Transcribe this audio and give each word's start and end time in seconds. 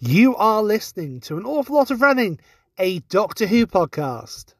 You 0.00 0.36
are 0.36 0.62
listening 0.62 1.18
to 1.22 1.38
an 1.38 1.44
awful 1.44 1.74
lot 1.74 1.90
of 1.90 2.00
running, 2.00 2.38
a 2.78 3.00
Doctor 3.00 3.48
Who 3.48 3.66
podcast. 3.66 4.54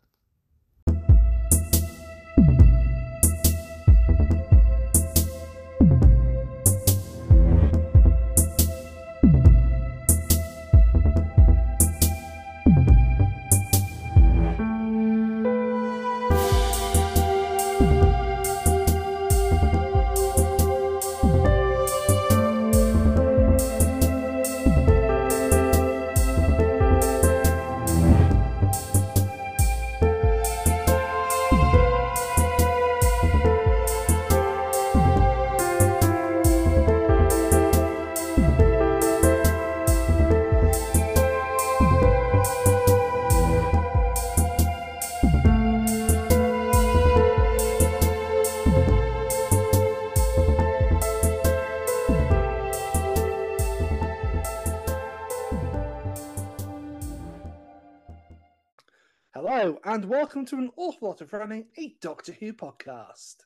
Welcome 60.29 60.45
to 60.45 60.57
an 60.57 60.71
awful 60.77 61.09
lot 61.09 61.23
of 61.23 61.33
running, 61.33 61.65
a 61.79 61.95
Doctor 62.03 62.33
Who 62.33 62.53
podcast. 62.53 63.37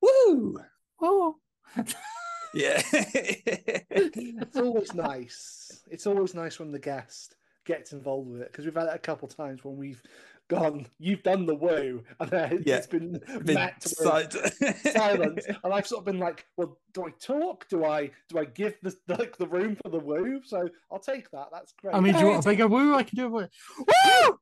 Woo! 0.00 0.56
Oh, 1.02 1.36
Yeah. 2.54 2.80
it's 2.94 4.56
always 4.56 4.94
nice. 4.94 5.82
It's 5.90 6.06
always 6.06 6.32
nice 6.34 6.58
when 6.58 6.70
the 6.72 6.78
guest 6.78 7.36
gets 7.66 7.92
involved 7.92 8.30
with 8.30 8.40
it 8.40 8.50
because 8.50 8.64
we've 8.64 8.74
had 8.74 8.86
it 8.86 8.94
a 8.94 8.98
couple 8.98 9.28
times 9.28 9.62
when 9.64 9.76
we've 9.76 10.00
gone, 10.48 10.86
"You've 10.98 11.22
done 11.22 11.44
the 11.44 11.56
woo," 11.56 12.02
and 12.18 12.30
then 12.30 12.62
Yeah. 12.64 12.76
it's 12.76 12.86
been, 12.86 13.20
Been 13.44 13.54
met 13.56 13.84
with 13.84 14.92
silence, 14.94 15.44
and 15.62 15.74
I've 15.74 15.86
sort 15.86 15.98
of 15.98 16.04
been 16.06 16.20
like, 16.20 16.46
"Well, 16.56 16.78
do 16.94 17.04
I 17.04 17.10
talk? 17.20 17.68
Do 17.68 17.84
I 17.84 18.10
do 18.30 18.38
I 18.38 18.46
give 18.46 18.76
the 18.82 18.96
like 19.08 19.36
the 19.36 19.48
room 19.48 19.76
for 19.82 19.90
the 19.90 19.98
woo?" 19.98 20.40
So 20.42 20.66
I'll 20.90 21.00
take 21.00 21.30
that. 21.32 21.48
That's 21.52 21.72
great. 21.72 21.94
I 21.94 22.00
mean, 22.00 22.14
do 22.14 22.20
you 22.20 22.26
want 22.28 22.46
a 22.46 22.48
bigger 22.48 22.66
woo? 22.68 22.94
I 22.94 23.02
can 23.02 23.16
do 23.16 23.26
a 23.26 23.30
woo. 23.30 23.48
Woo! 23.78 24.38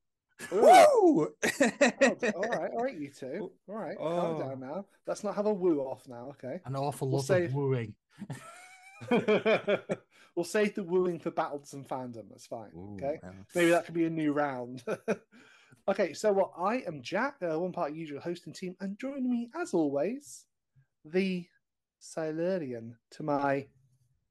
Ooh. 0.53 0.61
Woo! 0.61 1.29
Oh, 1.61 2.17
all 2.35 2.43
right, 2.49 2.71
all 2.73 2.83
right, 2.85 2.97
you 2.99 3.11
two. 3.11 3.53
All 3.69 3.75
right, 3.77 3.97
calm 3.97 4.37
Oh. 4.37 4.39
down 4.41 4.61
now. 4.61 4.87
Let's 5.07 5.23
not 5.25 5.35
have 5.37 5.47
a 5.47 5.53
woo 5.53 5.81
off 5.81 6.07
now, 6.09 6.31
okay? 6.31 6.61
An 6.65 6.77
awful 6.77 7.09
We'll 7.09 7.19
lot 7.19 7.27
save- 7.27 7.51
of 7.51 7.55
wooing. 7.55 7.95
we'll 9.11 10.45
save 10.45 10.75
the 10.75 10.85
wooing 10.85 11.19
for 11.19 11.31
battles 11.31 11.73
and 11.75 11.87
fandom. 11.89 12.29
That's 12.31 12.47
fine. 12.47 12.71
Ooh, 12.77 12.95
Okay, 12.95 13.19
wow. 13.23 13.31
maybe 13.55 13.71
that 13.71 13.85
could 13.85 13.95
be 13.95 14.05
a 14.07 14.11
new 14.11 14.33
round. 14.33 14.83
okay, 15.89 16.13
so 16.13 16.33
what? 16.33 16.53
I 16.59 16.77
am 16.87 17.03
Jack, 17.03 17.37
uh, 17.43 17.59
one 17.59 17.73
part 17.73 17.93
usual 17.95 18.21
hosting 18.21 18.53
team, 18.53 18.77
and 18.81 18.99
joining 18.99 19.31
me 19.31 19.51
as 19.55 19.75
always, 19.75 20.45
the 21.05 21.47
Silurian 21.99 22.97
to 23.13 23.23
my 23.23 23.67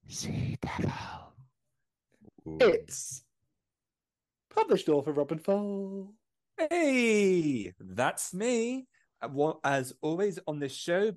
Sea 0.07 0.57
Devil. 0.61 0.91
Ooh. 2.47 2.57
It's 2.59 3.23
published 4.53 4.89
author 4.89 5.13
Robin 5.13 5.39
Fall. 5.39 6.13
Hey, 6.57 7.73
that's 7.79 8.33
me. 8.33 8.87
Uh, 9.21 9.53
As 9.63 9.93
always 10.01 10.39
on 10.47 10.59
this 10.59 10.75
show, 10.75 11.13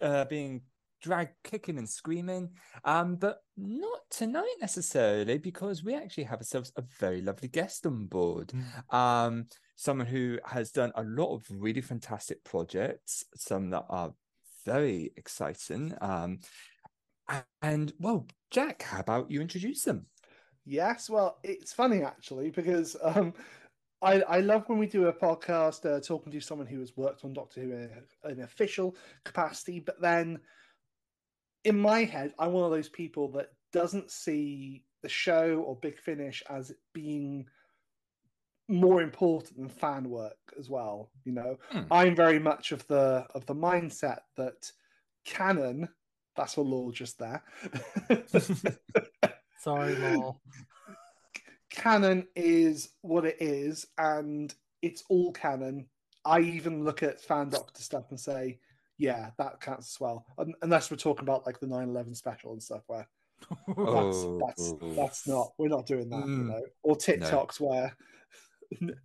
uh, 0.00 0.24
being 0.24 0.62
dragged 1.02 1.34
kicking 1.44 1.78
and 1.78 1.88
screaming. 1.88 2.50
Um, 2.84 3.16
but 3.16 3.42
not 3.56 4.00
tonight 4.10 4.54
necessarily, 4.60 5.38
because 5.38 5.82
we 5.82 5.94
actually 5.94 6.24
have 6.24 6.38
ourselves 6.38 6.72
a 6.76 6.82
very 6.98 7.22
lovely 7.22 7.48
guest 7.48 7.86
on 7.86 8.06
board. 8.06 8.52
Um, 8.90 9.46
someone 9.76 10.06
who 10.06 10.38
has 10.44 10.70
done 10.70 10.92
a 10.94 11.02
lot 11.02 11.34
of 11.34 11.44
really 11.50 11.80
fantastic 11.80 12.44
projects, 12.44 13.24
some 13.34 13.70
that 13.70 13.84
are 13.88 14.12
very 14.64 15.12
exciting. 15.16 15.94
Um, 16.00 16.40
and 17.62 17.92
well, 17.98 18.26
Jack, 18.50 18.82
how 18.82 19.00
about 19.00 19.30
you 19.30 19.40
introduce 19.40 19.82
them? 19.84 20.06
Yes, 20.64 21.08
well, 21.10 21.38
it's 21.42 21.72
funny 21.72 22.02
actually 22.02 22.50
because 22.50 22.96
um, 23.02 23.32
I 24.02 24.20
I 24.22 24.40
love 24.40 24.68
when 24.68 24.78
we 24.78 24.86
do 24.86 25.06
a 25.06 25.12
podcast 25.12 25.84
uh, 25.84 26.00
talking 26.00 26.32
to 26.32 26.40
someone 26.40 26.66
who 26.66 26.80
has 26.80 26.96
worked 26.96 27.24
on 27.24 27.32
Doctor 27.32 27.60
Who 27.60 27.72
in 27.72 27.90
an 28.24 28.42
official 28.42 28.96
capacity, 29.24 29.80
but 29.80 30.00
then 30.00 30.38
in 31.64 31.78
my 31.78 32.04
head, 32.04 32.32
I'm 32.38 32.52
one 32.52 32.64
of 32.64 32.70
those 32.70 32.88
people 32.88 33.30
that 33.32 33.48
doesn't 33.72 34.10
see 34.10 34.84
the 35.02 35.08
show 35.08 35.62
or 35.66 35.76
Big 35.76 35.98
Finish 35.98 36.42
as 36.48 36.72
being 36.92 37.46
more 38.68 39.02
important 39.02 39.56
than 39.56 39.68
fan 39.68 40.08
work 40.08 40.38
as 40.58 40.70
well. 40.70 41.10
You 41.24 41.32
know, 41.32 41.58
Hmm. 41.70 41.82
I'm 41.90 42.14
very 42.14 42.38
much 42.38 42.72
of 42.72 42.86
the 42.86 43.26
of 43.34 43.46
the 43.46 43.54
mindset 43.54 44.20
that 44.36 44.70
canon. 45.24 45.88
That's 46.36 46.54
for 46.54 46.64
law 46.64 46.90
just 46.90 47.18
there. 47.18 47.42
Sorry, 49.60 49.94
lol. 49.96 50.40
canon 51.70 52.26
is 52.34 52.90
what 53.02 53.24
it 53.24 53.36
is, 53.40 53.86
and 53.98 54.54
it's 54.82 55.04
all 55.08 55.32
canon. 55.32 55.86
I 56.24 56.40
even 56.40 56.84
look 56.84 57.02
at 57.02 57.20
fan 57.20 57.48
doctor 57.50 57.82
stuff 57.82 58.04
and 58.10 58.18
say, 58.20 58.58
yeah, 58.98 59.30
that 59.38 59.60
counts 59.60 59.94
as 59.94 60.00
well. 60.00 60.26
Un- 60.38 60.54
Unless 60.62 60.90
we're 60.90 60.96
talking 60.98 61.22
about 61.24 61.46
like 61.46 61.58
the 61.60 61.66
9-11 61.66 62.16
special 62.16 62.52
and 62.52 62.62
stuff 62.62 62.82
where 62.86 63.06
that's 63.68 63.76
Oh. 63.76 64.38
that's 64.46 64.72
that's 64.96 65.26
not 65.26 65.52
we're 65.56 65.68
not 65.68 65.86
doing 65.86 66.10
that, 66.10 66.26
you 66.26 66.36
Mm. 66.44 66.46
know. 66.48 66.62
Or 66.82 66.94
TikToks 66.96 67.58
where 67.60 67.96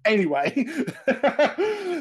anyway. 0.05 0.53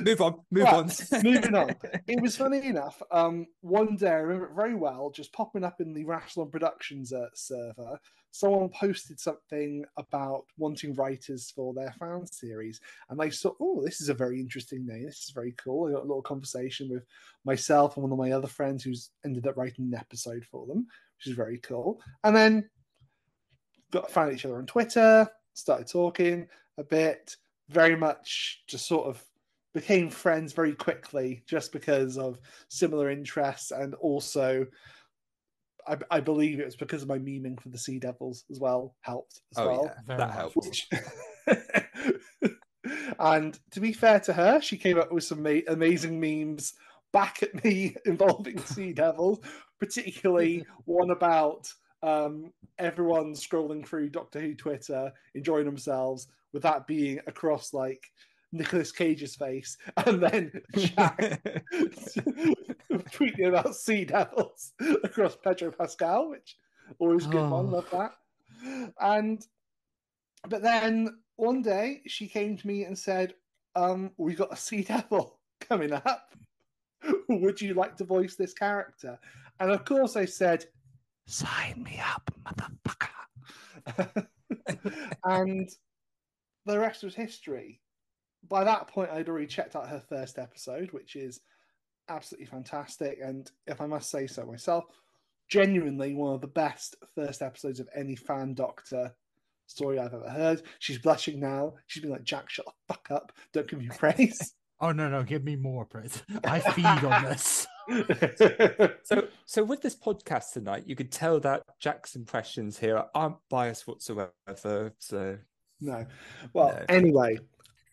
Move 0.05 0.21
on, 0.21 0.41
move 0.51 0.65
Right, 0.65 0.75
on. 0.75 0.91
moving 1.23 1.55
on. 1.55 1.75
it 2.07 2.21
was 2.21 2.37
funny 2.37 2.67
enough. 2.67 3.01
Um, 3.11 3.47
one 3.61 3.97
day 3.97 4.11
I 4.11 4.15
remember 4.17 4.47
it 4.47 4.55
very 4.57 4.75
well, 4.75 5.11
just 5.11 5.33
popping 5.33 5.65
up 5.65 5.81
in 5.81 5.95
the 5.95 6.05
Rassilon 6.05 6.51
Productions 6.51 7.13
uh, 7.13 7.29
server. 7.35 7.99
Someone 8.33 8.69
posted 8.69 9.21
something 9.21 9.85
about 9.97 10.45
wanting 10.59 10.95
writers 10.95 11.53
for 11.55 11.73
their 11.73 11.93
fan 11.93 12.27
series, 12.27 12.81
and 13.09 13.23
I 13.23 13.31
thought, 13.31 13.57
"Oh, 13.61 13.81
this 13.85 14.01
is 14.01 14.09
a 14.09 14.15
very 14.15 14.41
interesting 14.41 14.85
name. 14.87 15.05
This 15.05 15.23
is 15.25 15.33
very 15.35 15.53
cool." 15.57 15.89
I 15.89 15.93
got 15.93 16.01
a 16.03 16.09
little 16.09 16.21
conversation 16.23 16.91
with 16.91 17.05
myself 17.45 17.97
and 17.97 18.03
one 18.03 18.13
of 18.13 18.19
my 18.19 18.33
other 18.33 18.49
friends 18.49 18.83
who's 18.83 19.11
ended 19.25 19.47
up 19.47 19.57
writing 19.57 19.87
an 19.87 19.99
episode 19.99 20.45
for 20.51 20.67
them, 20.67 20.87
which 21.19 21.29
is 21.29 21.35
very 21.37 21.59
cool. 21.59 22.01
And 22.25 22.35
then 22.35 22.69
got 23.93 24.11
found 24.11 24.33
each 24.35 24.45
other 24.45 24.59
on 24.59 24.67
Twitter, 24.67 25.29
started 25.55 25.87
talking 25.89 26.49
a 26.79 26.83
bit. 26.85 27.37
Very 27.69 27.97
much 27.97 28.63
just 28.67 28.87
sort 28.87 29.07
of 29.07 29.23
became 29.73 30.09
friends 30.09 30.53
very 30.53 30.75
quickly 30.75 31.43
just 31.47 31.73
because 31.73 32.17
of 32.17 32.39
similar 32.69 33.11
interests 33.11 33.73
and 33.73 33.95
also 33.95 34.65
I, 35.87 35.97
I 36.11 36.21
believe 36.21 36.61
it 36.61 36.65
was 36.65 36.77
because 36.77 37.03
of 37.03 37.09
my 37.09 37.19
memeing 37.19 37.61
for 37.61 37.69
the 37.69 37.79
Sea 37.79 37.99
Devils 37.99 38.45
as 38.51 38.61
well 38.61 38.95
helped 39.01 39.43
as 39.53 39.59
oh 39.59 39.67
well. 39.67 39.95
yeah, 40.09 40.17
that 40.17 40.31
helped. 40.31 40.57
Which... 40.57 40.89
and 43.19 43.59
to 43.71 43.81
be 43.81 43.93
fair 43.93 44.21
to 44.21 44.33
her, 44.33 44.61
she 44.61 44.77
came 44.77 44.99
up 44.99 45.13
with 45.13 45.25
some 45.25 45.43
ma- 45.43 45.61
amazing 45.69 46.21
memes 46.21 46.75
back 47.13 47.43
at 47.43 47.65
me 47.65 47.97
involving 48.07 48.59
Sea 48.65 48.93
Devils, 48.93 49.41
particularly 49.79 50.65
one 50.85 51.11
about 51.11 51.73
um, 52.03 52.53
everyone 52.79 53.33
scrolling 53.33 53.87
through 53.87 54.11
Doctor 54.11 54.41
Who 54.41 54.55
Twitter, 54.55 55.13
enjoying 55.35 55.67
themselves, 55.67 56.29
with 56.55 56.63
that 56.63 56.87
being 56.87 57.19
across 57.27 57.75
like 57.75 58.03
Nicholas 58.53 58.93
Cage's 58.93 59.35
face, 59.37 59.77
and 60.07 60.23
then 60.23 60.53
Jack 60.77 61.19
tweeting 63.13 63.49
about 63.49 63.75
Sea 63.77 64.05
Devils 64.07 64.73
across 65.03 65.37
Pedro 65.37 65.71
Pascal, 65.73 66.31
which 66.31 66.57
always 66.99 67.27
good 67.27 67.51
one, 67.51 67.67
Oh. 67.67 67.71
love 67.71 67.91
that. 67.91 68.13
And 69.01 69.45
but 70.49 70.63
then 70.63 71.19
one 71.37 71.61
day 71.63 72.03
she 72.07 72.29
came 72.29 72.57
to 72.57 72.67
me 72.67 72.85
and 72.85 72.97
said, 72.99 73.35
um, 73.77 74.13
we 74.17 74.35
got 74.35 74.53
a 74.53 74.57
Sea 74.57 74.83
Devil 74.83 75.41
coming 75.61 75.93
up. 75.93 76.33
Would 77.29 77.61
you 77.61 77.75
like 77.75 77.97
to 77.97 78.05
voice 78.05 78.37
this 78.37 78.55
character? 78.55 79.19
And 79.61 79.71
of 79.73 79.85
course 79.85 80.17
I 80.17 80.25
said, 80.27 80.65
Sign 81.27 81.83
me 81.83 82.01
up, 82.15 82.31
motherfucker. 82.47 84.27
and 85.25 85.69
the 86.67 86.79
rest 86.79 87.03
was 87.03 87.15
history. 87.15 87.81
By 88.49 88.65
that 88.65 88.89
point, 88.89 89.11
I'd 89.11 89.29
already 89.29 89.47
checked 89.47 89.77
out 89.77 89.89
her 89.89 90.03
first 90.09 90.39
episode, 90.39 90.93
which 90.93 91.17
is 91.17 91.41
absolutely 92.09 92.47
fantastic. 92.47 93.19
And 93.23 93.51
if 93.67 93.81
I 93.81 93.87
must 93.87 94.11
say 94.11 94.27
so 94.27 94.45
myself, 94.45 94.85
genuinely 95.49 96.15
one 96.15 96.35
of 96.35 96.41
the 96.41 96.47
best 96.47 96.97
first 97.15 97.43
episodes 97.43 97.81
of 97.81 97.89
any 97.95 98.17
fan 98.17 98.55
doctor 98.55 99.15
story 99.67 99.99
I've 99.99 100.15
ever 100.15 100.29
heard. 100.29 100.63
She's 100.79 100.99
blushing 100.99 101.41
now. 101.41 101.75
She's 101.87 102.03
been 102.03 102.13
like, 102.13 102.25
Jack, 102.25 102.51
shut 102.51 102.67
the 102.67 102.73
fuck 102.89 103.11
up. 103.11 103.33
Don't 103.53 103.69
give 103.69 103.79
me 103.79 103.89
praise. 103.99 104.55
Oh 104.81 104.93
no, 104.93 105.09
no, 105.09 105.23
give 105.23 105.45
me 105.45 105.57
more 105.57 105.85
praise. 105.85 106.23
I 106.45 106.61
feed 106.61 106.85
on 106.87 107.25
this. 107.25 107.67
So, 109.05 109.29
so 109.45 109.63
with 109.63 109.83
this 109.83 109.95
podcast 109.95 110.55
tonight, 110.55 110.85
you 110.87 110.97
could 110.97 111.13
tell 111.13 111.39
that 111.41 111.65
Jack's 111.79 112.17
impressions 112.17 112.79
here 112.79 113.05
aren't 113.15 113.37
biased 113.51 113.87
whatsoever. 113.87 114.33
So, 114.99 115.37
no. 115.85 116.07
Well, 116.53 116.69
No. 116.69 116.85
anyway, 116.89 117.39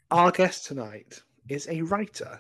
our 0.10 0.32
guest 0.32 0.66
tonight 0.66 1.22
is 1.50 1.68
a 1.70 1.82
writer, 1.82 2.40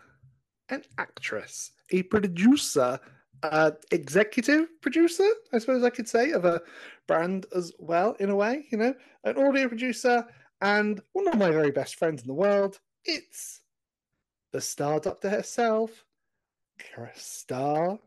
an 0.69 0.83
actress, 0.98 1.71
a 1.92 2.03
producer, 2.03 3.00
uh, 3.44 3.71
executive 3.92 4.68
producer, 4.81 5.27
I 5.51 5.59
suppose 5.59 5.83
I 5.83 5.89
could 5.89 6.07
say, 6.07 6.31
of 6.31 6.45
a 6.45 6.62
brand 7.07 7.45
as 7.56 7.71
well, 7.80 8.13
in 8.19 8.30
a 8.30 8.36
way, 8.36 8.65
you 8.71 8.77
know, 8.77 8.94
an 9.24 9.38
audio 9.38 9.68
producer, 9.68 10.25
and 10.62 11.01
one 11.13 11.27
of 11.27 11.38
my 11.38 11.51
very 11.51 11.71
best 11.71 11.95
friends 11.95 12.21
in 12.21 12.27
the 12.27 12.33
world. 12.33 12.80
It's 13.03 13.62
the 14.51 14.62
star 14.62 15.00
doctor 15.00 15.30
herself, 15.30 16.06
Star. 17.15 18.00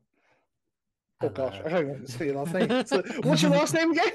Oh 1.24 1.28
gosh, 1.30 1.54
I 1.64 1.68
Hello. 1.70 1.82
don't 1.82 1.90
even 1.94 2.06
say 2.06 2.26
your 2.26 2.34
last 2.44 2.54
name. 2.54 2.86
So, 2.86 3.02
what's 3.22 3.42
your 3.42 3.50
last 3.50 3.74
name 3.74 3.92
again? 3.92 4.12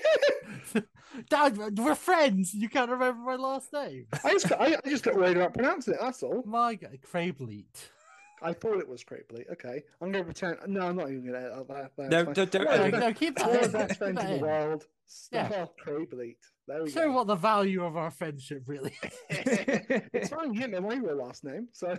Dad, 1.29 1.57
we're 1.77 1.95
friends. 1.95 2.53
You 2.53 2.69
can't 2.69 2.89
remember 2.89 3.19
my 3.21 3.35
last 3.35 3.73
name. 3.73 4.05
I 4.23 4.33
just, 4.33 4.51
I, 4.51 4.77
I 4.83 4.89
just 4.89 5.03
got 5.03 5.15
worried 5.15 5.37
about 5.37 5.53
pronouncing 5.53 5.95
it. 5.95 5.99
That's 6.01 6.21
all. 6.23 6.43
My 6.45 6.75
God, 6.75 6.97
Craib-Leete. 7.11 7.89
I 8.41 8.53
thought 8.53 8.79
it 8.79 8.87
was 8.87 9.03
Crapely. 9.03 9.43
Okay, 9.51 9.83
I'm 10.01 10.11
going 10.13 10.23
to 10.23 10.33
pretend. 10.33 10.59
No, 10.67 10.81
I'm 10.87 10.95
not 10.95 11.09
even 11.09 11.25
going 11.27 11.33
to 11.41 11.51
edit 11.51 11.67
that. 11.67 11.91
That's 11.97 12.11
no, 12.11 12.25
fine. 12.25 12.33
don't, 12.35 12.51
don't 12.51 12.63
No, 12.63 12.87
No, 12.87 12.99
no, 13.07 13.13
keep 13.13 13.35
that. 13.37 13.47
One 13.47 13.57
of 13.57 13.63
in, 13.65 13.71
the 13.71 13.77
best 13.79 13.97
friends 13.97 14.21
in 14.21 14.27
the 14.27 14.35
in. 14.35 14.41
world. 14.41 14.85
Yeah. 15.31 15.47
Star 15.49 15.69
Craib-Leete. 15.83 16.35
There 16.67 16.83
we 16.83 16.91
Show 16.91 17.07
go. 17.07 17.11
what 17.13 17.27
the 17.27 17.35
value 17.35 17.83
of 17.83 17.97
our 17.97 18.11
friendship 18.11 18.63
really 18.67 18.95
is. 19.03 19.11
it's 19.29 20.29
fine. 20.29 20.53
You 20.53 20.61
didn't 20.61 20.83
my 20.83 20.95
real 20.95 21.17
last 21.17 21.43
name, 21.43 21.67
so 21.73 21.97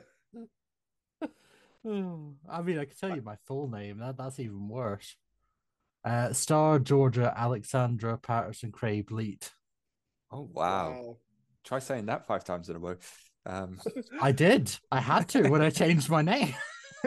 I 1.85 2.63
mean, 2.63 2.79
I 2.79 2.85
can 2.85 2.97
tell 2.99 3.15
you 3.15 3.23
my 3.23 3.37
full 3.47 3.69
name. 3.69 3.99
That 3.99 4.17
that's 4.17 4.39
even 4.39 4.69
worse. 4.69 5.17
Uh, 6.05 6.33
Star 6.33 6.79
Georgia 6.79 7.33
Alexandra 7.37 8.17
Patterson 8.19 8.73
Craib-Leete. 8.73 9.51
Oh 10.33 10.49
wow. 10.53 11.17
Try 11.65 11.79
saying 11.79 12.07
that 12.07 12.27
five 12.27 12.45
times 12.45 12.69
in 12.71 12.77
a 12.77 12.79
row. 12.79 12.97
Um, 13.47 13.79
I 14.21 14.33
did. 14.33 14.75
I 14.91 15.01
had 15.01 15.29
to 15.31 15.49
when 15.49 15.63
I 15.63 15.71
changed 15.71 16.09
my 16.09 16.23
name. 16.23 16.55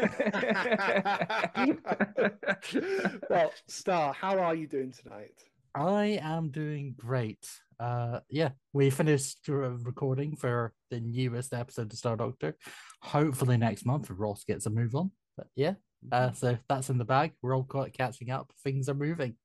well, 3.30 3.52
Star, 3.68 4.14
how 4.14 4.40
are 4.40 4.56
you 4.56 4.68
doing 4.68 4.92
tonight? 4.92 5.44
I 5.76 6.20
am 6.22 6.50
doing 6.50 6.96
great. 6.98 7.48
Uh, 7.84 8.22
yeah, 8.30 8.50
we 8.72 8.90
finished 8.90 9.40
recording 9.50 10.38
for 10.38 10.72
the 10.90 11.02
newest 11.02 11.54
episode 11.54 11.92
of 11.92 11.98
Star 11.98 12.16
Doctor. 12.16 12.56
Hopefully 13.02 13.58
next 13.58 13.86
month, 13.86 14.10
if 14.10 14.18
Ross 14.18 14.46
gets 14.46 14.66
a 14.66 14.70
move 14.70 14.96
on. 14.96 15.12
But 15.36 15.48
yeah, 15.58 15.74
uh, 16.10 16.32
so 16.32 16.58
that's 16.70 16.90
in 16.90 16.98
the 16.98 17.04
bag. 17.04 17.34
We're 17.42 17.54
all 17.54 17.66
quite 17.66 17.92
catching 17.92 18.30
up. 18.32 18.54
Things 18.64 18.88
are 18.88 18.94
moving. 18.94 19.36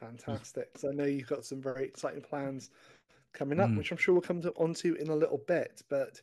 Fantastic. 0.00 0.70
So 0.76 0.88
I 0.88 0.92
know 0.94 1.04
you've 1.04 1.28
got 1.28 1.44
some 1.44 1.60
very 1.60 1.84
exciting 1.84 2.22
plans 2.22 2.70
coming 3.34 3.60
up, 3.60 3.68
Mm. 3.68 3.76
which 3.76 3.90
I'm 3.90 3.98
sure 3.98 4.14
we'll 4.14 4.22
come 4.22 4.40
to 4.40 4.52
onto 4.52 4.94
in 4.94 5.08
a 5.08 5.14
little 5.16 5.42
bit. 5.46 5.82
But 5.90 6.22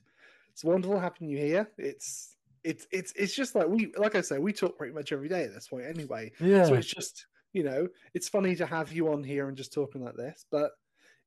it's 0.52 0.64
wonderful 0.64 1.00
having 1.00 1.28
you 1.30 1.38
here. 1.38 1.70
It's 1.78 2.36
it's 2.64 2.88
it's 2.92 3.14
it's 3.16 3.36
just 3.36 3.54
like 3.54 3.68
we 3.68 3.94
like 3.96 4.16
I 4.16 4.22
say, 4.22 4.40
we 4.40 4.54
talk 4.54 4.76
pretty 4.76 4.94
much 4.94 5.12
every 5.12 5.30
day 5.30 5.44
at 5.44 5.54
this 5.54 5.68
point 5.68 5.86
anyway. 5.86 6.32
Yeah. 6.40 6.66
So 6.66 6.74
it's 6.74 6.88
just 6.88 7.28
you 7.54 7.62
know, 7.64 7.88
it's 8.16 8.30
funny 8.30 8.56
to 8.56 8.66
have 8.66 8.92
you 8.92 9.12
on 9.14 9.24
here 9.24 9.50
and 9.50 9.58
just 9.58 9.72
talking 9.72 10.04
like 10.04 10.16
this, 10.16 10.46
but 10.50 10.72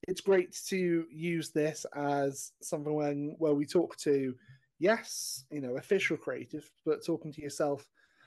it's 0.08 0.20
great 0.20 0.56
to 0.68 1.06
use 1.10 1.50
this 1.50 1.86
as 1.94 2.52
something 2.62 2.94
when 2.94 3.34
where 3.38 3.54
we 3.54 3.66
talk 3.66 3.96
to 3.98 4.34
yes, 4.78 5.44
you 5.50 5.60
know, 5.60 5.76
official 5.76 6.16
creative, 6.16 6.70
but 6.84 7.04
talking 7.04 7.32
to 7.32 7.40
yourself 7.40 7.86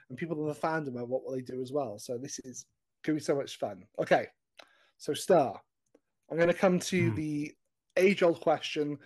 and 0.09 0.17
people 0.17 0.39
in 0.41 0.47
the 0.47 0.53
fandom 0.55 0.95
about 0.95 1.09
what 1.09 1.23
they 1.31 1.41
do 1.41 1.61
as 1.61 1.71
well. 1.71 1.99
So 1.99 2.17
this 2.17 2.39
is 2.39 2.65
going 3.03 3.17
to 3.17 3.21
be 3.21 3.25
so 3.25 3.35
much 3.35 3.57
fun. 3.57 3.83
Okay, 3.99 4.27
so 4.97 5.13
Star, 5.13 5.59
I'm 6.31 6.37
going 6.37 6.47
to 6.49 6.53
come 6.53 6.79
to 6.79 7.09
Hmm. 7.09 7.15
the 7.15 7.53
age 7.97 8.23
old 8.23 8.39
question, 8.41 8.97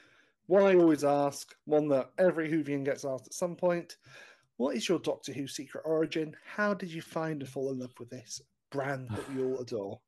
one 0.48 0.64
I 0.64 0.76
always 0.76 1.04
ask, 1.04 1.56
one 1.66 1.88
that 1.90 2.12
every 2.18 2.50
Whovian 2.50 2.86
gets 2.86 3.06
asked 3.06 3.28
at 3.28 3.34
some 3.34 3.56
point. 3.56 3.98
What 4.58 4.76
is 4.76 4.88
your 4.88 5.00
Doctor 5.00 5.34
Who 5.34 5.48
secret 5.48 5.82
origin? 5.86 6.36
How 6.46 6.74
did 6.74 6.92
you 6.92 7.02
find 7.02 7.42
and 7.42 7.50
fall 7.50 7.72
in 7.72 7.80
love 7.80 7.94
with 8.00 8.10
this 8.10 8.42
brand 8.72 9.10
that 9.10 9.34
we 9.34 9.42
all 9.44 9.60
adore? 9.62 10.00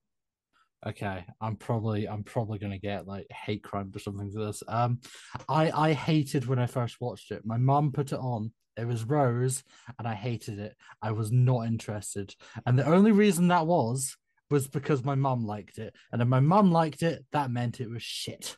Okay, 0.86 1.26
I'm 1.40 1.56
probably 1.56 2.10
I'm 2.10 2.24
probably 2.24 2.60
gonna 2.60 2.78
get 2.78 3.08
like 3.08 3.28
hate 3.32 3.64
crime 3.64 3.92
or 3.96 4.00
something 4.00 4.32
for 4.32 4.46
this. 4.46 4.62
Um, 4.68 5.00
I 5.48 5.72
I 5.72 5.94
hated 5.94 6.46
when 6.46 6.60
I 6.60 6.66
first 6.66 7.00
watched 7.00 7.32
it. 7.32 7.46
My 7.46 7.58
mum 7.58 7.92
put 7.92 8.12
it 8.12 8.20
on. 8.20 8.52
It 8.76 8.86
was 8.86 9.04
Rose, 9.04 9.64
and 9.98 10.08
I 10.08 10.16
hated 10.16 10.60
it. 10.60 10.76
I 11.02 11.12
was 11.12 11.32
not 11.32 11.68
interested, 11.68 12.36
and 12.66 12.78
the 12.78 12.86
only 12.86 13.12
reason 13.12 13.48
that 13.48 13.66
was 13.68 14.18
was 14.50 14.68
because 14.68 15.04
my 15.04 15.16
mum 15.16 15.46
liked 15.46 15.78
it, 15.78 15.96
and 16.12 16.22
if 16.22 16.28
my 16.28 16.42
mum 16.42 16.72
liked 16.72 17.02
it, 17.02 17.24
that 17.32 17.50
meant 17.50 17.80
it 17.80 17.90
was 17.90 18.04
shit. 18.04 18.58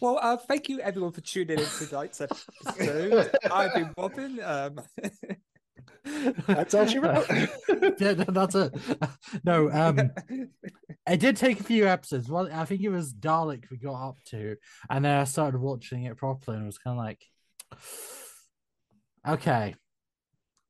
well, 0.00 0.18
uh, 0.22 0.36
thank 0.36 0.68
you 0.68 0.80
everyone 0.80 1.12
for 1.12 1.20
tuning 1.20 1.58
in 1.58 1.64
to 1.64 1.86
tonight's 1.86 2.20
episode. 2.66 3.30
I've 3.50 3.74
been 3.74 3.92
Robin. 3.98 4.40
Um, 4.42 4.80
That's 6.04 6.74
all 6.74 6.86
she 6.86 6.98
wrote. 6.98 7.28
yeah, 7.98 8.12
no, 8.12 8.24
that's 8.24 8.54
it. 8.54 8.74
No, 9.44 9.70
um, 9.70 10.10
it 11.08 11.20
did 11.20 11.36
take 11.36 11.60
a 11.60 11.64
few 11.64 11.86
episodes. 11.86 12.28
Well, 12.28 12.48
I 12.52 12.64
think 12.64 12.82
it 12.82 12.90
was 12.90 13.12
Dalek 13.12 13.70
we 13.70 13.76
got 13.76 14.08
up 14.08 14.18
to, 14.26 14.56
and 14.90 15.04
then 15.04 15.18
I 15.18 15.24
started 15.24 15.60
watching 15.60 16.04
it 16.04 16.16
properly, 16.16 16.56
and 16.56 16.64
it 16.64 16.66
was 16.66 16.78
kind 16.78 16.98
of 16.98 17.04
like, 17.04 17.22
okay, 19.26 19.74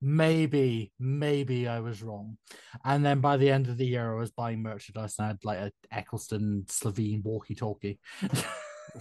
maybe, 0.00 0.92
maybe 0.98 1.68
I 1.68 1.80
was 1.80 2.02
wrong. 2.02 2.36
And 2.84 3.04
then 3.04 3.20
by 3.20 3.36
the 3.36 3.50
end 3.50 3.68
of 3.68 3.78
the 3.78 3.86
year, 3.86 4.12
I 4.12 4.18
was 4.18 4.30
buying 4.30 4.62
merchandise, 4.62 5.14
and 5.18 5.24
I 5.24 5.28
had 5.28 5.44
like 5.44 5.58
a 5.58 5.72
Eccleston 5.90 6.64
Slitheen 6.68 7.22
walkie-talkie. 7.24 7.98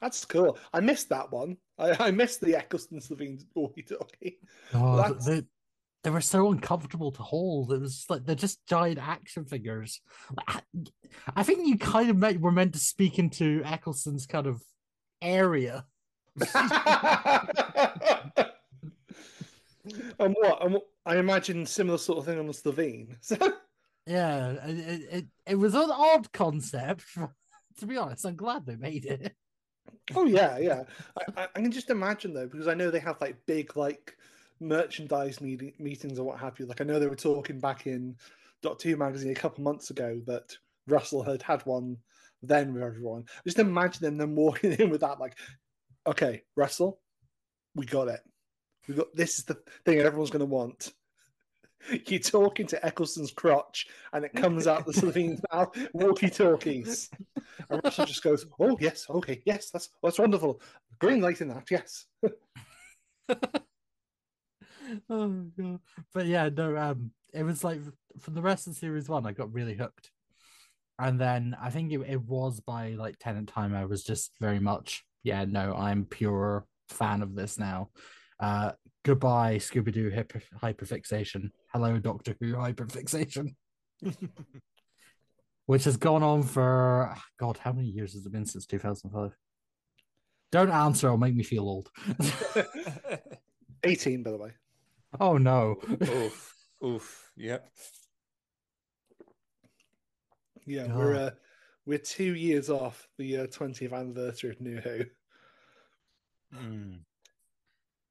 That's 0.00 0.24
cool. 0.24 0.58
I 0.72 0.80
missed 0.80 1.10
that 1.10 1.30
one. 1.30 1.58
I, 1.80 2.08
I 2.08 2.10
missed 2.10 2.40
the 2.40 2.56
Eccleston 2.56 3.00
Slitheen 3.00 3.42
walkie 3.54 3.82
talkie. 3.82 4.38
Oh, 4.74 5.14
they, 5.26 5.42
they 6.04 6.10
were 6.10 6.20
so 6.20 6.50
uncomfortable 6.50 7.12
to 7.12 7.22
hold. 7.22 7.72
It 7.72 7.80
was 7.80 8.04
like 8.08 8.24
they're 8.24 8.34
just 8.34 8.64
giant 8.66 8.98
action 8.98 9.44
figures. 9.44 10.00
Like, 10.36 10.62
I- 11.36 11.42
think 11.42 11.66
you 11.66 11.78
kind 11.78 12.10
of 12.10 12.16
meant, 12.16 12.40
were 12.40 12.52
meant 12.52 12.74
to 12.74 12.78
speak 12.78 13.18
into 13.18 13.62
Eccleston's 13.64 14.26
kind 14.26 14.46
of 14.46 14.62
area. 15.20 15.84
and 16.40 16.50
what? 20.18 20.64
And 20.64 20.74
what? 20.74 20.82
I 21.06 21.16
imagine 21.16 21.66
similar 21.66 21.98
sort 21.98 22.18
of 22.18 22.26
thing 22.26 22.38
on 22.38 22.46
the 22.46 22.52
Slitheen. 22.52 23.16
So, 23.20 23.36
Yeah, 24.06 24.52
it, 24.66 25.02
it, 25.12 25.24
it 25.46 25.54
was 25.54 25.74
an 25.74 25.90
odd 25.90 26.32
concept. 26.32 27.04
To 27.78 27.86
be 27.86 27.96
honest, 27.96 28.26
I'm 28.26 28.36
glad 28.36 28.66
they 28.66 28.76
made 28.76 29.06
it. 29.06 29.34
Oh 30.16 30.26
yeah, 30.26 30.58
yeah. 30.58 30.84
I, 31.36 31.48
I, 31.54 31.60
can 31.60 31.72
just 31.72 31.90
imagine 31.90 32.34
though, 32.34 32.46
because 32.46 32.68
I 32.68 32.74
know 32.74 32.90
they 32.90 33.00
have 33.00 33.20
like 33.20 33.36
big 33.46 33.76
like 33.76 34.16
merchandise 34.60 35.40
meeting, 35.40 35.72
meetings 35.78 36.18
or 36.18 36.24
what 36.24 36.38
have 36.38 36.58
you. 36.58 36.66
Like 36.66 36.80
I 36.80 36.84
know 36.84 36.98
they 36.98 37.06
were 37.06 37.16
talking 37.16 37.60
back 37.60 37.86
in 37.86 38.16
Dot 38.62 38.78
Two 38.78 38.96
magazine 38.96 39.32
a 39.32 39.34
couple 39.34 39.64
months 39.64 39.90
ago 39.90 40.20
that 40.26 40.56
Russell 40.86 41.22
had 41.22 41.42
had 41.42 41.64
one 41.66 41.96
then 42.42 42.72
with 42.72 42.82
everyone. 42.82 43.24
Just 43.44 43.58
imagine 43.58 44.02
them 44.02 44.18
then 44.18 44.34
walking 44.34 44.72
in 44.78 44.90
with 44.90 45.00
that, 45.02 45.20
like, 45.20 45.36
okay, 46.06 46.42
Russell, 46.56 47.00
we 47.74 47.86
got 47.86 48.08
it. 48.08 48.20
We 48.88 48.94
got 48.94 49.14
this 49.14 49.38
is 49.38 49.44
the 49.44 49.58
thing 49.84 49.98
everyone's 49.98 50.30
going 50.30 50.40
to 50.40 50.46
want. 50.46 50.92
You 52.06 52.18
talk 52.18 52.60
into 52.60 52.84
Eccleston's 52.86 53.32
crotch, 53.32 53.86
and 54.12 54.24
it 54.24 54.34
comes 54.34 54.66
out 54.66 54.86
the 54.86 54.92
Slitheen's 54.92 55.40
mouth. 55.52 55.76
Walkie 55.94 56.30
talkies, 56.30 57.10
and 57.68 57.80
Russell 57.82 58.06
just 58.06 58.22
goes, 58.22 58.46
"Oh 58.58 58.76
yes, 58.80 59.06
okay, 59.08 59.42
yes, 59.46 59.70
that's 59.70 59.88
that's 60.02 60.18
wonderful. 60.18 60.60
Green 60.98 61.20
light 61.20 61.40
in 61.40 61.48
that, 61.48 61.70
yes." 61.70 62.06
oh 65.08 65.46
god. 65.58 65.80
But 66.12 66.26
yeah, 66.26 66.48
no, 66.54 66.76
um 66.76 67.12
it 67.32 67.42
was 67.44 67.64
like 67.64 67.80
for 68.20 68.30
the 68.30 68.42
rest 68.42 68.66
of 68.66 68.74
series 68.74 69.08
one, 69.08 69.26
I 69.26 69.32
got 69.32 69.52
really 69.52 69.74
hooked. 69.74 70.10
And 70.98 71.18
then 71.18 71.56
I 71.60 71.70
think 71.70 71.92
it, 71.92 72.00
it 72.06 72.22
was 72.22 72.60
by 72.60 72.90
like 72.90 73.16
Tennant 73.18 73.48
time, 73.48 73.74
I 73.74 73.86
was 73.86 74.04
just 74.04 74.32
very 74.40 74.58
much, 74.60 75.04
yeah, 75.22 75.44
no, 75.46 75.74
I'm 75.74 76.04
pure 76.04 76.66
fan 76.88 77.22
of 77.22 77.34
this 77.34 77.58
now. 77.58 77.90
Uh 78.40 78.72
goodbye, 79.04 79.56
Scooby 79.56 79.92
Doo 79.92 80.10
hyper, 80.10 80.42
hyperfixation. 80.62 81.50
Hello, 81.72 81.98
Doctor 81.98 82.36
Who 82.40 82.54
hyperfixation. 82.54 83.54
Which 85.66 85.84
has 85.84 85.96
gone 85.96 86.22
on 86.22 86.42
for 86.42 87.14
God, 87.38 87.58
how 87.58 87.72
many 87.72 87.88
years 87.88 88.14
has 88.14 88.26
it 88.26 88.32
been 88.32 88.46
since 88.46 88.66
2005? 88.66 89.36
Don't 90.50 90.70
answer, 90.70 91.06
it'll 91.06 91.18
make 91.18 91.34
me 91.34 91.44
feel 91.44 91.62
old. 91.62 91.90
Eighteen, 93.84 94.22
by 94.22 94.30
the 94.32 94.36
way. 94.36 94.50
Oh 95.20 95.38
no. 95.38 95.76
oof, 96.02 96.54
oof. 96.84 97.30
Yep. 97.36 97.70
Yeah, 100.66 100.86
God. 100.88 100.96
we're 100.96 101.14
uh, 101.14 101.30
we're 101.86 101.98
two 101.98 102.34
years 102.34 102.68
off 102.68 103.08
the 103.18 103.38
uh, 103.38 103.46
20th 103.46 103.92
anniversary 103.92 104.50
of 104.50 104.60
New 104.60 104.80
Who. 104.80 105.04
Mm. 106.54 106.98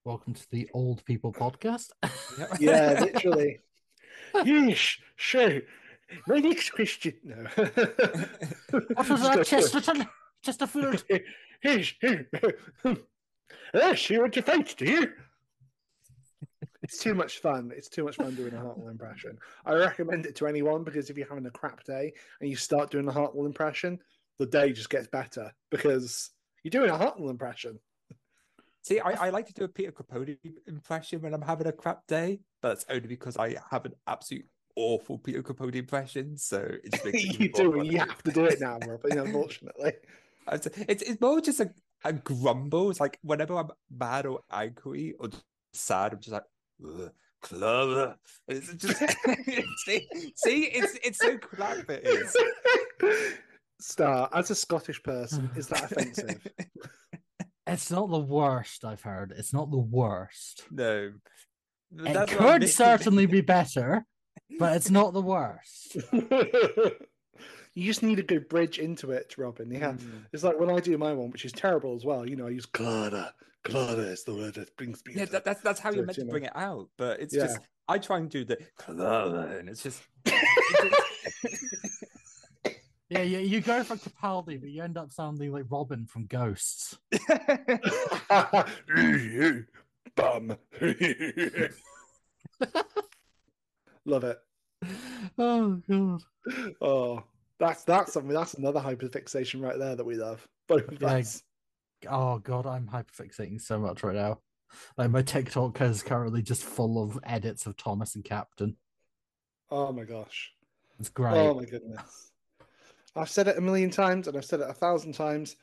Welcome 0.06 0.34
to 0.34 0.50
the 0.50 0.70
Old 0.74 1.04
People 1.04 1.34
Podcast. 1.34 1.90
Yeah, 2.60 3.00
literally. 3.02 3.60
yes, 4.46 4.98
so 5.18 5.60
my 6.26 6.40
next 6.40 6.70
question. 6.72 7.14
No. 7.24 7.36
what 7.56 9.10
was 9.10 9.22
that, 9.22 9.46
Chesterton? 9.46 10.08
Chesterfield? 10.42 11.04
Yes, 11.62 11.94
yes, 13.74 14.10
you 14.10 14.22
want 14.22 14.34
to 14.34 14.42
fight, 14.42 14.74
do 14.78 14.86
you? 14.86 15.12
It's 16.82 16.98
too 16.98 17.14
much 17.14 17.40
fun. 17.40 17.74
It's 17.76 17.90
too 17.90 18.06
much 18.06 18.16
fun 18.16 18.36
doing 18.36 18.54
a 18.54 18.58
Hartnell 18.58 18.90
impression. 18.90 19.38
I 19.66 19.74
recommend 19.74 20.26
it 20.26 20.36
to 20.38 20.48
anyone 20.48 20.86
because 20.86 21.10
if 21.10 21.18
you're 21.18 21.28
having 21.28 21.46
a 21.46 21.52
crap 21.52 21.84
day 21.84 22.14
and 22.40 22.50
you 22.50 22.56
start 22.56 22.90
doing 22.90 23.10
a 23.10 23.12
Hartnell 23.12 23.46
impression, 23.46 24.00
the 24.40 24.46
day 24.46 24.72
just 24.72 24.90
gets 24.90 25.08
better 25.08 25.52
because 25.70 26.30
you're 26.64 26.72
doing 26.72 26.90
a 26.90 26.98
Hartnell 26.98 27.30
impression. 27.30 27.78
See, 28.84 29.00
I, 29.00 29.28
I 29.28 29.30
like 29.30 29.46
to 29.48 29.54
do 29.54 29.64
a 29.66 29.68
Peter 29.68 29.92
Capaldi 29.92 30.38
impression 30.68 31.22
when 31.22 31.34
I'm 31.34 31.42
having 31.42 31.68
a 31.68 31.72
crap 31.72 32.08
day, 32.08 32.40
but 32.62 32.70
that's 32.70 32.86
only 32.90 33.08
because 33.08 33.38
I 33.38 33.58
have 33.70 33.86
an 33.86 33.94
absolute 34.08 34.46
awful 34.76 35.18
Peter 35.18 35.44
Capaldi 35.44 35.76
impression. 35.76 36.38
So 36.38 36.60
it 36.60 36.92
just 36.92 37.06
makes 37.06 37.24
it 37.24 37.40
you 37.40 37.52
do. 37.52 37.74
more 37.74 37.84
You 37.84 38.00
have 38.00 38.24
to 38.24 38.32
do 38.32 38.46
it 38.46 38.60
now, 38.62 38.80
Robin. 38.88 39.18
Unfortunately. 39.18 39.94
It's, 40.52 40.66
it's 40.66 41.04
it's 41.04 41.22
more 41.22 41.40
just 41.42 41.60
a, 41.60 41.72
a 42.04 42.12
grumble. 42.12 42.90
It's 42.90 43.00
like 43.00 43.20
whenever 43.22 43.56
I'm 43.56 43.70
mad 43.92 44.26
or 44.26 44.40
angry 44.52 45.14
or 45.20 45.30
sad, 45.74 46.14
I'm 46.14 46.20
just 46.20 46.32
like, 46.32 46.44
"Ugh, 46.84 47.12
Clover. 47.42 48.18
It's 48.48 48.74
just 48.74 48.98
see, 49.86 50.08
see, 50.36 50.64
it's 50.66 50.98
it's 51.04 51.20
so 51.20 51.38
crap. 51.38 51.90
It 51.90 52.06
is. 52.06 52.36
Star, 53.80 54.30
as 54.34 54.52
a 54.52 54.56
Scottish 54.56 55.02
person, 55.04 55.50
is 55.56 55.68
that 55.68 55.92
offensive? 55.92 56.46
It's 57.74 57.92
not 57.92 58.10
the 58.10 58.20
worst 58.20 58.84
I've 58.86 59.02
heard. 59.02 59.34
It's 59.38 59.54
not 59.54 59.72
the 59.72 59.78
worst. 59.78 60.64
no, 60.72 61.14
It 62.06 62.14
That's 62.14 62.34
what 62.34 62.42
I'm 62.42 62.60
could 62.62 62.70
certainly 62.70 63.26
be 63.26 63.42
better, 63.58 64.06
but 64.60 64.76
it's 64.76 64.90
not 64.90 65.14
the 65.14 65.22
worst. 65.22 65.98
you 67.74 67.86
just 67.86 68.04
need 68.04 68.20
a 68.20 68.24
good 68.24 68.50
bridge 68.50 68.80
into 68.80 69.12
it, 69.12 69.36
Robin. 69.38 69.72
Yeah. 69.72 69.94
Mm. 69.94 70.26
It's 70.34 70.44
like 70.44 70.60
when 70.60 70.70
I 70.70 70.80
do 70.80 70.98
my 70.98 71.14
one, 71.14 71.30
which 71.32 71.46
is 71.46 71.52
terrible 71.52 71.96
as 71.96 72.04
well. 72.06 72.28
You 72.28 72.36
know, 72.36 72.48
I 72.48 72.52
use 72.52 72.66
Clara. 72.66 73.34
Clara 73.64 74.04
is 74.04 74.24
the 74.24 74.34
word 74.36 74.56
that 74.56 74.76
brings 74.78 75.04
me. 75.06 75.14
Yeah, 75.16 75.26
to- 75.26 75.32
that, 75.34 75.46
that's 75.46 75.62
that's 75.62 75.80
how 75.80 75.92
you're 75.92 76.06
meant 76.06 76.18
you 76.18 76.24
to 76.24 76.28
know. 76.28 76.32
bring 76.32 76.44
it 76.46 76.56
out. 76.56 76.90
But 76.98 77.20
it's 77.20 77.36
Yeah. 77.36 77.48
just 77.48 77.60
I 77.88 77.98
try 77.98 78.18
and 78.18 78.30
do 78.30 78.46
the 78.46 78.58
Clover, 78.78 79.58
and 79.58 79.68
it's 79.70 79.84
just 79.84 80.02
Yeah, 83.10 83.24
you, 83.24 83.40
you 83.40 83.62
go 83.62 83.84
for 83.84 83.96
Capaldi, 83.96 84.60
but 84.60 84.70
you 84.70 84.84
end 84.84 84.98
up 84.98 85.12
sounding 85.12 85.52
like 85.52 85.66
Robin 85.70 86.06
from 86.06 86.28
Ghosts. 86.28 86.96
bum. 90.16 90.56
Love 94.06 94.24
it. 94.24 94.40
Oh 95.38 95.82
god. 95.90 96.22
Oh, 96.82 97.24
that's 97.60 97.84
that's 97.84 98.14
something. 98.14 98.34
That's 98.34 98.54
another 98.54 98.80
hyperfixation 98.80 99.62
right 99.62 99.78
there 99.78 99.96
that 99.96 100.06
we 100.06 100.16
love. 100.16 100.48
Both 100.68 100.92
of 100.92 101.04
us. 101.04 101.44
Oh 102.10 102.40
god, 102.40 102.66
I'm 102.66 102.88
hyperfixating 102.88 103.60
so 103.62 103.80
much 103.80 104.04
right 104.04 104.16
now. 104.16 104.40
Like 104.98 105.10
my 105.10 105.22
TikTok 105.22 105.82
is 105.82 106.04
currently 106.04 106.42
just 106.42 106.64
full 106.64 107.04
of 107.04 107.20
edits 107.24 107.66
of 107.66 107.76
Thomas 107.76 108.16
and 108.16 108.24
Captain. 108.24 108.78
Oh 109.72 109.92
my 109.92 110.04
gosh. 110.04 110.54
It's 111.00 111.10
great. 111.10 111.36
Oh 111.36 111.54
my 111.54 111.66
goodness. 111.66 112.29
I've 113.16 113.30
said 113.30 113.48
it 113.48 113.58
a 113.58 113.62
million 113.62 113.90
times 113.90 114.28
and 114.28 114.38
I've 114.38 114.46
said 114.46 114.60
it 114.62 114.70
a 114.70 114.74
thousand 114.74 115.14
times. 115.14 115.56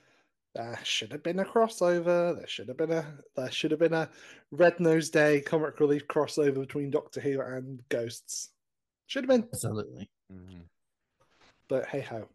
There 0.55 0.79
should 0.85 1.13
have 1.13 1.23
been 1.23 1.39
a 1.39 1.45
crossover. 1.45 2.37
There 2.37 2.47
should 2.47 2.69
have 2.69 2.79
been 2.79 2.93
a 2.93 3.05
there 3.37 3.51
should 3.51 3.71
have 3.73 3.81
been 3.81 3.93
a 3.93 4.09
Red 4.51 4.81
Nose 4.81 5.11
Day 5.11 5.41
comic 5.43 5.79
relief 5.81 6.07
crossover 6.09 6.61
between 6.61 6.91
Doctor 6.91 7.21
Who 7.21 7.41
and 7.41 7.83
Ghosts. 7.89 8.51
Should 9.07 9.25
have 9.25 9.29
been, 9.29 9.49
Absolutely. 9.53 10.09
Mm. 10.33 10.63
but 11.69 11.87
hey 11.87 12.01
ho. 12.01 12.27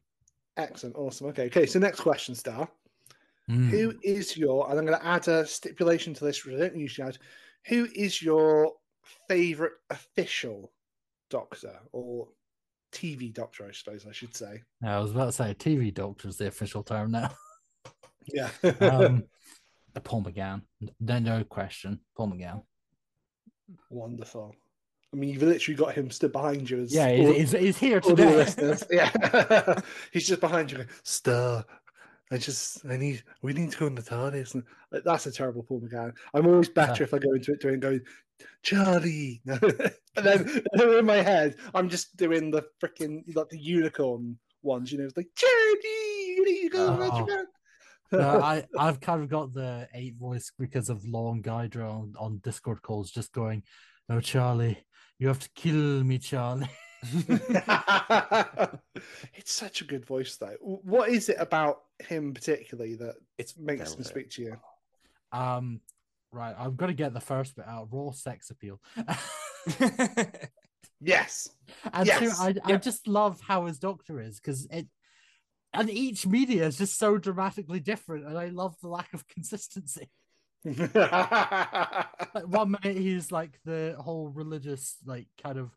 Excellent, 0.58 0.96
awesome. 0.96 1.28
Okay, 1.28 1.46
okay. 1.46 1.66
So 1.66 1.80
next 1.80 2.02
question, 2.02 2.36
Star. 2.36 2.70
Mm. 3.50 3.70
Who 3.70 3.94
is 4.04 4.38
your? 4.38 4.70
And 4.70 4.78
I'm 4.78 4.86
going 4.86 5.00
to 5.00 5.06
add 5.06 5.28
a 5.28 5.46
stipulation 5.46 6.14
to 6.14 6.26
this, 6.26 6.46
which 6.46 6.56
I 6.56 6.60
don't 6.60 6.78
usually 6.78 7.08
add. 7.08 7.18
Who 7.68 7.88
is 7.96 8.22
your 8.22 8.74
favorite 9.28 9.74
official 9.90 10.72
Doctor 11.30 11.80
or 11.92 12.28
TV 12.92 13.34
Doctor? 13.34 13.66
I 13.68 13.72
suppose 13.72 14.06
I 14.08 14.12
should 14.12 14.36
say. 14.36 14.62
I 14.84 15.00
was 15.00 15.12
about 15.12 15.26
to 15.28 15.32
say 15.32 15.54
TV 15.54 15.94
doctor 15.94 16.28
is 16.28 16.38
the 16.38 16.48
official 16.48 16.84
term 16.84 17.12
now. 17.12 17.32
Yeah. 18.32 18.50
Um, 18.80 19.24
Paul 20.04 20.24
McGann. 20.24 20.62
No, 21.00 21.18
no 21.18 21.44
question. 21.44 22.00
Paul 22.16 22.28
McGann. 22.32 22.62
Wonderful. 23.90 24.56
I 25.14 25.18
mean, 25.18 25.32
you've 25.32 25.42
literally 25.42 25.76
got 25.76 25.94
him 25.96 26.10
stood 26.12 26.32
behind 26.32 26.70
you. 26.70 26.82
As 26.84 26.94
Yeah, 26.94 27.08
all- 27.08 27.34
he's, 27.34 27.52
he's, 27.52 27.60
he's 27.62 27.78
here 27.80 28.00
all 28.04 28.16
today. 28.16 28.46
Yeah, 28.92 29.80
he's 30.12 30.28
just 30.28 30.40
behind 30.40 30.72
you. 30.72 30.78
Going, 30.78 30.90
Star, 31.04 31.66
I 32.32 32.38
just, 32.38 32.86
I 32.90 32.96
need, 32.96 33.24
we 33.42 33.54
need 33.54 33.72
to 33.72 33.78
go 33.78 33.88
in 33.88 33.96
the 33.96 34.02
TARDIS. 34.02 34.54
And 34.54 34.64
like, 34.92 35.04
that's 35.04 35.26
a 35.26 35.32
terrible 35.32 35.64
Paul 35.64 35.82
McGann. 35.82 36.14
I'm 36.34 36.48
always 36.48 36.70
better 36.70 37.04
if 37.04 37.14
I 37.14 37.20
go 37.20 37.34
into 37.34 37.52
it 37.52 37.62
doing 37.62 37.80
going, 37.82 38.02
Charlie. 38.64 39.42
and 39.46 39.92
then 40.16 40.64
in 40.80 41.06
my 41.06 41.18
head, 41.18 41.56
I'm 41.74 41.90
just 41.90 42.16
doing 42.16 42.50
the 42.50 42.64
freaking 42.82 43.24
like 43.36 43.50
the 43.50 43.60
unicorn 43.60 44.38
ones. 44.64 44.92
You 44.92 45.00
know, 45.00 45.06
it's 45.06 45.18
like 45.18 45.30
Charlie, 45.36 46.36
you 46.36 46.46
need 46.46 46.62
to 46.64 46.70
go. 46.70 46.98
Oh. 47.00 47.46
No, 48.12 48.42
I, 48.42 48.66
I've 48.78 49.00
kind 49.00 49.22
of 49.24 49.30
got 49.30 49.54
the 49.54 49.88
eight 49.94 50.16
voice 50.16 50.52
because 50.58 50.90
of 50.90 51.06
Long 51.06 51.42
Guidra 51.42 51.90
on, 51.90 52.14
on 52.20 52.40
Discord 52.44 52.82
calls 52.82 53.12
just 53.12 53.32
going, 53.34 53.64
No, 54.10 54.20
Charlie, 54.20 54.86
you 55.20 55.28
have 55.28 55.40
to 55.40 55.50
kill 55.56 56.04
me, 56.04 56.18
Charlie. 56.18 56.70
it's 59.34 59.52
such 59.52 59.82
a 59.82 59.86
good 59.86 60.06
voice, 60.06 60.38
though. 60.38 60.56
What 60.62 61.10
is 61.10 61.30
it 61.30 61.38
about 61.40 61.82
him 62.00 62.34
particularly 62.34 62.96
that 62.96 63.16
it's 63.38 63.58
makes 63.58 63.94
him 63.94 64.04
speak 64.04 64.30
to 64.32 64.42
you? 64.44 64.58
Um, 65.32 65.82
right, 66.32 66.56
I'm 66.58 66.76
gonna 66.76 66.94
get 66.94 67.14
the 67.14 67.20
first 67.20 67.56
bit 67.56 67.68
out. 67.68 67.88
Raw 67.92 68.12
sex 68.12 68.50
appeal. 68.50 68.82
Yes. 71.02 71.50
and 71.92 72.06
Yes, 72.06 72.40
I, 72.40 72.50
I 72.64 72.70
yep. 72.70 72.84
just 72.84 73.08
love 73.08 73.42
how 73.42 73.66
his 73.66 73.80
doctor 73.80 74.22
is 74.22 74.40
because 74.40 74.68
it 74.70 74.88
and 75.74 75.90
each 75.90 76.28
media 76.28 76.66
is 76.68 76.78
just 76.78 77.00
so 77.00 77.18
dramatically 77.18 77.80
different, 77.80 78.26
and 78.26 78.38
I 78.38 78.48
love 78.48 78.76
the 78.82 78.90
lack 78.90 79.14
of 79.14 79.28
consistency. 79.28 80.10
Like 82.34 82.48
one 82.48 82.72
minute 82.72 82.98
he's 82.98 83.32
like 83.32 83.60
the 83.66 83.96
whole 84.00 84.30
religious, 84.30 84.98
like 85.06 85.28
kind 85.44 85.58
of, 85.58 85.72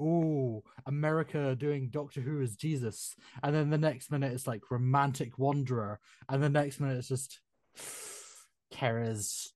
oh, 0.00 0.62
America 0.86 1.56
doing 1.56 1.88
Doctor 1.90 2.20
Who 2.20 2.40
is 2.40 2.56
Jesus, 2.56 3.16
and 3.42 3.54
then 3.54 3.70
the 3.70 3.78
next 3.78 4.10
minute 4.10 4.32
it's 4.32 4.46
like 4.46 4.70
romantic 4.70 5.38
wanderer, 5.38 6.00
and 6.28 6.42
the 6.42 6.48
next 6.48 6.80
minute 6.80 6.98
it's 6.98 7.08
just 7.08 7.40
Kara's. 8.70 9.52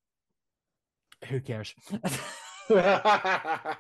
Who 1.29 1.41
cares? 1.41 1.73
yeah, 2.69 3.77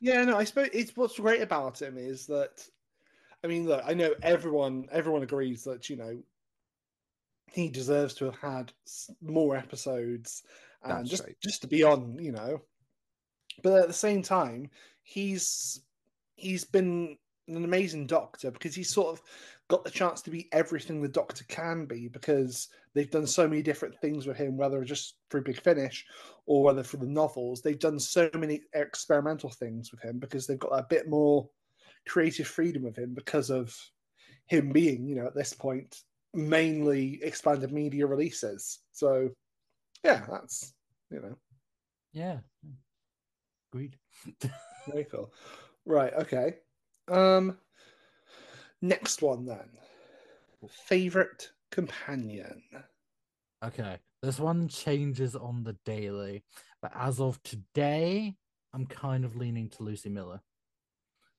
no, 0.00 0.36
I 0.36 0.44
suppose 0.44 0.70
it's 0.72 0.96
what's 0.96 1.18
great 1.18 1.42
about 1.42 1.80
him 1.80 1.96
is 1.96 2.26
that 2.26 2.66
I 3.44 3.46
mean, 3.46 3.66
look, 3.66 3.82
I 3.86 3.94
know 3.94 4.14
everyone 4.22 4.88
everyone 4.90 5.22
agrees 5.22 5.64
that, 5.64 5.88
you 5.88 5.96
know, 5.96 6.18
he 7.52 7.68
deserves 7.68 8.14
to 8.14 8.24
have 8.24 8.36
had 8.36 8.72
more 9.22 9.56
episodes 9.56 10.42
and 10.82 10.98
That's 10.98 11.10
just 11.10 11.24
right. 11.24 11.36
just 11.42 11.62
to 11.62 11.68
be 11.68 11.82
on, 11.82 12.18
you 12.20 12.32
know. 12.32 12.62
But 13.62 13.80
at 13.80 13.88
the 13.88 13.94
same 13.94 14.22
time, 14.22 14.70
he's 15.02 15.80
he's 16.36 16.64
been 16.64 17.16
an 17.48 17.64
amazing 17.64 18.06
doctor 18.06 18.50
because 18.50 18.74
he's 18.74 18.90
sort 18.90 19.08
of 19.08 19.22
got 19.68 19.84
the 19.84 19.90
chance 19.90 20.22
to 20.22 20.30
be 20.30 20.48
everything 20.52 21.00
the 21.00 21.08
doctor 21.08 21.44
can 21.48 21.86
be 21.86 22.08
because 22.08 22.68
they've 22.94 23.10
done 23.10 23.26
so 23.26 23.48
many 23.48 23.62
different 23.62 23.98
things 24.00 24.26
with 24.26 24.36
him, 24.36 24.56
whether 24.56 24.82
just 24.84 25.16
through 25.30 25.42
Big 25.42 25.60
Finish 25.60 26.04
or 26.46 26.62
whether 26.62 26.82
for 26.82 26.98
the 26.98 27.06
novels. 27.06 27.62
They've 27.62 27.78
done 27.78 27.98
so 27.98 28.30
many 28.34 28.62
experimental 28.74 29.50
things 29.50 29.90
with 29.90 30.00
him 30.02 30.18
because 30.18 30.46
they've 30.46 30.58
got 30.58 30.78
a 30.78 30.86
bit 30.88 31.08
more 31.08 31.48
creative 32.06 32.46
freedom 32.46 32.82
with 32.82 32.96
him 32.96 33.14
because 33.14 33.50
of 33.50 33.76
him 34.46 34.70
being, 34.70 35.08
you 35.08 35.16
know, 35.16 35.26
at 35.26 35.34
this 35.34 35.52
point, 35.52 36.02
mainly 36.32 37.20
expanded 37.22 37.72
media 37.72 38.06
releases. 38.06 38.80
So, 38.92 39.30
yeah, 40.04 40.24
that's, 40.30 40.72
you 41.10 41.20
know, 41.20 41.36
yeah, 42.12 42.38
agreed. 43.72 43.96
very 44.88 45.04
cool. 45.04 45.32
Right, 45.84 46.12
okay. 46.14 46.54
Um, 47.08 47.58
next 48.82 49.22
one 49.22 49.46
then. 49.46 49.68
Favorite 50.88 51.50
companion. 51.70 52.62
Okay, 53.64 53.98
This 54.22 54.38
one 54.38 54.68
changes 54.68 55.36
on 55.36 55.62
the 55.62 55.76
daily, 55.84 56.42
but 56.82 56.92
as 56.94 57.20
of 57.20 57.42
today, 57.42 58.34
I'm 58.72 58.86
kind 58.86 59.24
of 59.24 59.36
leaning 59.36 59.68
to 59.70 59.82
Lucy 59.82 60.08
Miller 60.08 60.40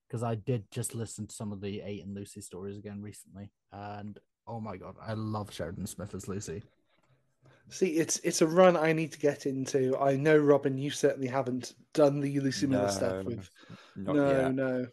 because 0.07 0.23
I 0.23 0.35
did 0.35 0.65
just 0.71 0.95
listen 0.95 1.27
to 1.27 1.35
some 1.35 1.51
of 1.51 1.61
the 1.61 1.81
Eight 1.81 2.03
and 2.03 2.15
Lucy 2.15 2.41
stories 2.41 2.77
again 2.77 3.01
recently, 3.01 3.51
and 3.71 4.17
oh 4.47 4.59
my 4.59 4.77
god, 4.77 4.95
I 5.05 5.13
love 5.13 5.51
Sheridan 5.53 5.87
Smith 5.87 6.15
as 6.15 6.27
Lucy. 6.27 6.63
See, 7.69 7.97
it's 7.97 8.17
it's 8.19 8.41
a 8.41 8.47
run 8.47 8.77
I 8.77 8.93
need 8.93 9.11
to 9.11 9.19
get 9.19 9.45
into. 9.45 9.97
I 9.97 10.15
know, 10.15 10.37
Robin, 10.37 10.77
you 10.77 10.89
certainly 10.89 11.27
haven't 11.27 11.73
done 11.93 12.21
the 12.21 12.39
Lucy 12.39 12.65
Miller 12.67 12.89
stuff 12.89 13.25
with. 13.25 13.49
No, 13.95 14.29
yet. 14.29 14.53
no. 14.53 14.87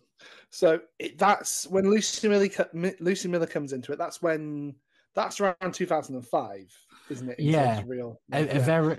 So 0.51 0.81
it, 0.99 1.19
that's 1.19 1.67
when 1.69 1.89
Lucy 1.89 2.29
Miller 2.29 2.49
Lucy 3.01 3.29
Miller 3.29 3.47
comes 3.47 3.73
into 3.73 3.93
it. 3.93 3.99
That's 3.99 4.21
when 4.21 4.75
that's 5.15 5.41
around 5.41 5.73
2005, 5.73 6.77
isn't 7.11 7.29
it? 7.29 7.39
in 7.39 7.47
Yeah. 7.47 7.79
of 7.79 7.89
real. 7.89 8.21
A, 8.33 8.57
a 8.57 8.61
very 8.61 8.99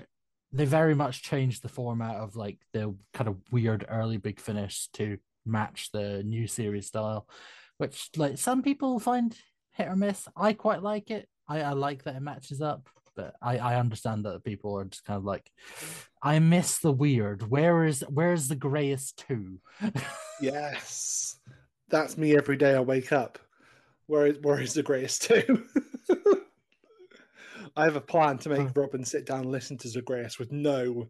they 0.52 0.64
very 0.64 0.94
much 0.94 1.22
changed 1.22 1.62
the 1.62 1.68
format 1.68 2.16
of 2.16 2.36
like 2.36 2.58
the 2.72 2.94
kind 3.12 3.28
of 3.28 3.36
weird 3.50 3.84
early 3.88 4.16
big 4.16 4.40
finish 4.40 4.88
to 4.94 5.18
match 5.44 5.90
the 5.92 6.22
new 6.22 6.46
series 6.46 6.86
style, 6.86 7.28
which 7.78 8.10
like 8.16 8.38
some 8.38 8.62
people 8.62 8.98
find 8.98 9.36
hit 9.72 9.88
or 9.88 9.96
miss. 9.96 10.26
I 10.36 10.54
quite 10.54 10.82
like 10.82 11.10
it. 11.10 11.28
I, 11.48 11.60
I 11.60 11.72
like 11.72 12.04
that 12.04 12.16
it 12.16 12.22
matches 12.22 12.60
up, 12.62 12.88
but 13.16 13.34
I, 13.42 13.58
I 13.58 13.80
understand 13.80 14.24
that 14.24 14.44
people 14.44 14.78
are 14.78 14.84
just 14.84 15.04
kind 15.04 15.16
of 15.18 15.24
like, 15.24 15.50
I 16.22 16.38
miss 16.38 16.78
the 16.78 16.92
weird. 16.92 17.48
Where 17.50 17.84
is 17.84 18.04
where's 18.08 18.46
the 18.48 18.56
greyest 18.56 19.24
two? 19.26 19.58
Yes, 20.40 21.38
that's 21.88 22.16
me 22.18 22.36
every 22.36 22.56
day 22.56 22.74
I 22.74 22.80
wake 22.80 23.12
up. 23.12 23.38
Where 24.06 24.26
is 24.26 24.38
where 24.40 24.60
is 24.60 24.74
the 24.74 24.82
greatest 24.82 25.22
two? 25.24 25.64
I 27.76 27.84
have 27.84 27.96
a 27.96 28.00
plan 28.00 28.38
to 28.38 28.48
make 28.48 28.74
Robin 28.76 29.04
sit 29.04 29.26
down 29.26 29.40
and 29.40 29.50
listen 29.52 29.76
to 29.78 29.88
Zagreus 29.88 30.38
with 30.38 30.52
no 30.52 31.08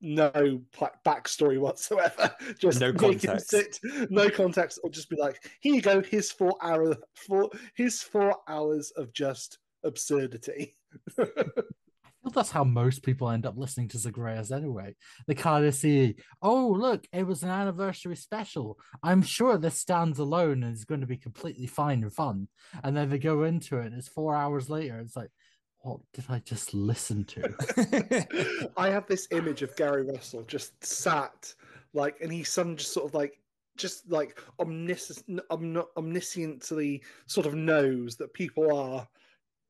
no 0.00 0.60
pla- 0.72 0.88
backstory 1.04 1.58
whatsoever. 1.60 2.34
Just 2.58 2.80
No 2.80 2.90
make 2.90 3.22
him 3.22 3.32
context. 3.32 3.50
sit, 3.50 3.78
no 4.10 4.30
context, 4.30 4.80
or 4.82 4.88
just 4.88 5.10
be 5.10 5.16
like, 5.16 5.44
here 5.60 5.74
you 5.74 5.82
go, 5.82 6.00
here's 6.00 6.32
four 6.32 6.54
hour 6.62 6.96
four 7.14 7.50
here's 7.74 8.02
four 8.02 8.34
hours 8.48 8.90
of 8.96 9.12
just 9.12 9.58
absurdity. 9.84 10.76
I 11.18 11.24
feel 11.24 12.32
that's 12.34 12.50
how 12.50 12.64
most 12.64 13.02
people 13.02 13.30
end 13.30 13.46
up 13.46 13.56
listening 13.56 13.88
to 13.88 13.98
Zagreus 13.98 14.50
anyway. 14.50 14.94
They 15.26 15.34
kind 15.34 15.64
of 15.64 15.74
see, 15.74 16.16
oh, 16.42 16.68
look, 16.68 17.06
it 17.12 17.26
was 17.26 17.42
an 17.42 17.48
anniversary 17.48 18.16
special. 18.16 18.78
I'm 19.02 19.22
sure 19.22 19.56
this 19.56 19.78
stands 19.78 20.18
alone 20.18 20.62
and 20.62 20.74
is 20.74 20.84
going 20.84 21.00
to 21.00 21.06
be 21.06 21.16
completely 21.16 21.66
fine 21.66 22.02
and 22.02 22.12
fun. 22.12 22.48
And 22.84 22.94
then 22.94 23.08
they 23.08 23.18
go 23.18 23.44
into 23.44 23.78
it 23.78 23.86
and 23.86 23.94
it's 23.94 24.08
four 24.08 24.34
hours 24.34 24.68
later. 24.68 24.98
It's 24.98 25.16
like, 25.16 25.30
what 25.78 26.00
did 26.12 26.26
I 26.28 26.40
just 26.40 26.74
listen 26.74 27.24
to? 27.24 28.70
I 28.76 28.90
have 28.90 29.06
this 29.06 29.26
image 29.30 29.62
of 29.62 29.74
Gary 29.76 30.04
Russell 30.04 30.42
just 30.42 30.84
sat 30.84 31.54
like, 31.94 32.16
and 32.20 32.30
he's 32.30 32.50
some 32.50 32.76
just 32.76 32.92
sort 32.92 33.06
of 33.06 33.14
like, 33.14 33.40
just 33.78 34.10
like 34.10 34.38
omnis- 34.58 35.22
omni- 35.48 35.80
omnisciently 35.96 37.00
sort 37.26 37.46
of 37.46 37.54
knows 37.54 38.16
that 38.16 38.34
people 38.34 38.76
are 38.76 39.08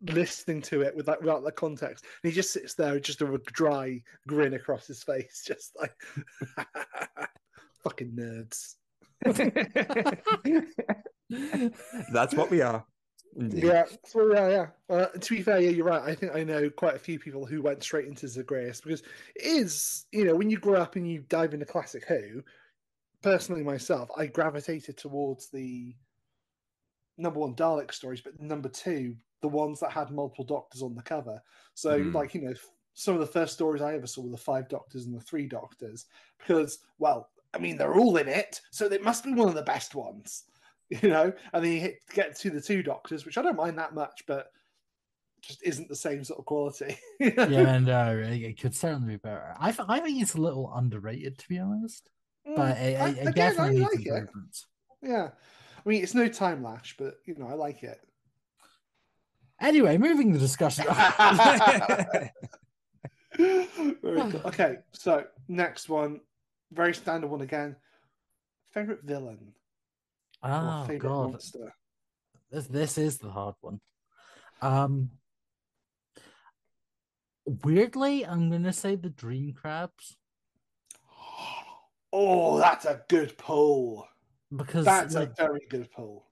listening 0.03 0.63
to 0.63 0.83
it 0.83 0.97
with 0.97 1.07
that 1.07 1.21
without 1.21 1.45
the 1.45 1.53
context. 1.53 2.05
And 2.23 2.31
he 2.31 2.35
just 2.35 2.53
sits 2.53 2.75
there 2.75 2.99
just 3.01 3.21
a 3.21 3.41
dry 3.47 4.03
grin 4.27 4.55
across 4.55 4.87
his 4.87 5.03
face, 5.03 5.43
just 5.47 5.77
like 5.79 5.95
fucking 7.85 8.13
nerds. 8.13 8.77
That's 12.13 12.35
what 12.35 12.51
we 12.51 12.63
are. 12.63 12.85
Indeed. 13.37 13.63
Yeah, 13.63 13.85
so 14.05 14.33
yeah, 14.33 14.49
yeah. 14.49 14.95
Uh, 14.95 15.07
to 15.07 15.37
be 15.37 15.43
fair, 15.43 15.61
yeah, 15.61 15.71
you're 15.71 15.87
right. 15.87 16.03
I 16.03 16.17
think 16.17 16.35
I 16.35 16.43
know 16.43 16.69
quite 16.69 16.97
a 16.97 17.01
few 17.01 17.19
people 17.19 17.47
who 17.47 17.63
went 17.63 17.83
straight 17.83 18.09
into 18.09 18.27
Zagreus 18.27 18.81
because 18.81 19.03
it 19.37 19.45
is, 19.45 20.07
you 20.11 20.25
know, 20.25 20.35
when 20.35 20.51
you 20.51 20.59
grow 20.59 20.81
up 20.81 20.97
and 20.97 21.09
you 21.09 21.25
dive 21.29 21.55
into 21.55 21.67
classic 21.67 22.05
Who, 22.09 22.43
personally 23.23 23.63
myself, 23.63 24.09
I 24.17 24.27
gravitated 24.27 24.97
towards 24.97 25.49
the 25.49 25.95
number 27.19 27.39
one 27.39 27.55
Dalek 27.55 27.93
stories, 27.93 28.21
but 28.21 28.41
number 28.41 28.69
two, 28.69 29.15
the 29.43 29.49
ones 29.49 29.81
that 29.81 29.93
had 29.93 30.11
multiple 30.11 30.45
doctors 30.45 30.83
on 30.83 30.95
the 30.95 31.03
cover. 31.03 31.43
So, 31.75 31.97
Hmm. 31.99 32.13
like, 32.13 32.35
you 32.35 32.43
know, 32.43 32.55
some 32.95 33.15
of 33.15 33.21
the 33.21 33.27
first 33.27 33.55
stories 33.55 33.83
I 33.83 33.95
ever 33.95 34.07
saw 34.07 34.23
were 34.23 34.31
the 34.31 34.37
five 34.37 34.69
doctors 34.69 35.07
and 35.07 35.15
the 35.15 35.21
three 35.21 35.47
doctors 35.47 36.07
because, 36.39 36.79
well, 36.99 37.31
I 37.55 37.59
mean, 37.59 37.77
they're 37.77 37.95
all 37.95 38.17
in 38.17 38.29
it, 38.29 38.61
so 38.71 38.87
it 38.87 39.03
must 39.03 39.25
be 39.25 39.33
one 39.33 39.49
of 39.49 39.55
the 39.55 39.63
best 39.63 39.95
ones, 39.95 40.45
you 40.91 41.09
know. 41.09 41.33
And 41.53 41.65
then 41.65 41.73
you 41.73 41.81
hit, 41.81 42.01
get 42.15 42.37
to 42.41 42.51
the 42.51 42.61
two 42.61 42.83
doctors, 42.83 43.25
which 43.25 43.39
I 43.39 43.43
don't 43.43 43.57
mind 43.57 43.79
that 43.79 43.95
much, 43.95 44.25
but 44.27 44.53
just 45.41 45.63
isn't 45.63 45.89
the 45.89 45.97
same 45.97 46.23
sort 46.23 46.39
of 46.39 46.45
quality. 46.45 46.97
yeah, 47.21 47.79
no, 47.79 48.19
it, 48.19 48.43
it 48.43 48.61
could 48.61 48.75
certainly 48.75 49.15
be 49.15 49.17
better. 49.17 49.55
I, 49.59 49.75
I 49.89 50.01
think 50.01 50.21
it's 50.21 50.35
a 50.35 50.41
little 50.41 50.73
underrated, 50.75 51.39
to 51.39 51.49
be 51.49 51.59
honest, 51.59 52.09
but 52.55 52.77
it, 52.77 52.97
Mm, 52.99 53.01
I- 53.01 53.09
it, 53.09 53.29
again, 53.29 53.33
definitely 53.33 53.83
I 53.83 53.89
like 53.89 54.07
it. 54.07 54.29
Yeah, 55.03 55.31
I 55.85 55.89
mean, 55.89 56.03
it's 56.03 56.15
no 56.15 56.29
time 56.29 56.63
lash, 56.63 56.97
but 56.99 57.15
you 57.25 57.35
know, 57.37 57.49
I 57.49 57.55
like 57.55 57.83
it. 57.83 58.01
Anyway, 59.61 59.99
moving 59.99 60.33
the 60.33 60.39
discussion. 60.39 60.87
Very 63.37 63.95
cool. 64.03 64.41
Okay, 64.47 64.79
so 64.93 65.25
next 65.49 65.89
one, 65.89 66.21
very 66.73 66.95
standard 66.95 67.31
one 67.31 67.43
again. 67.43 67.77
Favorite 68.73 69.03
villain 69.03 69.55
oh, 70.43 70.85
favorite 70.85 71.09
God. 71.09 71.31
monster? 71.33 71.75
this 72.51 72.67
this 72.67 72.99
is 72.99 73.19
the 73.19 73.31
hard 73.31 73.55
one. 73.61 73.81
Um 74.63 75.11
weirdly, 77.45 78.27
I'm 78.27 78.51
gonna 78.51 78.73
say 78.73 78.97
the 78.97 79.11
dream 79.11 79.53
crabs 79.53 80.17
Oh, 82.13 82.59
that's 82.59 82.87
a 82.87 83.03
good 83.09 83.39
pull. 83.39 84.09
because 84.55 84.85
That's 84.85 85.15
like, 85.15 85.31
a 85.31 85.35
very 85.35 85.61
good 85.69 85.91
pull. 85.93 86.27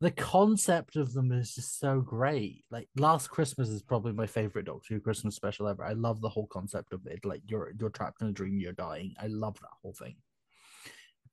The 0.00 0.10
concept 0.10 0.96
of 0.96 1.12
them 1.12 1.30
is 1.30 1.54
just 1.54 1.78
so 1.78 2.00
great. 2.00 2.64
Like 2.70 2.88
Last 2.96 3.28
Christmas 3.28 3.68
is 3.68 3.82
probably 3.82 4.12
my 4.12 4.26
favorite 4.26 4.64
Doctor 4.64 4.94
Who 4.94 5.00
Christmas 5.00 5.36
special 5.36 5.68
ever. 5.68 5.84
I 5.84 5.92
love 5.92 6.20
the 6.20 6.28
whole 6.28 6.46
concept 6.46 6.92
of 6.92 7.06
it. 7.06 7.24
Like 7.24 7.42
you're 7.46 7.72
you're 7.78 7.90
trapped 7.90 8.22
in 8.22 8.28
a 8.28 8.32
dream, 8.32 8.58
you're 8.58 8.72
dying. 8.72 9.14
I 9.20 9.26
love 9.26 9.58
that 9.60 9.68
whole 9.82 9.92
thing. 9.92 10.16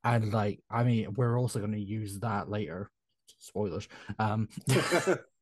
And 0.04 0.34
like, 0.34 0.60
I 0.70 0.84
mean, 0.84 1.14
we're 1.16 1.40
also 1.40 1.60
going 1.60 1.72
to 1.72 1.80
use 1.80 2.20
that 2.20 2.50
later. 2.50 2.92
Spoilers. 3.40 3.88
Um, 4.20 4.50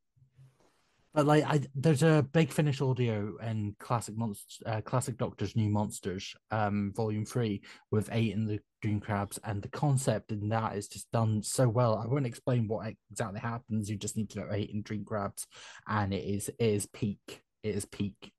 But 1.16 1.26
like, 1.26 1.46
I 1.46 1.62
there's 1.74 2.04
a 2.04 2.28
big 2.34 2.52
finish 2.52 2.82
audio 2.82 3.38
and 3.42 3.78
classic 3.80 4.18
monsters, 4.18 4.60
uh, 4.66 4.82
classic 4.82 5.18
Doctor's 5.18 5.56
New 5.56 5.70
Monsters, 5.70 6.36
um, 6.52 6.92
volume 6.94 7.24
three 7.24 7.62
with 7.90 8.10
eight 8.12 8.36
and 8.36 8.50
the 8.50 8.60
Dream 8.82 9.00
Crabs, 9.00 9.40
and 9.46 9.62
the 9.62 9.70
concept 9.70 10.34
in 10.34 10.50
that 10.50 10.76
is 10.76 10.90
just 10.90 11.10
done 11.14 11.42
so 11.42 11.70
well. 11.70 11.96
I 11.96 12.06
won't 12.06 12.26
explain 12.26 12.68
what 12.68 12.94
exactly 13.10 13.40
happens. 13.40 13.90
You 13.90 13.96
just 13.96 14.18
need 14.18 14.30
to 14.32 14.40
know 14.40 14.50
eight 14.52 14.74
and 14.74 14.84
Dream 14.84 15.06
Crabs, 15.06 15.48
and 15.88 16.14
it 16.14 16.26
is 16.26 16.50
it 16.50 16.56
is 16.60 16.86
peak. 16.88 17.42
It 17.64 17.76
is 17.76 17.86
peak. 17.86 18.34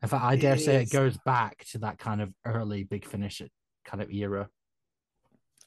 In 0.00 0.08
fact, 0.08 0.22
I 0.22 0.34
It 0.34 0.40
dare 0.40 0.56
say 0.56 0.82
is. 0.82 0.88
it 0.88 0.94
goes 0.94 1.18
back 1.26 1.64
to 1.72 1.78
that 1.78 1.98
kind 1.98 2.22
of 2.22 2.32
early 2.46 2.84
big 2.84 3.04
finish 3.04 3.42
kind 3.84 4.00
of 4.00 4.08
era. 4.12 4.48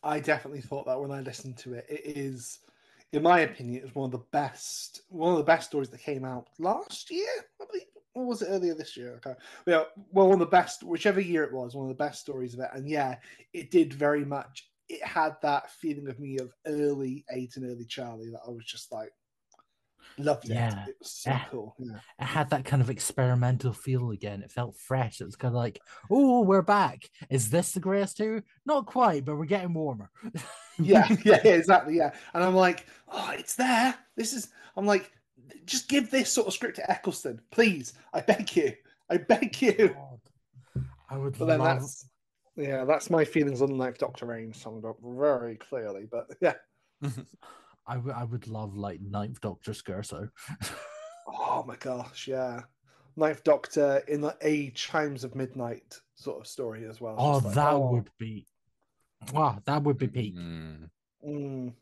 I 0.02 0.22
definitely 0.22 0.62
thought 0.62 0.86
that 0.86 1.00
when 1.00 1.12
I 1.12 1.20
listened 1.20 1.58
to 1.60 1.74
it. 1.74 1.86
It 1.90 2.18
is, 2.18 2.60
in 3.14 3.22
my 3.22 3.42
opinion, 3.42 3.84
it's 3.86 3.96
one 3.96 4.08
of 4.08 4.12
the 4.12 4.26
best, 4.32 5.04
one 5.10 5.32
of 5.32 5.38
the 5.38 5.44
best 5.44 5.70
stories 5.70 5.90
that 5.90 6.02
came 6.02 6.26
out 6.26 6.50
last 6.58 7.12
year. 7.12 7.30
I 7.62 7.66
believe, 7.72 7.88
or 8.16 8.26
was 8.26 8.42
it 8.42 8.48
earlier 8.50 8.74
this 8.74 8.98
year? 8.98 9.22
Okay, 9.26 9.40
yeah, 9.68 9.84
well, 10.12 10.28
one 10.28 10.34
of 10.34 10.40
the 10.40 10.46
best, 10.48 10.84
whichever 10.84 11.22
year 11.22 11.44
it 11.44 11.54
was, 11.54 11.76
one 11.76 11.86
of 11.86 11.96
the 11.96 12.04
best 12.04 12.20
stories 12.20 12.54
of 12.54 12.60
it. 12.60 12.70
And 12.74 12.90
yeah, 12.90 13.16
it 13.54 13.72
did 13.72 13.94
very 13.94 14.26
much. 14.26 14.68
It 14.90 15.04
had 15.04 15.38
that 15.44 15.72
feeling 15.72 16.10
of 16.10 16.20
me 16.20 16.38
of 16.40 16.54
early 16.66 17.24
eight 17.32 17.56
and 17.56 17.66
early 17.66 17.86
Charlie 17.86 18.32
that 18.32 18.42
I 18.46 18.50
was 18.50 18.66
just 18.66 18.92
like, 18.92 19.14
loved 20.18 20.46
it. 20.50 20.54
Yeah. 20.54 20.86
It 20.88 20.96
was 21.00 21.12
so 21.12 21.30
Yeah. 21.32 21.44
cool. 21.50 21.76
Yeah. 21.80 22.00
it 22.20 22.24
had 22.26 22.50
that 22.52 22.66
kind 22.66 22.82
of 22.82 22.90
experimental 22.90 23.74
feel 23.74 24.12
again. 24.12 24.42
It 24.42 24.52
felt 24.52 24.76
fresh. 24.78 25.22
It 25.22 25.26
was 25.26 25.36
kind 25.36 25.54
of 25.54 25.58
like, 25.58 25.80
oh, 26.10 26.42
we're 26.42 26.62
back. 26.62 27.10
Is 27.30 27.50
this 27.50 27.72
the 27.74 27.80
greatest 27.80 28.18
two? 28.18 28.44
Not 28.66 28.86
quite, 28.86 29.26
but 29.26 29.36
we're 29.38 29.46
getting 29.46 29.74
warmer. 29.74 30.10
yeah, 30.80 31.08
yeah, 31.24 31.46
exactly. 31.48 31.98
Yeah, 31.98 32.14
and 32.34 32.44
I'm 32.44 32.56
like, 32.56 32.86
oh, 33.12 33.32
it's 33.38 33.56
there. 33.56 33.96
This 34.16 34.34
is. 34.34 34.50
I'm 34.76 34.86
like, 34.86 35.12
just 35.66 35.88
give 35.90 36.10
this 36.10 36.32
sort 36.32 36.48
of 36.48 36.54
script 36.54 36.78
to 36.78 36.92
Eccleston, 36.92 37.40
please. 37.52 37.94
I 38.14 38.22
beg 38.22 38.56
you. 38.56 38.74
I 39.10 39.18
beg 39.18 39.62
you. 39.62 39.90
God. 39.90 40.20
I 41.10 41.18
would 41.18 41.38
But 41.38 41.46
then 41.46 41.60
love. 41.60 41.80
that's, 41.82 42.08
yeah, 42.56 42.86
that's 42.86 43.10
my 43.10 43.24
feelings 43.26 43.62
on 43.62 43.70
the 43.70 43.76
Ninth 43.76 44.00
Doctor 44.00 44.26
reign 44.26 44.54
summed 44.54 44.86
up 44.86 44.98
very 45.04 45.58
clearly. 45.58 46.08
But 46.10 46.26
yeah, 46.42 46.54
I 47.88 47.98
would. 47.98 48.14
I 48.14 48.24
would 48.24 48.48
love 48.48 48.76
like 48.76 49.02
Ninth 49.02 49.42
Doctor 49.42 49.72
Scherzo. 49.72 50.30
oh 51.28 51.64
my 51.68 51.76
gosh, 51.76 52.28
yeah, 52.28 52.62
Ninth 53.16 53.44
Doctor 53.44 54.02
in 54.08 54.22
the 54.22 54.36
A 54.42 54.70
Chimes 54.72 55.24
of 55.24 55.36
Midnight 55.36 56.00
sort 56.16 56.40
of 56.40 56.48
story 56.48 56.86
as 56.86 57.02
well. 57.02 57.16
Oh, 57.18 57.38
like, 57.38 57.56
that 57.56 57.74
oh, 57.74 57.92
would 57.92 58.10
be. 58.18 58.48
Wow, 59.34 59.60
that 59.66 59.84
would 59.84 59.98
be 59.98 60.08
peak. 60.08 60.38
Mm. 60.38 60.90
Mm, 61.26 61.74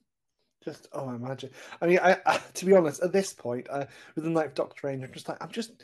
just 0.64 0.88
oh, 0.94 1.10
imagine. 1.10 1.52
I 1.82 1.88
mean, 1.88 2.00
I, 2.02 2.18
I 2.26 2.40
to 2.56 2.66
be 2.66 2.76
honest, 2.76 3.02
at 3.04 3.14
this 3.14 3.34
point, 3.34 3.68
uh, 3.70 3.86
with 4.16 4.24
the 4.24 4.30
Ninth 4.30 4.56
Doctor 4.56 4.88
range, 4.88 5.04
I'm 5.04 5.14
just 5.14 5.30
like, 5.30 5.42
I'm 5.42 5.52
just 5.52 5.84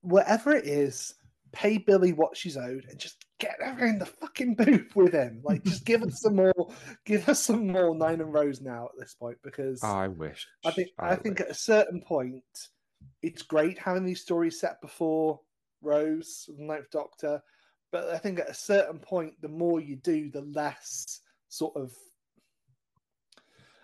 whatever 0.00 0.52
it 0.52 0.66
is, 0.66 1.14
pay 1.52 1.78
Billie 1.78 2.12
what 2.12 2.36
she's 2.36 2.56
owed 2.56 2.86
and 2.88 2.98
just 2.98 3.24
get 3.42 3.60
her 3.60 3.86
in 3.86 3.98
the 3.98 4.06
fucking 4.06 4.54
booth 4.54 4.94
with 4.94 5.12
him. 5.12 5.40
Like, 5.42 5.64
just 5.64 5.84
give 5.84 6.02
us 6.02 6.20
some 6.20 6.36
more, 6.36 6.72
give 7.04 7.28
us 7.28 7.42
some 7.42 7.66
more 7.66 7.94
Nine 7.94 8.20
and 8.20 8.32
Rose 8.32 8.60
now 8.60 8.84
at 8.86 8.98
this 8.98 9.14
point 9.14 9.38
because 9.42 9.82
I 9.82 10.08
wish. 10.08 10.46
I 10.64 10.70
think 10.70 10.90
I, 10.98 11.16
think 11.16 11.40
at 11.40 11.50
a 11.50 11.54
certain 11.54 12.00
point, 12.00 12.44
it's 13.20 13.42
great 13.42 13.78
having 13.78 14.04
these 14.04 14.22
stories 14.22 14.60
set 14.60 14.80
before 14.80 15.40
Rose, 15.82 16.48
the 16.56 16.64
Ninth 16.64 16.90
Doctor, 16.92 17.42
but 17.90 18.08
I 18.10 18.18
think 18.18 18.38
at 18.38 18.48
a 18.48 18.54
certain 18.54 19.00
point, 19.00 19.34
the 19.40 19.48
more 19.48 19.80
you 19.80 19.96
do, 19.96 20.30
the 20.30 20.42
less 20.42 21.20
sort 21.48 21.76
of. 21.76 21.92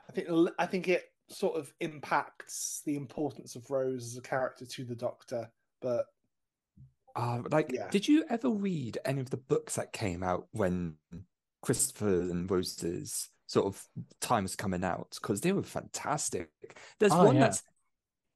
I 0.09 0.12
think 0.12 0.29
I 0.59 0.66
think 0.66 0.88
it 0.88 1.05
sort 1.29 1.59
of 1.59 1.73
impacts 1.81 2.83
the 2.87 2.97
importance 2.97 3.57
of 3.57 3.71
Rose 3.71 4.07
as 4.07 4.16
a 4.16 4.23
character 4.23 4.64
to 4.64 4.85
the 4.85 4.94
Doctor, 4.94 5.51
but 5.83 6.07
Uh, 7.16 7.42
like, 7.51 7.71
Yeah. 7.73 7.88
did 7.90 8.07
you 8.07 8.25
ever 8.29 8.51
read 8.51 8.99
any 9.05 9.21
of 9.21 9.31
the 9.31 9.37
books 9.37 9.77
that 9.77 9.92
came 9.92 10.23
out 10.23 10.49
when 10.53 10.97
Christopher 11.62 12.21
and 12.21 12.51
Rose's 12.51 13.29
sort 13.47 13.66
of 13.66 13.85
time 14.21 14.44
was 14.44 14.57
coming 14.57 14.85
out? 14.85 15.16
Because 15.21 15.40
they 15.40 15.53
were 15.53 15.62
fantastic. 15.62 16.51
There's 16.99 17.12
Oh, 17.12 17.25
one 17.25 17.37
yeah. 17.37 17.42
that's 17.42 17.62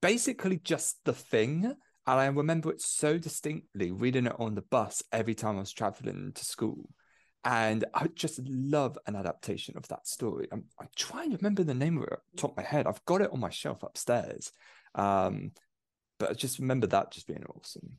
basically 0.01 0.57
just 0.57 1.03
the 1.05 1.13
thing. 1.13 1.65
And 2.05 2.19
I 2.19 2.25
remember 2.25 2.69
it 2.71 2.81
so 2.81 3.17
distinctly 3.17 3.91
reading 3.91 4.25
it 4.25 4.35
on 4.37 4.55
the 4.55 4.61
bus 4.61 5.01
every 5.11 5.35
time 5.35 5.55
I 5.55 5.61
was 5.61 5.71
traveling 5.71 6.33
to 6.33 6.45
school. 6.45 6.89
And 7.45 7.85
I 7.93 8.07
just 8.07 8.39
love 8.47 8.97
an 9.05 9.15
adaptation 9.15 9.77
of 9.77 9.87
that 9.89 10.07
story. 10.07 10.47
I'm, 10.51 10.65
I'm 10.79 10.87
trying 10.95 11.31
to 11.31 11.37
remember 11.37 11.63
the 11.63 11.73
name 11.73 11.97
of 11.97 12.03
it 12.03 12.13
off 12.13 12.19
the 12.33 12.41
top 12.41 12.51
of 12.51 12.57
my 12.57 12.63
head. 12.63 12.87
I've 12.87 13.03
got 13.05 13.21
it 13.21 13.31
on 13.31 13.39
my 13.39 13.49
shelf 13.49 13.83
upstairs. 13.83 14.51
Um, 14.95 15.51
but 16.19 16.29
I 16.29 16.33
just 16.33 16.59
remember 16.59 16.87
that 16.87 17.11
just 17.11 17.27
being 17.27 17.43
awesome. 17.55 17.97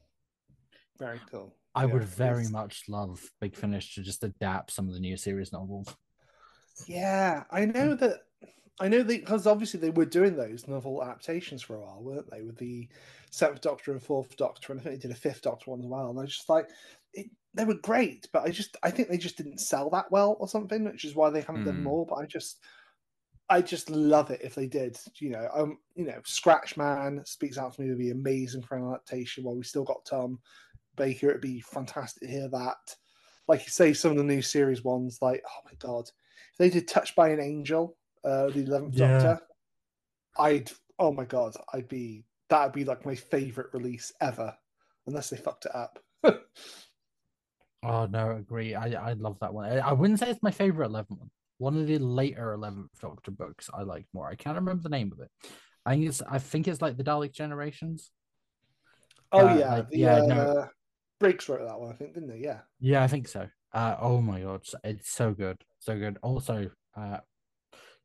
Very 0.98 1.20
cool. 1.30 1.54
I 1.74 1.86
Yeah, 1.86 1.92
would 1.92 2.04
very 2.04 2.48
much 2.48 2.84
love 2.88 3.32
Big 3.40 3.56
Finish 3.56 3.94
to 3.94 4.02
just 4.02 4.22
adapt 4.22 4.70
some 4.70 4.88
of 4.88 4.94
the 4.94 5.00
new 5.00 5.16
series 5.16 5.52
novels. 5.52 5.96
Yeah, 6.86 7.44
I 7.50 7.64
know 7.64 7.94
that. 7.94 8.20
I 8.80 8.88
know 8.88 9.04
that 9.04 9.20
because 9.20 9.46
obviously 9.46 9.78
they 9.78 9.90
were 9.90 10.04
doing 10.04 10.34
those 10.36 10.66
novel 10.66 11.02
adaptations 11.04 11.62
for 11.62 11.76
a 11.76 11.80
while, 11.80 12.02
weren't 12.02 12.28
they? 12.30 12.42
With 12.42 12.56
the 12.56 12.88
Seventh 13.30 13.60
Doctor 13.60 13.92
and 13.92 14.02
Fourth 14.02 14.36
Doctor, 14.36 14.72
and 14.72 14.80
I 14.80 14.84
think 14.84 14.96
they 14.96 15.08
did 15.08 15.16
a 15.16 15.20
Fifth 15.20 15.42
Doctor 15.42 15.70
one 15.70 15.80
as 15.80 15.86
well. 15.86 16.10
And 16.10 16.18
I 16.18 16.22
was 16.22 16.34
just 16.36 16.48
like, 16.48 16.68
it, 17.12 17.30
they 17.54 17.64
were 17.64 17.74
great, 17.74 18.28
but 18.32 18.42
I 18.42 18.50
just 18.50 18.76
I 18.82 18.90
think 18.90 19.08
they 19.08 19.16
just 19.16 19.36
didn't 19.36 19.60
sell 19.60 19.90
that 19.90 20.10
well 20.10 20.36
or 20.40 20.48
something, 20.48 20.84
which 20.84 21.04
is 21.04 21.14
why 21.14 21.30
they 21.30 21.42
haven't 21.42 21.64
done 21.64 21.76
Hmm. 21.76 21.84
more. 21.84 22.04
But 22.04 22.16
I 22.16 22.26
just 22.26 22.58
I 23.48 23.62
just 23.62 23.90
love 23.90 24.30
it 24.30 24.40
if 24.42 24.54
they 24.54 24.66
did. 24.66 24.98
You 25.20 25.30
know, 25.30 25.48
um, 25.54 25.78
you 25.94 26.06
know, 26.06 26.20
Scratchman 26.24 27.26
speaks 27.28 27.58
out 27.58 27.74
to 27.74 27.82
me 27.82 27.88
would 27.90 27.98
be 27.98 28.10
amazing 28.10 28.62
for 28.62 28.76
an 28.76 28.88
adaptation. 28.88 29.44
While 29.44 29.56
we 29.56 29.62
still 29.64 29.84
got 29.84 30.04
Tom 30.06 30.40
Baker, 30.96 31.30
it'd 31.30 31.40
be 31.40 31.60
fantastic 31.60 32.22
to 32.22 32.28
hear 32.28 32.48
that. 32.48 32.96
Like 33.48 33.64
you 33.64 33.70
say, 33.70 33.92
some 33.92 34.12
of 34.12 34.16
the 34.16 34.24
new 34.24 34.42
series 34.42 34.82
ones, 34.84 35.18
like 35.20 35.42
oh 35.46 35.60
my 35.64 35.72
god, 35.78 36.08
if 36.52 36.58
they 36.58 36.70
did 36.70 36.88
Touched 36.88 37.14
by 37.16 37.28
an 37.28 37.40
Angel, 37.40 37.96
uh, 38.24 38.48
the 38.48 38.64
Eleventh 38.64 38.94
Yeah. 38.94 39.18
Doctor, 39.22 39.44
I'd 40.38 40.70
oh 40.98 41.12
my 41.12 41.24
god, 41.24 41.54
I'd 41.72 41.88
be 41.88 42.24
that'd 42.48 42.72
be 42.72 42.84
like 42.84 43.04
my 43.04 43.14
favorite 43.14 43.72
release 43.72 44.12
ever, 44.20 44.54
unless 45.06 45.30
they 45.30 45.36
fucked 45.36 45.66
it 45.66 45.74
up. 45.74 45.98
Oh 47.86 48.06
no, 48.06 48.30
agree. 48.30 48.74
I 48.74 49.10
I 49.10 49.12
love 49.12 49.38
that 49.40 49.52
one. 49.52 49.70
I, 49.70 49.76
I 49.76 49.92
wouldn't 49.92 50.18
say 50.18 50.30
it's 50.30 50.42
my 50.42 50.50
favorite 50.50 50.86
Eleventh 50.86 51.20
One 51.20 51.30
One 51.58 51.76
of 51.76 51.86
the 51.86 51.98
later 51.98 52.54
eleventh 52.54 52.98
Doctor 52.98 53.30
books 53.30 53.68
I 53.74 53.82
like 53.82 54.06
more. 54.14 54.26
I 54.26 54.36
can't 54.36 54.56
remember 54.56 54.82
the 54.82 54.88
name 54.88 55.12
of 55.12 55.20
it. 55.20 55.30
I 55.84 55.92
think 55.92 56.06
it's 56.06 56.22
I 56.22 56.38
think 56.38 56.66
it's 56.66 56.80
like 56.80 56.96
the 56.96 57.04
Dalek 57.04 57.32
Generations. 57.34 58.10
oh 59.32 59.46
Uh, 59.48 59.54
yeah, 59.54 59.74
like, 59.74 59.90
the, 59.90 59.98
yeah, 59.98 60.16
uh, 60.16 60.26
no. 60.26 60.68
Briggs 61.20 61.48
wrote 61.48 61.66
that 61.66 61.80
one, 61.80 61.90
I 61.90 61.94
think, 61.94 62.14
didn't 62.14 62.28
they? 62.28 62.38
Yeah. 62.38 62.60
Yeah, 62.80 63.02
I 63.02 63.06
think 63.06 63.28
so. 63.28 63.48
Uh, 63.72 63.96
oh 64.00 64.20
my 64.20 64.40
god, 64.40 64.62
it's 64.84 65.10
so 65.10 65.32
good, 65.32 65.58
so 65.80 65.98
good. 65.98 66.18
Also, 66.22 66.70
uh, 66.96 67.18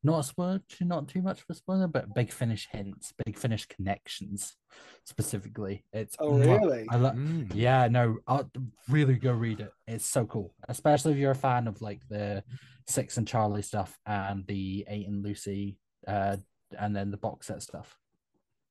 not 0.04 0.20
a 0.20 0.24
spoiler, 0.24 0.62
not 0.82 1.10
too 1.10 1.22
much 1.22 1.40
of 1.40 1.46
a 1.50 1.54
spoiler, 1.54 1.88
but 1.88 2.14
Big 2.16 2.32
Finish 2.32 2.68
hints, 2.72 3.14
Big 3.26 3.38
Finish 3.38 3.66
connections, 3.68 4.56
specifically. 5.04 5.86
It's 5.92 6.16
Oh 6.20 6.40
really? 6.40 6.88
I 6.90 6.96
love. 6.96 7.16
Mm. 7.16 7.52
Yeah, 7.54 7.88
no, 7.90 8.18
I'll 8.26 8.50
really 8.90 9.16
go 9.16 9.34
read 9.34 9.60
it. 9.60 9.72
It's 9.88 10.06
so 10.06 10.26
cool, 10.26 10.56
especially 10.70 11.12
if 11.14 11.18
you're 11.18 11.32
a 11.32 11.36
fan 11.36 11.68
of 11.68 11.82
like 11.82 12.02
the 12.10 12.44
Six 12.88 13.18
and 13.18 13.28
Charlie 13.28 13.62
stuff 13.62 13.98
and 14.06 14.48
the 14.48 14.86
Eight 14.88 15.08
and 15.08 15.24
Lucy, 15.24 15.78
uh, 16.08 16.38
and 16.80 16.96
then 16.96 17.12
the 17.12 17.18
box 17.18 17.48
set 17.48 17.62
stuff. 17.62 17.98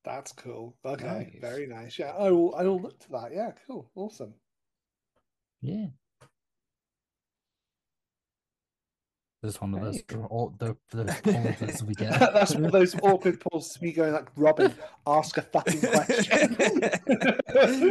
That's 0.05 0.31
cool. 0.31 0.75
Okay, 0.85 1.05
Nice. 1.05 1.41
very 1.41 1.67
nice. 1.67 1.99
Yeah, 1.99 2.13
I 2.17 2.31
will. 2.31 2.55
I 2.55 2.63
will 2.63 2.79
look 2.81 2.97
to 2.99 3.11
that. 3.11 3.31
Yeah, 3.33 3.51
cool, 3.67 3.89
awesome. 3.95 4.33
Yeah. 5.61 5.87
There's 9.41 9.61
one 9.61 9.73
of 9.73 9.81
those 9.81 10.01
all 10.29 10.53
the 10.59 10.75
the 10.91 11.05
pauses 11.57 11.83
we 11.83 11.93
get. 11.95 12.19
That's 12.19 12.55
one 12.55 12.65
of 12.65 12.71
those 12.73 12.93
awkward 13.01 13.39
pauses 13.39 13.73
to 13.73 13.83
me 13.83 13.93
going 13.93 14.11
like, 14.11 14.27
Robin, 14.35 14.73
ask 15.07 15.37
a 15.37 15.41
fucking 15.41 15.79
question. 15.79 16.57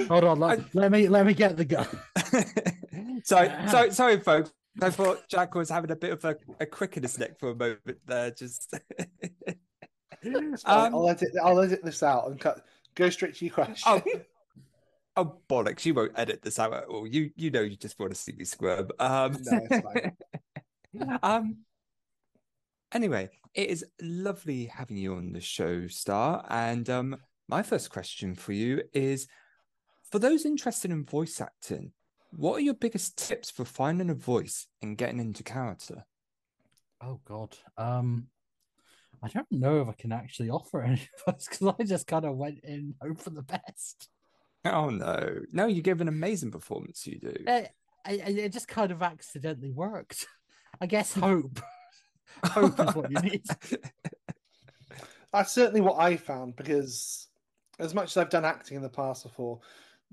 Hold 0.08 0.24
on, 0.24 0.40
let, 0.40 0.74
let 0.74 0.92
me 0.92 1.08
let 1.08 1.24
me 1.24 1.32
get 1.32 1.56
the 1.56 1.64
gun. 1.64 1.86
sorry, 3.24 3.50
sorry, 3.68 3.90
sorry, 3.92 4.20
folks. 4.20 4.52
I 4.80 4.90
thought 4.90 5.26
Jack 5.28 5.54
was 5.54 5.70
having 5.70 5.90
a 5.90 5.96
bit 5.96 6.12
of 6.12 6.24
a, 6.24 6.36
a 6.60 6.66
crick 6.66 6.96
in 6.98 7.02
his 7.02 7.18
neck 7.18 7.38
for 7.38 7.50
a 7.50 7.54
moment 7.54 7.98
there. 8.06 8.30
Just 8.30 8.74
Um, 10.64 10.94
I'll 10.94 11.08
edit. 11.08 11.30
I'll 11.42 11.60
edit 11.60 11.84
this 11.84 12.02
out 12.02 12.28
and 12.28 12.40
cut. 12.40 12.64
Go 12.94 13.08
straight 13.10 13.34
to 13.36 13.44
your 13.44 13.54
question. 13.54 13.84
oh, 13.86 14.02
oh 15.16 15.36
bollocks! 15.48 15.84
You 15.84 15.94
won't 15.94 16.18
edit 16.18 16.42
this 16.42 16.58
out 16.58 16.72
at 16.74 16.84
all. 16.84 17.06
You 17.06 17.30
you 17.36 17.50
know 17.50 17.60
you 17.60 17.76
just 17.76 17.98
want 17.98 18.12
to 18.12 18.18
see 18.18 18.32
me 18.32 18.44
squirm. 18.44 18.88
Um, 18.98 19.36
No, 20.92 21.18
um. 21.22 21.58
Anyway, 22.92 23.28
it 23.54 23.68
is 23.68 23.84
lovely 24.00 24.66
having 24.66 24.96
you 24.96 25.14
on 25.14 25.32
the 25.32 25.40
show, 25.40 25.86
Star. 25.88 26.44
And 26.48 26.88
um, 26.88 27.16
my 27.48 27.62
first 27.62 27.90
question 27.90 28.34
for 28.34 28.52
you 28.52 28.82
is: 28.92 29.28
for 30.10 30.18
those 30.18 30.44
interested 30.44 30.90
in 30.90 31.04
voice 31.04 31.40
acting, 31.40 31.92
what 32.36 32.54
are 32.56 32.60
your 32.60 32.74
biggest 32.74 33.16
tips 33.16 33.50
for 33.50 33.64
finding 33.64 34.10
a 34.10 34.14
voice 34.14 34.66
and 34.82 34.98
getting 34.98 35.20
into 35.20 35.42
character? 35.42 36.04
Oh 37.00 37.20
God. 37.24 37.56
Um, 37.76 38.28
I 39.22 39.28
don't 39.28 39.50
know 39.50 39.80
if 39.82 39.88
I 39.88 39.92
can 39.92 40.12
actually 40.12 40.50
offer 40.50 40.82
any 40.82 41.08
of 41.26 41.34
us 41.34 41.46
because 41.48 41.74
I 41.78 41.84
just 41.84 42.06
kind 42.06 42.24
of 42.24 42.36
went 42.36 42.60
in 42.64 42.94
hope 43.02 43.20
for 43.20 43.30
the 43.30 43.42
best. 43.42 44.08
Oh 44.64 44.90
no, 44.90 45.40
no! 45.52 45.66
You 45.66 45.82
give 45.82 46.00
an 46.00 46.08
amazing 46.08 46.50
performance. 46.50 47.06
You 47.06 47.18
do. 47.18 47.28
It, 47.46 47.70
I, 48.04 48.10
I- 48.10 48.30
it 48.30 48.52
just 48.52 48.68
kind 48.68 48.90
of 48.90 49.02
accidentally 49.02 49.70
worked. 49.72 50.26
I 50.80 50.86
guess 50.86 51.12
hope. 51.12 51.60
hope 52.44 52.78
is 52.78 52.94
what 52.94 53.10
you 53.10 53.20
need. 53.20 53.42
That's 55.32 55.52
certainly 55.52 55.80
what 55.80 55.98
I 55.98 56.16
found 56.16 56.56
because, 56.56 57.26
as 57.78 57.94
much 57.94 58.10
as 58.10 58.16
I've 58.16 58.30
done 58.30 58.44
acting 58.44 58.76
in 58.76 58.82
the 58.82 58.88
past 58.88 59.24
before, 59.24 59.60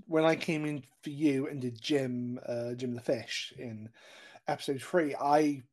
when 0.07 0.25
I 0.25 0.35
came 0.35 0.65
in 0.65 0.83
for 1.03 1.09
you 1.09 1.47
and 1.47 1.61
did 1.61 1.81
Jim, 1.81 2.39
uh, 2.47 2.73
Jim 2.73 2.93
the 2.93 3.01
Fish 3.01 3.53
in 3.57 3.89
episode 4.47 4.81
three, 4.81 5.15
I 5.15 5.63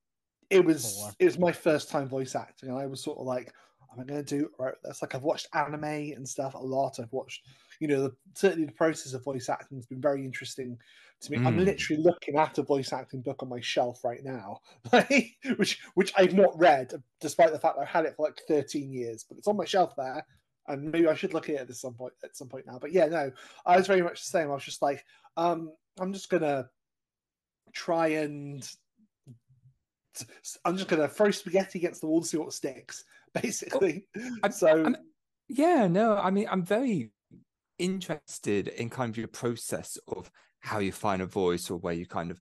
it 0.52 0.64
was 0.64 1.14
it 1.18 1.24
was 1.24 1.38
my 1.38 1.52
first 1.52 1.90
time 1.90 2.08
voice 2.08 2.34
acting, 2.34 2.68
and 2.70 2.78
I 2.78 2.86
was 2.86 3.02
sort 3.02 3.18
of 3.18 3.26
like, 3.26 3.52
"Am 3.92 4.00
I 4.00 4.04
going 4.04 4.24
to 4.24 4.38
do 4.38 4.50
right?" 4.58 4.74
That's 4.82 5.02
like 5.02 5.14
I've 5.14 5.22
watched 5.22 5.48
anime 5.54 5.84
and 5.84 6.28
stuff 6.28 6.54
a 6.54 6.58
lot. 6.58 7.00
I've 7.00 7.12
watched, 7.12 7.46
you 7.80 7.88
know, 7.88 8.02
the, 8.02 8.16
certainly 8.34 8.66
the 8.66 8.72
process 8.72 9.14
of 9.14 9.24
voice 9.24 9.48
acting 9.48 9.78
has 9.78 9.86
been 9.86 10.00
very 10.00 10.24
interesting 10.24 10.78
to 11.22 11.32
me. 11.32 11.38
I'm 11.44 11.56
Mm. 11.56 11.64
literally 11.64 12.02
looking 12.02 12.36
at 12.36 12.58
a 12.58 12.62
voice 12.62 12.92
acting 12.92 13.22
book 13.22 13.42
on 13.42 13.48
my 13.48 13.60
shelf 13.60 14.04
right 14.04 14.22
now, 14.24 14.60
which 15.56 15.80
which 15.94 16.12
I've 16.16 16.34
not 16.34 16.58
read, 16.58 16.92
despite 17.20 17.52
the 17.52 17.58
fact 17.60 17.78
I've 17.78 17.88
had 17.88 18.06
it 18.06 18.16
for 18.16 18.26
like 18.26 18.40
13 18.48 18.92
years. 18.92 19.24
But 19.28 19.38
it's 19.38 19.48
on 19.48 19.56
my 19.56 19.64
shelf 19.64 19.94
there, 19.96 20.26
and 20.68 20.90
maybe 20.92 21.08
I 21.08 21.14
should 21.14 21.34
look 21.34 21.48
at 21.48 21.54
it 21.56 21.70
at 21.70 21.76
some 21.76 21.94
point 21.94 22.14
at 22.24 22.36
some 22.36 22.48
point 22.48 22.66
now. 22.66 22.78
But 22.78 22.92
yeah, 22.92 23.06
no, 23.06 23.32
I 23.66 23.76
was 23.76 23.86
very 23.86 24.02
much 24.02 24.20
the 24.20 24.30
same. 24.30 24.50
I 24.50 24.54
was 24.54 24.64
just 24.64 24.82
like, 24.82 25.04
um, 25.36 25.72
I'm 26.00 26.12
just 26.12 26.28
gonna 26.30 26.70
try 27.72 28.08
and 28.08 28.68
I'm 30.64 30.76
just 30.76 30.88
gonna 30.88 31.08
throw 31.08 31.30
spaghetti 31.30 31.78
against 31.78 32.00
the 32.00 32.06
wall 32.06 32.22
to 32.22 32.26
see 32.26 32.36
what 32.36 32.52
sticks, 32.52 33.04
basically. 33.42 34.06
I'm- 34.42 34.52
so 34.52 34.68
I'm- 34.68 34.96
Yeah, 35.48 35.86
no, 35.86 36.16
I 36.16 36.30
mean, 36.30 36.46
I'm 36.50 36.64
very 36.64 37.10
interested 37.78 38.68
in 38.68 38.90
kind 38.90 39.10
of 39.10 39.16
your 39.18 39.28
process 39.28 39.98
of 40.08 40.30
how 40.60 40.78
you 40.78 40.92
find 40.92 41.20
a 41.22 41.26
voice 41.26 41.70
or 41.70 41.78
where 41.78 41.94
you 41.94 42.06
kind 42.06 42.30
of 42.30 42.38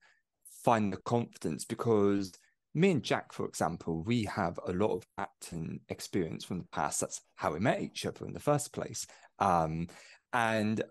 find 0.64 0.94
the 0.94 0.98
confidence 0.98 1.66
because 1.66 2.32
me 2.74 2.92
and 2.92 3.04
Jack, 3.04 3.34
for 3.34 3.46
example, 3.46 4.04
we 4.04 4.24
have 4.26 4.60
a 4.66 4.72
lot 4.72 4.94
of 4.96 5.06
acting 5.18 5.82
experience 5.90 6.46
from 6.46 6.60
the 6.60 6.68
past. 6.72 7.02
That's 7.02 7.22
how 7.36 7.54
we 7.54 7.60
met 7.60 7.82
each 7.82 8.06
other 8.06 8.26
in 8.26 8.34
the 8.34 8.40
first 8.40 8.72
place. 8.72 9.06
Um, 9.40 9.88
and 10.32 10.82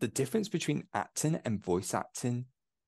the 0.00 0.08
difference 0.08 0.48
between 0.48 0.84
acting 0.94 1.40
and 1.44 1.64
voice 1.64 1.94
acting 1.94 2.44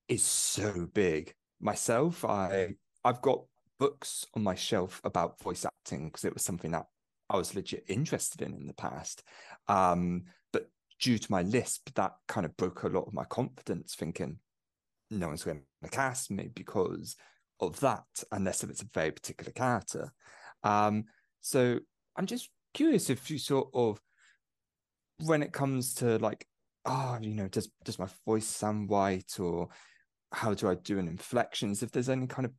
is 0.07 0.23
so 0.23 0.87
big. 0.93 1.33
Myself, 1.59 2.23
I 2.23 2.75
I've 3.07 3.21
got 3.21 3.45
books 3.79 4.25
on 4.35 4.43
my 4.43 4.55
shelf 4.55 4.99
about 5.05 5.39
voice 5.41 5.65
acting 5.65 6.07
because 6.07 6.25
it 6.25 6.33
was 6.33 6.43
something 6.43 6.71
that 6.71 6.87
I 7.29 7.37
was 7.37 7.55
legit 7.55 7.85
interested 7.87 8.41
in 8.41 8.53
in 8.53 8.67
the 8.67 8.73
past. 8.73 9.23
Um, 9.69 10.23
but 10.51 10.69
due 10.99 11.17
to 11.17 11.31
my 11.31 11.41
lisp, 11.43 11.93
that 11.95 12.15
kind 12.27 12.45
of 12.45 12.57
broke 12.57 12.83
a 12.83 12.89
lot 12.89 13.07
of 13.07 13.13
my 13.13 13.23
confidence, 13.23 13.95
thinking 13.95 14.39
no 15.09 15.27
one's 15.27 15.45
going 15.45 15.61
to 15.83 15.89
cast 15.89 16.31
me 16.31 16.49
because 16.53 17.15
of 17.61 17.79
that, 17.79 18.03
unless 18.33 18.61
if 18.63 18.69
it's 18.69 18.81
a 18.81 18.89
very 18.93 19.11
particular 19.11 19.53
character. 19.53 20.11
Um, 20.63 21.05
so 21.39 21.79
I'm 22.17 22.25
just 22.25 22.49
curious 22.73 23.09
if 23.09 23.31
you 23.31 23.37
sort 23.37 23.69
of, 23.73 24.01
when 25.19 25.43
it 25.43 25.53
comes 25.53 25.93
to 25.95 26.17
like, 26.17 26.45
oh, 26.85 27.17
you 27.21 27.33
know, 27.33 27.47
does 27.47 27.69
does 27.85 27.99
my 27.99 28.07
voice 28.25 28.47
sound 28.47 28.89
white, 28.89 29.39
or 29.39 29.69
how 30.33 30.53
do 30.53 30.69
I 30.69 30.75
do 30.75 30.99
an 30.99 31.07
inflections? 31.07 31.81
If 31.81 31.91
there's 31.91 32.09
any 32.09 32.27
kind 32.27 32.45
of 32.45 32.51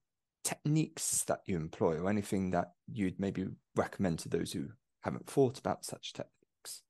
techniques 0.44 1.24
that 1.24 1.40
you 1.46 1.56
employ, 1.56 1.98
or 1.98 2.08
anything 2.08 2.50
that 2.50 2.72
you'd 2.92 3.20
maybe 3.20 3.46
recommend 3.76 4.18
to 4.20 4.28
those 4.28 4.52
who 4.52 4.68
haven't 5.02 5.26
thought 5.26 5.58
about 5.58 5.84
such 5.84 6.12
techniques? 6.12 6.82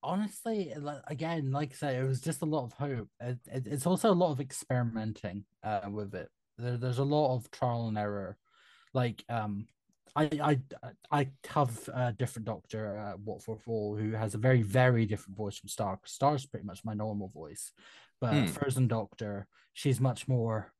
Honestly 0.00 0.72
again 1.08 1.50
like 1.50 1.72
i 1.72 1.74
say 1.74 1.96
it 1.96 2.04
was 2.06 2.20
just 2.20 2.42
a 2.42 2.46
lot 2.46 2.64
of 2.64 2.72
hope. 2.72 3.08
It, 3.20 3.38
it, 3.52 3.66
it's 3.66 3.86
also 3.86 4.10
a 4.10 4.14
lot 4.14 4.30
of 4.30 4.40
experimenting 4.40 5.44
uh, 5.64 5.80
with 5.90 6.14
it. 6.14 6.28
There, 6.56 6.76
there's 6.76 6.98
a 6.98 7.04
lot 7.04 7.34
of 7.34 7.50
trial 7.50 7.88
and 7.88 7.98
error. 7.98 8.36
Like 8.94 9.24
um 9.28 9.66
i 10.16 10.30
i 10.42 10.58
i 11.10 11.28
have 11.48 11.88
a 11.92 12.12
different 12.12 12.46
doctor 12.46 12.96
uh, 12.98 13.16
what 13.22 13.42
for 13.42 13.58
four 13.58 13.98
who 13.98 14.12
has 14.12 14.34
a 14.34 14.38
very 14.38 14.62
very 14.62 15.04
different 15.04 15.36
voice 15.36 15.58
from 15.58 15.68
star 15.68 15.98
star's 16.04 16.46
pretty 16.46 16.64
much 16.64 16.84
my 16.84 16.94
normal 16.94 17.28
voice. 17.28 17.72
But 18.20 18.32
mm. 18.32 18.50
frozen 18.50 18.88
doctor 18.88 19.48
she's 19.74 20.00
much 20.00 20.28
more 20.28 20.72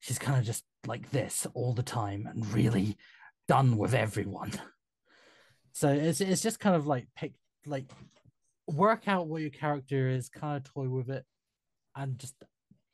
she's 0.00 0.18
kind 0.18 0.38
of 0.38 0.44
just 0.44 0.64
like 0.88 1.10
this 1.10 1.46
all 1.54 1.72
the 1.72 1.82
time 1.82 2.26
and 2.26 2.52
really 2.52 2.96
done 3.46 3.76
with 3.76 3.94
everyone 3.94 4.52
so 5.72 5.88
it's 5.88 6.20
it's 6.20 6.42
just 6.42 6.58
kind 6.58 6.74
of 6.74 6.88
like 6.88 7.06
pick 7.14 7.34
like 7.66 7.84
work 8.68 9.08
out 9.08 9.26
what 9.26 9.40
your 9.40 9.50
character 9.50 10.08
is, 10.08 10.28
kind 10.28 10.56
of 10.56 10.64
toy 10.72 10.88
with 10.88 11.10
it, 11.10 11.24
and 11.96 12.18
just 12.18 12.34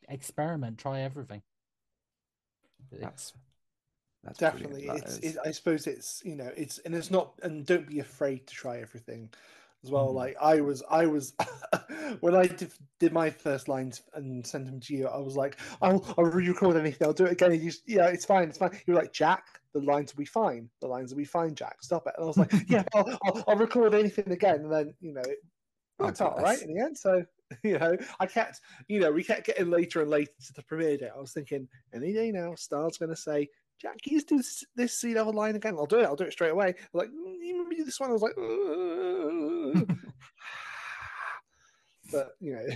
experiment, 0.08 0.78
try 0.78 1.00
everything. 1.00 1.42
That's 2.92 3.32
that's 4.22 4.38
definitely 4.38 4.86
it's. 4.86 5.18
It, 5.18 5.36
I 5.44 5.50
suppose 5.50 5.86
it's 5.86 6.22
you 6.24 6.36
know 6.36 6.50
it's 6.56 6.78
and 6.78 6.94
it's 6.94 7.10
not 7.10 7.32
and 7.42 7.66
don't 7.66 7.88
be 7.88 7.98
afraid 7.98 8.46
to 8.46 8.54
try 8.54 8.78
everything 8.78 9.30
as 9.84 9.90
well. 9.90 10.08
Mm. 10.08 10.14
Like 10.14 10.36
I 10.40 10.60
was, 10.60 10.82
I 10.90 11.06
was 11.06 11.34
when 12.20 12.34
I 12.34 12.46
did, 12.46 12.72
did, 12.98 13.12
my 13.12 13.30
first 13.30 13.68
lines 13.68 14.02
and 14.14 14.46
sent 14.46 14.66
them 14.66 14.80
to 14.80 14.94
you. 14.94 15.06
I 15.06 15.18
was 15.18 15.36
like, 15.36 15.58
I'll, 15.82 16.04
I'll 16.18 16.24
re-record 16.24 16.76
anything. 16.76 17.06
I'll 17.06 17.12
do 17.12 17.26
it 17.26 17.32
again. 17.32 17.52
And 17.52 17.62
you, 17.62 17.72
yeah, 17.86 18.06
it's 18.08 18.24
fine, 18.24 18.48
it's 18.48 18.58
fine. 18.58 18.78
You're 18.86 18.96
like 18.96 19.12
Jack. 19.12 19.44
The 19.72 19.80
lines 19.80 20.14
will 20.14 20.20
be 20.20 20.26
fine. 20.26 20.68
The 20.80 20.86
lines 20.86 21.10
will 21.10 21.18
be 21.18 21.24
fine, 21.24 21.54
Jack. 21.54 21.82
Stop 21.82 22.06
it. 22.06 22.14
And 22.16 22.24
I 22.24 22.26
was 22.26 22.38
like, 22.38 22.52
yeah, 22.68 22.84
I'll, 22.94 23.18
I'll, 23.24 23.44
I'll 23.48 23.56
record 23.56 23.94
anything 23.94 24.30
again. 24.30 24.60
And 24.60 24.72
then 24.72 24.94
you 25.00 25.12
know, 25.12 25.22
it 25.22 25.38
worked 25.98 26.20
out 26.20 26.40
right 26.40 26.60
in 26.62 26.74
the 26.74 26.80
end. 26.80 26.96
So 26.96 27.24
you 27.62 27.78
know, 27.78 27.96
I 28.20 28.26
kept, 28.26 28.60
you 28.88 29.00
know, 29.00 29.12
we 29.12 29.24
kept 29.24 29.46
getting 29.46 29.70
later 29.70 30.00
and 30.00 30.10
later 30.10 30.32
to 30.46 30.52
the 30.54 30.62
premiere 30.62 30.96
day. 30.96 31.10
I 31.14 31.20
was 31.20 31.32
thinking, 31.32 31.68
any 31.92 32.12
day 32.12 32.30
now, 32.30 32.54
Star's 32.54 32.98
going 32.98 33.10
to 33.10 33.16
say, 33.16 33.48
Jack, 33.80 34.00
can 34.02 34.14
you 34.14 34.22
do 34.22 34.36
this, 34.38 34.64
this 34.76 34.98
sea 34.98 35.14
level 35.14 35.32
line 35.32 35.56
again? 35.56 35.76
I'll 35.76 35.86
do 35.86 35.98
it. 35.98 36.04
I'll 36.04 36.16
do 36.16 36.24
it 36.24 36.32
straight 36.32 36.52
away. 36.52 36.68
I'm 36.68 36.74
like, 36.92 37.08
mm, 37.08 37.36
you 37.40 37.62
remember 37.62 37.84
this 37.84 38.00
one? 38.00 38.10
I 38.10 38.12
was 38.12 38.22
like, 38.22 38.36
but 42.12 42.32
you 42.40 42.54
know, 42.54 42.66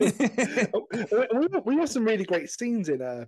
we, 1.40 1.48
we 1.64 1.76
have 1.76 1.90
some 1.90 2.04
really 2.04 2.24
great 2.24 2.50
scenes 2.50 2.88
in 2.88 3.02
uh 3.02 3.24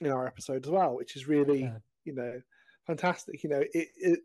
in 0.00 0.10
our 0.10 0.26
episode 0.26 0.64
as 0.64 0.70
well, 0.70 0.94
which 0.94 1.16
is 1.16 1.26
really, 1.26 1.62
yeah. 1.62 1.78
you 2.04 2.14
know, 2.14 2.40
fantastic. 2.86 3.42
You 3.42 3.50
know, 3.50 3.62
it, 3.74 3.88
it 3.96 4.20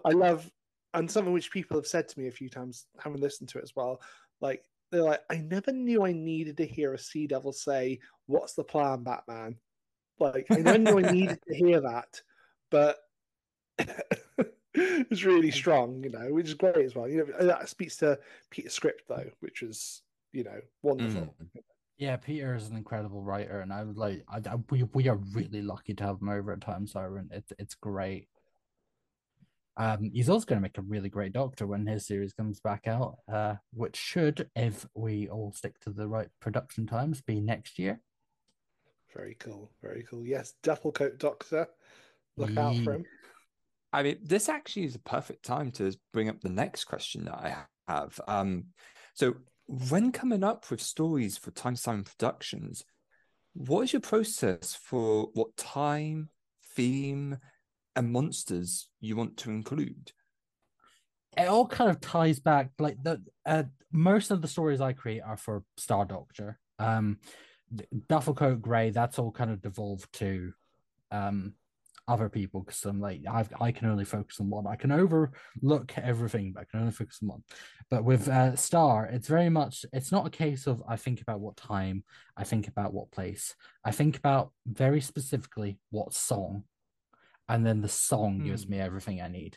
I 0.04 0.10
love 0.10 0.50
and 0.94 1.10
something 1.10 1.32
which 1.32 1.52
people 1.52 1.76
have 1.76 1.86
said 1.86 2.08
to 2.08 2.18
me 2.18 2.28
a 2.28 2.32
few 2.32 2.48
times, 2.48 2.86
having 2.98 3.20
listened 3.20 3.50
to 3.50 3.58
it 3.58 3.64
as 3.64 3.76
well. 3.76 4.00
Like 4.40 4.64
they're 4.90 5.02
like, 5.02 5.20
I 5.30 5.36
never 5.36 5.72
knew 5.72 6.04
I 6.04 6.12
needed 6.12 6.56
to 6.58 6.66
hear 6.66 6.94
a 6.94 6.98
Sea 6.98 7.26
Devil 7.26 7.52
say, 7.52 7.98
"What's 8.26 8.54
the 8.54 8.64
plan, 8.64 9.02
Batman?" 9.02 9.56
Like 10.20 10.46
I 10.50 10.56
never 10.56 10.78
knew 10.78 10.98
I 10.98 11.12
needed 11.12 11.40
to 11.46 11.54
hear 11.54 11.80
that, 11.80 12.20
but 12.70 12.98
it's 14.74 15.24
really 15.24 15.50
strong, 15.50 16.02
you 16.02 16.10
know, 16.10 16.32
which 16.32 16.48
is 16.48 16.54
great 16.54 16.76
as 16.76 16.94
well. 16.94 17.08
You 17.08 17.26
know, 17.26 17.46
that 17.46 17.68
speaks 17.68 17.96
to 17.98 18.18
Peter's 18.50 18.74
script 18.74 19.02
though, 19.08 19.30
which 19.40 19.62
was 19.62 20.02
you 20.32 20.44
know 20.44 20.60
wonderful. 20.82 21.34
Mm. 21.42 21.62
Yeah, 21.98 22.16
Peter 22.16 22.54
is 22.54 22.68
an 22.68 22.76
incredible 22.76 23.22
writer, 23.22 23.60
and 23.60 23.72
I 23.72 23.82
was 23.82 23.96
like, 23.96 24.24
I, 24.28 24.36
I, 24.36 24.56
we 24.70 24.84
we 24.94 25.08
are 25.08 25.18
really 25.32 25.62
lucky 25.62 25.94
to 25.94 26.04
have 26.04 26.20
him 26.20 26.28
over 26.28 26.52
at 26.52 26.60
Time 26.60 26.86
Siren. 26.86 27.30
It's 27.32 27.52
it's 27.58 27.74
great. 27.74 28.28
Um, 29.76 30.10
he's 30.12 30.28
also 30.28 30.44
going 30.44 30.58
to 30.58 30.62
make 30.62 30.76
a 30.76 30.82
really 30.82 31.08
great 31.08 31.32
Doctor 31.32 31.64
when 31.64 31.86
his 31.86 32.04
series 32.04 32.32
comes 32.32 32.58
back 32.58 32.88
out, 32.88 33.18
uh, 33.32 33.54
which 33.72 33.96
should, 33.96 34.50
if 34.56 34.84
we 34.94 35.28
all 35.28 35.52
stick 35.52 35.78
to 35.80 35.90
the 35.90 36.08
right 36.08 36.26
production 36.40 36.84
times, 36.84 37.20
be 37.20 37.40
next 37.40 37.78
year. 37.78 38.00
Very 39.14 39.36
cool. 39.38 39.70
Very 39.82 40.04
cool. 40.08 40.24
Yes, 40.24 40.54
Duffel 40.62 40.92
Coat 40.92 41.18
Doctor. 41.18 41.68
Look 42.36 42.50
yeah. 42.50 42.68
out 42.68 42.76
for 42.84 42.94
him. 42.94 43.04
I 43.92 44.02
mean, 44.02 44.18
this 44.22 44.48
actually 44.48 44.84
is 44.84 44.94
a 44.94 45.00
perfect 45.00 45.44
time 45.44 45.70
to 45.72 45.92
bring 46.12 46.28
up 46.28 46.40
the 46.40 46.50
next 46.50 46.84
question 46.84 47.24
that 47.24 47.34
I 47.34 47.56
have. 47.88 48.20
Um, 48.28 48.66
so, 49.14 49.34
when 49.66 50.12
coming 50.12 50.44
up 50.44 50.70
with 50.70 50.80
stories 50.80 51.36
for 51.36 51.50
Time 51.50 51.76
Siren 51.76 52.04
Productions, 52.04 52.84
what 53.54 53.82
is 53.82 53.92
your 53.92 54.00
process 54.00 54.78
for 54.80 55.28
what 55.34 55.56
time, 55.56 56.28
theme, 56.74 57.38
and 57.96 58.12
monsters 58.12 58.88
you 59.00 59.16
want 59.16 59.36
to 59.38 59.50
include? 59.50 60.12
It 61.36 61.48
all 61.48 61.66
kind 61.66 61.90
of 61.90 62.00
ties 62.00 62.40
back. 62.40 62.70
Like 62.78 63.02
the 63.02 63.22
uh, 63.44 63.64
most 63.90 64.30
of 64.30 64.42
the 64.42 64.48
stories 64.48 64.80
I 64.80 64.92
create 64.92 65.22
are 65.22 65.36
for 65.36 65.64
Star 65.76 66.04
Doctor. 66.04 66.58
Um, 66.78 67.18
Duffelcoat 68.08 68.60
Grey. 68.60 68.90
That's 68.90 69.18
all 69.18 69.32
kind 69.32 69.50
of 69.50 69.62
devolved 69.62 70.12
to 70.14 70.52
um 71.10 71.54
other 72.06 72.28
people 72.28 72.62
because 72.62 72.82
I'm 72.84 73.00
like 73.00 73.20
I've, 73.30 73.52
I 73.60 73.70
can 73.70 73.88
only 73.88 74.04
focus 74.04 74.40
on 74.40 74.48
one. 74.48 74.66
I 74.66 74.76
can 74.76 74.90
overlook 74.90 75.92
everything, 75.98 76.52
but 76.52 76.62
I 76.62 76.64
can 76.64 76.80
only 76.80 76.92
focus 76.92 77.18
on 77.22 77.28
one. 77.28 77.42
But 77.90 78.04
with 78.04 78.28
uh, 78.28 78.56
Star, 78.56 79.06
it's 79.06 79.28
very 79.28 79.50
much 79.50 79.84
it's 79.92 80.10
not 80.10 80.26
a 80.26 80.30
case 80.30 80.66
of 80.66 80.82
I 80.88 80.96
think 80.96 81.20
about 81.20 81.40
what 81.40 81.56
time, 81.56 82.04
I 82.36 82.44
think 82.44 82.66
about 82.66 82.94
what 82.94 83.10
place, 83.10 83.54
I 83.84 83.90
think 83.90 84.16
about 84.16 84.52
very 84.66 85.02
specifically 85.02 85.78
what 85.90 86.14
song 86.14 86.64
and 87.48 87.64
then 87.64 87.80
the 87.80 87.88
song 87.88 88.40
mm. 88.40 88.44
gives 88.46 88.68
me 88.68 88.78
everything 88.78 89.20
I 89.20 89.28
need. 89.28 89.56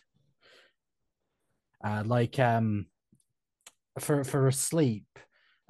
Uh, 1.83 2.03
like 2.05 2.39
um, 2.39 2.87
for 3.99 4.23
for 4.23 4.47
a 4.47 4.53
sleep, 4.53 5.05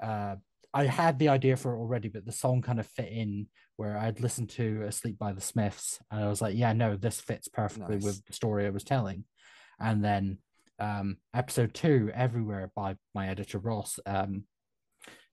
uh, 0.01 0.35
I 0.73 0.85
had 0.85 1.19
the 1.19 1.29
idea 1.29 1.57
for 1.57 1.73
it 1.73 1.79
already, 1.79 2.07
but 2.07 2.25
the 2.25 2.31
song 2.31 2.61
kind 2.61 2.79
of 2.79 2.87
fit 2.87 3.09
in 3.11 3.47
where 3.75 3.97
I'd 3.97 4.21
listened 4.21 4.49
to 4.51 4.83
Asleep 4.83 5.17
by 5.17 5.33
the 5.33 5.41
Smiths, 5.41 5.99
and 6.09 6.23
I 6.23 6.27
was 6.27 6.41
like, 6.41 6.55
yeah, 6.55 6.71
no, 6.73 6.95
this 6.95 7.19
fits 7.19 7.47
perfectly 7.47 7.95
nice. 7.95 8.03
with 8.03 8.25
the 8.25 8.33
story 8.33 8.65
I 8.65 8.69
was 8.69 8.83
telling. 8.83 9.25
And 9.79 10.03
then 10.03 10.37
um, 10.79 11.17
episode 11.33 11.73
two, 11.73 12.11
Everywhere 12.13 12.71
by 12.75 12.95
my 13.13 13.27
editor 13.27 13.57
Ross, 13.57 13.99
um, 14.05 14.43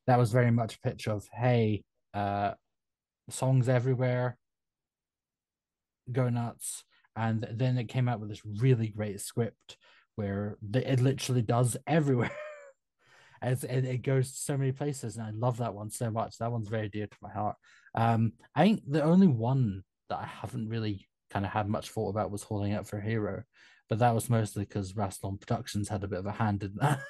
that 0.07 0.19
was 0.19 0.33
very 0.33 0.51
much 0.51 0.77
a 0.77 0.81
pitch 0.81 1.07
of, 1.07 1.29
hey, 1.33 1.85
uh, 2.15 2.53
songs 3.31 3.69
everywhere, 3.69 4.39
go 6.11 6.29
nuts. 6.29 6.85
And 7.15 7.47
then 7.53 7.77
it 7.79 7.89
came 7.89 8.09
out 8.09 8.21
with 8.21 8.31
this 8.31 8.43
really 8.45 8.89
great 8.89 9.21
script 9.21 9.77
where 10.17 10.57
it 10.75 11.01
literally 11.01 11.43
does 11.43 11.77
everywhere. 11.87 12.31
As 13.43 13.65
it, 13.65 13.85
it 13.85 14.03
goes 14.03 14.33
so 14.37 14.57
many 14.57 14.73
places, 14.73 15.17
and 15.17 15.27
I 15.27 15.31
love 15.31 15.59
that 15.59 15.75
one 15.75 15.91
so 15.91 16.11
much. 16.11 16.39
That 16.39 16.53
one's 16.53 16.69
very 16.69 16.89
dear 16.89 17.07
to 17.07 17.17
my 17.21 17.31
heart. 17.31 17.57
Um, 17.95 18.33
I 18.55 18.65
think 18.65 18.83
the 18.87 19.03
only 19.03 19.27
one 19.27 19.85
that 20.09 20.19
I 20.19 20.27
haven't 20.27 20.69
really 20.69 21.09
kind 21.31 21.45
of 21.45 21.53
had 21.53 21.69
much 21.69 21.91
thought 21.91 22.11
about 22.11 22.31
was 22.31 22.43
holding 22.43 22.73
out 22.73 22.87
for 22.87 23.01
Hero, 23.01 23.43
but 23.89 23.99
that 24.01 24.15
was 24.15 24.31
mostly 24.31 24.65
because 24.65 24.93
Rassilon 24.93 25.41
Productions 25.41 25.89
had 25.89 26.05
a 26.05 26.09
bit 26.09 26.21
of 26.21 26.27
a 26.27 26.33
hand 26.33 26.63
in 26.63 27.01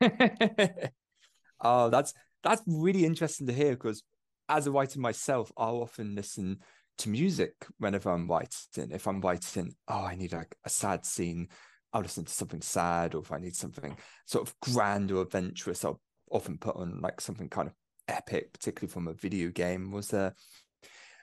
that. 0.00 0.92
oh, 1.60 1.90
that's 1.90 2.12
that's 2.42 2.62
really 2.66 3.04
interesting 3.04 3.46
to 3.46 3.52
hear 3.52 3.72
because 3.72 4.02
as 4.48 4.66
a 4.66 4.70
writer 4.70 5.00
myself, 5.00 5.50
I'll 5.56 5.82
often 5.82 6.14
listen 6.14 6.58
to 6.98 7.08
music 7.08 7.66
whenever 7.78 8.10
I'm 8.10 8.28
writing. 8.28 8.90
If 8.90 9.06
I'm 9.06 9.20
writing, 9.20 9.74
oh, 9.88 10.04
I 10.04 10.14
need 10.14 10.32
like 10.32 10.56
a 10.64 10.70
sad 10.70 11.04
scene, 11.04 11.48
I'll 11.96 12.02
listen 12.02 12.26
to 12.26 12.32
something 12.32 12.60
sad, 12.60 13.14
or 13.14 13.22
if 13.22 13.32
I 13.32 13.38
need 13.38 13.56
something 13.56 13.96
sort 14.26 14.46
of 14.46 14.54
grand 14.60 15.10
or 15.10 15.22
adventurous, 15.22 15.82
I'll 15.82 15.98
often 16.30 16.58
put 16.58 16.76
on 16.76 17.00
like 17.00 17.22
something 17.22 17.48
kind 17.48 17.68
of 17.68 17.74
epic, 18.06 18.52
particularly 18.52 18.92
from 18.92 19.08
a 19.08 19.14
video 19.14 19.48
game. 19.48 19.90
Was 19.90 20.08
there 20.08 20.34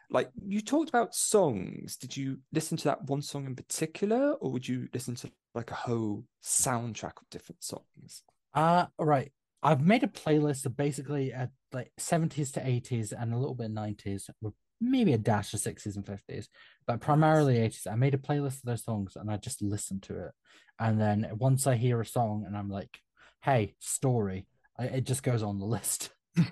like 0.09 0.31
you 0.43 0.61
talked 0.61 0.89
about 0.89 1.13
songs? 1.13 1.95
Did 1.95 2.17
you 2.17 2.39
listen 2.51 2.75
to 2.77 2.85
that 2.85 3.03
one 3.03 3.21
song 3.21 3.45
in 3.45 3.55
particular, 3.55 4.33
or 4.33 4.51
would 4.51 4.67
you 4.67 4.87
listen 4.95 5.13
to 5.17 5.31
like 5.53 5.69
a 5.69 5.75
whole 5.75 6.23
soundtrack 6.43 7.21
of 7.21 7.29
different 7.29 7.63
songs? 7.63 8.23
Uh 8.55 8.87
right. 8.97 9.31
I've 9.61 9.85
made 9.85 10.01
a 10.01 10.07
playlist 10.07 10.65
of 10.65 10.75
basically 10.75 11.31
at 11.33 11.51
like 11.71 11.91
70s 11.99 12.51
to 12.53 12.61
80s 12.61 13.13
and 13.15 13.31
a 13.31 13.37
little 13.37 13.53
bit 13.53 13.71
90s 13.71 14.27
with 14.41 14.55
maybe 14.81 15.13
a 15.13 15.17
dash 15.17 15.53
of 15.53 15.59
60s 15.61 15.95
and 15.95 16.05
50s, 16.05 16.47
but 16.87 17.01
primarily 17.01 17.57
80s. 17.57 17.87
I 17.91 17.95
made 17.95 18.13
a 18.13 18.17
playlist 18.17 18.57
of 18.57 18.63
those 18.65 18.83
songs 18.83 19.15
and 19.15 19.29
I 19.31 19.37
just 19.37 19.61
listened 19.61 20.03
to 20.03 20.25
it. 20.25 20.31
And 20.79 20.99
then 20.99 21.29
once 21.35 21.67
I 21.67 21.75
hear 21.75 22.01
a 22.01 22.05
song 22.05 22.43
and 22.45 22.57
I'm 22.57 22.69
like, 22.69 22.99
hey, 23.41 23.75
story, 23.79 24.47
I, 24.79 24.85
it 24.85 25.05
just 25.05 25.23
goes 25.23 25.43
on 25.43 25.59
the 25.59 25.65
list. 25.65 26.11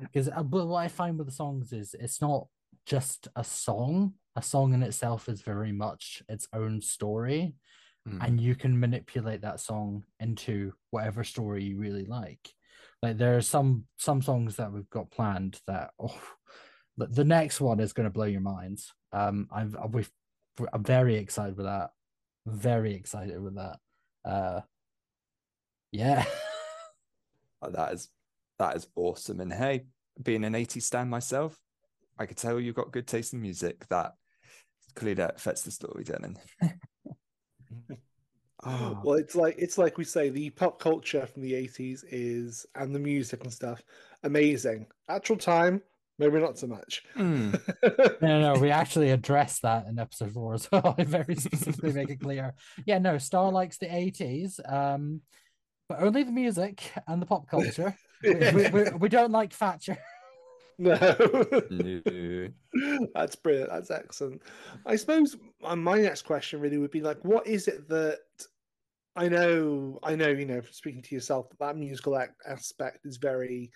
Because 0.00 0.28
uh, 0.28 0.42
but 0.44 0.66
what 0.66 0.84
I 0.84 0.88
find 0.88 1.18
with 1.18 1.26
the 1.26 1.32
songs 1.32 1.72
is 1.72 1.94
it's 1.98 2.20
not 2.20 2.46
just 2.86 3.26
a 3.34 3.42
song. 3.42 4.14
A 4.36 4.42
song 4.42 4.72
in 4.72 4.84
itself 4.84 5.28
is 5.28 5.42
very 5.42 5.72
much 5.72 6.22
its 6.28 6.46
own 6.52 6.80
story, 6.80 7.54
Mm. 8.08 8.24
and 8.24 8.40
you 8.40 8.54
can 8.54 8.78
manipulate 8.78 9.42
that 9.42 9.60
song 9.60 10.04
into 10.20 10.72
whatever 10.90 11.24
story 11.24 11.64
you 11.64 11.78
really 11.78 12.06
like. 12.06 12.48
Like 13.02 13.18
there 13.18 13.36
are 13.36 13.42
some 13.42 13.84
some 13.96 14.22
songs 14.22 14.56
that 14.56 14.72
we've 14.72 14.88
got 14.88 15.10
planned 15.10 15.60
that 15.66 15.90
oh, 16.00 16.22
the, 16.98 17.06
the 17.06 17.24
next 17.24 17.60
one 17.60 17.80
is 17.80 17.94
going 17.94 18.04
to 18.04 18.12
blow 18.12 18.26
your 18.26 18.42
minds. 18.42 18.92
Um, 19.12 19.48
I'm 19.50 19.74
I'm- 19.78 19.92
we've, 19.92 20.10
I'm 20.72 20.82
very 20.84 21.14
excited 21.16 21.56
with 21.56 21.66
that. 21.66 21.90
Very 22.46 22.94
excited 22.94 23.40
with 23.40 23.54
that. 23.56 23.78
Uh, 24.24 24.60
yeah. 25.92 26.24
Oh, 27.60 27.70
that 27.70 27.92
is 27.92 28.08
that 28.60 28.76
is 28.76 28.86
awesome. 28.94 29.40
And 29.40 29.52
hey, 29.52 29.86
being 30.22 30.44
an 30.44 30.52
80s 30.52 30.82
stan 30.82 31.08
myself, 31.08 31.58
I 32.16 32.24
could 32.26 32.36
tell 32.36 32.60
you've 32.60 32.76
got 32.76 32.92
good 32.92 33.08
taste 33.08 33.32
in 33.32 33.42
music. 33.42 33.84
That 33.88 34.12
clearly 34.94 35.14
that 35.14 35.34
affects 35.36 35.62
the 35.62 35.72
storytelling. 35.72 36.36
oh, 38.64 39.00
Well, 39.04 39.16
it's 39.16 39.34
like 39.34 39.56
it's 39.58 39.76
like 39.76 39.98
we 39.98 40.04
say 40.04 40.28
the 40.28 40.50
pop 40.50 40.78
culture 40.78 41.26
from 41.26 41.42
the 41.42 41.54
eighties 41.54 42.04
is 42.04 42.64
and 42.76 42.94
the 42.94 43.00
music 43.00 43.42
and 43.42 43.52
stuff 43.52 43.82
amazing. 44.22 44.86
Actual 45.08 45.36
time, 45.36 45.82
maybe 46.18 46.40
not 46.40 46.58
so 46.58 46.66
much. 46.66 47.02
mm. 47.16 47.60
No, 48.20 48.40
no, 48.40 48.54
no, 48.54 48.60
we 48.60 48.70
actually 48.70 49.10
addressed 49.10 49.62
that 49.62 49.86
in 49.86 49.98
episode 49.98 50.32
four 50.32 50.54
as 50.54 50.68
well. 50.70 50.94
I 50.98 51.04
very 51.04 51.36
specifically 51.36 51.92
make 51.92 52.10
it 52.10 52.20
clear. 52.20 52.54
Yeah, 52.86 52.98
no, 52.98 53.18
Star 53.18 53.50
likes 53.52 53.78
the 53.78 53.86
80s, 53.86 54.60
um, 54.70 55.20
but 55.88 56.00
only 56.02 56.22
the 56.24 56.32
music 56.32 56.92
and 57.06 57.22
the 57.22 57.26
pop 57.26 57.46
culture. 57.50 57.96
we, 58.22 58.34
we, 58.34 58.68
we, 58.70 58.82
we 58.98 59.08
don't 59.08 59.30
like 59.30 59.52
Thatcher. 59.52 59.96
no. 60.78 60.96
No. 61.70 62.48
That's 63.14 63.36
brilliant. 63.36 63.70
That's 63.70 63.90
excellent. 63.90 64.42
I 64.86 64.96
suppose 64.96 65.36
uh, 65.64 65.76
my 65.76 65.98
next 66.00 66.22
question 66.22 66.60
really 66.60 66.78
would 66.78 66.90
be 66.90 67.00
like, 67.00 67.24
what 67.24 67.46
is 67.46 67.68
it 67.68 67.88
that 67.88 68.18
I 69.16 69.28
know? 69.28 69.98
I 70.02 70.14
know, 70.14 70.28
you 70.28 70.46
know, 70.46 70.62
speaking 70.70 71.02
to 71.02 71.14
yourself, 71.14 71.48
that 71.50 71.58
that 71.58 71.76
musical 71.76 72.20
aspect 72.46 73.06
is 73.06 73.16
very, 73.16 73.72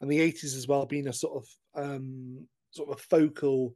and 0.00 0.10
the 0.10 0.20
eighties 0.20 0.54
as 0.54 0.68
well, 0.68 0.86
being 0.86 1.08
a 1.08 1.12
sort 1.12 1.36
of 1.36 1.48
um, 1.76 2.46
sort 2.70 2.88
of 2.90 2.96
a 2.96 3.00
focal 3.00 3.74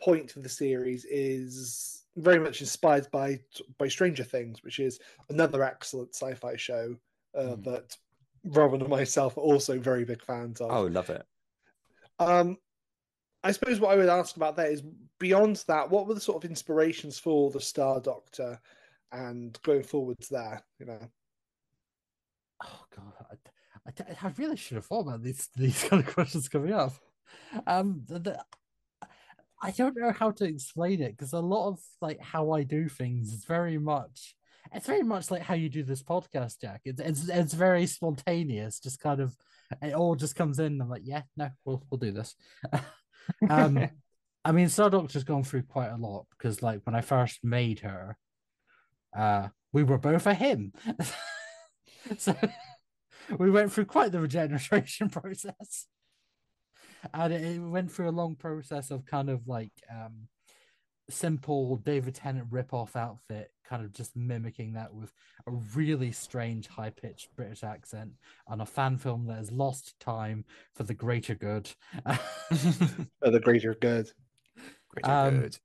point 0.00 0.34
of 0.36 0.42
the 0.42 0.48
series 0.48 1.04
is 1.04 2.02
very 2.16 2.38
much 2.40 2.60
inspired 2.60 3.08
by 3.12 3.40
by 3.78 3.88
Stranger 3.88 4.24
Things, 4.24 4.62
which 4.62 4.78
is 4.80 4.98
another 5.30 5.62
excellent 5.62 6.14
sci-fi 6.14 6.56
show 6.56 6.96
uh, 7.36 7.54
Hmm. 7.54 7.62
that 7.62 7.96
Robin 8.44 8.80
and 8.80 8.90
myself 8.90 9.36
are 9.38 9.40
also 9.42 9.78
very 9.78 10.04
big 10.04 10.22
fans 10.22 10.60
of. 10.60 10.70
Oh, 10.70 10.82
love 10.84 11.10
it. 11.10 11.24
Um, 12.18 12.58
I 13.42 13.52
suppose 13.52 13.80
what 13.80 13.90
I 13.92 13.96
would 13.96 14.08
ask 14.08 14.36
about 14.36 14.56
that 14.56 14.70
is 14.70 14.82
beyond 15.18 15.64
that, 15.68 15.90
what 15.90 16.06
were 16.06 16.14
the 16.14 16.20
sort 16.20 16.42
of 16.42 16.48
inspirations 16.50 17.18
for 17.18 17.50
the 17.50 17.60
Star 17.60 18.00
Doctor 18.00 18.60
and 19.12 19.58
going 19.62 19.82
forwards 19.82 20.28
there? 20.28 20.62
You 20.78 20.86
know, 20.86 21.08
Oh 22.62 22.84
god, 22.96 23.12
I, 23.86 23.90
I, 24.00 24.28
I 24.28 24.32
really 24.36 24.56
should 24.56 24.76
have 24.76 24.86
thought 24.86 25.06
about 25.06 25.22
these 25.22 25.48
these 25.56 25.84
kind 25.84 26.02
of 26.06 26.12
questions 26.14 26.48
coming 26.48 26.72
up. 26.72 26.94
Um, 27.66 28.02
the, 28.06 28.18
the, 28.18 28.44
I 29.62 29.70
don't 29.70 29.96
know 29.96 30.12
how 30.12 30.30
to 30.32 30.44
explain 30.44 31.00
it 31.00 31.16
because 31.16 31.32
a 31.32 31.40
lot 31.40 31.68
of 31.68 31.80
like 32.00 32.20
how 32.20 32.52
I 32.52 32.64
do 32.64 32.88
things 32.88 33.32
is 33.32 33.44
very 33.44 33.78
much. 33.78 34.34
It's 34.72 34.86
very 34.86 35.02
much 35.02 35.30
like 35.30 35.42
how 35.42 35.54
you 35.54 35.68
do 35.68 35.82
this 35.82 36.02
podcast, 36.02 36.60
Jack. 36.60 36.82
It's 36.84 37.00
it's 37.00 37.28
it's 37.28 37.54
very 37.54 37.86
spontaneous. 37.86 38.80
Just 38.80 39.00
kind 39.00 39.20
of, 39.20 39.36
it 39.82 39.94
all 39.94 40.16
just 40.16 40.36
comes 40.36 40.58
in. 40.58 40.80
I'm 40.80 40.88
like, 40.88 41.02
yeah, 41.04 41.22
no, 41.36 41.50
we'll 41.64 41.82
we'll 41.90 41.98
do 41.98 42.12
this. 42.12 42.34
um, 43.48 43.88
I 44.44 44.52
mean, 44.52 44.68
Star 44.68 44.90
Doctor's 44.90 45.24
gone 45.24 45.44
through 45.44 45.62
quite 45.62 45.88
a 45.88 45.96
lot 45.96 46.26
because, 46.30 46.62
like, 46.62 46.80
when 46.84 46.94
I 46.94 47.00
first 47.00 47.42
made 47.42 47.80
her, 47.80 48.18
uh, 49.16 49.48
we 49.72 49.82
were 49.82 49.98
both 49.98 50.26
a 50.26 50.34
him. 50.34 50.72
so 52.18 52.36
we 53.38 53.50
went 53.50 53.72
through 53.72 53.86
quite 53.86 54.12
the 54.12 54.20
regeneration 54.20 55.08
process. 55.08 55.86
And 57.12 57.32
it, 57.32 57.60
went 57.60 57.92
through 57.92 58.08
a 58.08 58.10
long 58.10 58.34
process 58.36 58.90
of 58.90 59.04
kind 59.04 59.28
of 59.28 59.46
like 59.46 59.72
um 59.90 60.28
simple 61.10 61.76
David 61.76 62.14
Tennant 62.14 62.46
rip-off 62.50 62.96
outfit, 62.96 63.50
kind 63.68 63.84
of 63.84 63.92
just 63.92 64.16
mimicking 64.16 64.72
that 64.74 64.94
with 64.94 65.12
a 65.46 65.50
really 65.74 66.12
strange 66.12 66.66
high-pitched 66.66 67.34
British 67.36 67.62
accent 67.62 68.12
on 68.46 68.60
a 68.60 68.66
fan 68.66 68.96
film 68.96 69.26
that 69.26 69.36
has 69.36 69.52
lost 69.52 69.98
time 70.00 70.44
for 70.74 70.84
the 70.84 70.94
greater 70.94 71.34
good. 71.34 71.70
for 72.06 73.30
the 73.30 73.40
greater 73.40 73.74
good. 73.74 74.10
Greater 74.88 75.10
Um, 75.10 75.40
good. 75.40 75.58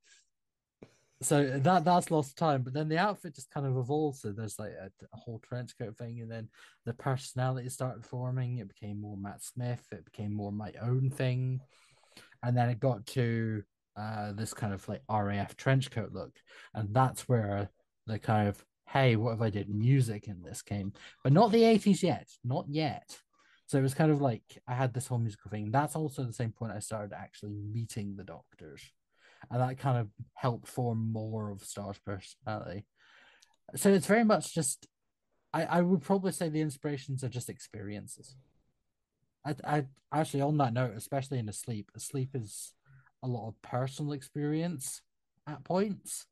So 1.22 1.58
that 1.58 1.84
that's 1.84 2.10
lost 2.10 2.38
time 2.38 2.62
but 2.62 2.72
then 2.72 2.88
the 2.88 2.98
outfit 2.98 3.34
just 3.34 3.50
kind 3.50 3.66
of 3.66 3.76
evolved. 3.76 4.18
So 4.18 4.32
there's 4.32 4.58
like 4.58 4.70
a, 4.70 4.90
a 5.12 5.16
whole 5.16 5.38
trench 5.40 5.76
coat 5.78 5.96
thing 5.96 6.20
and 6.20 6.30
then 6.30 6.48
the 6.86 6.94
personality 6.94 7.68
started 7.68 8.06
forming. 8.06 8.58
It 8.58 8.68
became 8.68 9.00
more 9.00 9.16
matt 9.16 9.42
smith. 9.42 9.86
It 9.92 10.04
became 10.04 10.34
more 10.34 10.50
my 10.50 10.72
own 10.80 11.10
thing. 11.10 11.60
And 12.42 12.56
then 12.56 12.70
it 12.70 12.80
got 12.80 13.06
to 13.08 13.62
uh 13.96 14.32
this 14.32 14.54
kind 14.54 14.72
of 14.72 14.88
like 14.88 15.02
raf 15.10 15.56
trench 15.56 15.90
coat 15.90 16.10
look. 16.12 16.32
And 16.74 16.94
that's 16.94 17.28
where 17.28 17.68
the 18.06 18.18
kind 18.18 18.48
of 18.48 18.64
hey 18.88 19.14
what 19.14 19.34
if 19.34 19.40
i 19.40 19.50
did 19.50 19.68
music 19.68 20.26
in 20.26 20.42
this 20.42 20.62
came 20.62 20.92
but 21.22 21.32
not 21.32 21.52
the 21.52 21.62
80s 21.62 22.02
yet 22.02 22.28
not 22.44 22.64
yet. 22.68 23.18
So 23.66 23.78
it 23.78 23.82
was 23.82 23.94
kind 23.94 24.10
of 24.10 24.22
like 24.22 24.42
i 24.66 24.74
had 24.74 24.94
this 24.94 25.06
whole 25.06 25.18
musical 25.18 25.50
thing. 25.50 25.70
That's 25.70 25.96
also 25.96 26.24
the 26.24 26.32
same 26.32 26.52
point 26.52 26.72
i 26.72 26.78
started 26.78 27.12
actually 27.14 27.52
meeting 27.52 28.16
the 28.16 28.24
doctors 28.24 28.90
and 29.50 29.60
that 29.60 29.78
kind 29.78 29.98
of 29.98 30.08
helped 30.34 30.68
form 30.68 31.12
more 31.12 31.50
of 31.50 31.62
Star's 31.62 31.98
personality. 31.98 32.86
So 33.76 33.90
it's 33.90 34.06
very 34.06 34.24
much 34.24 34.54
just, 34.54 34.88
I, 35.52 35.64
I 35.64 35.80
would 35.80 36.02
probably 36.02 36.32
say 36.32 36.48
the 36.48 36.60
inspirations 36.60 37.22
are 37.22 37.28
just 37.28 37.48
experiences. 37.48 38.34
I, 39.46 39.54
I 39.64 39.84
actually 40.12 40.42
on 40.42 40.58
that 40.58 40.74
note, 40.74 40.92
especially 40.96 41.38
in 41.38 41.48
Asleep, 41.48 41.90
sleep 41.96 42.30
is 42.34 42.74
a 43.22 43.28
lot 43.28 43.48
of 43.48 43.62
personal 43.62 44.12
experience 44.12 45.02
at 45.46 45.64
points. 45.64 46.26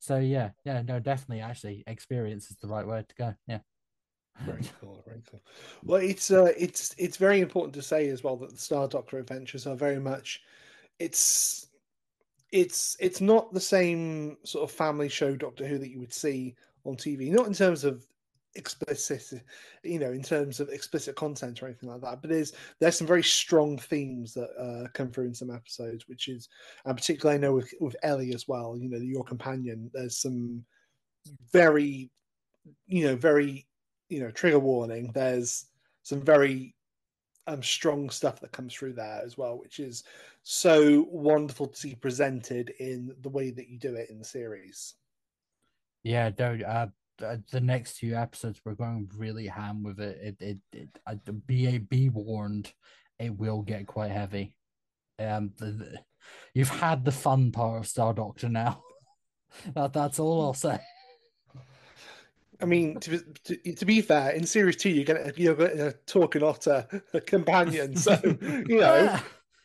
So 0.00 0.18
yeah, 0.18 0.50
yeah, 0.64 0.82
no, 0.82 1.00
definitely, 1.00 1.40
actually, 1.40 1.84
experience 1.86 2.50
is 2.50 2.56
the 2.56 2.68
right 2.68 2.86
word 2.86 3.08
to 3.08 3.14
go. 3.16 3.34
Yeah. 3.46 3.58
Very 4.42 4.62
cool, 4.80 5.02
very 5.06 5.22
cool. 5.28 5.42
Well, 5.82 6.00
it's 6.00 6.30
uh, 6.30 6.52
it's 6.56 6.94
it's 6.96 7.16
very 7.16 7.40
important 7.40 7.74
to 7.74 7.82
say 7.82 8.08
as 8.08 8.22
well 8.22 8.36
that 8.36 8.50
the 8.50 8.58
Star 8.58 8.86
Doctor 8.86 9.18
adventures 9.18 9.66
are 9.66 9.74
very 9.74 9.98
much 9.98 10.42
it's 11.00 11.66
it's 12.52 12.96
it's 13.00 13.20
not 13.20 13.52
the 13.52 13.60
same 13.60 14.36
sort 14.44 14.68
of 14.68 14.74
family 14.74 15.08
show 15.08 15.36
Doctor 15.36 15.66
Who 15.66 15.78
that 15.78 15.90
you 15.90 16.00
would 16.00 16.14
see 16.14 16.54
on 16.84 16.96
TV. 16.96 17.30
Not 17.30 17.46
in 17.46 17.54
terms 17.54 17.84
of 17.84 18.04
explicit, 18.54 19.42
you 19.82 19.98
know, 19.98 20.12
in 20.12 20.22
terms 20.22 20.60
of 20.60 20.68
explicit 20.68 21.14
content 21.16 21.62
or 21.62 21.66
anything 21.66 21.88
like 21.88 22.00
that. 22.00 22.20
But 22.20 22.30
there's 22.30 22.52
there's 22.80 22.96
some 22.96 23.06
very 23.06 23.22
strong 23.22 23.78
themes 23.78 24.34
that 24.34 24.50
uh, 24.58 24.88
come 24.92 25.10
through 25.10 25.26
in 25.26 25.34
some 25.34 25.50
episodes, 25.50 26.08
which 26.08 26.28
is, 26.28 26.48
and 26.84 26.96
particularly 26.96 27.36
I 27.36 27.40
know 27.40 27.52
with 27.52 27.72
with 27.80 27.96
Ellie 28.02 28.34
as 28.34 28.48
well. 28.48 28.76
You 28.76 28.88
know, 28.88 28.98
your 28.98 29.24
companion. 29.24 29.90
There's 29.92 30.16
some 30.16 30.64
very, 31.52 32.10
you 32.86 33.04
know, 33.04 33.16
very, 33.16 33.66
you 34.08 34.20
know, 34.20 34.30
trigger 34.30 34.58
warning. 34.58 35.10
There's 35.12 35.66
some 36.02 36.22
very 36.22 36.74
um, 37.48 37.62
strong 37.62 38.10
stuff 38.10 38.40
that 38.40 38.52
comes 38.52 38.74
through 38.74 38.92
there 38.92 39.20
as 39.24 39.38
well, 39.38 39.58
which 39.58 39.80
is 39.80 40.04
so 40.42 41.06
wonderful 41.10 41.66
to 41.66 41.76
see 41.76 41.94
presented 41.94 42.70
in 42.78 43.14
the 43.22 43.28
way 43.28 43.50
that 43.50 43.68
you 43.68 43.78
do 43.78 43.94
it 43.94 44.10
in 44.10 44.18
the 44.18 44.24
series. 44.24 44.94
Yeah, 46.04 46.30
dude. 46.30 46.62
Uh, 46.62 46.88
the 47.18 47.60
next 47.60 47.98
few 47.98 48.14
episodes 48.14 48.60
we're 48.64 48.74
going 48.74 49.10
really 49.16 49.46
ham 49.46 49.82
with 49.82 49.98
it. 49.98 50.36
It, 50.40 50.58
it, 50.72 50.88
it 51.08 51.46
be 51.46 51.66
a 51.66 51.78
be 51.78 52.10
warned, 52.10 52.72
it 53.18 53.36
will 53.36 53.62
get 53.62 53.86
quite 53.86 54.10
heavy. 54.10 54.54
Um, 55.18 55.52
the, 55.56 55.66
the, 55.66 55.98
you've 56.54 56.68
had 56.68 57.04
the 57.04 57.12
fun 57.12 57.50
part 57.50 57.80
of 57.80 57.88
Star 57.88 58.14
Doctor 58.14 58.48
now. 58.48 58.82
that 59.74 59.92
that's 59.92 60.20
all 60.20 60.42
I'll 60.42 60.54
say. 60.54 60.78
I 62.60 62.64
mean, 62.64 62.98
to, 63.00 63.20
to, 63.44 63.72
to 63.74 63.86
be 63.86 64.00
fair, 64.00 64.30
in 64.30 64.44
series 64.44 64.76
two, 64.76 64.90
you're 64.90 65.04
gonna 65.04 65.32
you're 65.36 65.54
gonna 65.54 65.92
talk 66.06 66.34
an 66.34 66.42
otter 66.42 66.86
a 67.14 67.20
companion, 67.20 67.94
so 67.96 68.18
you 68.24 68.80
know. 68.80 68.94
Yeah, 69.04 69.20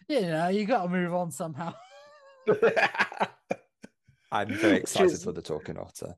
you 0.07 0.21
know, 0.21 0.47
you 0.49 0.65
got 0.65 0.83
to 0.83 0.89
move 0.89 1.13
on 1.13 1.31
somehow. 1.31 1.73
I'm 4.31 4.49
very 4.49 4.77
excited 4.77 5.11
is- 5.11 5.23
for 5.23 5.31
the 5.31 5.41
Talking 5.41 5.77
Otter. 5.77 6.15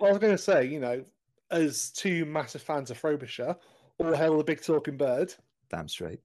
Well, 0.00 0.08
I 0.08 0.12
was 0.12 0.20
going 0.20 0.34
to 0.34 0.42
say, 0.42 0.66
you 0.66 0.80
know, 0.80 1.04
as 1.50 1.90
two 1.90 2.24
massive 2.24 2.62
fans 2.62 2.90
of 2.90 2.98
Frobisher, 2.98 3.56
all 3.98 4.14
hail 4.14 4.38
the 4.38 4.44
big 4.44 4.62
talking 4.62 4.96
bird. 4.96 5.34
Damn 5.70 5.88
straight. 5.88 6.20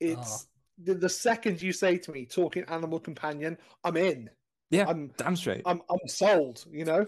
It's 0.00 0.46
ah. 0.46 0.82
the, 0.84 0.94
the 0.94 1.08
second 1.08 1.62
you 1.62 1.72
say 1.72 1.98
to 1.98 2.12
me, 2.12 2.26
talking 2.26 2.64
animal 2.68 3.00
companion, 3.00 3.58
I'm 3.84 3.96
in. 3.96 4.30
Yeah, 4.70 4.86
I'm 4.88 5.10
damn 5.16 5.36
straight. 5.36 5.62
I'm 5.66 5.82
I'm 5.90 5.98
sold. 6.06 6.64
You 6.70 6.84
know. 6.84 7.06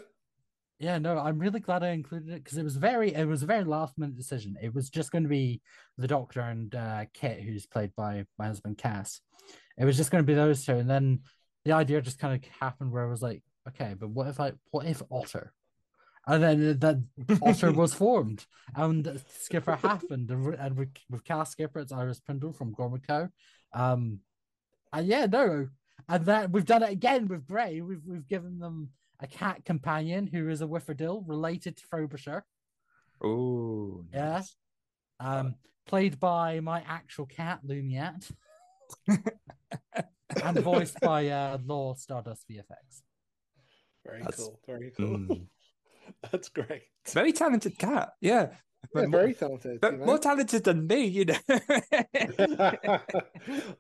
Yeah, 0.79 0.99
no, 0.99 1.17
I'm 1.19 1.39
really 1.39 1.61
glad 1.61 1.83
I 1.83 1.91
included 1.91 2.31
it 2.31 2.45
because 2.45 2.59
it 2.59 2.63
was 2.63 2.77
very 2.77 3.15
it 3.15 3.27
was 3.27 3.43
a 3.43 3.47
very 3.47 3.65
last 3.65 3.97
minute 3.97 4.17
decision. 4.17 4.57
It 4.63 4.75
was 4.75 4.91
just 4.91 5.11
going 5.11 5.23
to 5.23 5.29
be 5.29 5.63
the 5.97 6.07
Doctor 6.07 6.41
and 6.41 6.75
uh, 6.75 7.07
Kit, 7.15 7.41
who's 7.41 7.67
played 7.67 7.93
by 7.97 8.27
my 8.39 8.47
husband 8.47 8.77
Cass. 8.77 9.21
It 9.79 9.87
was 9.87 9.97
just 9.97 10.11
going 10.11 10.23
to 10.23 10.27
be 10.27 10.35
those 10.35 10.65
two, 10.65 10.77
and 10.77 10.89
then 10.89 11.21
the 11.65 11.73
idea 11.73 12.03
just 12.03 12.19
kind 12.19 12.35
of 12.35 12.51
happened 12.61 12.93
where 12.93 13.07
I 13.07 13.11
was 13.11 13.23
like, 13.23 13.43
okay, 13.69 13.95
but 13.99 14.11
what 14.11 14.27
if 14.27 14.39
I 14.39 14.53
what 14.71 14.87
if 14.87 15.03
Otter? 15.11 15.53
And 16.27 16.43
then 16.43 16.79
that 16.81 17.03
Otter 17.41 17.73
was 17.73 17.95
formed, 17.95 18.45
and 18.75 19.23
Skipper 19.39 19.77
happened, 19.77 20.31
and, 20.31 20.55
and 20.57 20.77
with, 20.77 20.91
with 21.09 21.25
Cass 21.25 21.53
Skipper, 21.53 21.79
it's 21.79 21.93
Iris 21.93 22.21
Prindle 22.21 22.53
from 22.55 22.75
Gormaco. 22.75 23.31
Um, 23.73 24.21
and 24.93 25.07
yeah, 25.07 25.27
no, 25.27 25.69
and 26.09 26.27
then 26.27 26.53
we've 26.53 26.67
done 26.67 26.83
it 26.83 26.91
again 26.91 27.29
with 27.29 27.47
Bray. 27.47 27.81
We've 27.81 28.03
we've 28.05 28.29
given 28.29 28.59
them 28.59 28.91
a 29.21 29.27
cat 29.27 29.65
companion 29.65 30.27
who 30.27 30.49
is 30.49 30.61
a 30.61 30.67
Whifferdill 30.67 31.25
related 31.27 31.77
to 31.79 31.87
Frobisher. 31.87 32.45
Oh, 33.23 34.05
Yeah. 34.13 34.43
Um, 35.19 35.55
played 35.87 36.21
by 36.21 36.61
my 36.61 36.83
actual 36.87 37.27
cat, 37.27 37.61
Lumiat. 37.67 38.31
and 40.43 40.59
voiced 40.59 41.01
by 41.01 41.29
uh, 41.29 41.59
Law 41.65 41.95
Stardust 41.95 42.45
VFX. 42.51 43.03
Very 44.05 44.21
That's- 44.21 44.37
cool. 44.37 44.61
Very 44.67 44.93
cool. 44.97 45.19
Mm. 45.19 45.47
That's 46.31 46.49
great. 46.51 46.83
Very 47.09 47.33
talented 47.33 47.79
cat. 47.79 48.11
Yeah. 48.21 48.51
But 48.97 49.03
Yeah, 49.03 49.09
more- 49.09 49.21
very 49.21 49.35
talented. 49.35 49.81
but 49.81 49.93
you 49.93 49.99
know? 49.99 50.07
more 50.07 50.19
talented 50.19 50.65
than 50.65 50.87
me, 50.87 51.05
you 51.05 51.25
know. 51.27 51.37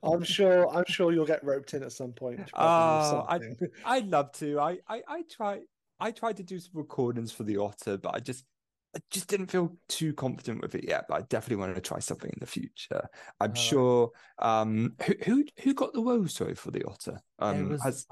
I'm 0.03 0.23
sure. 0.25 0.69
I'm 0.75 0.85
sure 0.89 1.13
you'll 1.13 1.27
get 1.27 1.43
roped 1.45 1.75
in 1.75 1.83
at 1.83 1.93
some 1.93 2.13
point. 2.13 2.37
probably 2.53 2.53
Oh, 2.55 3.27
I- 3.29 3.97
I'd 3.97 4.07
love 4.11 4.33
to. 4.33 4.59
I, 4.61 4.79
I, 4.89 5.03
I 5.09 5.23
try. 5.31 5.61
I 5.99 6.11
tried 6.11 6.37
to 6.37 6.43
do 6.43 6.59
some 6.59 6.73
recordings 6.75 7.33
for 7.33 7.43
the 7.45 7.57
Otter, 7.57 7.97
but 7.97 8.15
I 8.15 8.19
just, 8.21 8.45
I 8.95 8.99
just 9.11 9.29
didn't 9.29 9.47
feel 9.47 9.75
too 9.89 10.13
confident 10.13 10.61
with 10.61 10.75
it 10.75 10.85
yet. 10.87 11.07
But 11.09 11.15
I 11.15 11.21
definitely 11.23 11.57
want 11.65 11.75
to 11.75 11.81
try 11.81 11.99
something 12.01 12.29
in 12.31 12.39
the 12.41 12.47
future. 12.47 13.09
I'm 13.41 13.51
Alright. 13.51 13.57
sure. 13.59 14.11
Um, 14.39 14.95
who, 15.07 15.15
who, 15.25 15.45
who 15.63 15.73
got 15.75 15.95
the 15.95 16.03
woe? 16.03 16.27
Sorry 16.27 16.55
for 16.55 16.71
the 16.71 16.85
Otter. 16.85 17.19
Um, 17.39 17.57
it 17.57 17.69
was, 17.71 17.83
has 17.83 18.07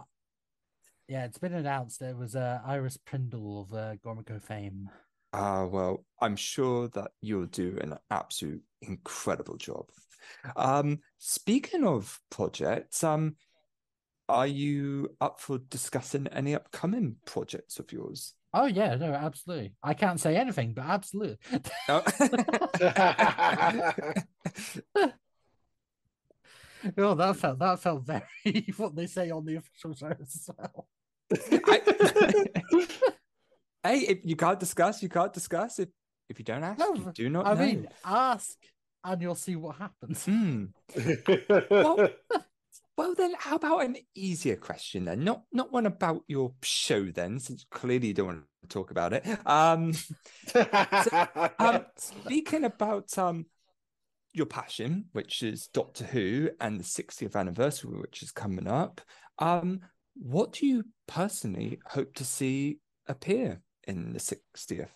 yeah, 1.09 1.27
it's 1.27 1.37
been 1.39 1.53
announced. 1.53 2.01
It 2.01 2.17
was 2.17 2.35
uh, 2.35 2.61
Iris 2.67 2.97
Prindle 2.97 3.61
of 3.61 3.75
uh, 3.75 3.97
Gormaco 3.97 4.41
fame. 4.41 4.89
Ah, 5.37 5.65
well, 5.65 6.05
I'm 6.21 6.37
sure 6.37 6.87
that 6.91 7.11
you'll 7.21 7.47
do 7.47 7.77
an 7.81 7.99
absolute 8.09 8.63
incredible 8.83 9.57
job. 9.57 9.87
Um, 10.55 11.01
speaking 11.19 11.85
of 11.85 12.21
projects, 12.31 13.03
um, 13.03 13.35
are 14.29 14.47
you 14.47 15.17
up 15.21 15.41
for 15.41 15.59
discussing 15.59 16.29
any 16.29 16.55
upcoming 16.55 17.17
projects 17.27 17.81
of 17.81 17.91
yours? 17.91 18.35
Oh 18.53 18.67
yeah, 18.67 18.95
no, 18.95 19.13
absolutely. 19.13 19.75
I 19.83 19.95
can't 19.95 20.21
say 20.21 20.37
anything, 20.37 20.73
but 20.73 20.85
absolutely. 20.85 21.39
No? 21.89 22.03
oh, 26.97 27.15
that 27.15 27.37
felt 27.37 27.59
that 27.59 27.81
felt 27.81 28.07
very 28.07 28.67
what 28.77 28.95
they 28.95 29.09
say 29.09 29.31
on 29.31 29.45
the 29.45 29.57
official 29.57 29.95
shows 29.97 30.15
as 30.21 30.49
well. 30.57 30.87
I- 31.67 33.15
hey, 33.85 33.99
if 34.01 34.19
you 34.25 34.37
can't 34.37 34.59
discuss, 34.59 35.03
you 35.03 35.09
can't 35.09 35.33
discuss. 35.33 35.79
If 35.79 35.89
if 36.29 36.39
you 36.39 36.45
don't 36.45 36.65
ask, 36.65 36.79
No, 36.79 36.95
you 36.95 37.13
do 37.15 37.29
not 37.29 37.47
I 37.47 37.55
know. 37.55 37.61
mean, 37.61 37.89
ask 38.05 38.57
and 39.05 39.23
you'll 39.23 39.35
see 39.35 39.57
what 39.57 39.77
happens. 39.77 40.25
Hmm. 40.25 40.65
Well, 41.71 42.09
well, 42.97 43.15
then, 43.15 43.35
how 43.39 43.57
about 43.57 43.85
an 43.85 43.97
easier 44.15 44.57
question 44.57 45.05
then? 45.05 45.23
Not 45.23 45.43
not 45.53 45.73
one 45.73 45.87
about 45.87 46.23
your 46.27 46.55
show 46.63 47.05
then, 47.05 47.39
since 47.39 47.65
clearly 47.71 48.09
you 48.09 48.15
don't 48.15 48.27
want 48.27 48.45
to 48.63 48.69
talk 48.69 48.91
about 48.91 49.13
it. 49.13 49.27
Um, 49.47 49.93
um, 51.59 51.85
speaking 51.97 52.65
about 52.65 53.17
um 53.19 53.47
your 54.33 54.47
passion, 54.47 55.05
which 55.13 55.43
is 55.43 55.69
Doctor 55.69 56.05
Who, 56.05 56.51
and 56.61 56.81
the 56.81 56.85
60th 56.85 57.37
anniversary, 57.37 58.01
which 58.01 58.23
is 58.23 58.33
coming 58.33 58.67
up. 58.67 59.01
Um, 59.39 59.81
what 60.17 60.53
do 60.53 60.67
you 60.67 60.85
personally 61.07 61.79
hope 61.87 62.15
to 62.15 62.25
see 62.25 62.79
appear 63.07 63.61
in 63.87 64.13
the 64.13 64.19
60th? 64.19 64.89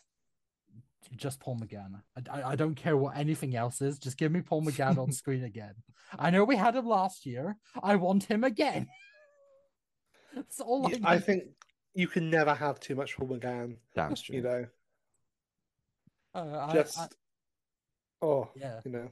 Just 1.17 1.41
Paul 1.41 1.59
McGann. 1.59 2.03
I, 2.31 2.41
I, 2.41 2.51
I 2.51 2.57
don't 2.57 2.75
care 2.75 2.97
what 2.97 3.17
anything 3.17 3.57
else 3.57 3.81
is. 3.81 3.99
Just 3.99 4.19
give 4.19 4.31
me 4.31 4.41
Paul 4.43 4.63
McGann 4.63 4.99
on 4.99 5.11
screen 5.23 5.45
again. 5.45 5.75
I 6.19 6.31
know 6.31 6.45
we 6.45 6.57
had 6.57 6.77
him 6.77 6.87
last 6.87 7.25
year. 7.27 7.57
I 7.83 7.97
want 7.97 8.25
him 8.25 8.45
again. 8.45 8.89
That's 10.35 10.61
all 10.61 10.87
I, 10.87 10.91
Yeah, 10.91 10.99
I 11.05 11.15
need. 11.15 11.25
think 11.25 11.45
you 11.95 12.09
can 12.09 12.29
never 12.31 12.55
have 12.55 12.79
too 12.81 12.95
much 12.95 13.17
Paul 13.17 13.29
McGann. 13.29 13.77
Damn 13.95 14.17
straight. 14.17 14.37
You 14.37 14.43
know, 14.43 14.67
Uh, 16.35 16.67
I- 16.69 16.73
just 16.75 16.99
I, 16.99 17.09
oh, 18.23 18.51
yeah. 18.55 18.81
you 18.85 18.91
know. 18.93 19.09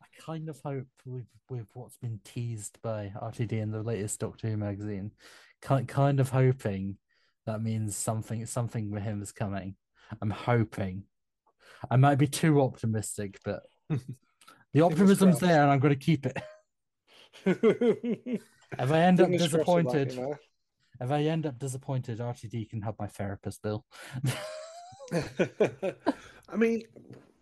I 0.00 0.06
kind 0.20 0.48
of 0.48 0.60
hope 0.60 0.86
with 1.04 1.26
with 1.48 1.66
what's 1.74 1.96
been 1.96 2.20
teased 2.24 2.78
by 2.82 3.12
RTD 3.20 3.52
in 3.52 3.70
the 3.72 3.82
latest 3.82 4.20
Doctor 4.20 4.48
Who 4.48 4.56
magazine, 4.56 5.10
kind 5.60 5.88
kind 5.88 6.20
of 6.20 6.30
hoping 6.30 6.96
that 7.46 7.62
means 7.62 7.96
something 7.96 8.44
something 8.46 8.90
with 8.90 9.02
him 9.02 9.22
is 9.22 9.32
coming. 9.32 9.76
I'm 10.20 10.30
hoping. 10.30 11.04
I 11.90 11.96
might 11.96 12.16
be 12.16 12.26
too 12.28 12.60
optimistic, 12.60 13.38
but 13.44 13.62
the 14.72 14.82
optimism's 14.82 15.40
there, 15.40 15.62
and 15.62 15.70
I'm 15.70 15.80
going 15.80 15.94
to 15.94 16.04
keep 16.04 16.26
it. 16.26 16.42
If 18.78 18.90
I 18.90 19.00
end 19.00 19.20
up 19.20 19.28
Fingers 19.28 19.52
crossed 19.52 19.52
with 19.52 19.84
that, 19.92 20.06
disappointed, 20.06 20.12
you 20.14 20.20
know. 20.20 20.38
if 21.00 21.10
I 21.10 21.22
end 21.24 21.44
up 21.44 21.58
disappointed, 21.58 22.20
RTD 22.20 22.70
can 22.70 22.80
have 22.80 22.94
my 22.98 23.06
therapist 23.06 23.60
bill. 23.62 23.84
I 25.12 26.56
mean, 26.56 26.84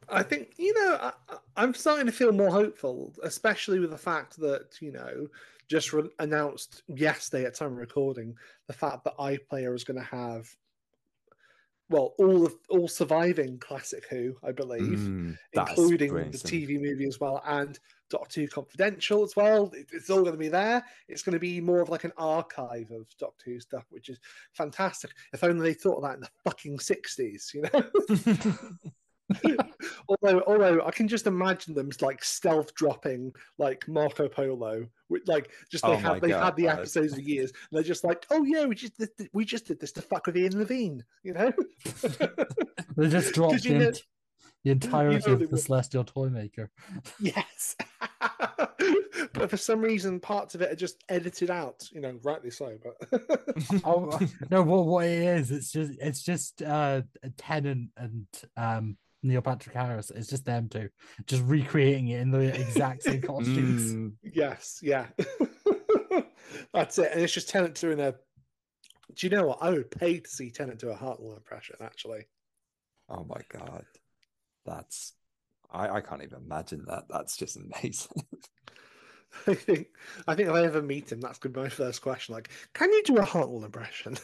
I 0.09 0.25
think 0.25 0.55
you 0.59 0.75
know 0.75 0.99
I, 1.01 1.13
I- 1.29 1.39
I'm 1.57 1.75
starting 1.75 2.07
to 2.07 2.13
feel 2.13 2.33
more 2.33 2.51
hopeful, 2.51 3.15
especially 3.23 3.79
with 3.79 3.91
the 3.91 3.99
fact 3.99 4.39
that 4.39 4.81
you 4.81 4.91
know 4.91 5.29
just 5.71 5.93
re- 5.93 6.11
announced 6.19 6.83
yesterday 6.89 7.45
at 7.47 7.55
time 7.55 7.73
of 7.73 7.79
recording 7.79 8.35
the 8.67 8.73
fact 8.73 9.05
that 9.05 9.17
iPlayer 9.19 9.75
is 9.75 9.85
going 9.85 9.99
to 9.99 10.05
have 10.05 10.49
well 11.89 12.15
all 12.19 12.45
of 12.47 12.55
all 12.69 12.89
surviving 12.89 13.59
classic 13.59 14.05
Who, 14.11 14.35
I 14.45 14.53
believe, 14.53 14.99
Mm, 14.99 15.39
including 15.71 16.13
the 16.33 16.39
TV 16.51 16.81
movie 16.81 17.07
as 17.07 17.19
well, 17.21 17.43
and 17.47 17.79
Doctor 18.11 18.41
Who 18.41 18.49
Confidential 18.49 19.23
as 19.25 19.35
well. 19.37 19.71
It- 19.75 19.89
It's 19.93 20.11
all 20.11 20.21
going 20.23 20.33
to 20.33 20.39
be 20.39 20.49
there. 20.49 20.85
It's 21.09 21.23
going 21.23 21.33
to 21.35 21.39
be 21.41 21.61
more 21.61 21.81
of 21.81 21.89
like 21.89 22.05
an 22.05 22.13
archive 22.17 22.91
of 22.91 23.07
Doctor 23.19 23.51
Who 23.53 23.61
stuff, 23.61 23.85
which 23.91 24.09
is 24.09 24.19
fantastic. 24.53 25.11
If 25.33 25.43
only 25.45 25.63
they 25.69 25.75
thought 25.75 25.97
of 25.97 26.03
that 26.03 26.15
in 26.15 26.21
the 26.21 26.29
fucking 26.45 26.79
sixties, 26.81 27.53
you 27.55 27.63
know. 27.63 27.91
although, 30.09 30.43
although 30.47 30.83
I 30.85 30.91
can 30.91 31.09
just 31.09 31.27
imagine 31.27 31.75
them 31.75 31.91
like 32.01 32.23
stealth 32.25 32.75
dropping 32.75 33.33
like 33.59 33.87
Marco 33.89 34.29
Polo, 34.29 34.87
with 35.09 35.23
like 35.27 35.51
just 35.71 35.85
they 35.85 35.91
Oh 35.93 35.97
have 35.97 36.21
they've 36.21 36.35
had 36.35 36.57
the 36.57 36.65
God. 36.65 36.79
episodes 36.79 37.15
for 37.15 37.21
years. 37.21 37.51
And 37.51 37.77
they're 37.79 37.83
just 37.83 38.05
like, 38.05 38.27
oh 38.31 38.45
yeah, 38.45 38.65
we 38.67 38.75
just 38.75 38.97
did, 38.99 39.11
we 39.33 39.45
just 39.45 39.67
did 39.67 39.81
this 39.81 39.93
to 39.93 40.03
fuck 40.03 40.27
with 40.27 40.37
Ian 40.37 40.59
Levine, 40.59 41.05
you 41.23 41.33
know. 41.35 41.53
They 42.97 43.09
just 43.09 43.33
dropped 43.35 43.63
the, 43.63 43.69
you 43.69 43.79
know- 43.79 43.87
ent- 43.87 44.03
the 44.65 44.73
entirety 44.73 45.19
they 45.25 45.33
of 45.33 45.39
the 45.39 45.47
would. 45.47 45.61
Celestial 45.61 46.05
Toymaker. 46.05 46.71
Yes. 47.21 47.77
but 49.33 49.49
for 49.49 49.57
some 49.57 49.81
reason, 49.81 50.21
parts 50.21 50.55
of 50.55 50.61
it 50.61 50.71
are 50.71 50.77
just 50.77 51.03
edited 51.09 51.51
out, 51.51 51.89
you 51.93 52.01
know, 52.01 52.19
rightly 52.23 52.51
so. 52.51 52.77
But 52.83 53.23
Oh 53.85 54.19
no, 54.51 54.63
what 54.63 54.87
what 54.87 55.07
it 55.07 55.23
is? 55.23 55.51
It's 55.51 55.71
just 55.73 55.93
it's 55.99 56.23
just 56.23 56.63
uh 56.63 57.03
Tennant 57.39 57.91
and 57.97 58.27
um 58.57 58.97
Neil 59.23 59.43
Patrick 59.43 59.75
Harris. 59.75 60.11
It's 60.11 60.29
just 60.29 60.45
them 60.45 60.69
two, 60.69 60.89
just 61.27 61.43
recreating 61.45 62.09
it 62.09 62.21
in 62.21 62.31
the 62.31 62.39
exact 62.59 63.03
same 63.03 63.21
costumes. 63.23 63.93
Mm, 63.93 64.13
yes, 64.23 64.81
yeah. 64.83 65.07
That's 66.75 66.99
it. 66.99 67.13
And 67.13 67.21
it's 67.23 67.33
just 67.33 67.49
Tennant 67.49 67.75
doing 67.75 68.01
a. 68.01 68.13
Do 69.15 69.27
you 69.27 69.31
know 69.31 69.47
what? 69.47 69.59
I 69.61 69.71
would 69.71 69.91
pay 69.91 70.21
to 70.21 70.29
see 70.31 70.51
Tennant 70.51 70.79
do 70.81 70.91
a 70.91 70.97
Hartnell 70.97 71.37
impression, 71.37 71.77
actually. 71.81 72.27
oh 73.09 73.25
my 73.25 73.41
god, 73.53 73.85
that's 74.65 75.13
I, 75.71 75.89
I 75.89 76.01
can't 76.01 76.23
even 76.23 76.39
imagine 76.45 76.85
that. 76.89 77.05
That's 77.09 77.37
just 77.37 77.57
amazing. 77.57 78.25
I 79.47 79.55
think 79.55 79.89
I 80.27 80.35
think 80.35 80.49
if 80.49 80.55
I 80.55 80.65
ever 80.65 80.83
meet 80.83 81.13
him, 81.13 81.21
that's 81.21 81.39
gonna 81.39 81.53
be 81.53 81.61
my 81.61 81.69
first 81.69 82.03
question. 82.03 82.35
Like, 82.35 82.51
can 82.75 82.91
you 82.93 83.03
do 83.05 83.17
a 83.19 83.23
Hartnell 83.23 83.65
impression? 83.65 84.17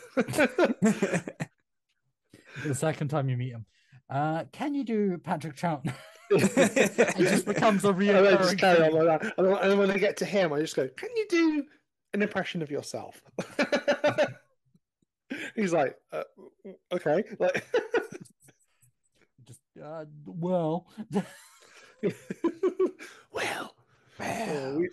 The 2.64 2.74
second 2.74 3.08
time 3.08 3.28
you 3.28 3.36
meet 3.36 3.52
him, 3.52 3.66
uh, 4.10 4.44
can 4.52 4.74
you 4.74 4.84
do 4.84 5.18
Patrick 5.18 5.56
Troughton? 5.56 5.92
it 6.30 7.16
just 7.16 7.46
becomes 7.54 7.84
a 7.84 7.90
And 7.90 8.10
I 8.10 8.36
just 8.36 8.58
carry 8.58 8.82
on 8.82 8.92
like 8.92 9.20
that. 9.20 9.34
And 9.38 9.46
and 9.46 9.78
when 9.78 9.90
I 9.90 9.98
get 9.98 10.16
to 10.18 10.24
him, 10.24 10.52
I 10.52 10.60
just 10.60 10.76
go, 10.76 10.88
"Can 10.88 11.10
you 11.14 11.26
do 11.28 11.64
an 12.14 12.22
impression 12.22 12.62
of 12.62 12.70
yourself?" 12.70 13.22
He's 15.54 15.72
like, 15.72 15.96
uh, 16.12 16.24
"Okay." 16.92 17.24
Like, 17.38 17.64
Just 19.44 19.60
uh, 19.82 20.04
well, 20.24 20.86
well, 23.32 23.74
Well, 24.18 24.76
we 24.76 24.88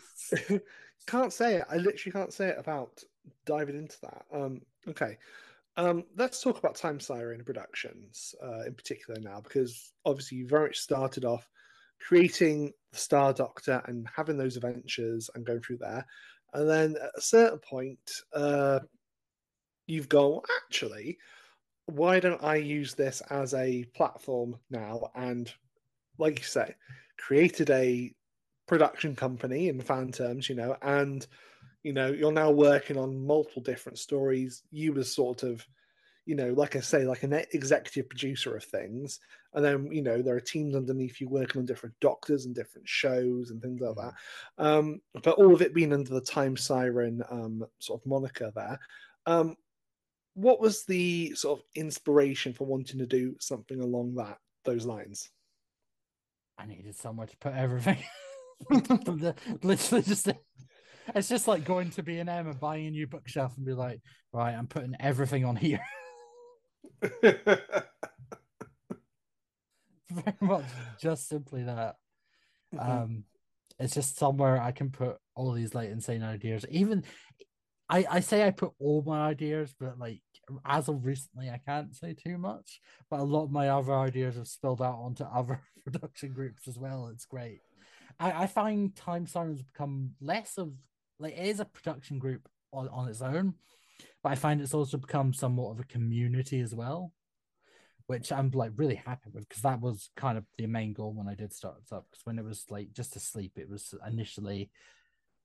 can't 1.08 1.34
say 1.34 1.56
it. 1.58 1.66
I 1.70 1.78
literally 1.78 2.12
can't 2.12 2.34
say 2.34 2.50
it 2.50 2.58
about 2.60 3.04
diving 3.46 3.78
into 3.78 3.98
that. 4.02 4.26
Um, 4.34 4.62
okay. 4.88 5.18
Um, 5.76 6.04
let's 6.16 6.42
talk 6.42 6.60
about 6.60 6.76
Time 6.76 7.00
Siren 7.00 7.44
Productions 7.44 8.36
uh, 8.44 8.62
in 8.66 8.76
particular 8.76 9.20
now, 9.20 9.42
because 9.42 9.94
obviously 10.06 10.38
you 10.38 10.48
very 10.48 10.68
much 10.68 10.78
started 10.78 11.26
off 11.26 11.50
creating 12.00 12.72
the 12.92 13.00
Star 13.00 13.34
Doctor 13.34 13.82
and 13.86 14.08
having 14.16 14.38
those 14.38 14.56
adventures 14.56 15.30
and 15.34 15.46
going 15.46 15.62
through 15.62 15.78
there, 15.78 16.06
and 16.54 16.70
then 16.70 16.96
at 17.02 17.12
a 17.16 17.22
certain 17.22 17.60
point, 17.60 18.12
uh, 18.34 18.80
you've 19.88 20.10
gone 20.10 20.42
actually. 20.66 21.18
Why 21.88 22.20
don't 22.20 22.44
I 22.44 22.56
use 22.56 22.94
this 22.94 23.22
as 23.30 23.54
a 23.54 23.84
platform 23.96 24.58
now? 24.70 25.10
And 25.16 25.52
like 26.18 26.40
you 26.40 26.46
say, 26.46 26.76
created 27.18 27.70
a 27.72 28.14
production 28.68 29.16
company 29.16 29.68
in 29.68 29.82
fan 29.82 30.12
terms, 30.12 30.48
you 30.48 30.56
know, 30.56 30.78
and 30.82 31.26
you 31.84 31.94
know 31.94 32.08
you're 32.08 32.32
now 32.32 32.50
working 32.50 32.98
on 32.98 33.26
multiple 33.26 33.62
different 33.62 34.00
stories. 34.00 34.64
You 34.72 34.94
were 34.94 35.04
sort 35.04 35.44
of, 35.44 35.66
you 36.26 36.36
know, 36.36 36.54
like 36.54 36.76
I 36.76 36.80
say, 36.80 37.06
like 37.06 37.24
an 37.24 37.34
executive 37.52 38.10
producer 38.10 38.56
of 38.56 38.64
things, 38.64 39.20
and 39.54 39.64
then 39.64 39.92
you 39.92 40.02
know 40.02 40.22
there 40.22 40.36
are 40.36 40.42
teams 40.42 40.76
underneath 40.76 41.20
you 41.20 41.28
working 41.28 41.60
on 41.60 41.66
different 41.66 41.96
doctors 42.00 42.46
and 42.46 42.56
different 42.56 42.88
shows 42.88 43.52
and 43.52 43.62
things 43.62 43.82
like 43.82 43.96
that. 43.96 44.14
Um, 44.58 45.02
but 45.22 45.36
all 45.36 45.54
of 45.54 45.62
it 45.62 45.76
being 45.76 45.94
under 45.94 46.14
the 46.14 46.22
Time 46.22 46.58
Siren 46.58 47.22
um, 47.30 47.66
sort 47.80 48.02
of 48.02 48.08
moniker 48.08 48.52
there. 48.56 48.80
Um, 49.26 49.56
what 50.36 50.60
was 50.60 50.86
the 50.86 51.34
sort 51.36 51.60
of 51.60 51.66
inspiration 51.76 52.54
for 52.54 52.66
wanting 52.66 53.00
to 53.00 53.06
do 53.06 53.36
something 53.40 53.82
along 53.82 54.16
that 54.16 54.40
those 54.66 54.86
lines? 54.86 55.30
I 56.58 56.66
needed 56.66 56.96
somewhere 56.96 57.28
to 57.28 57.38
put 57.38 57.54
everything. 57.54 57.98
Literally, 59.64 60.04
just 60.04 60.30
it's 61.16 61.30
just 61.30 61.48
like 61.48 61.64
going 61.64 61.90
to 61.92 62.04
B 62.04 62.20
and 62.20 62.30
M 62.30 62.48
and 62.48 62.60
buying 62.60 62.88
a 62.88 62.92
new 62.92 63.08
bookshelf 63.08 63.56
and 63.58 63.66
be 63.66 63.74
like, 63.74 64.02
right, 64.32 64.54
I'm 64.54 64.68
putting 64.68 64.96
everything 65.00 65.46
on 65.46 65.56
here. 65.56 65.82
Very 70.10 70.38
much, 70.42 70.66
just 71.02 71.28
simply 71.28 71.64
that. 71.64 71.96
Mm-hmm. 72.74 72.92
Um, 72.92 73.24
it's 73.80 73.94
just 73.96 74.18
somewhere 74.18 74.62
I 74.62 74.72
can 74.72 74.92
put 74.92 75.18
all 75.36 75.52
these 75.52 75.74
like 75.74 75.90
insane 75.90 76.24
ideas. 76.24 76.66
Even 76.70 77.04
I, 77.90 78.06
I 78.10 78.20
say 78.20 78.46
I 78.46 78.52
put 78.52 78.72
all 78.80 79.04
my 79.06 79.28
ideas, 79.28 79.74
but 79.80 80.00
like 80.00 80.22
as 80.66 80.88
of 80.90 81.06
recently, 81.06 81.50
I 81.50 81.60
can't 81.66 81.96
say 81.96 82.14
too 82.14 82.38
much. 82.38 82.80
But 83.10 83.20
a 83.20 83.24
lot 83.24 83.46
of 83.46 83.52
my 83.52 83.70
other 83.70 83.94
ideas 83.94 84.36
have 84.36 84.48
spilled 84.48 84.82
out 84.82 85.00
onto 85.00 85.24
other 85.36 85.62
production 85.84 86.34
groups 86.34 86.68
as 86.68 86.78
well. 86.78 87.10
It's 87.12 87.26
great. 87.26 87.60
I, 88.20 88.44
I 88.44 88.48
find 88.48 88.96
Time 88.96 89.26
Sirens 89.26 89.62
become 89.62 90.12
less 90.22 90.58
of 90.58 90.74
like 91.24 91.38
it 91.38 91.48
is 91.48 91.60
a 91.60 91.66
production 91.66 92.20
group 92.20 92.48
on, 92.72 92.90
on 92.90 93.08
its 93.08 93.22
own, 93.22 93.54
but 94.22 94.32
I 94.32 94.36
find 94.36 94.62
it's 94.62 94.74
also 94.74 94.98
become 94.98 95.34
somewhat 95.34 95.72
of 95.72 95.80
a 95.80 95.86
community 95.86 96.60
as 96.60 96.76
well, 96.76 97.14
which 98.08 98.32
I'm 98.32 98.52
like 98.52 98.72
really 98.76 98.96
happy 98.96 99.30
with 99.34 99.48
because 99.48 99.64
that 99.64 99.82
was 99.82 100.10
kind 100.18 100.38
of 100.38 100.44
the 100.58 100.68
main 100.68 100.94
goal 100.94 101.14
when 101.14 101.30
I 101.30 101.36
did 101.36 101.54
start 101.54 101.76
up. 101.92 102.06
Because 102.12 102.26
when 102.26 102.38
it 102.38 102.46
was 102.46 102.66
like 102.70 102.92
just 102.92 103.16
asleep, 103.16 103.54
it 103.56 103.70
was 103.70 103.96
initially, 104.06 104.70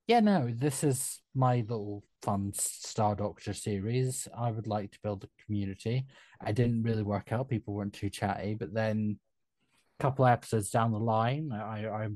yeah, 0.09 0.21
no, 0.21 0.53
this 0.53 0.83
is 0.83 1.21
my 1.35 1.57
little 1.69 2.03
fun 2.23 2.53
Star 2.55 3.15
Doctor 3.15 3.53
series. 3.53 4.27
I 4.37 4.51
would 4.51 4.67
like 4.67 4.91
to 4.93 4.99
build 5.03 5.25
a 5.25 5.45
community. 5.45 6.07
I 6.41 6.51
didn't 6.53 6.83
really 6.83 7.05
work 7.05 7.33
out; 7.33 7.49
people 7.49 7.75
weren't 7.75 7.95
too 7.95 8.11
chatty, 8.11 8.55
but 8.55 8.75
then 8.75 9.19
a 9.99 10.03
couple 10.03 10.27
episodes 10.27 10.71
down 10.71 10.91
the 10.91 10.99
line, 10.99 11.53
I, 11.53 11.87
I 11.87 12.09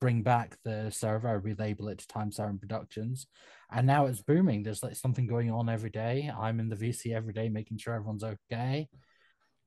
bring 0.00 0.22
back 0.22 0.56
the 0.64 0.90
server, 0.90 1.40
relabel 1.40 1.92
it 1.92 1.98
to 1.98 2.08
Time 2.08 2.32
Siren 2.32 2.58
Productions, 2.58 3.26
and 3.70 3.86
now 3.86 4.06
it's 4.06 4.22
booming. 4.22 4.62
There's 4.62 4.82
like 4.82 4.96
something 4.96 5.26
going 5.26 5.50
on 5.50 5.68
every 5.68 5.90
day. 5.90 6.30
I'm 6.36 6.58
in 6.58 6.68
the 6.68 6.76
VC 6.76 7.14
every 7.14 7.32
day, 7.32 7.48
making 7.48 7.78
sure 7.78 7.94
everyone's 7.94 8.24
okay. 8.24 8.88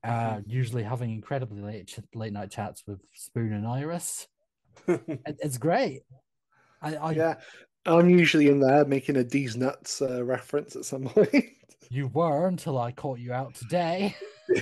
Uh, 0.02 0.34
mm-hmm. 0.36 0.50
usually 0.50 0.82
having 0.82 1.10
incredibly 1.10 1.62
late 1.62 1.98
late 2.14 2.32
night 2.32 2.50
chats 2.50 2.82
with 2.86 3.00
Spoon 3.14 3.52
and 3.52 3.66
Iris. 3.66 4.26
it, 4.88 5.38
it's 5.38 5.56
great. 5.56 6.02
I, 6.82 6.96
I, 6.96 7.10
yeah, 7.12 7.34
I'm 7.86 8.10
usually 8.10 8.48
in 8.48 8.60
there 8.60 8.84
making 8.84 9.16
a 9.16 9.24
D's 9.24 9.56
nuts 9.56 10.02
uh, 10.02 10.22
reference 10.22 10.76
at 10.76 10.84
some 10.84 11.04
point. 11.08 11.46
you 11.90 12.08
were 12.08 12.48
until 12.48 12.78
I 12.78 12.92
caught 12.92 13.18
you 13.18 13.32
out 13.32 13.54
today. 13.54 14.14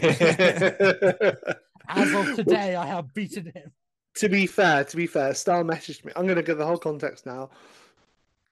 As 1.89 2.15
of 2.15 2.37
today, 2.37 2.77
I 2.77 2.87
have 2.87 3.13
beaten 3.13 3.47
him 3.47 3.73
to 4.15 4.29
be 4.29 4.47
fair, 4.47 4.85
to 4.85 4.97
be 4.97 5.07
fair, 5.07 5.35
Star 5.35 5.63
messaged 5.63 6.05
me. 6.05 6.13
I'm 6.17 6.27
going 6.27 6.37
to 6.37 6.43
give 6.43 6.59
the 6.59 6.67
whole 6.67 6.79
context 6.79 7.27
now. 7.27 7.51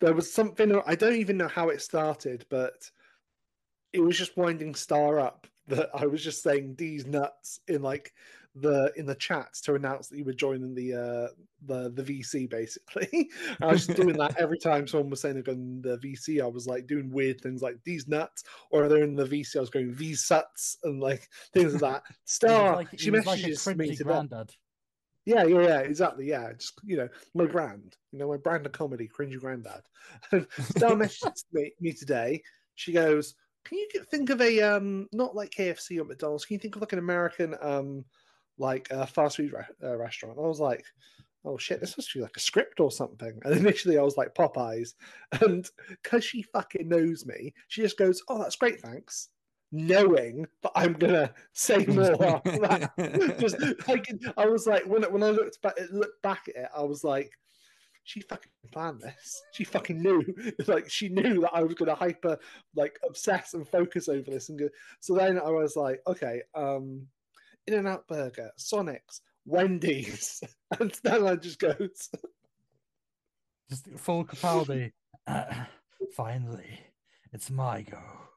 There 0.01 0.15
was 0.15 0.33
something 0.33 0.81
I 0.87 0.95
don't 0.95 1.17
even 1.17 1.37
know 1.37 1.49
how 1.49 1.69
it 1.69 1.83
started, 1.83 2.47
but 2.49 2.91
it 3.93 4.01
was 4.01 4.17
just 4.17 4.37
winding 4.37 4.75
Star 4.75 5.19
up 5.19 5.47
that 5.69 5.91
I 5.95 6.07
was 6.07 6.25
just 6.25 6.43
saying 6.43 6.75
these 6.77 7.07
nuts 7.07 7.61
in 7.69 7.83
like 7.83 8.13
the 8.57 8.93
in 8.97 9.07
the 9.07 9.15
chats 9.15 9.61
to 9.61 9.75
announce 9.75 10.09
that 10.09 10.19
you 10.19 10.25
were 10.25 10.33
joining 10.33 10.75
the 10.75 10.95
uh 10.95 11.35
the 11.67 11.91
the 11.91 12.03
VC 12.03 12.49
basically. 12.49 13.31
I 13.61 13.67
was 13.67 13.87
just 13.87 13.99
doing 13.99 14.17
that 14.17 14.41
every 14.41 14.59
time 14.59 14.87
someone 14.87 15.11
was 15.11 15.21
saying 15.21 15.35
they're 15.35 15.43
going 15.43 15.83
the 15.83 15.99
VC. 15.99 16.43
I 16.43 16.47
was 16.47 16.67
like 16.67 16.87
doing 16.87 17.11
weird 17.11 17.41
things 17.41 17.63
like 17.63 17.77
these 17.85 18.09
nuts, 18.09 18.45
or 18.71 18.89
they're 18.89 19.05
in 19.05 19.15
the 19.15 19.25
VC. 19.25 19.57
I 19.57 19.61
was 19.61 19.71
going 19.71 19.95
these 19.95 20.25
suts 20.25 20.79
and 20.83 21.01
like 21.01 21.29
things 21.53 21.81
like 21.81 21.81
that. 21.81 22.03
Star, 22.25 22.77
like, 22.77 22.89
she 22.97 23.11
messages 23.11 23.67
like 23.67 23.77
me 23.77 23.95
to 23.95 24.05
granddad. 24.05 24.53
Yeah, 25.27 25.45
yeah, 25.45 25.61
yeah, 25.63 25.81
exactly. 25.81 26.27
Yeah, 26.27 26.53
just 26.55 26.81
you 26.83 26.97
know, 26.97 27.09
my 27.35 27.47
brand, 27.47 27.97
you 28.11 28.19
know, 28.19 28.29
my 28.29 28.39
brand 28.39 28.65
of 28.67 28.73
comedy, 28.73 29.09
cringy 29.09 29.39
granddad. 29.39 29.83
And 30.33 30.47
Star 30.53 30.93
messaged 30.97 31.45
me, 31.53 31.73
me 31.81 31.93
today. 31.93 32.43
She 32.75 32.93
goes, 32.93 33.35
"Can 33.65 33.79
you 33.79 33.89
think 34.11 34.31
of 34.31 34.41
a 34.41 34.61
um, 34.63 35.09
not 35.13 35.35
like 35.35 35.51
KFC 35.51 36.01
or 36.01 36.05
McDonald's? 36.05 36.47
Can 36.47 36.55
you 36.55 36.61
think 36.61 36.77
of 36.77 36.83
like 36.83 36.95
an 36.95 36.99
American 36.99 37.55
um, 37.61 38.05
like 38.59 38.91
uh, 38.93 39.07
fast 39.07 39.37
food 39.37 39.53
re- 39.53 39.89
uh, 39.89 39.97
restaurant?" 39.97 40.39
I 40.39 40.43
was 40.43 40.61
like, 40.61 40.85
"Oh 41.45 41.59
shit, 41.59 41.81
this 41.81 41.99
must 41.99 42.15
be 42.15 42.21
like 42.21 42.37
a 42.37 42.41
script 42.41 42.81
or 42.81 42.91
something." 42.91 43.39
And 43.45 43.55
initially, 43.59 43.99
I 43.99 44.03
was 44.03 44.17
like 44.17 44.35
Popeyes, 44.35 44.95
and 45.43 45.69
because 45.89 46.25
she 46.25 46.43
fucking 46.43 46.89
knows 46.89 47.27
me, 47.27 47.53
she 47.69 47.83
just 47.83 47.99
goes, 47.99 48.23
"Oh, 48.29 48.39
that's 48.39 48.57
great, 48.57 48.81
thanks." 48.81 49.29
Knowing 49.73 50.47
that 50.63 50.73
I'm 50.75 50.95
gonna 50.95 51.33
say 51.53 51.85
more. 51.87 52.43
Just 53.39 53.57
like 53.89 54.11
I 54.37 54.47
was 54.47 54.67
like 54.67 54.85
when 54.87 55.03
when 55.05 55.23
I 55.23 55.31
looked 55.31 55.61
back 55.63 55.75
looked 55.91 56.23
back 56.23 56.49
at 56.49 56.65
it, 56.65 56.69
I 56.77 56.83
was 56.83 57.05
like, 57.05 57.31
she 58.05 58.21
fucking 58.21 58.53
planned 58.73 59.01
this. 59.01 59.43
She 59.53 59.65
fucking 59.65 60.03
knew. 60.03 60.25
like 60.67 60.91
she 60.91 61.09
knew 61.09 61.41
that 61.43 61.55
I 61.55 61.63
was 61.63 61.75
gonna 61.75 61.95
hyper 61.95 62.39
like 62.75 62.99
obsess 63.07 63.55
and 63.55 63.69
focus 63.69 64.09
over 64.09 64.31
this 64.31 64.49
and 64.49 64.59
go. 64.59 64.69
So 65.01 65.15
then 65.15 65.39
I 65.39 65.51
was 65.51 65.77
like, 65.77 66.01
okay, 66.07 66.43
um, 66.55 67.07
In 67.67 67.75
and 67.75 67.89
Out 67.89 68.07
Burger, 68.09 68.51
Sonic's, 68.57 69.21
Wendy's, 69.45 70.43
and 70.79 70.93
then 71.03 71.27
I 71.27 71.37
just 71.37 71.59
goes. 71.59 72.11
Just 73.69 73.87
full 73.97 74.25
Capaldi. 74.25 74.91
Uh, 75.29 75.45
finally, 76.17 76.81
it's 77.33 77.51
my 77.51 77.83
go. 77.83 78.30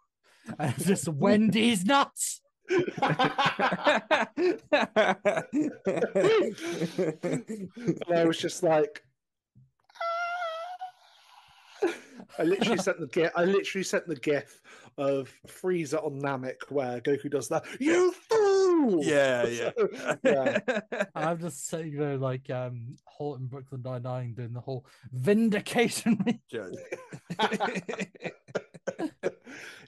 And 0.60 0.74
it's 0.76 0.86
just 0.86 1.08
Wendy's 1.08 1.86
nuts. 1.86 2.42
I 3.02 4.28
was 8.26 8.38
just 8.38 8.64
like, 8.64 9.04
I 12.40 12.44
literally 12.44 12.78
sent 12.78 13.00
the 13.00 13.08
gif. 13.08 13.32
I 13.36 13.46
literally 13.46 13.84
sent 13.84 14.08
the 14.08 14.16
gif 14.16 14.62
of 14.98 15.34
Frieza 15.48 16.04
on 16.04 16.20
Namek 16.22 16.70
where 16.70 17.00
Goku 17.02 17.30
does 17.30 17.48
that. 17.50 17.66
You 17.80 18.14
fool! 18.30 19.04
Yeah, 19.04 19.46
yeah. 19.48 19.72
So, 19.78 19.90
yeah. 20.24 20.60
I'm 21.16 21.40
just 21.40 21.68
saying, 21.68 21.94
you 21.94 22.00
know, 22.00 22.16
like 22.16 22.50
um, 22.50 22.96
Holt 23.06 23.40
and 23.40 23.50
Brooklyn 23.50 23.82
Nine 23.84 24.04
Nine 24.04 24.34
doing 24.34 24.54
the 24.54 24.62
whole 24.62 24.86
vindication. 25.12 26.24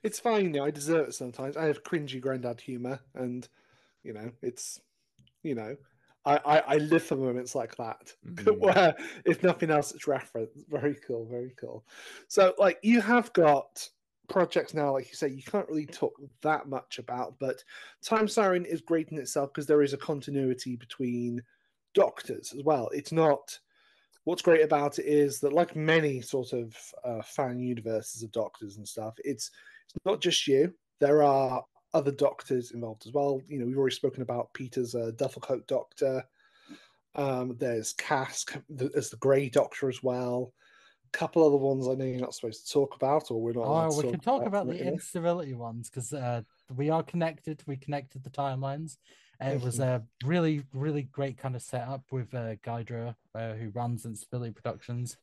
it's 0.05 0.19
fine. 0.19 0.51
Know, 0.51 0.63
I 0.63 0.71
deserve 0.71 1.09
it 1.09 1.15
sometimes. 1.15 1.57
I 1.57 1.65
have 1.65 1.83
cringy 1.83 2.21
granddad 2.21 2.61
humor, 2.61 2.99
and 3.15 3.47
you 4.03 4.13
know, 4.13 4.31
it's 4.41 4.79
you 5.41 5.55
know, 5.55 5.75
I, 6.25 6.39
I, 6.45 6.59
I 6.59 6.75
live 6.77 7.03
for 7.03 7.15
moments 7.15 7.55
like 7.55 7.75
that 7.77 8.13
mm-hmm. 8.27 8.59
where, 8.59 8.95
if 9.25 9.43
nothing 9.43 9.71
else, 9.71 9.91
it's 9.91 10.07
reference. 10.07 10.51
Very 10.69 10.95
cool, 11.07 11.25
very 11.29 11.53
cool. 11.59 11.83
So, 12.27 12.53
like, 12.57 12.79
you 12.83 13.01
have 13.01 13.33
got 13.33 13.87
projects 14.27 14.73
now, 14.73 14.93
like 14.93 15.09
you 15.09 15.15
say, 15.15 15.29
you 15.29 15.43
can't 15.43 15.67
really 15.67 15.85
talk 15.85 16.13
that 16.41 16.67
much 16.67 16.99
about, 16.99 17.35
but 17.39 17.63
Time 18.03 18.27
Siren 18.27 18.65
is 18.65 18.81
great 18.81 19.09
in 19.09 19.17
itself 19.17 19.51
because 19.53 19.67
there 19.67 19.83
is 19.83 19.93
a 19.93 19.97
continuity 19.97 20.75
between 20.75 21.41
doctors 21.93 22.53
as 22.53 22.63
well. 22.63 22.89
It's 22.93 23.11
not. 23.11 23.57
What's 24.23 24.41
great 24.41 24.63
about 24.63 24.97
it 24.97 25.05
is 25.05 25.39
that, 25.41 25.53
like 25.53 25.75
many 25.75 26.19
sort 26.19 26.53
of 26.53 26.75
uh, 27.03 27.21
fan 27.21 27.59
universes 27.59 28.23
of 28.23 28.31
doctors 28.31 28.77
and 28.77 28.87
stuff, 28.87 29.13
it's 29.23 29.51
not 30.03 30.21
just 30.21 30.47
you. 30.47 30.73
There 30.99 31.23
are 31.23 31.63
other 31.93 32.11
doctors 32.11 32.71
involved 32.71 33.05
as 33.07 33.13
well. 33.13 33.41
You 33.47 33.59
know, 33.59 33.65
we've 33.65 33.77
already 33.77 33.95
spoken 33.95 34.21
about 34.21 34.53
Peter's 34.53 34.95
uh, 34.95 35.11
duffel 35.15 35.41
coat 35.41 35.65
doctor. 35.67 36.23
Um, 37.15 37.55
there's 37.57 37.93
Cask 37.93 38.57
as 38.95 39.09
the 39.09 39.17
Grey 39.17 39.49
Doctor 39.49 39.87
as 39.87 40.03
well. 40.03 40.53
A 41.13 41.17
couple 41.17 41.45
other 41.45 41.55
ones 41.57 41.87
I 41.87 41.93
know 41.93 42.03
you're 42.03 42.19
not 42.19 42.33
supposed 42.33 42.67
to 42.67 42.73
talk 42.73 42.95
about, 42.95 43.31
or 43.31 43.41
we're 43.41 43.53
not. 43.53 43.65
Oh, 43.67 43.89
to 43.89 44.05
we 44.05 44.11
can 44.11 44.19
talk 44.19 44.45
about 44.45 44.67
the 44.67 44.85
instability 44.85 45.53
ones 45.53 45.89
because 45.89 46.11
uh, 46.11 46.41
we 46.75 46.89
are 46.89 47.03
connected. 47.03 47.63
We 47.65 47.77
connected 47.77 48.23
the 48.23 48.29
timelines. 48.29 48.97
It 49.39 49.61
was 49.61 49.79
Mhm. 49.79 49.83
a 49.83 50.27
really, 50.27 50.63
really 50.73 51.03
great 51.03 51.37
kind 51.37 51.55
of 51.55 51.61
setup 51.61 52.03
with 52.11 52.33
uh, 52.33 52.55
Gydra, 52.55 53.15
uh, 53.33 53.53
who 53.53 53.69
runs 53.69 54.05
Instability 54.05 54.53
Productions. 54.53 55.17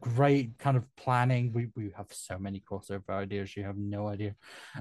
Great 0.00 0.58
kind 0.58 0.76
of 0.76 0.84
planning. 0.96 1.52
We 1.52 1.68
we 1.76 1.92
have 1.96 2.06
so 2.10 2.38
many 2.38 2.60
crossover 2.60 3.10
ideas. 3.10 3.56
You 3.56 3.64
have 3.64 3.76
no 3.76 4.08
idea. 4.08 4.34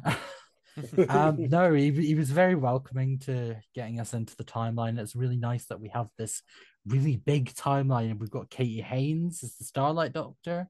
um, 1.10 1.50
no, 1.50 1.74
he, 1.74 1.92
he 1.92 2.16
was 2.16 2.30
very 2.32 2.56
welcoming 2.56 3.20
to 3.20 3.56
getting 3.74 4.00
us 4.00 4.14
into 4.14 4.36
the 4.36 4.44
timeline. 4.44 5.00
It's 5.00 5.16
really 5.16 5.38
nice 5.38 5.66
that 5.66 5.80
we 5.80 5.90
have 5.90 6.08
this 6.18 6.42
really 6.86 7.18
big 7.18 7.54
timeline. 7.54 8.12
and 8.12 8.20
We've 8.20 8.30
got 8.32 8.50
Katie 8.50 8.82
Haynes 8.82 9.44
as 9.44 9.56
the 9.56 9.66
Starlight 9.66 10.14
Doctor. 10.14 10.68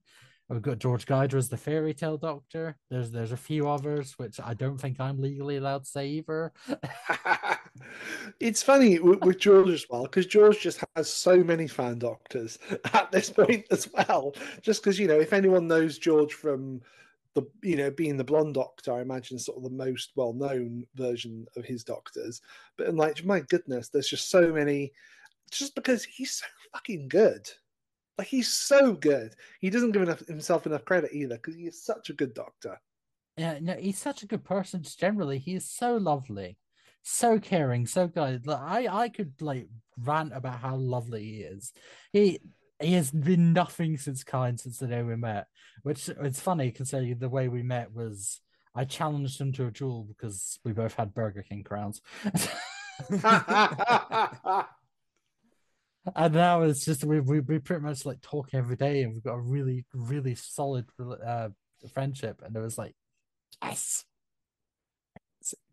We've 0.49 0.61
got 0.61 0.79
George 0.79 1.05
Geider 1.05 1.35
as 1.35 1.49
the 1.49 1.57
Fairy 1.57 1.93
Tale 1.93 2.17
Doctor. 2.17 2.77
There's 2.89 3.11
there's 3.11 3.33
a 3.33 3.37
few 3.37 3.67
others 3.67 4.17
which 4.17 4.39
I 4.39 4.53
don't 4.53 4.77
think 4.77 4.97
I'm 4.99 5.21
legally 5.21 5.57
allowed 5.57 5.83
to 5.83 5.89
say 5.89 6.07
either. 6.07 6.53
it's 8.39 8.63
funny 8.63 8.99
with, 8.99 9.21
with 9.25 9.39
George 9.39 9.69
as 9.69 9.85
well 9.89 10.03
because 10.03 10.25
George 10.25 10.61
just 10.61 10.81
has 10.95 11.11
so 11.11 11.43
many 11.43 11.67
fan 11.67 11.99
doctors 11.99 12.57
at 12.93 13.11
this 13.11 13.29
point 13.29 13.65
as 13.71 13.89
well. 13.91 14.35
Just 14.61 14.81
because 14.81 14.97
you 14.97 15.07
know, 15.07 15.19
if 15.19 15.33
anyone 15.33 15.67
knows 15.67 15.97
George 15.97 16.33
from 16.33 16.81
the 17.33 17.43
you 17.61 17.75
know 17.75 17.91
being 17.91 18.15
the 18.15 18.23
blonde 18.23 18.53
doctor, 18.53 18.93
I 18.93 19.01
imagine 19.01 19.37
sort 19.37 19.57
of 19.57 19.63
the 19.63 19.69
most 19.69 20.13
well 20.15 20.31
known 20.31 20.85
version 20.95 21.45
of 21.57 21.65
his 21.65 21.83
doctors. 21.83 22.41
But 22.77 22.87
and 22.87 22.97
like, 22.97 23.25
my 23.25 23.41
goodness, 23.41 23.89
there's 23.89 24.09
just 24.09 24.29
so 24.29 24.53
many. 24.53 24.93
Just 25.51 25.75
because 25.75 26.05
he's 26.05 26.31
so 26.31 26.45
fucking 26.73 27.09
good. 27.09 27.49
Like 28.17 28.27
he's 28.27 28.51
so 28.51 28.93
good. 28.93 29.35
He 29.59 29.69
doesn't 29.69 29.91
give 29.91 30.01
enough, 30.01 30.25
himself 30.27 30.65
enough 30.65 30.85
credit 30.85 31.11
either 31.13 31.35
because 31.35 31.55
he 31.55 31.67
is 31.67 31.83
such 31.83 32.09
a 32.09 32.13
good 32.13 32.33
doctor. 32.33 32.79
Yeah, 33.37 33.59
no, 33.61 33.75
he's 33.75 33.99
such 33.99 34.23
a 34.23 34.27
good 34.27 34.43
person. 34.43 34.83
Generally, 34.83 35.39
he 35.39 35.53
is 35.53 35.69
so 35.69 35.97
lovely, 35.97 36.57
so 37.03 37.39
caring, 37.39 37.85
so 37.85 38.07
good. 38.07 38.47
Like, 38.47 38.59
I 38.59 38.87
I 39.03 39.09
could 39.09 39.33
like 39.41 39.67
rant 39.99 40.33
about 40.33 40.59
how 40.59 40.75
lovely 40.75 41.23
he 41.23 41.41
is. 41.41 41.73
He 42.11 42.39
he 42.81 42.93
has 42.93 43.11
been 43.11 43.53
nothing 43.53 43.97
since 43.97 44.23
kind 44.23 44.59
since 44.59 44.79
the 44.79 44.87
day 44.87 45.03
we 45.03 45.15
met. 45.15 45.45
Which 45.83 46.09
it's 46.09 46.39
funny 46.39 46.71
considering 46.71 47.19
the 47.19 47.29
way 47.29 47.47
we 47.47 47.61
met 47.61 47.93
was 47.93 48.41
I 48.73 48.85
challenged 48.85 49.39
him 49.39 49.51
to 49.53 49.67
a 49.67 49.71
duel 49.71 50.05
because 50.07 50.59
we 50.63 50.71
both 50.71 50.95
had 50.95 51.13
Burger 51.13 51.43
King 51.43 51.63
crowns. 51.63 52.01
and 56.15 56.33
now 56.33 56.61
it's 56.63 56.85
just 56.85 57.03
we, 57.03 57.19
we 57.19 57.39
we 57.41 57.59
pretty 57.59 57.83
much 57.83 58.05
like 58.05 58.21
talk 58.21 58.49
every 58.53 58.75
day 58.75 59.01
and 59.03 59.13
we've 59.13 59.23
got 59.23 59.33
a 59.35 59.39
really 59.41 59.85
really 59.93 60.35
solid 60.35 60.85
uh 61.25 61.49
friendship 61.93 62.41
and 62.45 62.55
it 62.55 62.59
was 62.59 62.77
like 62.77 62.95
yes 63.63 64.05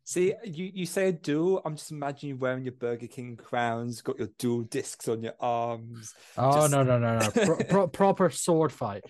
See, 0.07 0.35
you, 0.45 0.71
you 0.75 0.85
say 0.85 1.09
a 1.09 1.13
duel. 1.13 1.63
I'm 1.65 1.77
just 1.77 1.91
imagining 1.91 2.35
you 2.35 2.37
wearing 2.37 2.63
your 2.65 2.75
Burger 2.75 3.07
King 3.07 3.37
crowns, 3.37 4.03
got 4.03 4.19
your 4.19 4.29
dual 4.39 4.65
discs 4.65 5.09
on 5.09 5.23
your 5.23 5.33
arms. 5.41 6.13
oh 6.37 6.53
Just- 6.53 6.73
no 6.73 6.83
no 6.83 6.99
no 6.99 7.19
no 7.21 7.31
Pro- 7.31 7.57
pro- 7.71 7.89
proper 7.89 8.29
sword 8.29 8.71
fight 8.71 9.03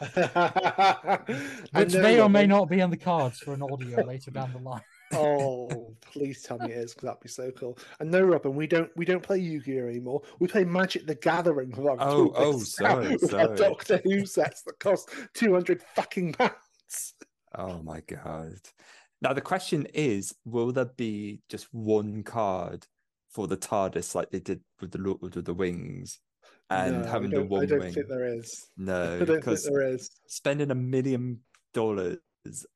which 1.72 1.94
may 1.94 2.20
or 2.20 2.28
may 2.28 2.46
not 2.48 2.68
be 2.68 2.82
on 2.82 2.90
the 2.90 2.96
cards 2.96 3.38
for 3.38 3.54
an 3.54 3.62
audio 3.62 4.04
later 4.04 4.32
down 4.32 4.52
the 4.52 4.58
line 4.58 4.82
Oh, 5.12 5.94
please 6.00 6.42
tell 6.42 6.58
me 6.58 6.72
it 6.72 6.78
is, 6.78 6.94
because 6.94 7.06
that'd 7.06 7.20
be 7.20 7.28
so 7.28 7.50
cool. 7.52 7.78
And 8.00 8.10
no, 8.10 8.22
Robin, 8.22 8.54
we 8.54 8.66
don't 8.66 8.90
we 8.96 9.04
don't 9.04 9.22
play 9.22 9.38
Yu-Gi-Oh 9.38 9.86
anymore. 9.86 10.22
We 10.38 10.48
play 10.48 10.64
Magic 10.64 11.06
the 11.06 11.14
Gathering 11.14 11.72
Oh, 11.76 12.32
oh, 12.34 12.58
sorry, 12.58 13.18
sorry. 13.18 13.56
Doctor 13.56 14.00
Who 14.04 14.26
sets 14.26 14.62
that 14.62 14.78
cost 14.78 15.10
two 15.34 15.52
hundred 15.52 15.82
fucking 15.94 16.32
pounds. 16.34 17.14
Oh 17.56 17.82
my 17.82 18.00
god. 18.00 18.58
Now 19.22 19.32
the 19.32 19.40
question 19.40 19.86
is, 19.94 20.34
will 20.44 20.72
there 20.72 20.84
be 20.96 21.40
just 21.48 21.72
one 21.72 22.22
card 22.22 22.86
for 23.30 23.46
the 23.46 23.56
TARDIS 23.56 24.14
like 24.14 24.30
they 24.30 24.40
did 24.40 24.60
with 24.80 24.90
the 24.90 24.98
Lord 24.98 25.36
of 25.36 25.44
the 25.44 25.54
Wings? 25.54 26.18
And 26.70 27.02
No, 27.02 27.08
having 27.08 27.30
the 27.30 27.44
one 27.44 27.62
I 27.62 27.66
don't 27.66 27.78
wing. 27.80 27.92
think 27.92 28.08
there 28.08 28.26
is. 28.34 28.66
No, 28.76 29.14
I 29.14 29.18
don't 29.18 29.26
think 29.26 29.40
because 29.40 29.64
there 29.64 29.82
is. 29.94 30.10
spending 30.26 30.70
a 30.70 30.74
million 30.74 31.40
dollars 31.72 32.18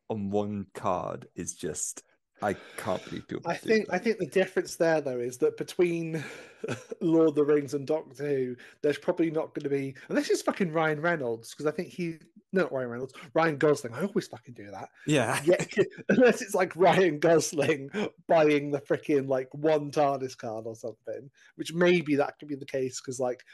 on 0.09 0.31
one 0.31 0.67
card 0.75 1.27
is 1.35 1.55
just 1.55 2.03
I 2.43 2.55
can't 2.77 3.05
believe 3.05 3.27
people. 3.27 3.51
I 3.51 3.57
think 3.57 3.87
that. 3.87 3.95
I 3.95 3.99
think 3.99 4.19
the 4.19 4.27
difference 4.27 4.77
there 4.77 5.01
though 5.01 5.19
is 5.19 5.39
that 5.39 5.57
between 5.57 6.23
Lord 7.01 7.31
of 7.31 7.35
the 7.35 7.45
Rings 7.45 7.75
and 7.75 7.87
Doctor 7.87 8.29
Who, 8.29 8.57
there's 8.83 8.99
probably 8.99 9.31
not 9.31 9.55
going 9.55 9.65
to 9.65 9.71
be 9.71 9.95
unless 10.09 10.31
it's 10.31 10.43
fucking 10.43 10.73
Ryan 10.73 11.01
Reynolds 11.01 11.51
because 11.51 11.67
I 11.67 11.73
think 11.73 11.89
he 11.89 12.19
no 12.53 12.63
not 12.63 12.73
Ryan 12.73 12.91
Reynolds 12.91 13.15
Ryan 13.35 13.59
Gosling. 13.59 13.95
I 13.95 14.03
always 14.03 14.29
fucking 14.29 14.55
do 14.55 14.71
that. 14.71 14.89
yeah. 15.07 15.41
Yeah, 15.45 15.65
unless 16.09 16.41
it's 16.41 16.55
like 16.55 16.75
Ryan 16.77 17.19
Gosling 17.19 17.91
buying 18.29 18.71
the 18.71 18.81
freaking 18.81 19.29
like 19.29 19.49
one 19.53 19.91
TARDIS 19.91 20.37
card 20.37 20.67
or 20.67 20.77
something, 20.77 21.31
which 21.57 21.75
maybe 21.75 22.17
that 22.17 22.39
could 22.39 22.49
be 22.49 22.57
the 22.57 22.65
case 22.65 23.01
because 23.01 23.19
like 23.19 23.45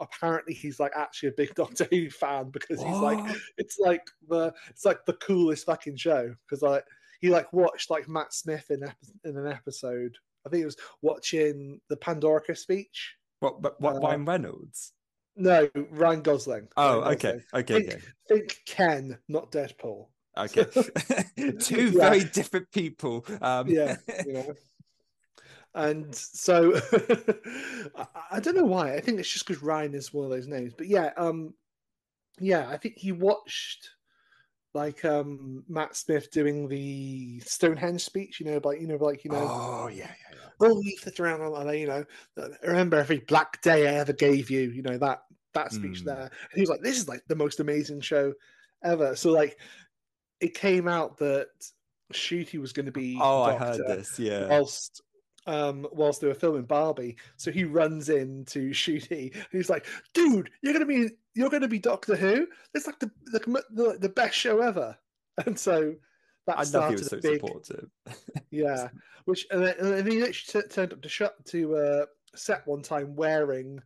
apparently 0.00 0.54
he's 0.54 0.80
like 0.80 0.92
actually 0.96 1.28
a 1.28 1.32
big 1.32 1.54
Doctor 1.56 1.86
Who 1.90 2.10
fan 2.10 2.50
because 2.50 2.82
he's 2.82 2.96
like 2.96 3.36
it's 3.58 3.78
like 3.78 4.06
the 4.28 4.52
it's 4.68 4.84
like 4.84 5.04
the 5.04 5.12
coolest 5.14 5.66
fucking 5.66 5.96
show 5.96 6.34
because 6.46 6.62
like 6.62 6.84
he 7.20 7.30
like 7.30 7.52
watched 7.52 7.90
like 7.90 8.08
Matt 8.08 8.32
Smith 8.34 8.70
in 8.70 8.82
in 9.24 9.36
an 9.36 9.46
episode. 9.46 10.16
I 10.46 10.48
think 10.48 10.62
it 10.62 10.66
was 10.66 10.76
watching 11.02 11.80
the 11.88 11.96
Pandorica 11.96 12.56
speech. 12.56 13.14
What? 13.40 13.60
But 13.62 13.80
what? 13.80 13.96
Uh, 13.96 14.00
Ryan 14.00 14.24
Reynolds? 14.24 14.92
No, 15.36 15.68
Ryan 15.90 16.22
Gosling. 16.22 16.68
Oh, 16.76 17.00
Ryan 17.02 17.14
okay, 17.14 17.32
Gosling. 17.32 17.44
okay, 17.54 17.74
Think, 17.80 17.88
okay, 17.92 18.02
think 18.28 18.56
Ken, 18.66 19.18
not 19.28 19.52
Deadpool. 19.52 20.08
okay. 20.36 20.64
Two 21.60 21.90
Yeah. 21.90 22.10
very 22.10 22.24
different 22.24 22.70
people. 22.72 23.24
Um, 23.40 23.68
Yeah, 23.68 23.96
you 24.26 24.32
know. 24.32 24.54
And 25.74 26.12
so 26.14 26.74
I, 27.96 28.06
I 28.32 28.40
don't 28.40 28.56
know 28.56 28.64
why. 28.64 28.94
I 28.94 29.00
think 29.00 29.20
it's 29.20 29.30
just 29.32 29.46
because 29.46 29.62
Ryan 29.62 29.94
is 29.94 30.12
one 30.12 30.24
of 30.24 30.30
those 30.30 30.48
names. 30.48 30.74
But 30.76 30.88
yeah, 30.88 31.10
um, 31.16 31.54
yeah, 32.40 32.68
I 32.68 32.76
think 32.76 32.98
he 32.98 33.12
watched 33.12 33.88
like 34.74 35.04
um 35.04 35.64
Matt 35.68 35.96
Smith 35.96 36.30
doing 36.30 36.68
the 36.68 37.40
Stonehenge 37.40 38.04
speech. 38.04 38.40
You 38.40 38.46
know, 38.46 38.60
like 38.62 38.80
you 38.80 38.86
know, 38.86 38.96
like 38.96 39.24
you 39.24 39.30
know, 39.30 39.48
Oh 39.50 39.88
yeah, 39.88 40.04
yeah, 40.32 40.36
yeah. 40.36 40.48
oh, 40.60 40.80
you 40.82 40.96
around 41.18 41.50
like, 41.50 41.78
you 41.78 41.86
know, 41.86 42.04
remember 42.62 42.98
every 42.98 43.18
black 43.18 43.60
day 43.62 43.88
I 43.88 43.94
ever 43.98 44.12
gave 44.12 44.50
you. 44.50 44.70
You 44.70 44.82
know 44.82 44.98
that 44.98 45.20
that 45.54 45.72
speech 45.72 46.02
Mm. 46.02 46.06
there. 46.06 46.20
And 46.22 46.54
he 46.54 46.60
was 46.60 46.70
like, 46.70 46.82
this 46.82 46.98
is 46.98 47.08
like 47.08 47.22
the 47.28 47.34
most 47.36 47.60
amazing 47.60 48.00
show 48.00 48.32
ever. 48.84 49.16
So 49.16 49.32
like, 49.32 49.58
it 50.40 50.54
came 50.54 50.86
out 50.88 51.18
that 51.18 51.48
Ncuti 52.12 52.60
was 52.60 52.72
going 52.72 52.86
to 52.86 52.92
be. 52.92 53.18
Oh, 53.20 53.42
I 53.42 53.56
heard 53.56 53.80
this. 53.86 54.18
Yeah. 54.18 54.48
whilst 54.48 55.02
um 55.46 55.86
whilst 55.92 56.20
they 56.20 56.26
were 56.26 56.34
filming 56.34 56.64
Barbie. 56.64 57.16
So 57.36 57.50
he 57.50 57.64
runs 57.64 58.08
in 58.08 58.44
to 58.46 58.70
Ncuti 58.70 59.34
and 59.34 59.46
he's 59.52 59.70
like, 59.70 59.86
dude, 60.14 60.50
you're 60.62 60.72
gonna 60.72 60.86
be 60.86 61.10
you're 61.34 61.50
gonna 61.50 61.68
be 61.68 61.78
Doctor 61.78 62.16
Who? 62.16 62.46
It's 62.74 62.86
like 62.86 62.98
the 62.98 63.10
the, 63.26 63.64
the, 63.70 63.98
the 63.98 64.08
best 64.08 64.36
show 64.36 64.60
ever. 64.60 64.96
And 65.46 65.58
so 65.58 65.94
that 66.46 66.58
I 66.58 66.62
love 66.62 66.64
he 66.64 66.68
started 66.68 66.98
was 66.98 67.08
so 67.08 67.20
big 67.20 67.40
supportive. 67.40 67.88
yeah. 68.50 68.88
Which 69.24 69.46
and 69.50 69.64
then, 69.64 69.74
and 69.78 69.92
then 69.92 70.06
he 70.10 70.22
actually 70.22 70.62
t- 70.62 70.68
turned 70.68 70.92
up 70.92 71.00
to 71.00 71.08
shut 71.08 71.42
to 71.46 71.76
uh 71.76 72.06
set 72.34 72.66
one 72.66 72.82
time 72.82 73.16
wearing 73.16 73.80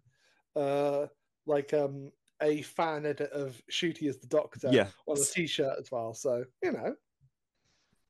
uh 0.57 1.07
like 1.47 1.73
um 1.75 2.11
a 2.43 2.63
fan 2.63 3.07
edit 3.07 3.31
of 3.31 3.63
Ncuti 3.71 4.09
as 4.09 4.19
the 4.19 4.27
Doctor 4.27 4.69
yeah. 4.73 4.89
on 5.07 5.17
a 5.17 5.25
t-shirt 5.25 5.77
as 5.79 5.93
well. 5.93 6.13
So 6.15 6.45
you 6.63 6.73
know, 6.73 6.97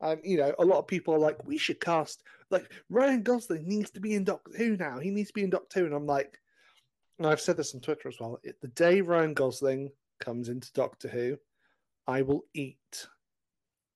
and 0.01 0.21
you 0.25 0.37
know, 0.37 0.55
a 0.59 0.65
lot 0.65 0.79
of 0.79 0.87
people 0.87 1.15
are 1.15 1.19
like, 1.19 1.45
we 1.47 1.59
should 1.59 1.81
cast 1.81 2.23
like 2.51 2.71
Ryan 2.89 3.23
Gosling 3.23 3.67
needs 3.67 3.91
to 3.93 4.01
be 4.01 4.15
in 4.15 4.25
Doctor 4.25 4.57
Who 4.57 4.77
now. 4.77 4.99
He 4.99 5.11
needs 5.11 5.29
to 5.29 5.35
be 5.35 5.43
in 5.43 5.51
Doctor 5.51 5.81
Who, 5.81 5.87
and 5.87 5.95
I'm 5.95 6.07
like, 6.07 6.39
and 7.19 7.27
I've 7.27 7.41
said 7.41 7.57
this 7.57 7.75
on 7.75 7.81
Twitter 7.81 8.09
as 8.09 8.17
well. 8.21 8.39
The 8.61 8.69
day 8.69 9.01
Ryan 9.01 9.35
Gosling 9.35 9.91
comes 10.21 10.49
into 10.49 10.73
Doctor 10.73 11.09
Who, 11.09 11.39
I 12.07 12.23
will 12.23 12.45
eat 12.55 13.07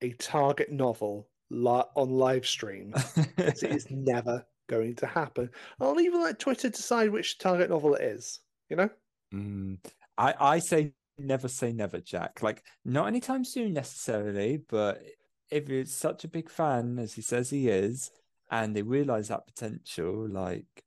a 0.01 0.11
Target 0.11 0.71
novel 0.71 1.27
on 1.51 2.09
live 2.09 2.45
stream. 2.45 2.93
it 3.37 3.63
is 3.63 3.87
never 3.89 4.45
going 4.67 4.95
to 4.95 5.07
happen. 5.07 5.49
I'll 5.79 5.99
even 5.99 6.21
let 6.21 6.39
Twitter 6.39 6.69
decide 6.69 7.09
which 7.09 7.39
Target 7.39 7.69
novel 7.69 7.95
it 7.95 8.03
is. 8.03 8.39
You 8.69 8.77
know. 8.77 8.89
Mm, 9.33 9.77
I 10.17 10.33
I 10.39 10.59
say 10.59 10.93
never 11.17 11.47
say 11.47 11.71
never, 11.71 11.99
Jack. 11.99 12.41
Like 12.41 12.63
not 12.85 13.07
anytime 13.07 13.43
soon 13.43 13.73
necessarily, 13.73 14.61
but 14.69 15.01
if 15.51 15.69
you're 15.69 15.85
such 15.85 16.23
a 16.23 16.29
big 16.29 16.49
fan 16.49 16.99
as 16.99 17.13
he 17.13 17.21
says 17.21 17.49
he 17.49 17.69
is, 17.69 18.11
and 18.51 18.75
they 18.75 18.81
realize 18.81 19.27
that 19.27 19.47
potential, 19.47 20.27
like 20.27 20.83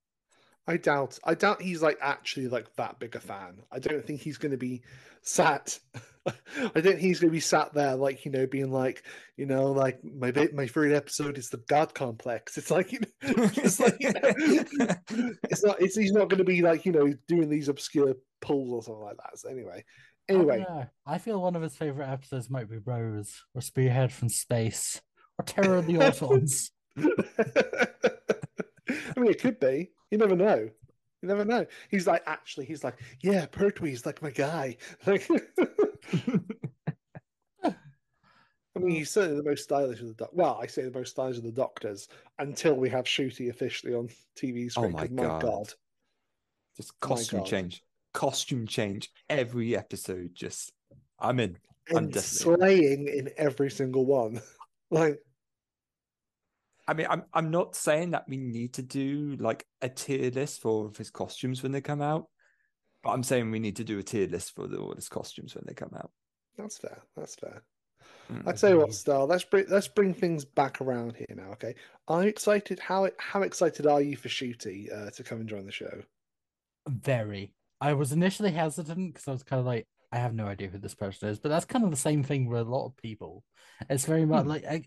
I 0.66 0.76
doubt. 0.76 1.18
I 1.24 1.34
doubt 1.34 1.60
he's 1.60 1.82
like 1.82 1.98
actually 2.00 2.48
like 2.48 2.74
that 2.76 2.98
big 3.00 3.16
a 3.16 3.20
fan. 3.20 3.62
I 3.70 3.78
don't 3.80 4.04
think 4.04 4.20
he's 4.20 4.38
going 4.38 4.52
to 4.52 4.58
be 4.58 4.82
sat. 5.22 5.78
I 6.26 6.32
don't 6.74 6.84
think 6.84 7.00
he's 7.00 7.18
going 7.18 7.30
to 7.30 7.34
be 7.34 7.40
sat 7.40 7.74
there 7.74 7.96
like 7.96 8.24
you 8.24 8.30
know 8.30 8.46
being 8.46 8.70
like 8.70 9.02
you 9.36 9.44
know 9.44 9.72
like 9.72 9.98
my 10.04 10.30
my 10.52 10.66
favorite 10.66 10.94
episode 10.94 11.36
is 11.36 11.48
the 11.48 11.62
God 11.68 11.94
complex. 11.94 12.56
It's 12.56 12.70
like 12.70 12.92
you 12.92 13.00
know, 13.00 13.06
it's 13.22 13.80
like 13.80 13.96
you 13.98 14.12
know, 14.12 14.20
it's 15.50 15.64
not. 15.64 15.80
It's 15.80 15.96
he's 15.96 16.12
not 16.12 16.28
going 16.28 16.38
to 16.38 16.44
be 16.44 16.62
like 16.62 16.86
you 16.86 16.92
know 16.92 17.12
doing 17.26 17.48
these 17.48 17.68
obscure 17.68 18.14
pulls 18.40 18.72
or 18.72 18.82
something 18.82 19.02
like 19.02 19.16
that. 19.16 19.38
So 19.38 19.48
anyway, 19.48 19.84
Anyway, 20.29 20.64
know. 20.68 20.87
I 21.07 21.18
feel 21.18 21.41
one 21.43 21.57
of 21.57 21.62
his 21.62 21.77
favorite 21.77 22.09
episodes 22.09 22.49
might 22.49 22.70
be 22.70 22.79
Rose 22.79 23.43
or 23.55 23.61
Spearhead 23.61 24.12
from 24.12 24.29
Space 24.29 25.01
or 25.39 25.45
Terror 25.45 25.77
of 25.77 25.87
the 25.87 25.95
Autons. 25.99 26.70
I 26.97 27.03
mean, 29.20 29.31
it 29.31 29.41
could 29.41 29.59
be. 29.61 29.91
You 30.11 30.18
never 30.18 30.37
know. 30.37 30.68
You 31.23 31.29
never 31.29 31.45
know. 31.45 31.66
He's 31.91 32.07
like, 32.07 32.23
actually, 32.27 32.66
he's 32.66 32.85
like, 32.85 32.99
yeah, 33.23 33.47
Pertwee's 33.47 34.07
like 34.07 34.23
my 34.23 34.31
guy. 34.31 34.77
Like, 35.07 35.29
I 38.75 38.79
mean, 38.79 38.97
he's 38.97 39.11
certainly 39.11 39.37
the 39.37 39.49
most 39.49 39.64
stylish 39.64 40.01
of 40.01 40.09
the 40.09 40.14
doc. 40.14 40.31
Well, 40.33 40.59
I 40.61 40.66
say 40.66 40.83
the 40.83 40.99
most 40.99 41.11
stylish 41.11 41.37
of 41.37 41.43
the 41.45 41.53
doctors 41.53 42.09
until 42.39 42.75
we 42.75 42.89
have 42.89 43.05
Ncuti 43.05 43.51
officially 43.51 43.95
on 43.95 44.09
TV 44.37 44.64
Oh 44.66 44.68
screen. 44.68 44.93
my 44.93 45.01
'cause 45.01 45.11
my 45.11 45.23
God. 45.25 45.43
god. 45.43 45.73
Just 46.77 46.93
My 47.03 47.09
costume 47.09 47.41
God. 47.41 47.49
change, 47.49 47.83
costume 48.12 48.66
change 48.66 49.10
every 49.28 49.76
episode. 49.76 50.30
Just 50.34 50.72
I'm 51.18 51.40
in. 51.40 51.56
I'm 51.90 51.96
and 51.96 52.12
definitely- 52.12 52.56
slaying 52.56 53.08
in 53.08 53.30
every 53.36 53.70
single 53.70 54.06
one. 54.06 54.40
like, 54.90 55.18
I 56.86 56.94
mean, 56.94 57.06
I'm 57.08 57.24
I'm 57.32 57.50
not 57.50 57.76
saying 57.76 58.10
that 58.10 58.28
we 58.28 58.36
need 58.36 58.74
to 58.74 58.82
do 58.82 59.36
like 59.38 59.66
a 59.80 59.88
tier 59.88 60.30
list 60.30 60.60
for 60.60 60.70
all 60.70 60.86
of 60.86 60.96
his 60.96 61.10
costumes 61.10 61.62
when 61.62 61.72
they 61.72 61.80
come 61.80 62.02
out, 62.02 62.26
but 63.02 63.10
I'm 63.10 63.22
saying 63.22 63.50
we 63.50 63.58
need 63.60 63.76
to 63.76 63.84
do 63.84 63.98
a 63.98 64.02
tier 64.02 64.26
list 64.28 64.54
for 64.54 64.66
the, 64.66 64.78
all 64.78 64.94
his 64.94 65.08
costumes 65.08 65.54
when 65.54 65.64
they 65.66 65.74
come 65.74 65.92
out. 65.96 66.10
that's 66.56 66.78
fair. 66.78 67.02
That's 67.16 67.34
fair. 67.36 67.62
Mm. 68.30 68.46
I 68.46 68.52
tell 68.52 68.70
you 68.70 68.76
what, 68.76 68.84
Agreed. 68.84 68.94
Star. 68.94 69.24
Let's 69.26 69.44
bring 69.44 69.66
let's 69.68 69.88
bring 69.88 70.14
things 70.14 70.44
back 70.44 70.80
around 70.80 71.16
here 71.16 71.34
now. 71.36 71.52
Okay, 71.52 71.74
are 72.08 72.22
you 72.22 72.28
excited? 72.28 72.78
How 72.80 73.08
how 73.18 73.42
excited 73.42 73.86
are 73.86 74.00
you 74.00 74.16
for 74.16 74.28
Ncuti 74.28 74.92
uh, 74.92 75.10
to 75.10 75.22
come 75.22 75.40
and 75.40 75.48
join 75.48 75.66
the 75.66 75.72
show? 75.72 76.02
Very. 76.88 77.54
I 77.83 77.95
was 77.95 78.12
initially 78.12 78.53
hesitant 78.53 79.12
because 79.12 79.26
I 79.26 79.33
was 79.33 79.43
kind 79.43 79.59
of 79.61 79.66
like, 79.66 79.89
I 80.12 80.18
have 80.18 80.35
no 80.35 80.47
idea 80.47 80.68
who 80.68 80.78
this 80.78 80.95
person 80.95 81.28
is, 81.28 81.41
but 81.41 81.49
that's 81.49 81.64
kind 81.64 81.85
of 81.85 81.91
the 81.91 81.97
same 81.97 82.22
thing 82.22 82.49
with 82.49 82.61
a 82.61 82.70
lot 82.70 82.87
of 82.87 82.97
people. 82.97 83.43
It's 83.91 84.05
very 84.05 84.24
much 84.24 84.45
Hmm. 84.45 84.49
like 84.51 84.64
I, 84.64 84.85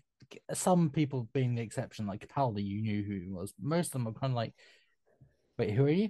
some 0.54 0.88
people 0.90 1.28
being 1.34 1.54
the 1.54 1.62
exception, 1.62 2.06
like 2.06 2.26
Capaldi, 2.26 2.64
you 2.64 2.80
knew 2.80 3.02
who 3.02 3.20
he 3.20 3.28
was. 3.30 3.52
Most 3.60 3.88
of 3.88 3.92
them 3.92 4.08
are 4.08 4.12
kind 4.12 4.32
of 4.32 4.36
like, 4.36 4.54
wait, 5.58 5.72
who 5.72 5.84
are 5.84 5.90
you? 5.90 6.08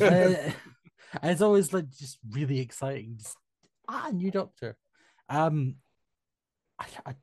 and 0.00 0.54
it's 1.22 1.40
always 1.42 1.72
like 1.72 1.88
just 1.90 2.18
really 2.30 2.60
exciting. 2.60 3.14
Just, 3.18 3.36
ah, 3.88 4.10
new 4.12 4.32
doctor. 4.32 4.76
Um, 5.28 5.76
I, 6.80 6.86
I, 7.06 7.14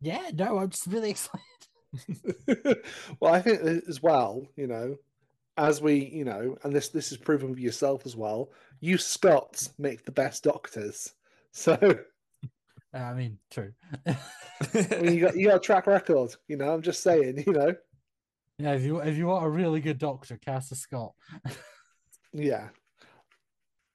yeah, 0.00 0.30
no, 0.34 0.58
I'm 0.58 0.70
just 0.70 0.86
really 0.88 1.10
excited. 1.10 1.42
well, 3.20 3.34
I 3.34 3.42
think 3.42 3.60
as 3.88 4.02
well, 4.02 4.46
you 4.56 4.66
know, 4.66 4.96
as 5.56 5.80
we, 5.80 5.94
you 5.94 6.24
know, 6.24 6.56
and 6.62 6.74
this 6.74 6.88
this 6.88 7.12
is 7.12 7.18
proven 7.18 7.50
with 7.50 7.58
yourself 7.58 8.06
as 8.06 8.16
well. 8.16 8.50
You 8.80 8.98
Scots 8.98 9.70
make 9.78 10.04
the 10.04 10.12
best 10.12 10.44
doctors, 10.44 11.12
so 11.52 11.78
I 12.92 13.14
mean, 13.14 13.38
true. 13.50 13.72
I 14.06 14.16
mean, 15.00 15.14
you 15.14 15.20
got 15.20 15.36
you 15.36 15.48
got 15.48 15.56
a 15.56 15.60
track 15.60 15.86
record. 15.86 16.34
You 16.48 16.56
know, 16.56 16.72
I'm 16.72 16.82
just 16.82 17.02
saying. 17.02 17.44
You 17.46 17.52
know, 17.52 17.74
yeah, 18.58 18.72
if 18.72 18.84
you 18.84 18.98
if 19.00 19.16
you 19.16 19.26
want 19.26 19.44
a 19.44 19.50
really 19.50 19.80
good 19.80 19.98
doctor, 19.98 20.38
cast 20.38 20.72
a 20.72 20.74
Scot. 20.74 21.12
yeah, 22.32 22.68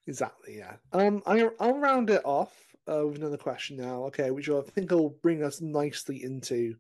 exactly. 0.08 0.58
Yeah. 0.58 0.76
Um, 0.94 1.24
I 1.26 1.50
I'll 1.60 1.80
round 1.80 2.10
it 2.10 2.22
off 2.26 2.54
uh, 2.88 3.08
with 3.08 3.18
another 3.18 3.38
question 3.38 3.78
now. 3.78 4.04
Okay, 4.06 4.32
which 4.32 4.50
I 4.50 4.62
think 4.62 4.92
will 4.92 5.18
bring 5.24 5.44
us 5.44 5.62
nicely 5.62 6.24
into, 6.24 6.76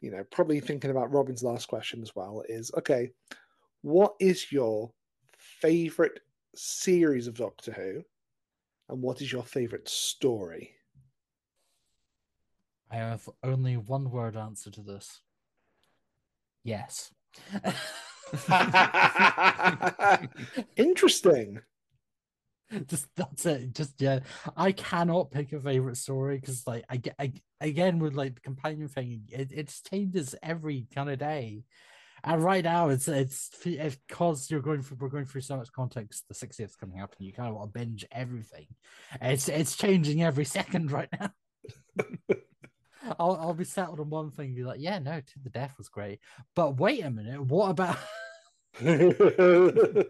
you 0.00 0.10
know, 0.10 0.24
probably 0.30 0.60
thinking 0.60 0.90
about 0.90 1.12
Robin's 1.12 1.42
last 1.42 1.68
question 1.68 2.02
as 2.02 2.14
well. 2.14 2.42
Is 2.48 2.70
okay, 2.76 3.10
what 3.86 4.14
is 4.18 4.50
your 4.50 4.90
favorite 5.38 6.18
series 6.56 7.28
of 7.28 7.36
Doctor 7.36 7.70
Who, 7.70 8.02
and 8.88 9.00
what 9.00 9.20
is 9.20 9.30
your 9.30 9.44
favorite 9.44 9.88
story? 9.88 10.72
I 12.90 12.96
have 12.96 13.28
only 13.44 13.76
one 13.76 14.10
word 14.10 14.36
answer 14.36 14.72
to 14.72 14.80
this. 14.80 15.20
Yes. 16.64 17.12
Interesting. 20.76 21.60
just 22.88 23.06
that's 23.14 23.46
it. 23.46 23.72
Just 23.72 24.00
yeah, 24.00 24.18
I 24.56 24.72
cannot 24.72 25.30
pick 25.30 25.52
a 25.52 25.60
favorite 25.60 25.96
story 25.96 26.38
because 26.38 26.66
like 26.66 26.84
I, 26.90 27.00
I 27.20 27.32
again 27.60 28.00
with 28.00 28.14
like 28.14 28.34
the 28.34 28.40
companion 28.40 28.88
thing, 28.88 29.28
it 29.28 29.52
it 29.52 29.80
changes 29.88 30.34
every 30.42 30.88
kind 30.92 31.08
of 31.08 31.20
day. 31.20 31.62
And 32.26 32.42
right 32.42 32.64
now, 32.64 32.88
it's 32.88 33.06
it's 33.06 33.50
it's 33.64 33.96
because 34.08 34.50
you're 34.50 34.60
going 34.60 34.82
through 34.82 34.96
we're 35.00 35.08
going 35.08 35.26
through 35.26 35.42
so 35.42 35.56
much 35.56 35.70
context. 35.70 36.24
The 36.28 36.34
60th 36.34 36.76
coming 36.76 37.00
up, 37.00 37.14
and 37.16 37.24
you 37.24 37.32
kind 37.32 37.48
of 37.48 37.54
want 37.54 37.72
to 37.72 37.78
binge 37.78 38.04
everything. 38.10 38.66
It's 39.22 39.48
it's 39.48 39.76
changing 39.76 40.24
every 40.24 40.44
second 40.58 40.90
right 40.90 41.08
now. 41.20 41.30
I'll 43.20 43.36
I'll 43.36 43.54
be 43.54 43.62
settled 43.62 44.00
on 44.00 44.10
one 44.10 44.32
thing, 44.32 44.46
and 44.46 44.56
be 44.56 44.64
like, 44.64 44.80
yeah, 44.80 44.98
no, 44.98 45.20
to 45.20 45.38
the 45.40 45.50
death 45.50 45.74
was 45.78 45.88
great, 45.88 46.18
but 46.56 46.80
wait 46.80 47.04
a 47.04 47.10
minute, 47.12 47.40
what 47.42 47.70
about? 47.70 47.96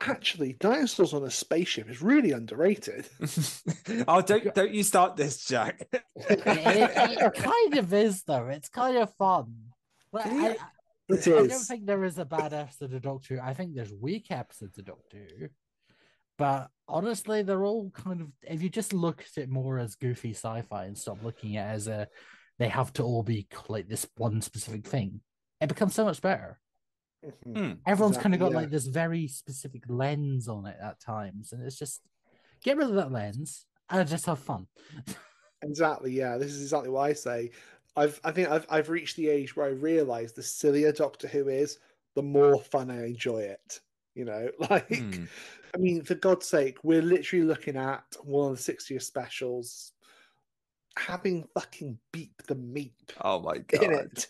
Actually, 0.00 0.52
dinosaurs 0.60 1.12
on 1.12 1.24
a 1.24 1.30
spaceship 1.30 1.90
is 1.90 2.00
really 2.00 2.30
underrated. 2.30 3.08
oh, 4.06 4.22
don't 4.22 4.54
don't 4.54 4.72
you 4.72 4.84
start 4.84 5.16
this, 5.16 5.44
Jack. 5.44 5.88
it, 5.90 6.06
it, 6.14 6.40
it 6.46 7.34
kind 7.34 7.78
of 7.78 7.92
is 7.92 8.22
though. 8.22 8.46
It's 8.46 8.68
kind 8.68 8.96
of 8.96 9.12
fun. 9.16 9.56
Like, 10.12 10.26
I, 10.26 10.56
Yeah. 11.08 11.16
I- 11.16 11.18
It 11.18 11.28
I 11.28 11.46
don't 11.46 11.60
think 11.60 11.86
there 11.86 12.04
is 12.04 12.18
a 12.18 12.24
bad 12.24 12.52
episode 12.52 12.92
of 12.92 13.02
Doctor 13.02 13.36
Who. 13.36 13.40
I 13.40 13.54
think 13.54 13.74
there's 13.74 13.92
weak 13.92 14.30
episodes 14.30 14.78
of 14.78 14.84
Doctor 14.84 15.26
Who. 15.38 15.48
But 16.36 16.68
honestly, 16.86 17.42
they're 17.42 17.64
all 17.64 17.90
kind 17.90 18.20
of 18.20 18.28
if 18.42 18.62
you 18.62 18.68
just 18.68 18.92
look 18.92 19.22
at 19.22 19.42
it 19.42 19.48
more 19.48 19.78
as 19.78 19.96
goofy 19.96 20.30
sci-fi 20.30 20.84
and 20.84 20.96
stop 20.96 21.22
looking 21.22 21.56
at 21.56 21.70
it 21.70 21.74
as 21.74 21.88
a 21.88 22.08
they 22.58 22.68
have 22.68 22.92
to 22.94 23.02
all 23.02 23.22
be 23.22 23.46
like 23.68 23.88
this 23.88 24.06
one 24.16 24.40
specific 24.40 24.86
thing, 24.86 25.20
it 25.60 25.68
becomes 25.68 25.94
so 25.94 26.04
much 26.04 26.20
better. 26.20 26.60
Mm. 27.46 27.78
Everyone's 27.86 28.18
kind 28.18 28.34
of 28.34 28.40
got 28.40 28.52
yeah. 28.52 28.58
like 28.58 28.70
this 28.70 28.86
very 28.86 29.26
specific 29.26 29.82
lens 29.88 30.48
on 30.48 30.66
it 30.66 30.76
at 30.80 31.00
times, 31.00 31.52
and 31.52 31.64
it's 31.64 31.78
just 31.78 32.00
get 32.62 32.76
rid 32.76 32.88
of 32.88 32.94
that 32.94 33.12
lens 33.12 33.66
and 33.90 34.08
just 34.08 34.26
have 34.26 34.38
fun. 34.38 34.66
Exactly. 35.62 36.12
Yeah, 36.12 36.38
this 36.38 36.52
is 36.52 36.62
exactly 36.62 36.90
what 36.90 37.10
I 37.10 37.12
say. 37.12 37.50
I've 37.98 38.20
I 38.24 38.30
think 38.32 38.48
I've 38.48 38.66
I've 38.70 38.88
reached 38.88 39.16
the 39.16 39.28
age 39.28 39.56
where 39.56 39.66
I 39.66 39.70
realise 39.70 40.32
the 40.32 40.42
sillier 40.42 40.92
Doctor 40.92 41.28
Who 41.28 41.48
is, 41.48 41.78
the 42.14 42.22
more 42.22 42.60
fun 42.60 42.90
I 42.90 43.04
enjoy 43.06 43.40
it. 43.40 43.80
You 44.14 44.24
know, 44.24 44.50
like 44.70 44.88
Hmm. 44.96 45.24
I 45.74 45.78
mean, 45.78 46.02
for 46.02 46.14
God's 46.14 46.46
sake, 46.46 46.78
we're 46.82 47.02
literally 47.02 47.44
looking 47.44 47.76
at 47.76 48.04
one 48.24 48.52
of 48.52 48.64
the 48.64 48.72
60th 48.72 49.02
specials 49.02 49.92
having 50.96 51.46
fucking 51.54 51.98
beep 52.12 52.42
the 52.46 52.56
meep 52.56 52.92
Oh 53.20 53.40
my 53.40 53.54
in 53.72 53.90
god. 53.90 53.90
it. 53.92 54.26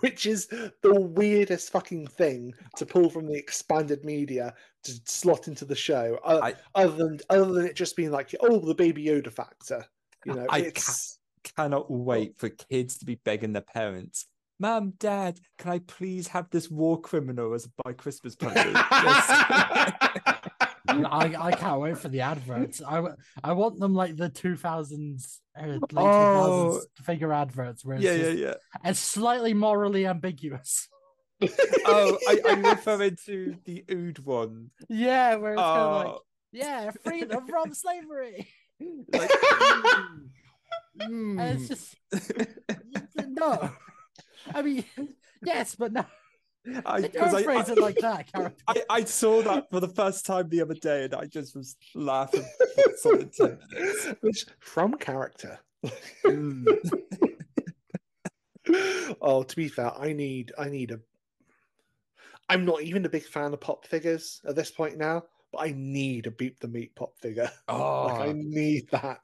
Which 0.00 0.24
is 0.24 0.46
the 0.46 0.94
weirdest 0.98 1.70
fucking 1.70 2.06
thing 2.06 2.54
to 2.78 2.86
pull 2.86 3.10
from 3.10 3.26
the 3.26 3.34
expanded 3.36 4.04
media 4.06 4.54
to 4.84 4.92
slot 5.04 5.48
into 5.48 5.66
the 5.66 5.74
show. 5.74 6.18
o- 6.24 6.40
I- 6.40 6.54
other 6.74 6.96
than 6.96 7.20
other 7.28 7.52
than 7.52 7.66
it 7.66 7.76
just 7.76 7.94
being 7.96 8.10
like, 8.10 8.34
oh, 8.40 8.58
the 8.60 8.74
Baby 8.74 9.04
Yoda 9.04 9.30
factor. 9.30 9.84
You 10.24 10.32
know, 10.34 10.46
I 10.48 10.60
it's 10.60 11.15
Cannot 11.54 11.90
wait 11.90 12.36
for 12.38 12.48
kids 12.48 12.98
to 12.98 13.04
be 13.04 13.16
begging 13.24 13.52
their 13.52 13.62
parents. 13.62 14.26
Mum, 14.58 14.94
Dad, 14.98 15.38
can 15.58 15.70
I 15.70 15.78
please 15.80 16.28
have 16.28 16.48
this 16.50 16.70
war 16.70 17.00
criminal 17.00 17.52
as 17.54 17.68
my 17.84 17.92
Christmas 17.92 18.34
present? 18.34 18.72
Yes. 18.72 19.26
I, 20.88 21.34
I 21.38 21.52
can't 21.52 21.80
wait 21.80 21.98
for 21.98 22.08
the 22.08 22.22
adverts. 22.22 22.80
I, 22.86 23.02
I 23.44 23.52
want 23.52 23.78
them 23.78 23.94
like 23.94 24.16
the 24.16 24.30
2000s, 24.30 25.38
uh, 25.60 25.66
late 25.66 25.80
Oh. 25.94 26.80
2000s 27.00 27.04
figure 27.04 27.32
adverts 27.32 27.84
where 27.84 27.96
it's, 27.96 28.04
yeah, 28.04 28.12
yeah, 28.12 28.22
just- 28.22 28.38
yeah. 28.38 28.54
it's 28.84 28.98
slightly 29.00 29.52
morally 29.54 30.06
ambiguous. 30.06 30.88
Oh, 31.84 32.18
I, 32.28 32.40
I'm 32.46 32.62
referring 32.64 33.18
to 33.26 33.56
the 33.66 33.84
Ood 33.92 34.20
one. 34.20 34.70
Yeah, 34.88 35.34
where 35.36 35.52
it's 35.52 35.60
kind 35.60 35.80
of 35.80 35.94
like, 35.96 36.06
Oh, 36.06 36.20
yeah, 36.52 36.90
freedom 37.04 37.46
from 37.46 37.74
slavery. 37.74 38.48
like, 39.12 39.30
And 41.00 41.40
it's 41.40 41.64
mm. 41.64 41.68
just, 41.68 41.96
no. 43.28 43.70
I 44.54 44.62
mean, 44.62 44.84
yes, 45.44 45.74
but 45.74 45.92
no. 45.92 46.04
I, 46.84 47.00
Don't 47.02 47.14
'cause 47.14 47.34
I- 47.34 47.42
phrase 47.44 47.68
I- 47.68 47.72
it 47.72 47.78
like 47.78 47.96
that, 47.98 48.32
Karen. 48.32 48.52
I, 48.68 48.82
I 48.90 49.04
saw 49.04 49.40
that 49.42 49.70
for 49.70 49.78
the 49.80 49.88
first 49.88 50.26
time 50.26 50.48
the 50.48 50.62
other 50.62 50.74
day 50.74 51.04
and 51.04 51.14
I 51.14 51.26
just 51.26 51.54
was 51.54 51.76
laughing 51.94 52.44
for 52.74 52.92
solid 52.96 53.32
10 53.32 53.58
minutes. 53.70 54.06
Which 54.20 54.46
from 54.60 54.94
character. 54.94 55.58
Mm. 56.24 56.66
oh, 59.20 59.42
to 59.44 59.56
be 59.56 59.68
fair, 59.68 59.92
I 59.96 60.12
need 60.12 60.52
I 60.58 60.68
need 60.68 60.90
a 60.90 61.00
I'm 62.48 62.64
not 62.64 62.82
even 62.82 63.04
a 63.04 63.08
big 63.08 63.24
fan 63.24 63.52
of 63.52 63.60
pop 63.60 63.86
figures 63.86 64.40
at 64.46 64.56
this 64.56 64.70
point 64.70 64.96
now, 64.98 65.22
but 65.52 65.58
I 65.58 65.72
need 65.76 66.26
a 66.26 66.30
beep 66.32 66.58
the 66.60 66.68
meep 66.68 66.94
pop 66.96 67.12
figure. 67.20 67.50
Like 67.68 67.76
I 68.20 68.26
Oh, 68.28 68.32
need 68.34 68.88
that. 68.90 69.20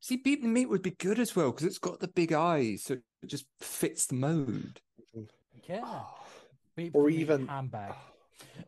See, 0.00 0.16
Beep 0.16 0.42
the 0.42 0.48
Meep 0.48 0.68
would 0.68 0.82
be 0.82 0.90
good 0.92 1.18
as 1.18 1.34
well 1.34 1.50
because 1.50 1.66
it's 1.66 1.78
got 1.78 2.00
the 2.00 2.08
big 2.08 2.32
eyes, 2.32 2.84
so 2.84 2.94
it 2.94 3.02
just 3.26 3.46
fits 3.60 4.06
the 4.06 4.14
mode. 4.14 4.80
Yeah. 5.68 6.02
Beep 6.76 6.94
Or 6.94 7.04
the 7.04 7.08
meat 7.16 7.20
even- 7.20 7.48
handbag. 7.48 7.94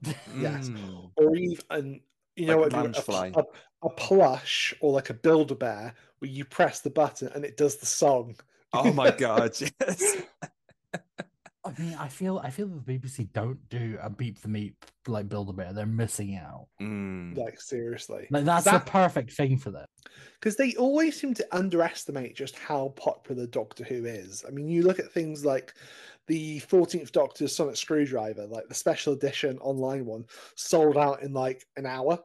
Yes. 0.38 0.68
Mm. 0.70 1.10
Or 1.16 1.36
even 1.36 2.00
You 2.36 2.46
know 2.46 2.60
Like 2.62 2.72
what? 2.72 3.08
a 3.08 3.12
I 3.12 3.30
do? 3.30 3.38
A, 3.38 3.40
a, 3.40 3.44
a 3.86 3.90
plush 3.90 4.74
or 4.80 4.92
like 4.92 5.10
a 5.10 5.14
Build 5.14 5.50
a 5.52 5.54
Bear 5.54 5.94
where 6.18 6.30
you 6.30 6.44
press 6.44 6.80
the 6.80 6.90
button 6.90 7.28
and 7.34 7.44
it 7.44 7.56
does 7.56 7.76
the 7.76 7.86
song. 7.86 8.36
Oh 8.72 8.92
my 8.92 9.10
god, 9.18 9.52
yes. 9.60 10.16
I 11.78 11.82
mean, 11.82 11.96
I 11.98 12.08
feel 12.08 12.40
I 12.42 12.50
feel 12.50 12.66
the 12.68 12.80
BBC 12.98 13.32
don't 13.32 13.58
do 13.68 13.98
a 14.00 14.08
beep 14.10 14.40
the 14.40 14.48
meep 14.48 14.74
like 15.06 15.28
Build 15.28 15.48
a 15.50 15.52
Bear. 15.52 15.72
They're 15.72 15.86
missing 15.86 16.36
out. 16.36 16.66
Mm. 16.80 17.36
Like 17.36 17.60
seriously, 17.60 18.26
Like 18.30 18.44
that's 18.44 18.64
That- 18.64 18.84
the 18.84 18.90
perfect 18.90 19.32
thing 19.32 19.58
for 19.58 19.70
them. 19.70 19.86
because 20.34 20.56
they 20.56 20.74
always 20.76 21.18
seem 21.20 21.34
to 21.34 21.46
underestimate 21.52 22.36
just 22.36 22.56
how 22.56 22.88
popular 22.96 23.46
Doctor 23.46 23.84
Who 23.84 24.04
is. 24.04 24.44
I 24.46 24.50
mean, 24.50 24.68
you 24.68 24.82
look 24.82 24.98
at 24.98 25.12
things 25.12 25.44
like 25.44 25.72
the 26.26 26.60
14th 26.60 27.12
Doctor's 27.12 27.54
Sonic 27.56 27.76
Screwdriver, 27.76 28.46
like 28.46 28.68
the 28.68 28.74
special 28.74 29.14
edition 29.14 29.58
online 29.60 30.04
one, 30.04 30.24
sold 30.56 30.96
out 30.98 31.22
in 31.22 31.32
like 31.32 31.64
an 31.76 31.86
hour. 31.86 32.18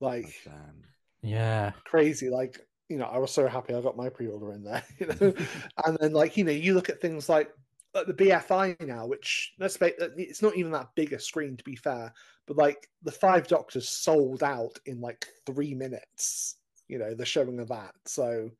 Like 0.00 0.32
Damn. 0.44 0.82
Yeah. 1.22 1.72
crazy. 1.84 2.28
Like, 2.30 2.58
you 2.88 2.96
know, 2.98 3.04
I 3.04 3.18
was 3.18 3.30
so 3.30 3.46
happy 3.46 3.74
I 3.74 3.80
got 3.80 3.96
my 3.96 4.08
pre 4.08 4.26
order 4.26 4.52
in 4.52 4.64
there, 4.64 4.82
you 4.98 5.06
know. 5.06 5.34
and 5.86 5.98
then, 6.00 6.12
like, 6.12 6.36
you 6.36 6.44
know, 6.44 6.50
you 6.52 6.74
look 6.74 6.88
at 6.88 7.00
things 7.00 7.28
like, 7.28 7.50
the 7.94 8.14
BFI 8.14 8.80
now, 8.86 9.06
which 9.06 9.52
let's 9.58 9.80
make 9.80 9.94
it's 9.98 10.42
not 10.42 10.56
even 10.56 10.72
that 10.72 10.94
big 10.94 11.12
a 11.12 11.20
screen 11.20 11.56
to 11.56 11.64
be 11.64 11.76
fair, 11.76 12.12
but 12.46 12.56
like 12.56 12.88
the 13.02 13.12
Five 13.12 13.46
Doctors 13.46 13.88
sold 13.88 14.42
out 14.42 14.78
in 14.86 15.00
like 15.00 15.26
three 15.46 15.74
minutes, 15.74 16.56
you 16.88 16.98
know, 16.98 17.14
the 17.14 17.24
showing 17.24 17.60
of 17.60 17.68
that. 17.68 17.94
So 18.06 18.50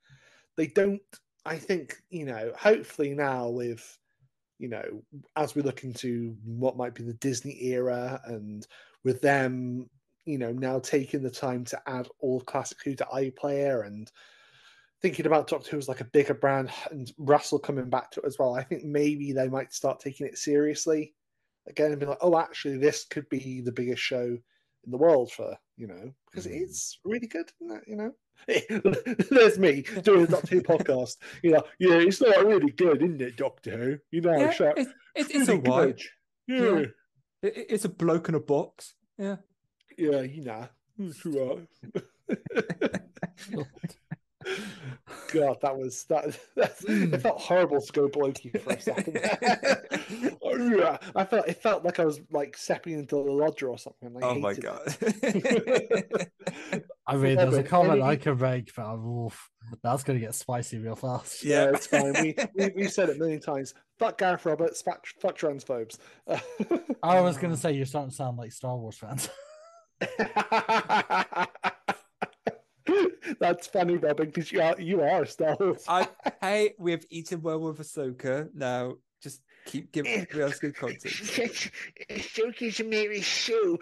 they 0.56 0.66
don't, 0.66 1.00
I 1.46 1.56
think, 1.56 1.96
you 2.10 2.26
know, 2.26 2.52
hopefully 2.58 3.14
now 3.14 3.48
with, 3.48 3.98
you 4.58 4.68
know, 4.68 5.02
as 5.36 5.54
we 5.54 5.62
look 5.62 5.82
into 5.82 6.36
what 6.44 6.76
might 6.76 6.94
be 6.94 7.02
the 7.02 7.14
Disney 7.14 7.58
era 7.64 8.20
and 8.26 8.66
with 9.02 9.20
them, 9.20 9.88
you 10.24 10.38
know, 10.38 10.52
now 10.52 10.78
taking 10.78 11.22
the 11.22 11.30
time 11.30 11.64
to 11.64 11.80
add 11.88 12.06
all 12.20 12.40
classic 12.42 12.78
Who 12.84 12.94
to 12.94 13.04
iPlayer 13.12 13.86
and 13.86 14.10
thinking 15.02 15.26
about 15.26 15.48
Doctor 15.48 15.70
Who 15.72 15.78
as 15.78 15.88
like 15.88 16.00
a 16.00 16.04
bigger 16.06 16.34
brand 16.34 16.70
and 16.90 17.12
Russell 17.18 17.58
coming 17.58 17.90
back 17.90 18.10
to 18.12 18.20
it 18.20 18.26
as 18.26 18.38
well, 18.38 18.54
I 18.54 18.62
think 18.62 18.84
maybe 18.84 19.32
they 19.32 19.48
might 19.48 19.72
start 19.72 20.00
taking 20.00 20.26
it 20.26 20.38
seriously 20.38 21.14
again 21.68 21.90
and 21.90 22.00
be 22.00 22.06
like, 22.06 22.18
oh, 22.20 22.38
actually, 22.38 22.78
this 22.78 23.04
could 23.04 23.28
be 23.28 23.60
the 23.60 23.72
biggest 23.72 24.02
show 24.02 24.24
in 24.84 24.90
the 24.90 24.96
world 24.96 25.30
for, 25.32 25.56
you 25.76 25.86
know, 25.86 26.12
because 26.30 26.46
Mm. 26.46 26.60
it's 26.62 26.98
really 27.04 27.26
good, 27.28 27.50
isn't 27.60 27.76
it? 27.76 27.84
You 27.86 27.96
know, 27.96 28.12
there's 29.30 29.58
me 29.58 29.82
doing 30.02 30.22
a 30.22 30.26
Doctor 30.26 30.56
Who 30.56 30.62
podcast. 30.62 31.16
You 31.42 31.52
know, 31.52 31.62
yeah, 31.78 31.94
it's 31.96 32.20
not 32.20 32.44
really 32.46 32.72
good, 32.72 33.02
isn't 33.02 33.22
it, 33.22 33.36
Doctor 33.36 33.76
Who? 33.76 33.98
You 34.10 34.20
know, 34.22 34.36
Yeah, 34.36 34.52
so 34.52 34.72
it's, 34.76 34.90
it's, 35.14 35.30
it's 35.30 35.48
really 35.48 35.60
alright. 35.68 35.96
good. 35.96 36.02
Yeah, 36.48 36.62
Yeah. 36.62 36.86
It, 37.42 37.56
it- 37.56 37.66
it's 37.70 37.84
a 37.84 37.88
bloke 37.88 38.28
in 38.28 38.34
a 38.34 38.40
box. 38.40 38.94
Yeah. 39.18 39.36
yeah, 39.98 40.22
you 40.22 40.42
know, 40.44 40.68
it's 40.98 41.24
all 41.26 41.60
right. 42.28 42.90
God, 45.32 45.56
that 45.62 45.76
was 45.76 46.04
that. 46.04 46.38
That's, 46.56 46.82
Mm. 46.84 47.12
It 47.14 47.18
felt 47.22 47.40
horrible 47.40 47.80
to 47.80 47.92
go 47.92 48.08
blokey 48.08 48.60
for 48.60 48.72
a 48.72 48.80
second. 48.80 49.18
Oh. 50.54 50.98
I 51.16 51.24
felt 51.24 51.48
it 51.48 51.62
felt 51.62 51.82
like 51.84 51.98
I 51.98 52.04
was 52.04 52.20
like 52.30 52.56
stepping 52.56 52.92
into 52.94 53.14
the 53.16 53.22
lodger 53.22 53.68
or 53.70 53.78
something. 53.78 54.14
I 54.22 54.26
oh 54.26 54.34
my 54.34 54.52
god. 54.54 54.94
I 57.06 57.16
mean, 57.16 57.36
there's 57.36 57.56
a 57.56 57.62
comment 57.62 58.02
I 58.02 58.08
any- 58.12 58.16
can 58.18 58.38
make, 58.38 58.70
but 58.74 58.94
oof, 58.96 59.50
that's 59.82 60.02
going 60.04 60.18
to 60.20 60.24
get 60.26 60.34
spicy 60.34 60.78
real 60.78 60.94
fast. 60.94 61.42
yeah, 61.42 61.64
Yeah. 61.64 61.70
it's 61.70 61.86
fine. 61.86 62.12
We, 62.20 62.34
we 62.54 62.70
we've 62.76 62.92
said 62.92 63.08
it 63.08 63.16
a 63.16 63.18
million 63.18 63.40
times. 63.40 63.72
Fuck 63.98 64.18
Gareth 64.18 64.44
Roberts. 64.44 64.82
Fuck, 64.82 65.06
fuck 65.20 65.38
transphobes. 65.38 65.96
I 67.02 67.20
was 67.20 67.38
going 67.38 67.54
to 67.54 67.58
say 67.58 67.72
you're 67.72 67.86
starting 67.86 68.10
to 68.10 68.16
sound 68.16 68.36
like 68.36 68.52
Star 68.52 68.76
Wars 68.76 68.98
fans. 68.98 69.30
That's 73.40 73.66
funny, 73.66 73.96
Robin, 73.96 74.26
because 74.26 74.50
you 74.52 74.60
are 74.60 74.80
you 74.80 75.00
are 75.00 75.22
a 75.22 75.26
Star 75.26 75.56
Wars. 75.58 75.84
I 75.88 76.08
hey, 76.40 76.74
we've 76.78 77.04
eaten 77.10 77.42
well 77.42 77.60
with 77.60 77.78
Ahsoka. 77.78 78.48
Now 78.54 78.94
just 79.22 79.40
keep 79.66 79.92
giving 79.92 80.26
us 80.42 80.58
good 80.58 80.74
content. 80.74 81.02
Soka's 82.10 82.82
Mary 82.84 83.22
Sue. 83.22 83.78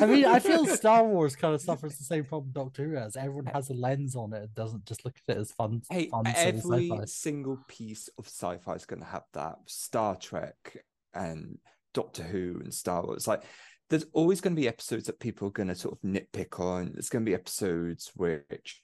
I 0.00 0.06
mean, 0.06 0.24
I 0.24 0.38
feel 0.38 0.66
Star 0.76 1.04
Wars 1.04 1.36
kind 1.36 1.54
of 1.54 1.60
suffers 1.60 1.96
the 1.98 2.04
same 2.04 2.24
problem 2.24 2.52
Doctor 2.52 2.84
Who 2.84 2.94
has. 2.96 3.16
Everyone 3.16 3.46
has 3.46 3.70
a 3.70 3.74
lens 3.74 4.16
on 4.16 4.32
it 4.32 4.42
and 4.42 4.54
doesn't 4.54 4.86
just 4.86 5.04
look 5.04 5.14
at 5.28 5.36
it 5.36 5.40
as 5.40 5.52
fun, 5.52 5.82
Hey, 5.90 6.08
fun 6.08 6.26
every 6.26 6.60
sci-fi. 6.88 7.04
single 7.06 7.58
piece 7.68 8.08
of 8.18 8.26
sci-fi 8.26 8.74
is 8.74 8.86
going 8.86 9.00
to 9.00 9.08
have 9.08 9.24
that. 9.34 9.56
Star 9.66 10.16
Trek 10.16 10.84
and 11.12 11.58
Doctor 11.92 12.22
Who 12.22 12.60
and 12.62 12.72
Star 12.72 13.04
Wars. 13.04 13.28
Like, 13.28 13.42
there's 13.90 14.06
always 14.12 14.40
going 14.40 14.56
to 14.56 14.60
be 14.60 14.68
episodes 14.68 15.06
that 15.06 15.20
people 15.20 15.48
are 15.48 15.52
going 15.52 15.68
to 15.68 15.74
sort 15.74 15.94
of 15.94 16.08
nitpick 16.08 16.58
on. 16.58 16.92
There's 16.92 17.08
going 17.08 17.24
to 17.24 17.30
be 17.30 17.34
episodes 17.34 18.10
which 18.16 18.80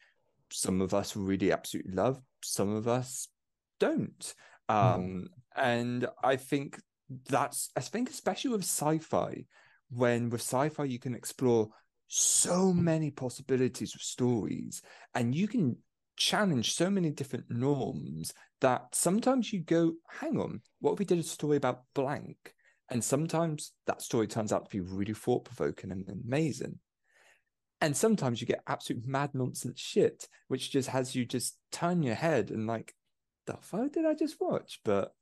some 0.51 0.81
of 0.81 0.95
us 0.95 1.17
really 1.17 1.53
absolutely 1.53 1.93
love, 1.93 2.21
some 2.43 2.75
of 2.75 2.87
us 2.89 3.29
don't. 3.79 4.35
Um, 4.69 5.29
and 5.57 6.07
I 6.23 6.37
think 6.37 6.81
that's, 7.29 7.71
I 7.77 7.81
think, 7.81 8.11
especially 8.11 8.51
with 8.53 8.63
sci-fi, 8.63 9.47
when 9.91 10.31
with 10.31 10.43
sci-fi 10.43 10.85
you 10.85 10.99
can 10.99 11.15
explore 11.15 11.71
so 12.07 12.73
many 12.73 13.11
possibilities 13.11 13.95
of 13.95 14.03
stories, 14.03 14.83
and 15.15 15.35
you 15.35 15.49
can 15.49 15.77
challenge 16.17 16.75
so 16.75 16.91
many 16.91 17.11
different 17.11 17.47
norms 17.49 18.35
that 18.61 18.87
sometimes 18.93 19.53
you 19.53 19.61
go, 19.61 19.95
hang 20.21 20.39
on, 20.39 20.61
what 20.81 20.93
if 20.93 20.99
we 20.99 21.05
did 21.05 21.19
a 21.19 21.23
story 21.23 21.57
about 21.57 21.85
blank? 21.95 22.55
And 22.91 23.03
sometimes 23.05 23.73
that 23.87 24.03
story 24.03 24.27
turns 24.27 24.53
out 24.53 24.69
to 24.69 24.77
be 24.77 24.81
really 24.81 25.15
thought 25.15 25.45
provoking 25.45 25.93
and 25.93 26.09
amazing. 26.09 26.79
And 27.81 27.97
sometimes 27.97 28.41
you 28.41 28.47
get 28.47 28.63
absolute 28.67 29.07
mad 29.07 29.31
nonsense 29.33 29.81
shit, 29.81 30.29
which 30.49 30.71
just 30.71 30.89
has 30.89 31.15
you 31.15 31.25
just 31.25 31.57
turn 31.73 32.03
your 32.03 32.17
head 32.17 32.51
and 32.51 32.67
like, 32.67 32.95
the 33.47 33.57
fuck 33.61 33.93
did 33.93 34.05
I 34.05 34.15
just 34.15 34.41
watch? 34.41 34.81
But 34.85 35.15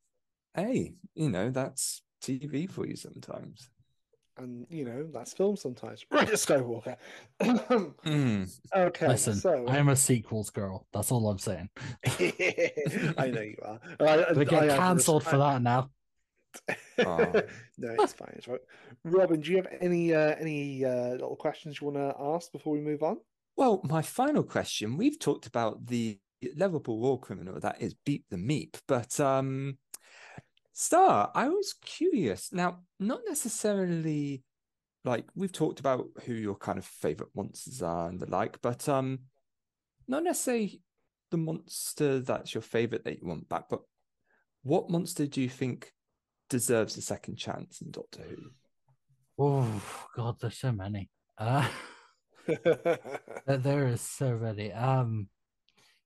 hey, 0.54 0.94
you 1.14 1.28
know, 1.28 1.50
that's 1.50 2.02
TV 2.22 2.68
for 2.68 2.86
you 2.86 2.96
sometimes. 2.96 3.68
and 4.38 4.66
you 4.70 4.84
know 4.84 5.06
that's 5.12 5.32
film 5.34 5.56
sometimes. 5.56 6.04
Right, 6.10 6.28
Skywalker. 6.28 6.96
Mm. 7.40 8.58
okay, 8.76 9.08
Listen, 9.08 9.34
so 9.34 9.66
I 9.68 9.76
am 9.76 9.88
a 9.88 9.96
sequels 9.96 10.50
girl. 10.50 10.86
That's 10.92 11.12
all 11.12 11.28
I'm 11.28 11.38
saying. 11.38 11.68
I 12.06 13.30
know 13.32 13.40
you 13.42 13.56
are. 13.62 13.80
I, 14.00 14.32
They 14.32 14.44
get 14.44 14.70
cancelled 14.70 15.24
for 15.24 15.36
that 15.38 15.62
now. 15.62 15.90
Oh. 16.98 17.32
no, 17.78 17.96
it's 17.98 18.12
fine. 18.12 18.32
It's 18.36 18.48
right. 18.48 18.60
Robin, 19.04 19.40
do 19.40 19.50
you 19.50 19.56
have 19.56 19.68
any 19.80 20.14
uh, 20.14 20.34
any 20.38 20.84
uh, 20.84 21.10
little 21.10 21.36
questions 21.36 21.80
you 21.80 21.88
want 21.88 21.96
to 21.96 22.20
ask 22.20 22.50
before 22.52 22.72
we 22.72 22.80
move 22.80 23.02
on? 23.02 23.18
Well, 23.56 23.80
my 23.84 24.02
final 24.02 24.42
question 24.42 24.96
we've 24.96 25.18
talked 25.18 25.46
about 25.46 25.86
the 25.86 26.18
lovable 26.56 27.00
war 27.00 27.18
criminal 27.18 27.58
that 27.60 27.80
is 27.80 27.94
Beep 28.04 28.24
the 28.30 28.36
Meep, 28.36 28.76
but 28.86 29.18
um, 29.20 29.78
Star, 30.72 31.30
I 31.34 31.48
was 31.48 31.74
curious. 31.82 32.52
Now, 32.52 32.80
not 33.00 33.20
necessarily 33.26 34.44
like 35.04 35.26
we've 35.34 35.52
talked 35.52 35.80
about 35.80 36.06
who 36.24 36.34
your 36.34 36.56
kind 36.56 36.78
of 36.78 36.84
favorite 36.84 37.30
monsters 37.34 37.82
are 37.82 38.08
and 38.08 38.20
the 38.20 38.30
like, 38.30 38.60
but 38.62 38.88
um, 38.88 39.20
not 40.06 40.22
necessarily 40.22 40.80
the 41.30 41.36
monster 41.36 42.20
that's 42.20 42.54
your 42.54 42.62
favorite 42.62 43.04
that 43.04 43.20
you 43.20 43.26
want 43.26 43.48
back, 43.48 43.64
but 43.68 43.80
what 44.62 44.90
monster 44.90 45.26
do 45.26 45.40
you 45.40 45.48
think 45.48 45.92
deserves 46.48 46.96
a 46.96 47.02
second 47.02 47.36
chance 47.36 47.80
in 47.80 47.90
Doctor 47.90 48.22
Who? 48.22 48.50
Oh 49.38 49.82
God, 50.16 50.36
there's 50.40 50.58
so 50.58 50.72
many. 50.72 51.10
Uh, 51.36 51.68
there- 52.46 52.98
there 53.46 53.86
is 53.88 54.00
so 54.00 54.36
many. 54.36 54.72
Um, 54.72 55.28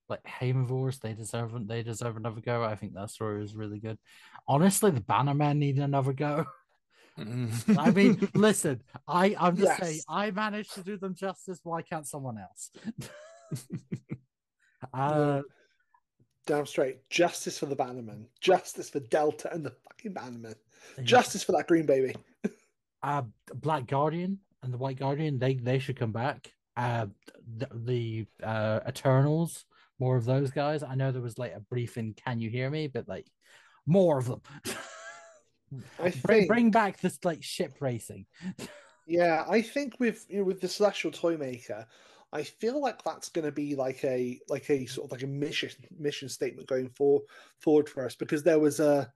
like 0.09 0.23
Haemovores, 0.23 0.99
they 0.99 1.13
deserve 1.13 1.53
they 1.67 1.81
deserve 1.81 2.17
another 2.17 2.41
go. 2.41 2.63
I 2.63 2.75
think 2.75 2.93
that 2.93 3.09
story 3.09 3.43
is 3.43 3.55
really 3.55 3.79
good. 3.79 3.97
Honestly, 4.47 4.91
the 4.91 5.01
Bannermen 5.01 5.57
need 5.57 5.77
another 5.77 6.13
go. 6.13 6.45
I 7.17 7.91
mean, 7.91 8.27
listen, 8.35 8.81
I 9.07 9.35
I'm 9.39 9.55
just 9.55 9.79
saying, 9.79 10.01
I 10.09 10.31
managed 10.31 10.73
to 10.73 10.83
do 10.83 10.97
them 10.97 11.15
justice. 11.15 11.59
Why 11.63 11.81
can't 11.81 12.07
someone 12.07 12.37
else? 12.37 12.71
uh, 14.93 15.41
Damn 16.45 16.65
straight. 16.65 17.07
Justice 17.09 17.57
for 17.57 17.67
the 17.67 17.75
Bannermen. 17.75 18.25
Justice 18.41 18.89
for 18.89 18.99
Delta 18.99 19.51
and 19.53 19.65
the 19.65 19.71
fucking 19.71 20.13
Bannermen. 20.13 20.55
yeah. 20.97 21.03
Justice 21.03 21.43
for 21.43 21.53
that 21.53 21.67
green 21.67 21.85
baby. 21.85 22.15
uh 23.03 23.23
Black 23.55 23.87
Guardian 23.87 24.39
and 24.61 24.73
the 24.73 24.77
White 24.77 24.99
Guardian, 24.99 25.39
they 25.39 25.55
they 25.55 25.79
should 25.79 25.97
come 25.97 26.11
back. 26.11 26.51
Uh 26.75 27.07
the, 27.57 27.67
the 27.73 28.25
uh 28.45 28.81
Eternals, 28.87 29.65
more 29.99 30.17
of 30.17 30.25
those 30.25 30.51
guys. 30.51 30.83
I 30.83 30.95
know 30.95 31.11
there 31.11 31.21
was 31.21 31.37
like 31.37 31.53
a 31.53 31.59
brief 31.61 31.97
in 31.97 32.13
Can 32.13 32.39
You 32.39 32.49
Hear 32.49 32.69
Me, 32.69 32.87
but 32.87 33.07
like 33.07 33.27
more 33.85 34.17
of 34.17 34.25
them. 34.27 34.41
I 35.99 36.09
bring, 36.09 36.11
think. 36.11 36.47
bring 36.47 36.71
back 36.71 36.99
this 36.99 37.19
like 37.23 37.43
ship 37.43 37.75
racing. 37.79 38.25
Yeah, 39.05 39.43
I 39.49 39.61
think 39.61 39.99
with 39.99 40.25
you 40.29 40.37
know, 40.37 40.43
with 40.45 40.61
the 40.61 40.67
Celestial 40.69 41.11
Toymaker, 41.11 41.85
I 42.33 42.43
feel 42.43 42.81
like 42.81 43.03
that's 43.03 43.29
going 43.29 43.45
to 43.45 43.51
be 43.51 43.75
like 43.75 44.03
a 44.03 44.39
like 44.49 44.69
a 44.69 44.85
sort 44.87 45.05
of 45.05 45.11
like 45.11 45.23
a 45.23 45.27
mission 45.27 45.69
mission 45.97 46.27
statement 46.27 46.67
going 46.67 46.89
for, 46.89 47.21
forward 47.59 47.87
for 47.87 48.05
us 48.05 48.15
because 48.15 48.41
there 48.41 48.59
was 48.59 48.79
a 48.79 49.11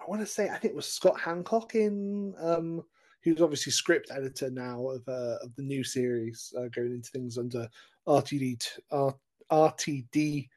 I 0.00 0.10
want 0.10 0.20
to 0.20 0.26
say 0.26 0.48
I 0.48 0.58
think 0.58 0.72
it 0.72 0.76
was 0.76 0.86
Scott 0.92 1.16
Handcock 1.16 1.76
in 1.76 2.34
um, 2.40 2.82
who's 3.22 3.40
obviously 3.40 3.72
script 3.72 4.10
editor 4.10 4.50
now 4.50 4.86
of 4.88 5.08
uh, 5.08 5.38
of 5.42 5.54
the 5.56 5.62
new 5.62 5.84
series, 5.84 6.52
uh, 6.58 6.68
going 6.74 6.92
into 6.92 7.10
things 7.10 7.38
under 7.38 7.68
RTD 8.06 8.58
t- 8.58 8.82
R- 8.90 9.16
RTD. 9.50 10.48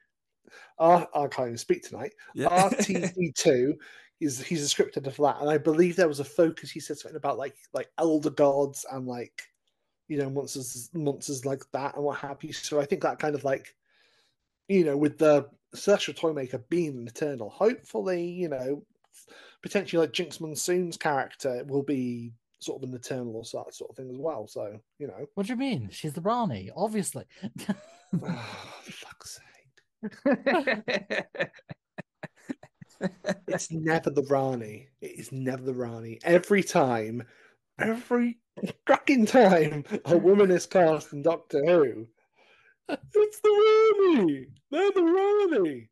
R- 0.78 1.08
I 1.14 1.26
can't 1.28 1.48
even 1.48 1.58
speak 1.58 1.82
tonight. 1.82 2.12
Yeah. 2.34 2.48
RTD 2.48 3.34
two. 3.36 3.76
He's 4.18 4.42
he's 4.42 4.62
a 4.62 4.68
script 4.68 4.96
editor 4.96 5.14
for 5.14 5.32
that, 5.32 5.40
and 5.40 5.48
I 5.48 5.58
believe 5.58 5.94
there 5.96 6.08
was 6.08 6.20
a 6.20 6.24
focus. 6.24 6.70
He 6.70 6.80
said 6.80 6.98
something 6.98 7.16
about 7.16 7.38
like 7.38 7.56
like 7.72 7.88
elder 7.98 8.30
gods 8.30 8.84
and 8.90 9.06
like 9.06 9.42
you 10.08 10.18
know 10.18 10.30
monsters 10.30 10.90
monsters 10.94 11.44
like 11.44 11.62
that 11.72 11.94
and 11.94 12.04
what 12.04 12.18
have 12.18 12.42
you. 12.42 12.52
So 12.52 12.80
I 12.80 12.86
think 12.86 13.02
that 13.02 13.18
kind 13.18 13.34
of 13.34 13.44
like 13.44 13.74
you 14.68 14.84
know 14.84 14.96
with 14.96 15.18
the 15.18 15.48
Celestial 15.74 16.14
Toymaker 16.14 16.58
being 16.70 16.98
an 16.98 17.06
Eternal, 17.06 17.50
hopefully 17.50 18.26
you 18.26 18.48
know 18.48 18.82
potentially 19.62 20.00
like 20.00 20.12
Jinx 20.12 20.40
Monsoon's 20.40 20.96
character 20.96 21.64
will 21.66 21.82
be 21.82 22.32
sort 22.60 22.82
of 22.82 22.88
an 22.88 22.94
Eternal 22.94 23.36
or 23.36 23.42
that 23.42 23.74
sort 23.74 23.90
of 23.90 23.96
thing 23.96 24.10
as 24.10 24.18
well. 24.18 24.46
So 24.46 24.78
you 24.98 25.06
know, 25.06 25.26
What 25.34 25.46
do 25.46 25.52
you 25.52 25.58
mean? 25.58 25.88
She's 25.90 26.12
the 26.12 26.20
Rani, 26.20 26.70
obviously. 26.74 27.24
oh, 28.22 28.44
fuck's 28.82 29.40
sake. 29.40 29.44
It's 33.46 33.70
never 33.70 34.10
the 34.10 34.24
Rani. 34.24 34.88
It 35.00 35.18
is 35.18 35.32
never 35.32 35.62
the 35.62 35.74
Rani. 35.74 36.18
Every 36.24 36.62
time, 36.62 37.22
every 37.78 38.38
fucking 38.86 39.26
time 39.26 39.84
a 40.04 40.16
woman 40.16 40.50
is 40.50 40.66
cast 40.66 41.12
in 41.12 41.22
Doctor 41.22 41.64
Who, 41.64 42.06
it's 42.88 43.40
the 43.40 43.48
Rani. 44.14 44.46
They're 44.70 44.92
the 44.92 45.02
Rani. 45.02 45.88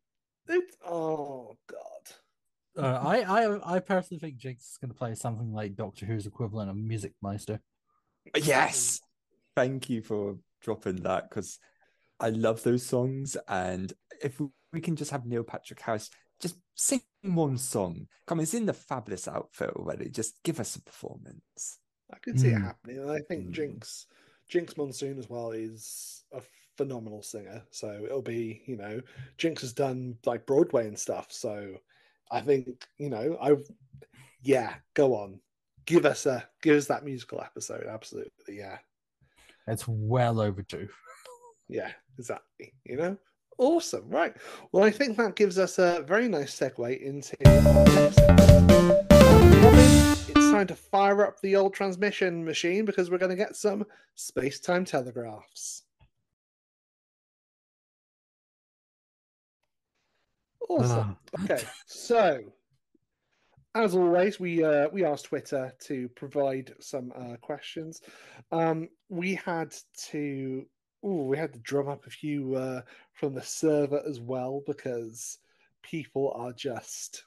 It's 0.49 0.77
oh 0.85 1.57
god. 1.69 2.85
Uh, 2.85 3.01
I, 3.03 3.21
I 3.21 3.77
I 3.77 3.79
personally 3.81 4.21
think 4.21 4.39
Jinkx 4.39 4.59
is 4.59 4.79
going 4.81 4.91
to 4.91 4.99
play 4.99 5.15
something 5.15 5.53
like 5.53 5.77
Doctor 5.77 6.07
Who's 6.07 6.27
equivalent 6.27 6.71
of 6.71 6.77
Music 6.77 7.13
Meister. 7.23 7.61
Yes. 8.37 9.01
Thank 9.55 9.89
you 9.89 10.03
for 10.03 10.37
dropping 10.61 10.97
that 10.97 11.31
because 11.31 11.59
I 12.21 12.31
love 12.31 12.63
those 12.63 12.85
songs. 12.85 13.37
And 13.49 13.93
if 14.23 14.41
we 14.73 14.81
can 14.81 14.97
just 14.97 15.11
have 15.11 15.27
Neil 15.27 15.43
Patrick 15.43 15.81
Harris 15.81 16.11
just 16.41 16.57
sing 16.75 17.01
one 17.35 17.59
song, 17.59 18.07
come, 18.27 18.39
he's 18.39 18.55
in 18.55 18.67
the 18.67 18.73
fabulous 18.73 19.27
outfit 19.29 19.71
already. 19.71 20.09
Just 20.11 20.43
give 20.43 20.61
us 20.61 20.77
a 20.77 20.83
performance. 20.83 21.79
I 22.13 22.19
could 22.19 22.39
see 22.39 22.49
it 22.49 22.55
Mm. 22.59 22.65
happening, 22.65 22.99
and 22.99 23.11
I 23.11 23.21
think 23.21 23.49
Mm. 23.49 23.53
Jinkx, 23.55 24.07
Jinkx 24.51 24.77
Monsoon 24.77 25.19
as 25.19 25.29
well 25.29 25.51
is 25.51 26.25
a 26.33 26.41
phenomenal 26.77 27.23
singer. 27.23 27.63
So 27.71 28.03
it'll 28.05 28.23
be, 28.23 28.63
you 28.67 28.77
know, 28.77 29.01
Jinkx 29.39 29.61
has 29.63 29.73
done 29.73 30.19
like 30.25 30.47
Broadway 30.47 30.87
and 30.87 30.99
stuff. 30.99 31.33
So 31.33 31.77
I 32.31 32.41
think, 32.43 32.87
you 32.99 33.11
know, 33.11 33.37
I, 33.41 33.57
yeah, 34.43 34.75
go 34.95 35.15
on, 35.15 35.41
give 35.85 36.05
us 36.07 36.27
a 36.27 36.49
give 36.63 36.77
us 36.77 36.87
that 36.87 37.05
musical 37.05 37.41
episode. 37.41 37.87
Absolutely, 37.87 38.59
yeah, 38.59 38.79
It's 39.67 39.89
well 39.89 40.41
overdue. 40.41 40.89
yeah, 41.69 41.91
exactly. 42.19 42.75
You 42.85 42.97
know, 42.97 43.17
awesome, 43.59 44.09
right? 44.09 44.35
Well, 44.73 44.85
I 44.85 44.91
think 44.91 45.17
that 45.17 45.37
gives 45.37 45.59
us 45.59 45.79
a 45.79 46.05
very 46.07 46.29
nice 46.29 46.59
segue 46.59 47.01
into 47.01 47.37
our 47.47 47.85
next 47.85 48.17
segment. 48.17 49.07
Robin, 49.63 49.79
it's 49.79 50.51
time 50.51 50.67
to 50.67 50.77
fire 50.77 51.27
up 51.27 51.41
the 51.41 51.57
old 51.57 51.75
transmission 51.75 52.45
machine 52.45 52.85
because 52.85 53.11
we're 53.11 53.19
going 53.19 53.31
to 53.31 53.37
get 53.37 53.57
some 53.57 53.85
space 54.15 54.61
time 54.61 54.85
telegraphs. 54.85 55.83
Awesome. 60.69 61.17
Ah. 61.39 61.45
Okay, 61.45 61.63
so 61.87 62.41
as 63.77 63.95
always, 63.95 64.41
we 64.41 64.65
uh, 64.65 64.89
we 64.93 65.05
asked 65.05 65.27
Twitter 65.27 65.73
to 65.81 66.09
provide 66.11 66.75
some 66.81 67.13
uh, 67.15 67.37
questions. 67.37 68.01
Um, 68.51 68.89
we 69.09 69.35
had 69.35 69.75
to 70.09 70.67
ooh, 71.05 71.25
we 71.25 71.37
had 71.37 71.53
to 71.53 71.59
drum 71.61 71.89
up 71.89 72.07
a 72.07 72.11
few 72.11 72.55
uh, 72.57 72.81
from 73.17 73.35
the 73.35 73.43
server 73.43 74.03
as 74.09 74.21
well 74.21 74.63
because 74.67 75.39
people 75.83 76.33
are 76.37 76.53
just 76.53 77.25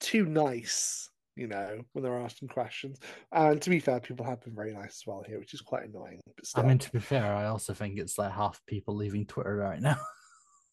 too 0.00 0.26
nice, 0.26 1.10
you 1.34 1.46
know, 1.46 1.80
when 1.92 2.04
they're 2.04 2.20
asking 2.20 2.48
questions. 2.48 2.98
And 3.32 3.60
to 3.62 3.70
be 3.70 3.80
fair, 3.80 4.00
people 4.00 4.26
have 4.26 4.42
been 4.42 4.54
very 4.54 4.72
nice 4.72 5.00
as 5.00 5.06
well 5.06 5.24
here, 5.26 5.38
which 5.38 5.54
is 5.54 5.62
quite 5.62 5.88
annoying. 5.88 6.20
But 6.36 6.62
I 6.62 6.66
mean, 6.66 6.78
to 6.78 6.90
be 6.90 7.00
fair, 7.00 7.34
I 7.34 7.46
also 7.46 7.72
think 7.72 7.98
it's 7.98 8.18
like 8.18 8.32
half 8.32 8.60
people 8.66 8.94
leaving 8.94 9.26
Twitter 9.26 9.56
right 9.56 9.80
now. 9.80 9.96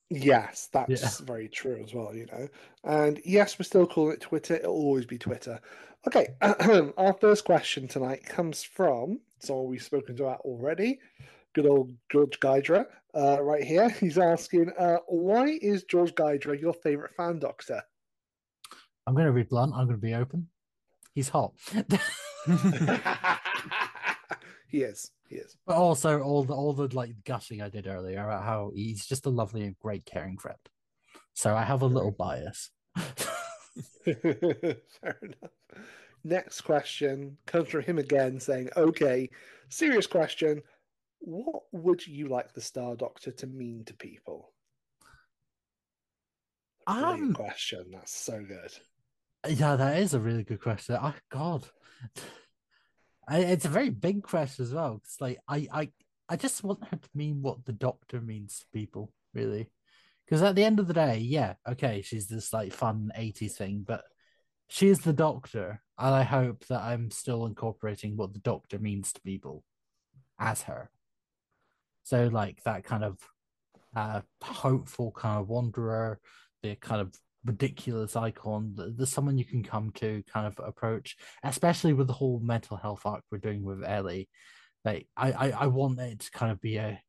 Yes, 0.10 0.70
that's 0.72 1.22
very 1.22 1.48
true 1.48 1.82
as 1.84 1.94
well, 1.94 2.16
you 2.16 2.28
know. 2.28 2.48
And 2.84 3.20
yes, 3.26 3.58
we're 3.58 3.64
still 3.64 3.88
calling 3.88 4.14
it 4.14 4.22
Twitter. 4.22 4.56
It'll 4.56 4.74
always 4.74 5.08
be 5.08 5.18
Twitter. 5.18 5.60
Okay, 6.06 6.28
our 6.98 7.14
first 7.14 7.46
question 7.46 7.88
tonight 7.88 8.24
comes 8.24 8.62
from 8.62 9.22
someone 9.40 9.70
we've 9.70 9.82
spoken 9.82 10.16
to 10.18 10.26
already. 10.26 11.00
Good 11.54 11.66
old 11.68 11.92
George 12.12 12.40
Gydra, 12.40 12.86
uh, 13.16 13.42
right 13.42 13.64
here. 13.64 13.90
He's 13.90 14.18
asking, 14.18 14.72
uh, 14.78 14.98
why 15.08 15.60
is 15.62 15.84
George 15.84 16.16
Gydra 16.16 16.58
your 16.58 16.74
favorite 16.74 17.14
fan 17.14 17.40
doctor? 17.40 17.82
I'm 19.06 19.14
going 19.14 19.28
to 19.28 19.34
be 19.34 19.44
blunt. 19.44 19.74
I'm 19.76 19.86
going 19.86 20.00
to 20.00 20.02
be 20.02 20.14
open. 20.16 20.48
He's 21.14 21.30
hot. 21.30 21.54
he 24.68 24.82
is. 24.82 25.12
He 25.30 25.36
is. 25.36 25.58
But 25.66 25.76
also 25.76 26.22
all 26.22 26.44
the 26.44 26.54
all 26.54 26.74
the 26.74 26.88
like 26.96 27.12
gushing 27.26 27.62
I 27.62 27.70
did 27.70 27.88
earlier 27.88 28.24
about 28.24 28.44
how 28.44 28.72
he's 28.74 29.06
just 29.06 29.26
a 29.26 29.30
lovely 29.30 29.62
and 29.64 29.78
great 29.80 30.06
caring 30.06 30.38
friend. 30.38 30.58
So 31.34 31.56
I 31.56 31.64
have 31.64 31.82
a 31.82 31.88
little 31.88 32.12
bias. 32.12 32.72
Fair 34.06 34.20
enough. 35.22 35.52
Next 36.24 36.62
question 36.62 37.38
comes 37.46 37.68
from 37.68 37.82
him 37.82 37.98
again 37.98 38.40
saying, 38.40 38.70
okay, 38.78 39.30
serious 39.70 40.08
question. 40.08 40.62
What 41.26 41.64
would 41.72 42.06
you 42.06 42.28
like 42.28 42.54
the 42.54 42.60
Star 42.60 42.96
Doctor 42.96 43.32
to 43.32 43.48
mean 43.48 43.86
to 43.86 43.94
people? 43.94 44.52
Brilliant 46.86 47.22
Um, 47.24 47.34
question. 47.34 47.92
That's 47.94 48.14
so 48.14 48.44
good. 48.44 48.74
Yeah, 49.48 49.78
that 49.78 50.00
is 50.00 50.14
a 50.14 50.20
really 50.20 50.44
good 50.44 50.60
question. 50.60 50.98
Oh 51.02 51.16
God, 51.32 51.66
it's 53.32 53.64
a 53.64 53.70
very 53.70 53.90
big 53.90 54.24
question 54.24 54.66
as 54.66 54.74
well. 54.74 55.00
It's 55.04 55.22
like 55.22 55.40
I, 55.48 55.68
I, 55.72 55.92
I 56.28 56.36
just 56.36 56.62
want 56.62 56.86
her 56.88 56.98
to 56.98 57.10
mean 57.16 57.42
what 57.42 57.64
the 57.64 57.72
Doctor 57.74 58.20
means 58.20 58.60
to 58.60 58.66
people, 58.74 59.14
really. 59.34 59.70
Because 60.26 60.42
at 60.42 60.56
the 60.56 60.66
end 60.66 60.80
of 60.80 60.88
the 60.88 60.94
day, 60.94 61.20
yeah, 61.20 61.54
okay, 61.68 62.02
she's 62.02 62.28
this 62.28 62.52
like 62.52 62.74
fun 62.74 63.12
'80s 63.18 63.54
thing, 63.54 63.84
but 63.88 64.04
she 64.68 64.90
is 64.90 65.00
the 65.00 65.14
Doctor, 65.14 65.82
and 65.98 66.14
I 66.14 66.24
hope 66.24 66.66
that 66.68 66.82
I'm 66.82 67.12
still 67.12 67.46
incorporating 67.46 68.18
what 68.18 68.34
the 68.34 68.40
Doctor 68.40 68.78
means 68.78 69.14
to 69.14 69.22
people 69.22 69.64
as 70.38 70.64
her. 70.64 70.90
So 72.04 72.28
like 72.28 72.62
that 72.64 72.84
kind 72.84 73.04
of 73.04 73.18
uh 73.96 74.22
hopeful 74.42 75.12
kind 75.12 75.40
of 75.40 75.48
wanderer, 75.50 76.20
the 76.62 76.76
kind 76.76 77.02
of 77.02 77.14
ridiculous 77.46 78.16
icon, 78.16 78.74
the, 78.76 78.92
the 78.92 79.06
someone 79.06 79.38
you 79.38 79.46
can 79.46 79.64
come 79.64 79.92
to 79.96 80.24
kind 80.32 80.48
of 80.48 80.60
approach, 80.66 81.16
especially 81.44 81.94
with 81.94 82.08
the 82.08 82.14
whole 82.14 82.40
mental 82.40 82.78
health 82.78 83.02
arc 83.06 83.24
we're 83.32 83.38
doing 83.38 83.64
with 83.64 83.84
Ellie. 83.84 84.30
Like 84.86 85.08
I, 85.16 85.32
I, 85.32 85.50
I 85.52 85.68
want 85.68 86.00
it 86.00 86.20
to 86.20 86.32
kind 86.32 86.52
of 86.52 86.60
be 86.62 86.78
a 86.78 87.02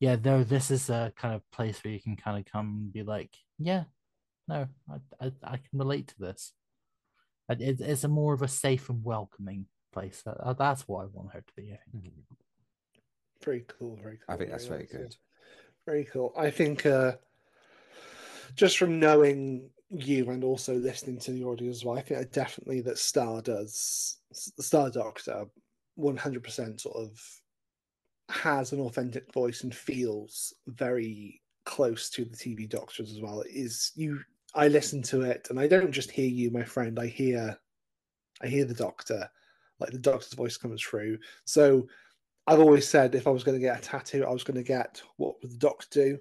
yeah, 0.00 0.16
no, 0.24 0.42
this 0.42 0.72
is 0.72 0.90
a 0.90 1.12
kind 1.16 1.32
of 1.32 1.48
place 1.52 1.78
where 1.84 1.92
you 1.94 2.00
can 2.00 2.16
kind 2.16 2.36
of 2.36 2.50
come 2.50 2.66
and 2.66 2.92
be 2.92 3.04
like, 3.04 3.30
yeah, 3.60 3.84
no, 4.48 4.66
I, 4.90 4.96
I, 5.26 5.32
I 5.44 5.56
can 5.58 5.78
relate 5.78 6.08
to 6.08 6.18
this. 6.18 6.52
It, 7.48 7.80
it's 7.80 8.02
a 8.02 8.08
more 8.08 8.34
of 8.34 8.42
a 8.42 8.48
safe 8.48 8.88
and 8.88 9.04
welcoming 9.04 9.66
place. 9.92 10.20
That- 10.26 10.56
That's 10.58 10.88
what 10.88 11.04
I 11.04 11.06
want 11.12 11.32
her 11.34 11.40
to 11.46 11.52
be. 11.56 11.76
Very 13.44 13.64
cool. 13.78 13.98
Very 14.02 14.18
cool. 14.18 14.34
I 14.34 14.36
think 14.36 14.50
that's 14.50 14.66
very 14.66 14.80
nice, 14.80 14.88
yeah. 14.92 14.98
good. 14.98 15.16
Very 15.86 16.04
cool. 16.04 16.32
I 16.36 16.50
think 16.50 16.86
uh, 16.86 17.12
just 18.54 18.78
from 18.78 19.00
knowing 19.00 19.68
you 19.90 20.30
and 20.30 20.44
also 20.44 20.74
listening 20.74 21.18
to 21.20 21.32
the 21.32 21.46
audio 21.46 21.68
as 21.70 21.84
well, 21.84 21.98
I 21.98 22.02
think 22.02 22.30
definitely 22.32 22.80
that 22.82 22.98
Star 22.98 23.42
does 23.42 24.18
Star 24.32 24.90
Doctor, 24.90 25.46
one 25.96 26.16
hundred 26.16 26.44
percent 26.44 26.80
sort 26.80 26.96
of 26.96 27.20
has 28.30 28.72
an 28.72 28.80
authentic 28.80 29.32
voice 29.32 29.62
and 29.62 29.74
feels 29.74 30.54
very 30.66 31.40
close 31.64 32.08
to 32.10 32.24
the 32.24 32.36
TV 32.36 32.68
Doctors 32.68 33.12
as 33.12 33.20
well. 33.20 33.40
It 33.40 33.50
is 33.50 33.92
you? 33.94 34.20
I 34.54 34.68
listen 34.68 35.02
to 35.04 35.22
it 35.22 35.48
and 35.50 35.58
I 35.58 35.66
don't 35.66 35.92
just 35.92 36.10
hear 36.10 36.28
you, 36.28 36.50
my 36.50 36.62
friend. 36.64 36.98
I 36.98 37.06
hear, 37.06 37.58
I 38.42 38.46
hear 38.46 38.64
the 38.64 38.74
Doctor, 38.74 39.28
like 39.80 39.90
the 39.90 39.98
Doctor's 39.98 40.34
voice 40.34 40.56
comes 40.56 40.82
through. 40.82 41.18
So 41.44 41.86
I've 42.46 42.60
always 42.60 42.88
said 42.88 43.14
if 43.14 43.26
I 43.26 43.30
was 43.30 43.44
going 43.44 43.58
to 43.58 43.64
get 43.64 43.78
a 43.78 43.82
tattoo, 43.82 44.24
I 44.24 44.32
was 44.32 44.44
going 44.44 44.56
to 44.56 44.62
get 44.62 45.00
what 45.16 45.36
would 45.42 45.52
the 45.52 45.58
doctor 45.58 45.88
do? 45.90 46.18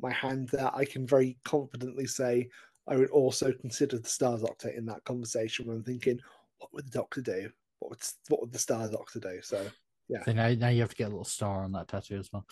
My 0.00 0.10
hand 0.10 0.48
there. 0.50 0.74
I 0.74 0.84
can 0.84 1.06
very 1.06 1.38
confidently 1.44 2.06
say 2.06 2.48
I 2.88 2.96
would 2.96 3.10
also 3.10 3.52
consider 3.52 3.98
the 3.98 4.08
Star 4.08 4.38
Doctor 4.38 4.68
in 4.68 4.86
that 4.86 5.04
conversation 5.04 5.66
when 5.66 5.76
I'm 5.76 5.84
thinking, 5.84 6.18
what 6.58 6.72
would 6.72 6.86
the 6.86 6.98
doctor 6.98 7.20
do? 7.20 7.50
What 7.78 7.90
would 7.90 8.00
what 8.28 8.40
would 8.40 8.52
the 8.52 8.58
Star 8.58 8.88
Doctor 8.88 9.20
do? 9.20 9.40
So 9.42 9.66
yeah. 10.08 10.24
So 10.24 10.32
now, 10.32 10.52
now 10.54 10.68
you 10.68 10.80
have 10.80 10.90
to 10.90 10.96
get 10.96 11.04
a 11.04 11.10
little 11.10 11.24
star 11.24 11.62
on 11.62 11.72
that 11.72 11.88
tattoo 11.88 12.18
as 12.18 12.30
well. 12.32 12.46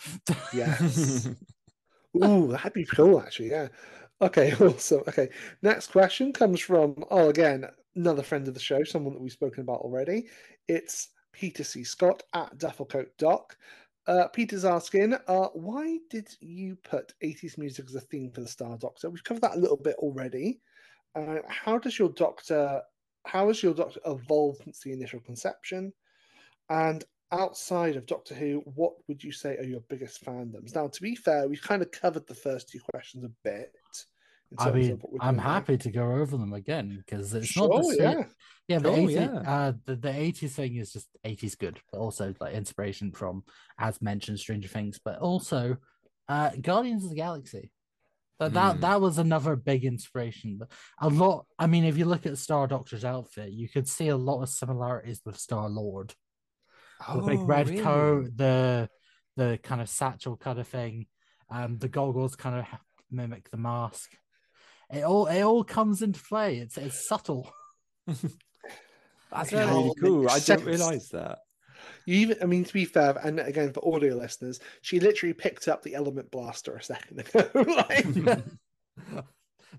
yes. 0.53 1.29
Ooh, 2.23 2.47
that'd 2.51 2.73
be 2.73 2.85
cool 2.85 3.21
actually, 3.21 3.49
yeah. 3.49 3.67
Okay, 4.21 4.53
awesome. 4.59 5.01
Okay, 5.07 5.29
next 5.61 5.91
question 5.91 6.31
comes 6.31 6.59
from 6.59 7.03
oh 7.11 7.29
again 7.29 7.65
another 7.95 8.23
friend 8.23 8.47
of 8.47 8.53
the 8.53 8.59
show, 8.59 8.83
someone 8.83 9.13
that 9.13 9.21
we've 9.21 9.31
spoken 9.31 9.61
about 9.61 9.81
already. 9.81 10.27
It's 10.67 11.09
Peter 11.33 11.63
C. 11.63 11.83
Scott 11.83 12.23
at 12.33 12.57
Duffelcoat 12.57 13.07
Doc. 13.17 13.57
Uh, 14.07 14.27
Peter's 14.27 14.65
asking, 14.65 15.15
uh, 15.27 15.47
why 15.53 15.97
did 16.09 16.27
you 16.39 16.75
put 16.83 17.13
80s 17.23 17.57
music 17.57 17.85
as 17.87 17.95
a 17.95 18.01
theme 18.01 18.31
for 18.31 18.41
the 18.41 18.47
Star 18.47 18.77
Doctor? 18.77 19.09
We've 19.09 19.23
covered 19.23 19.41
that 19.41 19.55
a 19.55 19.59
little 19.59 19.77
bit 19.77 19.95
already. 19.97 20.61
Uh, 21.15 21.37
how 21.47 21.77
does 21.77 21.97
your 21.97 22.09
Doctor, 22.09 22.81
how 23.25 23.47
has 23.47 23.63
your 23.63 23.73
Doctor 23.73 23.99
evolved 24.05 24.61
since 24.63 24.79
the 24.81 24.93
initial 24.93 25.21
conception? 25.21 25.93
And 26.69 27.03
outside 27.31 27.95
of 27.95 28.05
Doctor 28.05 28.35
Who, 28.35 28.61
what 28.75 28.93
would 29.07 29.23
you 29.23 29.31
say 29.31 29.57
are 29.57 29.63
your 29.63 29.81
biggest 29.89 30.23
fandoms? 30.23 30.75
Now, 30.75 30.87
to 30.87 31.01
be 31.01 31.15
fair, 31.15 31.47
we've 31.47 31.61
kind 31.61 31.81
of 31.81 31.91
covered 31.91 32.27
the 32.27 32.35
first 32.35 32.69
two 32.69 32.79
questions 32.91 33.23
a 33.23 33.31
bit. 33.43 33.73
I 34.57 34.71
mean, 34.71 35.01
I'm 35.19 35.37
happy 35.37 35.77
to 35.77 35.89
go 35.91 36.03
over 36.11 36.37
them 36.37 36.53
again 36.53 37.03
because 37.05 37.33
it's 37.33 37.47
sure, 37.51 37.67
not 37.67 37.77
the 37.77 37.83
same. 37.95 37.99
yeah. 37.99 38.23
Yeah, 38.69 38.79
the 38.79 38.89
Oh, 38.91 38.95
80, 38.95 39.13
yeah. 39.13 39.43
Uh, 39.45 39.73
the, 39.85 39.95
the 39.97 40.07
80s 40.09 40.51
thing 40.51 40.75
is 40.77 40.93
just 40.93 41.09
80s 41.25 41.55
good, 41.55 41.79
but 41.91 41.99
also 41.99 42.33
like 42.39 42.53
inspiration 42.53 43.11
from, 43.11 43.43
as 43.77 44.01
mentioned, 44.01 44.39
Stranger 44.39 44.69
Things, 44.69 44.99
but 45.03 45.19
also 45.19 45.75
uh, 46.29 46.51
Guardians 46.61 47.03
of 47.03 47.09
the 47.09 47.15
Galaxy. 47.17 47.71
But 48.39 48.53
that 48.53 48.75
Hmm. 48.75 48.81
that 48.81 49.01
was 49.01 49.17
another 49.17 49.55
big 49.55 49.85
inspiration. 49.85 50.59
A 50.99 51.09
lot. 51.09 51.45
I 51.59 51.67
mean, 51.67 51.83
if 51.83 51.97
you 51.97 52.05
look 52.05 52.25
at 52.25 52.37
Star 52.37 52.67
Doctor's 52.67 53.05
outfit, 53.05 53.51
you 53.51 53.69
could 53.69 53.87
see 53.87 54.07
a 54.07 54.17
lot 54.17 54.41
of 54.41 54.49
similarities 54.49 55.21
with 55.25 55.37
Star 55.37 55.69
Lord. 55.69 56.13
The 57.13 57.21
big 57.21 57.39
Oh, 57.39 57.45
red 57.45 57.67
really? 57.67 57.81
coat, 57.81 58.29
the 58.35 58.89
the 59.35 59.59
kind 59.61 59.81
of 59.81 59.89
satchel 59.89 60.37
kind 60.37 60.59
of 60.59 60.67
thing, 60.67 61.07
um, 61.49 61.77
the 61.77 61.87
goggles 61.89 62.35
kind 62.35 62.55
of 62.59 62.65
mimic 63.11 63.49
the 63.49 63.57
mask. 63.57 64.11
It 64.91 65.03
all 65.03 65.25
it 65.27 65.41
all 65.41 65.63
comes 65.63 66.01
into 66.01 66.21
play. 66.21 66.57
It's 66.57 66.77
it's 66.77 67.07
subtle. 67.07 67.51
That's 68.07 69.51
Yeah, 69.51 69.69
really 69.69 69.89
it 69.89 69.93
cool. 69.99 70.29
I 70.29 70.33
sense. 70.39 70.45
didn't 70.61 70.65
realize 70.65 71.09
that. 71.09 71.39
You 72.05 72.15
even, 72.17 72.37
I 72.41 72.45
mean, 72.45 72.63
to 72.65 72.73
be 72.73 72.85
fair, 72.85 73.17
and 73.23 73.39
again 73.39 73.71
for 73.73 73.95
audio 73.95 74.15
listeners, 74.15 74.59
she 74.81 74.99
literally 74.99 75.33
picked 75.33 75.67
up 75.67 75.81
the 75.81 75.95
Element 75.95 76.29
Blaster 76.31 76.75
a 76.75 76.83
second 76.83 77.19
ago. 77.19 77.49
like, 77.65 78.05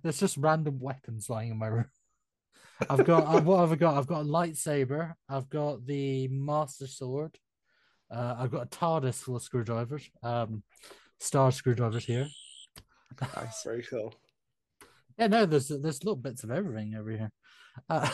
There's 0.03 0.19
just 0.21 0.37
random 0.37 0.79
weapons 0.81 1.31
lying 1.31 1.51
in 1.51 1.59
my 1.59 1.67
room. 1.69 1.87
I've 2.91 3.05
got 3.05 3.27
uh, 3.27 3.41
what 3.43 3.61
have 3.61 3.73
I 3.73 3.77
got? 3.77 3.97
I've 3.97 4.07
got 4.07 4.23
a 4.23 4.25
lightsaber. 4.25 5.15
I've 5.29 5.49
got 5.49 5.87
the 5.87 6.29
Master 6.29 6.87
Sword. 6.87 7.39
Uh, 8.11 8.35
I've 8.39 8.51
got 8.51 8.65
a 8.67 8.69
TARDIS 8.69 9.15
full 9.23 9.37
of 9.37 9.43
screwdrivers. 9.43 10.11
Um, 10.23 10.63
star 11.21 11.53
screwdrivers 11.53 12.05
here. 12.05 12.27
Nice. 13.37 13.63
very 13.63 13.83
cool. 13.83 14.13
Yeah, 15.19 15.29
no, 15.29 15.47
there's 15.47 15.69
there's 15.69 16.03
little 16.05 16.17
bits 16.17 16.45
of 16.45 16.51
everything 16.51 16.95
over 16.95 17.11
here. 17.11 17.31
Uh, 17.89 18.11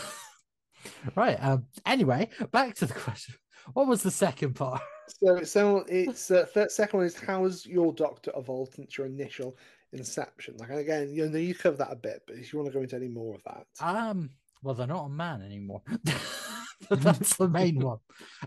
right. 1.15 1.37
Um. 1.43 1.67
Anyway, 1.87 2.29
back 2.53 2.75
to 2.77 2.87
the 2.87 2.95
question. 2.95 3.35
What 3.75 3.89
was 3.89 4.03
the 4.03 4.11
second 4.11 4.55
part? 4.55 4.83
So, 5.23 5.43
so 5.43 5.85
it's 5.89 6.31
uh, 6.31 6.47
third, 6.53 6.71
second 6.71 6.99
one 6.99 7.07
is 7.07 7.19
how 7.19 7.45
has 7.45 7.67
your 7.67 7.93
Doctor 7.93 8.33
evolved 8.37 8.75
since 8.75 8.97
your 8.97 9.07
initial 9.07 9.57
inception? 9.93 10.57
Like 10.59 10.71
again, 10.71 11.13
you 11.13 11.29
know, 11.29 11.39
you 11.39 11.55
covered 11.55 11.79
that 11.79 11.93
a 11.93 11.97
bit, 11.97 12.23
but 12.27 12.37
if 12.37 12.53
you 12.53 12.59
want 12.59 12.73
to 12.73 12.79
go 12.79 12.83
into 12.83 12.97
any 12.97 13.09
more 13.09 13.35
of 13.35 13.43
that, 13.45 13.67
Um, 13.85 14.31
well, 14.63 14.75
they're 14.75 14.87
not 14.87 15.07
a 15.07 15.11
man 15.11 15.43
anymore. 15.43 15.83
That's 16.91 17.37
the 17.37 17.49
main 17.49 17.79
one. 17.85 17.99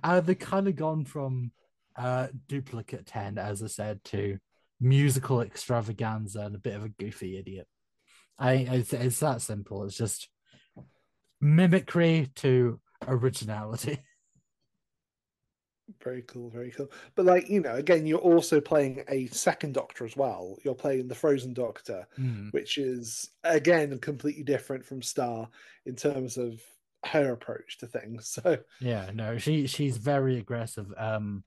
Uh, 0.03 0.21
they've 0.21 0.37
kind 0.37 0.67
of 0.67 0.75
gone 0.75 1.05
from 1.05 1.51
uh 1.95 2.27
duplicate 2.47 3.05
10, 3.05 3.37
as 3.37 3.61
I 3.61 3.67
said, 3.67 4.03
to 4.05 4.37
musical 4.79 5.41
extravaganza 5.41 6.41
and 6.41 6.55
a 6.55 6.59
bit 6.59 6.75
of 6.75 6.83
a 6.83 6.89
goofy 6.89 7.37
idiot. 7.37 7.67
I 8.37 8.53
it's, 8.53 8.93
it's 8.93 9.19
that 9.19 9.41
simple. 9.41 9.83
It's 9.83 9.97
just 9.97 10.29
mimicry 11.39 12.31
to 12.35 12.79
originality. 13.07 13.99
very 16.03 16.21
cool, 16.23 16.49
very 16.49 16.71
cool. 16.71 16.91
But 17.15 17.25
like 17.25 17.49
you 17.49 17.61
know, 17.61 17.75
again, 17.75 18.05
you're 18.05 18.19
also 18.19 18.59
playing 18.61 19.03
a 19.09 19.27
second 19.27 19.73
Doctor 19.73 20.05
as 20.05 20.15
well. 20.15 20.57
You're 20.63 20.75
playing 20.75 21.07
the 21.07 21.15
Frozen 21.15 21.53
Doctor, 21.53 22.07
Hmm. 22.15 22.49
which 22.49 22.77
is 22.77 23.29
again 23.43 23.97
completely 23.99 24.43
different 24.43 24.85
from 24.85 25.01
Star 25.01 25.49
in 25.85 25.95
terms 25.95 26.37
of 26.37 26.61
her 27.05 27.33
approach 27.33 27.77
to 27.79 27.87
things. 27.87 28.37
So 28.43 28.57
Yeah, 28.79 29.11
no, 29.13 29.37
she 29.37 29.67
she's 29.67 29.97
very 29.97 30.37
aggressive. 30.37 30.91
Um, 30.97 31.43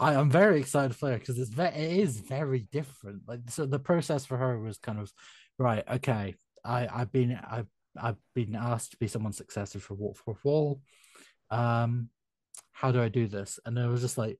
I 0.00 0.14
am 0.14 0.28
very 0.30 0.58
excited 0.58 0.96
for 0.96 1.10
her 1.10 1.18
because 1.18 1.38
it's 1.38 1.50
ve- 1.50 1.64
it 1.64 1.98
is 2.00 2.18
very 2.18 2.66
different. 2.72 3.22
Like 3.28 3.40
so, 3.48 3.64
the 3.64 3.78
process 3.78 4.24
for 4.26 4.36
her 4.36 4.58
was 4.58 4.78
kind 4.78 4.98
of 4.98 5.12
right. 5.58 5.84
Okay, 5.94 6.34
I 6.64 6.88
I've 6.92 7.12
been 7.12 7.38
I've 7.48 7.68
I've 8.00 8.16
been 8.34 8.56
asked 8.56 8.92
to 8.92 8.96
be 8.96 9.06
someone's 9.06 9.36
successor 9.36 9.78
for 9.78 9.94
Walk 9.94 10.16
for 10.16 10.36
Wall. 10.42 10.80
Um, 11.50 12.08
how 12.72 12.92
do 12.92 13.02
I 13.02 13.08
do 13.08 13.26
this? 13.26 13.58
And 13.64 13.78
it 13.78 13.86
was 13.86 14.00
just 14.00 14.18
like, 14.18 14.38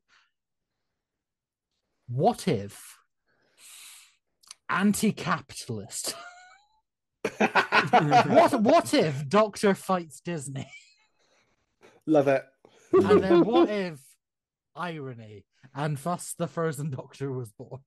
what 2.09 2.49
if 2.49 2.99
anti-capitalist? 4.69 6.15
what 7.39 8.61
what 8.61 8.93
if 8.95 9.29
Doctor 9.29 9.75
fights 9.75 10.21
Disney? 10.21 10.69
love 12.07 12.29
it. 12.29 12.45
And 12.93 13.23
then 13.23 13.45
what 13.45 13.69
if 13.69 14.01
irony 14.77 15.45
and 15.75 15.97
thus 15.97 16.35
the 16.39 16.47
Frozen 16.47 16.91
Doctor 16.91 17.33
was 17.33 17.51
born? 17.53 17.81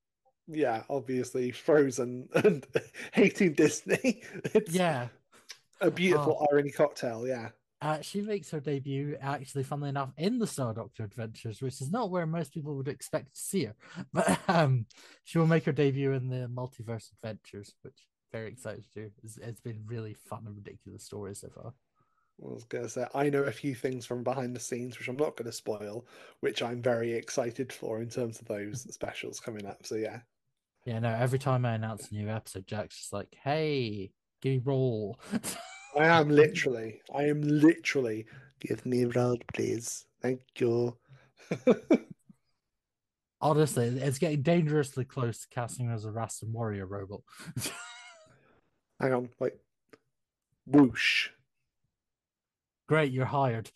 Yeah, 0.48 0.84
obviously 0.90 1.52
Frozen 1.52 2.30
and 2.34 2.66
hating 3.14 3.54
Disney. 3.54 4.22
It's 4.54 4.72
Yeah. 4.74 5.08
a 5.82 5.92
beautiful 5.92 6.38
Oh. 6.42 6.48
irony 6.52 6.72
cocktail. 6.72 7.28
Yeah. 7.28 7.50
Uh, 7.80 8.02
she 8.02 8.22
makes 8.22 8.50
her 8.50 8.60
debut, 8.60 9.16
actually, 9.22 9.64
funnily 9.64 9.90
enough, 9.90 10.12
in 10.18 10.40
the 10.40 10.48
Star 10.48 10.74
Doctor 10.74 11.04
Adventures, 11.04 11.62
which 11.62 11.80
is 11.80 11.92
not 11.92 12.10
where 12.10 12.26
most 12.26 12.52
people 12.52 12.76
would 12.76 12.88
expect 12.88 13.36
to 13.36 13.40
see 13.40 13.66
her. 13.66 13.76
But 14.14 14.40
um, 14.48 14.88
she 15.26 15.38
will 15.38 15.46
make 15.46 15.66
her 15.66 15.72
debut 15.72 16.14
in 16.14 16.28
the 16.28 16.48
Multiverse 16.48 17.12
Adventures, 17.14 17.76
which 17.84 18.08
very 18.32 18.48
excited 18.48 18.84
to 18.84 19.02
do. 19.04 19.12
It's, 19.24 19.38
it's 19.38 19.62
been 19.62 19.84
really 19.86 20.16
fun 20.16 20.44
and 20.48 20.56
ridiculous 20.56 21.04
stories 21.04 21.40
so 21.42 21.50
far. 21.50 21.74
I 22.44 22.54
was 22.54 22.64
gonna 22.66 22.90
say 22.90 23.06
I 23.16 23.30
know 23.30 23.44
a 23.44 23.52
few 23.52 23.74
things 23.74 24.06
from 24.06 24.24
behind 24.24 24.56
the 24.56 24.60
scenes, 24.60 24.98
which 25.00 25.08
I'm 25.08 25.16
not 25.18 25.36
gonna 25.38 25.52
spoil, 25.52 26.06
which 26.42 26.62
I'm 26.62 26.82
very 26.84 27.12
excited 27.14 27.72
for 27.74 28.00
in 28.02 28.10
terms 28.10 28.40
of 28.40 28.48
those 28.48 28.82
specials 28.94 29.40
coming 29.40 29.66
up. 29.66 29.86
So 29.86 29.96
yeah. 29.96 30.20
Yeah, 30.88 31.00
no, 31.00 31.10
every 31.10 31.38
time 31.38 31.66
I 31.66 31.74
announce 31.74 32.10
a 32.10 32.14
new 32.14 32.30
episode, 32.30 32.66
Jack's 32.66 32.96
just 32.96 33.12
like, 33.12 33.36
hey, 33.44 34.14
give 34.42 34.54
me 34.54 34.62
roll. 34.64 35.20
I 36.00 36.06
am 36.06 36.30
literally, 36.30 37.02
I 37.14 37.24
am 37.24 37.42
literally 37.42 38.26
give 38.62 38.86
me 38.86 39.04
a 39.04 39.10
roll, 39.10 39.38
please. 39.54 40.06
Thank 40.22 40.40
you. 40.60 40.96
Honestly, 43.42 43.88
it's 43.88 44.18
getting 44.18 44.42
dangerously 44.42 45.04
close 45.04 45.40
to 45.42 45.50
casting 45.50 45.90
as 45.90 46.06
a 46.06 46.12
Rasta 46.12 46.46
warrior 46.46 46.86
robot. 46.86 47.20
Hang 49.02 49.14
on, 49.14 49.30
like 49.42 49.60
whoosh. 50.68 51.32
Great, 52.88 53.12
you're 53.12 53.26
hired. 53.26 53.70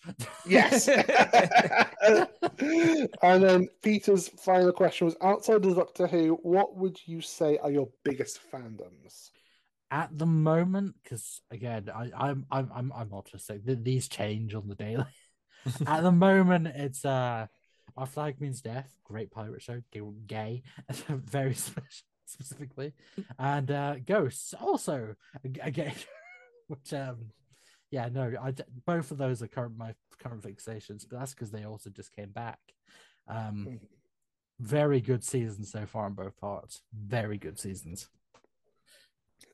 Yes. 0.46 0.88
and 2.08 3.44
then 3.44 3.68
Peter's 3.84 4.30
final 4.30 4.72
question 4.72 5.06
was 5.06 5.18
outside 5.22 5.66
of 5.66 5.76
Doctor 5.76 6.08
Who, 6.08 6.40
what 6.44 6.78
would 6.78 6.98
you 7.06 7.20
say 7.20 7.58
are 7.58 7.72
your 7.72 7.90
biggest 8.06 8.40
fandoms? 8.52 9.32
At 9.92 10.18
the 10.18 10.26
moment, 10.26 10.96
because 11.04 11.42
again, 11.52 11.90
I, 11.94 12.10
I'm 12.16 12.46
I'm 12.50 12.72
I'm 12.74 12.94
I'm 12.96 13.10
autistic. 13.10 13.66
Th- 13.66 13.80
These 13.82 14.08
change 14.08 14.56
on 14.56 14.70
the 14.70 14.76
daily. 14.76 15.04
At 15.86 16.02
the 16.02 16.14
moment, 16.14 16.68
it's 16.68 17.04
uh, 17.04 17.48
our 17.98 18.06
flag 18.06 18.40
means 18.40 18.62
death. 18.62 18.90
Great 19.04 19.32
pirate 19.32 19.62
show. 19.62 19.82
Gay, 19.92 20.02
gay 20.28 20.64
very 21.10 21.56
special, 21.56 22.06
specifically, 22.26 22.94
and 23.38 23.70
uh, 23.70 23.96
ghosts 24.06 24.54
also 24.54 25.16
again, 25.44 25.96
which 26.68 26.94
um, 26.94 27.18
yeah, 27.91 28.09
no, 28.11 28.34
I 28.41 28.53
both 28.85 29.11
of 29.11 29.18
those 29.18 29.43
are 29.43 29.47
current 29.47 29.77
my 29.77 29.93
current 30.18 30.41
fixations, 30.41 31.05
but 31.07 31.19
that's 31.19 31.34
because 31.34 31.51
they 31.51 31.65
also 31.65 31.89
just 31.89 32.15
came 32.15 32.31
back. 32.31 32.59
Um, 33.27 33.68
Mhm. 33.69 33.88
very 34.59 35.01
good 35.01 35.23
seasons 35.23 35.72
so 35.72 35.85
far 35.85 36.05
on 36.05 36.13
both 36.13 36.38
parts. 36.38 36.81
Very 36.93 37.38
good 37.38 37.59
seasons. 37.59 38.09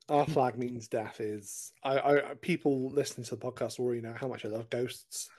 Our 0.10 0.26
flag 0.26 0.58
means 0.58 0.88
death 0.88 1.20
is 1.20 1.74
I, 1.84 2.00
I 2.00 2.34
people 2.36 2.90
listening 2.92 3.26
to 3.26 3.36
the 3.36 3.42
podcast 3.42 3.80
already 3.80 4.02
know 4.02 4.14
how 4.16 4.28
much 4.28 4.46
I 4.46 4.50
love 4.50 4.70
ghosts, 4.70 5.30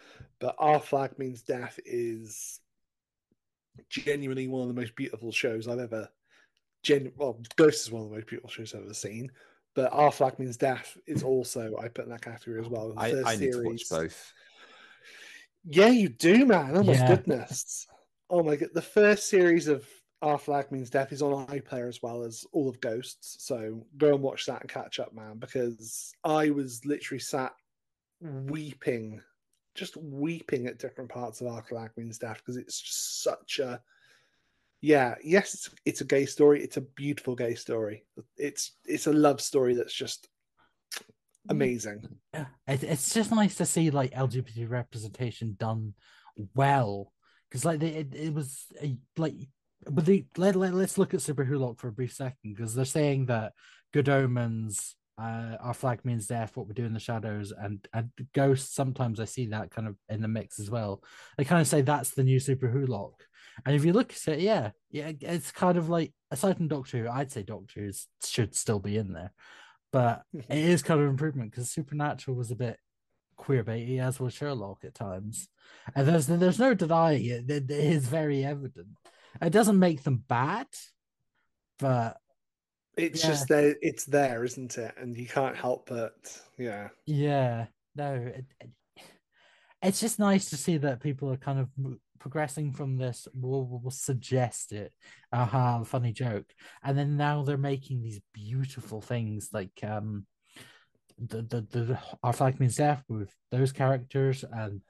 but 0.40 0.56
our 0.58 0.80
flag 0.80 1.18
means 1.18 1.42
death 1.42 1.78
is 1.86 2.60
genuinely 3.88 4.48
one 4.48 4.62
of 4.62 4.68
the 4.68 4.78
most 4.78 4.94
beautiful 4.96 5.32
shows 5.32 5.68
I've 5.68 5.78
ever 5.78 6.08
gen 6.82 7.12
well 7.16 7.40
Ghosts 7.56 7.86
is 7.86 7.92
one 7.92 8.02
of 8.02 8.10
the 8.10 8.16
most 8.16 8.26
beautiful 8.26 8.50
shows 8.50 8.74
I've 8.74 8.82
ever 8.82 8.94
seen. 8.94 9.30
But 9.78 9.92
Our 9.92 10.10
Flag 10.10 10.40
Means 10.40 10.56
Death 10.56 10.98
is 11.06 11.22
also 11.22 11.76
I 11.80 11.86
put 11.86 12.06
in 12.06 12.10
that 12.10 12.20
category 12.20 12.60
as 12.60 12.66
well. 12.66 12.94
The 12.94 13.00
I, 13.00 13.10
first 13.12 13.28
I 13.28 13.36
need 13.36 13.52
to 13.52 13.62
watch 13.62 13.84
series- 13.84 13.88
both. 13.88 14.32
Yeah, 15.62 15.86
you 15.90 16.09
do, 16.09 16.46
man. 16.46 16.76
Oh 16.76 16.82
my 16.82 16.94
Yeah. 16.94 17.06
goodness. 17.14 17.86
Oh 18.28 18.42
my 18.42 18.56
god. 18.56 18.70
The 18.74 18.82
first 18.82 19.28
series 19.28 19.68
of 19.68 19.86
Our 20.20 20.36
Flag 20.36 20.72
Means 20.72 20.90
Death 20.90 21.12
is 21.12 21.22
on 21.22 21.46
iPlayer 21.46 21.86
as 21.88 22.02
well 22.02 22.24
as 22.24 22.44
all 22.50 22.68
of 22.68 22.80
Ghosts. 22.80 23.36
So 23.46 23.86
go 23.98 24.14
and 24.14 24.20
watch 24.20 24.46
that 24.46 24.62
and 24.62 24.68
catch 24.68 24.98
up, 24.98 25.14
man, 25.14 25.38
because 25.38 26.12
I 26.24 26.50
was 26.50 26.84
literally 26.84 27.20
sat 27.20 27.55
weeping, 28.20 29.22
just 29.76 29.96
weeping 29.96 30.66
at 30.66 30.80
different 30.80 31.09
parts 31.09 31.40
of 31.40 31.46
Our 31.46 31.62
Flag 31.62 31.92
Means 31.96 32.18
Death 32.18 32.38
because 32.38 32.56
it's 32.56 32.80
just 32.80 33.22
such 33.22 33.60
a. 33.60 33.80
Yeah, 34.80 35.16
yes, 35.24 35.55
it's, 35.55 35.70
it's 35.84 36.00
a 36.02 36.05
gay 36.05 36.26
story. 36.26 36.62
It's 36.62 36.76
a 36.76 36.82
beautiful 36.82 37.34
gay 37.34 37.55
story. 37.55 38.05
It's 38.36 38.72
it's 38.84 39.06
a 39.06 39.12
love 39.12 39.40
story 39.40 39.74
that's 39.74 39.94
just 39.94 40.28
amazing. 41.48 42.05
Yeah, 42.32 42.46
it, 42.66 42.84
it's 42.84 43.12
just 43.12 43.32
nice 43.32 43.56
to 43.56 43.66
see 43.66 43.90
like 43.90 44.12
LGBT 44.12 44.70
representation 44.70 45.56
done 45.59 45.94
well 46.55 47.12
because 47.48 47.64
like 47.64 47.80
they, 47.80 47.88
it, 47.88 48.14
it 48.14 48.34
was 48.34 48.66
a, 48.80 48.96
like 49.16 49.34
but 49.90 50.06
the 50.06 50.24
let, 50.36 50.55
let, 50.55 50.74
let's 50.74 50.98
look 50.98 51.14
at 51.14 51.22
Super 51.22 51.44
Wholock 51.44 51.78
for 51.78 51.88
a 51.88 51.92
brief 51.92 52.12
second 52.12 52.55
because 52.55 52.74
they're 52.74 52.84
saying 52.84 53.26
that 53.26 53.55
good 53.92 54.09
omens 54.09 54.94
uh, 55.20 55.56
our 55.60 55.74
flag 55.74 56.05
means 56.05 56.28
death 56.28 56.56
what 56.56 56.68
we 56.68 56.74
do 56.74 56.84
in 56.84 56.94
the 56.94 57.00
shadows 57.00 57.52
and 57.56 57.86
and 57.92 58.10
ghosts 58.34 58.72
sometimes 58.72 59.18
i 59.18 59.24
see 59.24 59.46
that 59.46 59.70
kind 59.70 59.88
of 59.88 59.96
in 60.09 60.22
the 60.22 60.28
mix 60.28 60.60
as 60.60 60.70
well 60.70 61.02
they 61.36 61.44
kind 61.44 61.60
of 61.60 61.66
say 61.66 61.82
that's 61.82 62.10
the 62.10 62.22
new 62.22 62.38
Super 62.38 62.68
Wholock 62.68 63.14
and 63.64 63.74
if 63.74 63.85
you 63.85 63.93
look 63.93 64.12
at 64.12 64.35
it 64.35 64.40
yeah 64.40 64.70
yeah 64.90 65.10
it's 65.20 65.51
kind 65.51 65.78
of 65.78 65.89
like 65.89 66.12
aside 66.30 66.56
from 66.56 66.68
doctor 66.68 66.98
who 66.98 67.09
i'd 67.10 67.32
say 67.32 67.43
doctor 67.43 67.80
who 67.80 67.90
should 68.24 68.55
still 68.55 68.78
be 68.78 68.97
in 68.97 69.12
there 69.12 69.32
but 69.93 70.22
it 70.35 70.59
is 70.59 70.82
kind 70.82 71.01
of 71.01 71.06
improvement 71.06 71.51
because 71.51 71.70
supernatural 71.70 72.36
was 72.36 72.51
a 72.51 72.56
bit 72.56 72.78
queer 73.36 73.62
baity 73.62 74.02
as 74.02 74.18
was 74.18 74.35
sherlock 74.35 74.78
at 74.85 74.94
times 74.94 75.48
and 75.94 76.09
there's 76.09 76.26
there's 76.26 76.59
no 76.59 76.74
denying 76.74 77.24
it 77.24 77.48
it 77.48 77.70
is 77.70 78.09
very 78.09 78.44
evident 78.44 78.89
it 79.43 79.51
doesn't 79.51 79.78
make 79.78 80.02
them 80.02 80.24
bad, 80.28 80.66
but 81.78 82.16
it's 82.97 83.22
yeah. 83.22 83.30
just 83.30 83.48
there. 83.48 83.76
It's 83.80 84.05
there, 84.05 84.44
isn't 84.44 84.76
it? 84.78 84.94
And 84.97 85.16
you 85.16 85.26
can't 85.26 85.56
help 85.56 85.89
but 85.89 86.14
yeah. 86.59 86.89
Yeah, 87.06 87.66
no, 87.94 88.14
it, 88.14 88.44
it, 88.60 88.70
it's 89.82 90.01
just 90.01 90.18
nice 90.18 90.51
to 90.51 90.56
see 90.56 90.78
that 90.78 91.01
people 91.01 91.30
are 91.30 91.36
kind 91.36 91.60
of 91.60 91.68
progressing 92.19 92.73
from 92.73 92.97
this. 92.97 93.28
We'll, 93.35 93.65
we'll 93.65 93.90
suggest 93.90 94.73
it, 94.73 94.93
aha, 95.32 95.82
funny 95.85 96.12
joke, 96.12 96.47
and 96.82 96.97
then 96.99 97.16
now 97.16 97.43
they're 97.43 97.57
making 97.57 98.03
these 98.03 98.20
beautiful 98.32 99.01
things 99.01 99.51
like 99.53 99.78
um 99.82 100.27
the 101.19 101.43
the, 101.43 101.66
the 101.70 101.99
our 102.23 102.32
flag 102.32 102.61
means 102.61 102.77
death 102.77 103.03
with 103.09 103.35
those 103.51 103.73
characters. 103.73 104.45
And 104.53 104.81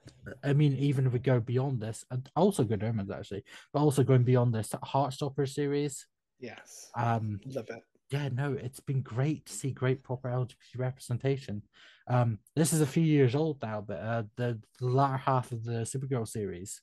I 0.43 0.53
mean 0.53 0.75
even 0.75 1.07
if 1.07 1.13
we 1.13 1.19
go 1.19 1.39
beyond 1.39 1.81
this 1.81 2.05
and 2.11 2.29
also 2.35 2.63
good 2.63 2.83
omens 2.83 3.09
actually 3.09 3.43
but 3.73 3.79
also 3.79 4.03
going 4.03 4.23
beyond 4.23 4.53
this 4.53 4.69
Heartstopper 4.69 5.47
series. 5.47 6.05
Yes. 6.39 6.91
Um 6.95 7.39
love 7.45 7.65
it 7.69 7.83
yeah 8.11 8.29
no 8.29 8.53
it's 8.53 8.79
been 8.79 9.01
great 9.01 9.45
to 9.45 9.53
see 9.53 9.71
great 9.71 10.03
proper 10.03 10.29
LGBT 10.29 10.77
representation 10.77 11.61
um 12.07 12.39
this 12.55 12.73
is 12.73 12.81
a 12.81 12.87
few 12.87 13.03
years 13.03 13.35
old 13.35 13.61
now 13.61 13.83
but 13.85 13.99
uh 13.99 14.23
the, 14.35 14.59
the 14.79 14.85
latter 14.87 15.17
half 15.17 15.51
of 15.51 15.63
the 15.63 15.81
Supergirl 15.81 16.27
series 16.27 16.81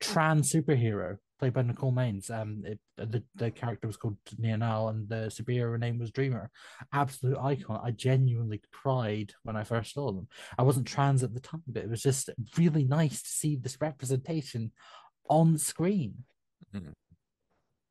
trans 0.00 0.52
superhero 0.52 1.18
played 1.42 1.54
by 1.54 1.62
Nicole 1.62 1.92
Maines. 1.92 2.30
Um, 2.30 2.62
it, 2.64 2.78
the 2.96 3.20
the 3.34 3.50
character 3.50 3.88
was 3.88 3.96
called 3.96 4.16
Nia 4.38 4.56
Nal, 4.56 4.90
and 4.90 5.08
the 5.08 5.26
superhero 5.26 5.76
name 5.76 5.98
was 5.98 6.12
Dreamer. 6.12 6.50
Absolute 6.92 7.36
icon. 7.36 7.80
I 7.82 7.90
genuinely 7.90 8.60
cried 8.72 9.32
when 9.42 9.56
I 9.56 9.64
first 9.64 9.94
saw 9.94 10.12
them. 10.12 10.28
I 10.56 10.62
wasn't 10.62 10.86
trans 10.86 11.24
at 11.24 11.34
the 11.34 11.40
time, 11.40 11.64
but 11.66 11.82
it 11.82 11.90
was 11.90 12.00
just 12.00 12.30
really 12.56 12.84
nice 12.84 13.22
to 13.22 13.28
see 13.28 13.56
this 13.56 13.76
representation 13.80 14.70
on 15.28 15.58
screen. 15.58 16.14
Mm-hmm. 16.74 16.92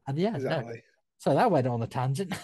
And 0.07 0.17
yeah, 0.17 0.35
exactly. 0.35 0.75
no. 0.75 0.79
So 1.21 1.35
that 1.35 1.51
went 1.51 1.67
on 1.67 1.81
a 1.83 1.87
tangent. 1.87 2.33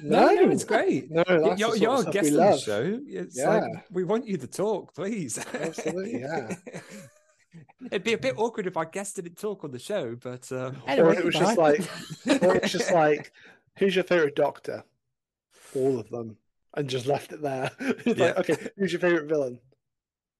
No, 0.00 0.32
no, 0.32 0.48
it's 0.48 0.62
great. 0.62 1.10
No, 1.10 1.24
you're, 1.56 1.74
you're 1.74 2.02
a 2.02 2.10
guest 2.12 2.30
on 2.30 2.52
the 2.52 2.56
show. 2.56 3.00
It's 3.04 3.36
yeah. 3.36 3.48
like 3.48 3.84
we 3.90 4.04
want 4.04 4.28
you 4.28 4.36
to 4.36 4.46
talk, 4.46 4.94
please. 4.94 5.44
Absolutely, 5.52 6.20
yeah. 6.20 6.54
It'd 7.90 8.04
be 8.04 8.12
a 8.12 8.18
bit 8.18 8.38
awkward 8.38 8.68
if 8.68 8.76
our 8.76 8.84
guest 8.84 9.16
didn't 9.16 9.38
talk 9.38 9.64
on 9.64 9.72
the 9.72 9.78
show, 9.80 10.14
but 10.14 10.52
uh... 10.52 10.70
anyway, 10.86 11.16
or 11.16 11.18
it 11.18 11.24
was 11.24 11.34
just 11.34 11.58
like, 11.58 11.80
or 12.42 12.54
it's 12.54 12.70
just 12.70 12.92
like, 12.92 13.32
who's 13.76 13.96
your 13.96 14.04
favorite 14.04 14.36
doctor? 14.36 14.84
All 15.74 15.98
of 15.98 16.08
them, 16.10 16.36
and 16.76 16.88
just 16.88 17.06
left 17.06 17.32
it 17.32 17.42
there. 17.42 17.72
it's 17.80 18.20
yeah. 18.20 18.26
like, 18.26 18.50
okay, 18.50 18.68
who's 18.76 18.92
your 18.92 19.00
favorite 19.00 19.26
villain? 19.26 19.58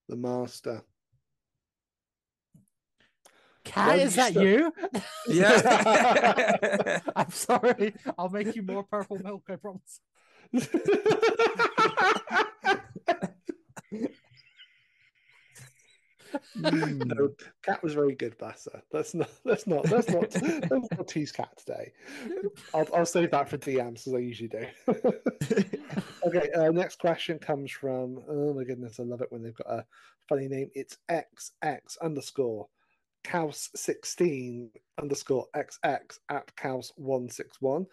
The 0.08 0.14
Master. 0.14 0.84
Cat, 3.68 3.98
is 3.98 4.14
that 4.16 4.34
you? 4.34 4.72
Yeah. 5.28 7.00
I'm 7.16 7.30
sorry. 7.30 7.94
I'll 8.16 8.30
make 8.30 8.56
you 8.56 8.62
more 8.62 8.82
purple 8.82 9.18
milk, 9.18 9.44
I 9.50 9.56
promise. 9.56 10.00
Mm. 16.56 17.04
no, 17.06 17.30
cat 17.62 17.82
was 17.82 17.94
very 17.94 18.14
good, 18.14 18.38
Bassa. 18.38 18.82
Let's 18.92 19.14
not 19.14 19.30
let's 19.44 19.66
not 19.66 19.90
let's 19.90 20.08
not 20.08 20.34
let's 20.70 20.88
not 20.90 21.08
tease 21.08 21.32
cat 21.32 21.50
today. 21.56 21.92
I'll, 22.74 22.88
I'll 22.94 23.06
save 23.06 23.30
that 23.30 23.48
for 23.48 23.58
DMs 23.58 24.06
as 24.06 24.14
I 24.14 24.18
usually 24.18 24.48
do. 24.48 24.66
okay, 26.26 26.50
uh, 26.52 26.70
next 26.70 26.98
question 26.98 27.38
comes 27.38 27.70
from 27.70 28.22
oh 28.28 28.54
my 28.54 28.64
goodness, 28.64 29.00
I 29.00 29.04
love 29.04 29.20
it 29.22 29.30
when 29.30 29.42
they've 29.42 29.54
got 29.54 29.70
a 29.70 29.84
funny 30.28 30.48
name. 30.48 30.70
It's 30.74 30.98
XX 31.10 31.98
underscore 32.02 32.68
Kaus 33.28 33.68
sixteen 33.76 34.70
underscore 35.00 35.46
XX 35.54 36.18
at 36.30 36.54
Kaus 36.56 36.90
one 36.96 37.28
six 37.28 37.60
one. 37.60 37.86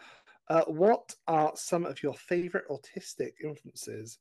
Uh, 0.49 0.63
what 0.67 1.15
are 1.27 1.51
some 1.55 1.85
of 1.85 2.01
your 2.03 2.13
favorite 2.13 2.65
autistic 2.69 3.31
influences 3.43 4.19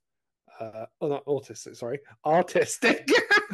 uh, 0.60 0.86
oh, 1.00 1.08
not 1.08 1.24
autistic, 1.26 1.76
sorry, 1.76 2.00
artistic. 2.24 3.08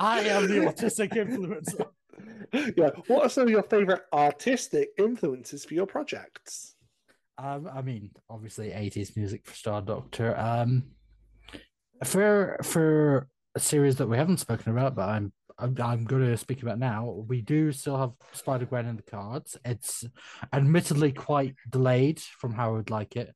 I 0.00 0.20
am 0.20 0.48
the 0.48 0.66
autistic 0.66 1.12
influencer. 1.12 1.88
Yeah. 2.76 2.90
What 3.06 3.24
are 3.24 3.28
some 3.28 3.44
of 3.44 3.50
your 3.50 3.62
favorite 3.62 4.02
artistic 4.12 4.90
influences 4.98 5.64
for 5.64 5.74
your 5.74 5.86
projects? 5.86 6.74
Um, 7.38 7.68
I 7.72 7.82
mean, 7.82 8.10
obviously, 8.30 8.68
80s 8.68 9.16
music 9.16 9.44
for 9.44 9.54
Star 9.54 9.82
Doctor. 9.82 10.38
Um, 10.38 10.84
for 12.04 12.58
for 12.62 13.28
a 13.54 13.60
series 13.60 13.96
that 13.96 14.08
we 14.08 14.16
haven't 14.16 14.38
spoken 14.38 14.72
about, 14.72 14.94
but 14.94 15.08
I'm 15.08 15.32
I'm, 15.58 16.04
going 16.04 16.22
to 16.22 16.36
speak 16.36 16.62
about 16.62 16.78
now. 16.78 17.24
We 17.28 17.40
do 17.40 17.70
still 17.72 17.96
have 17.96 18.12
Spider 18.32 18.66
Gwen 18.66 18.86
in 18.86 18.96
the 18.96 19.02
cards. 19.02 19.56
It's 19.64 20.04
admittedly 20.52 21.12
quite 21.12 21.54
delayed 21.70 22.20
from 22.20 22.52
how 22.54 22.70
I 22.70 22.72
would 22.72 22.90
like 22.90 23.16
it, 23.16 23.34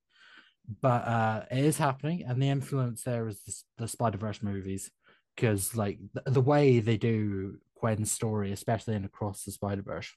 but 0.81 1.07
uh, 1.07 1.45
it 1.51 1.65
is 1.65 1.79
happening, 1.79 2.25
and 2.27 2.43
the 2.43 2.49
influence 2.49 3.03
there 3.03 3.29
is 3.29 3.41
the, 3.43 3.85
the 3.85 3.89
Spider 3.89 4.19
Verse 4.19 4.43
movies 4.43 4.91
because 5.35 5.77
like 5.77 5.99
the, 6.13 6.31
the, 6.31 6.41
way 6.41 6.81
they 6.81 6.97
do 6.97 7.59
Gwen's 7.81 8.11
story, 8.11 8.51
especially 8.51 8.97
in 8.97 9.05
Across 9.05 9.45
the 9.45 9.53
Spider 9.53 9.83
Verse, 9.83 10.13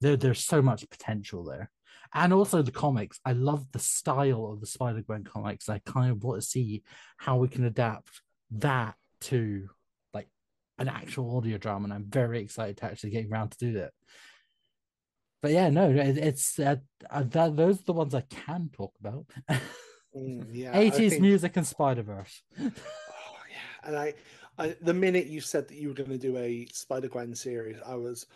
there 0.00 0.16
there's 0.16 0.44
so 0.44 0.62
much 0.62 0.88
potential 0.88 1.44
there, 1.44 1.70
and 2.14 2.32
also 2.32 2.62
the 2.62 2.72
comics. 2.72 3.20
I 3.24 3.32
love 3.32 3.70
the 3.72 3.78
style 3.78 4.50
of 4.52 4.60
the 4.60 4.66
Spider 4.66 5.02
Gwen 5.02 5.24
comics. 5.24 5.68
I 5.68 5.80
kind 5.80 6.10
of 6.10 6.24
want 6.24 6.40
to 6.40 6.46
see 6.46 6.82
how 7.18 7.36
we 7.36 7.48
can 7.48 7.64
adapt 7.64 8.22
that 8.52 8.94
to 9.20 9.68
an 10.78 10.88
actual 10.88 11.36
audio 11.36 11.58
drama, 11.58 11.84
and 11.84 11.92
I'm 11.92 12.04
very 12.04 12.40
excited 12.40 12.76
to 12.78 12.86
actually 12.86 13.10
get 13.10 13.30
around 13.30 13.50
to 13.50 13.58
do 13.58 13.72
that 13.74 13.92
but 15.40 15.52
yeah, 15.52 15.70
no, 15.70 15.90
it, 15.90 16.18
it's 16.18 16.58
uh, 16.58 16.76
uh, 17.10 17.22
that, 17.24 17.56
those 17.56 17.80
are 17.80 17.84
the 17.84 17.92
ones 17.92 18.14
I 18.14 18.22
can 18.22 18.70
talk 18.72 18.92
about. 18.98 19.26
mm, 20.16 20.46
yeah, 20.52 20.72
80s 20.74 21.10
think... 21.10 21.22
music 21.22 21.56
and 21.56 21.66
Spider 21.66 22.02
Verse. 22.02 22.42
oh, 22.60 22.64
yeah, 22.64 23.84
and 23.84 23.96
I, 23.96 24.14
I, 24.58 24.74
the 24.82 24.94
minute 24.94 25.26
you 25.26 25.40
said 25.40 25.68
that 25.68 25.76
you 25.76 25.88
were 25.88 25.94
going 25.94 26.10
to 26.10 26.18
do 26.18 26.36
a 26.36 26.66
Spider 26.72 27.08
Gwen 27.08 27.34
series, 27.34 27.78
I 27.86 27.94
was, 27.94 28.26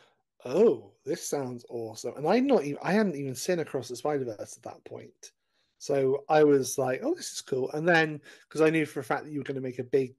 oh, 0.45 0.93
this 1.05 1.29
sounds 1.29 1.65
awesome. 1.69 2.15
And 2.17 2.27
I 2.27 2.39
not 2.39 2.65
even, 2.65 2.79
I 2.83 2.93
hadn't 2.93 3.17
even 3.17 3.35
seen 3.35 3.59
Across 3.59 3.89
the 3.89 3.97
Spider 3.97 4.25
Verse 4.25 4.57
at 4.57 4.63
that 4.63 4.85
point, 4.85 5.33
so 5.79 6.23
I 6.29 6.45
was 6.45 6.79
like, 6.79 7.01
oh, 7.03 7.15
this 7.15 7.33
is 7.33 7.41
cool. 7.41 7.71
And 7.73 7.89
then 7.89 8.21
because 8.49 8.61
I 8.61 8.71
knew 8.71 8.87
for 8.87 9.01
a 9.01 9.05
fact 9.05 9.25
that 9.25 9.33
you 9.33 9.41
were 9.41 9.45
going 9.45 9.57
to 9.57 9.61
make 9.61 9.81
a 9.81 9.85
big, 9.85 10.15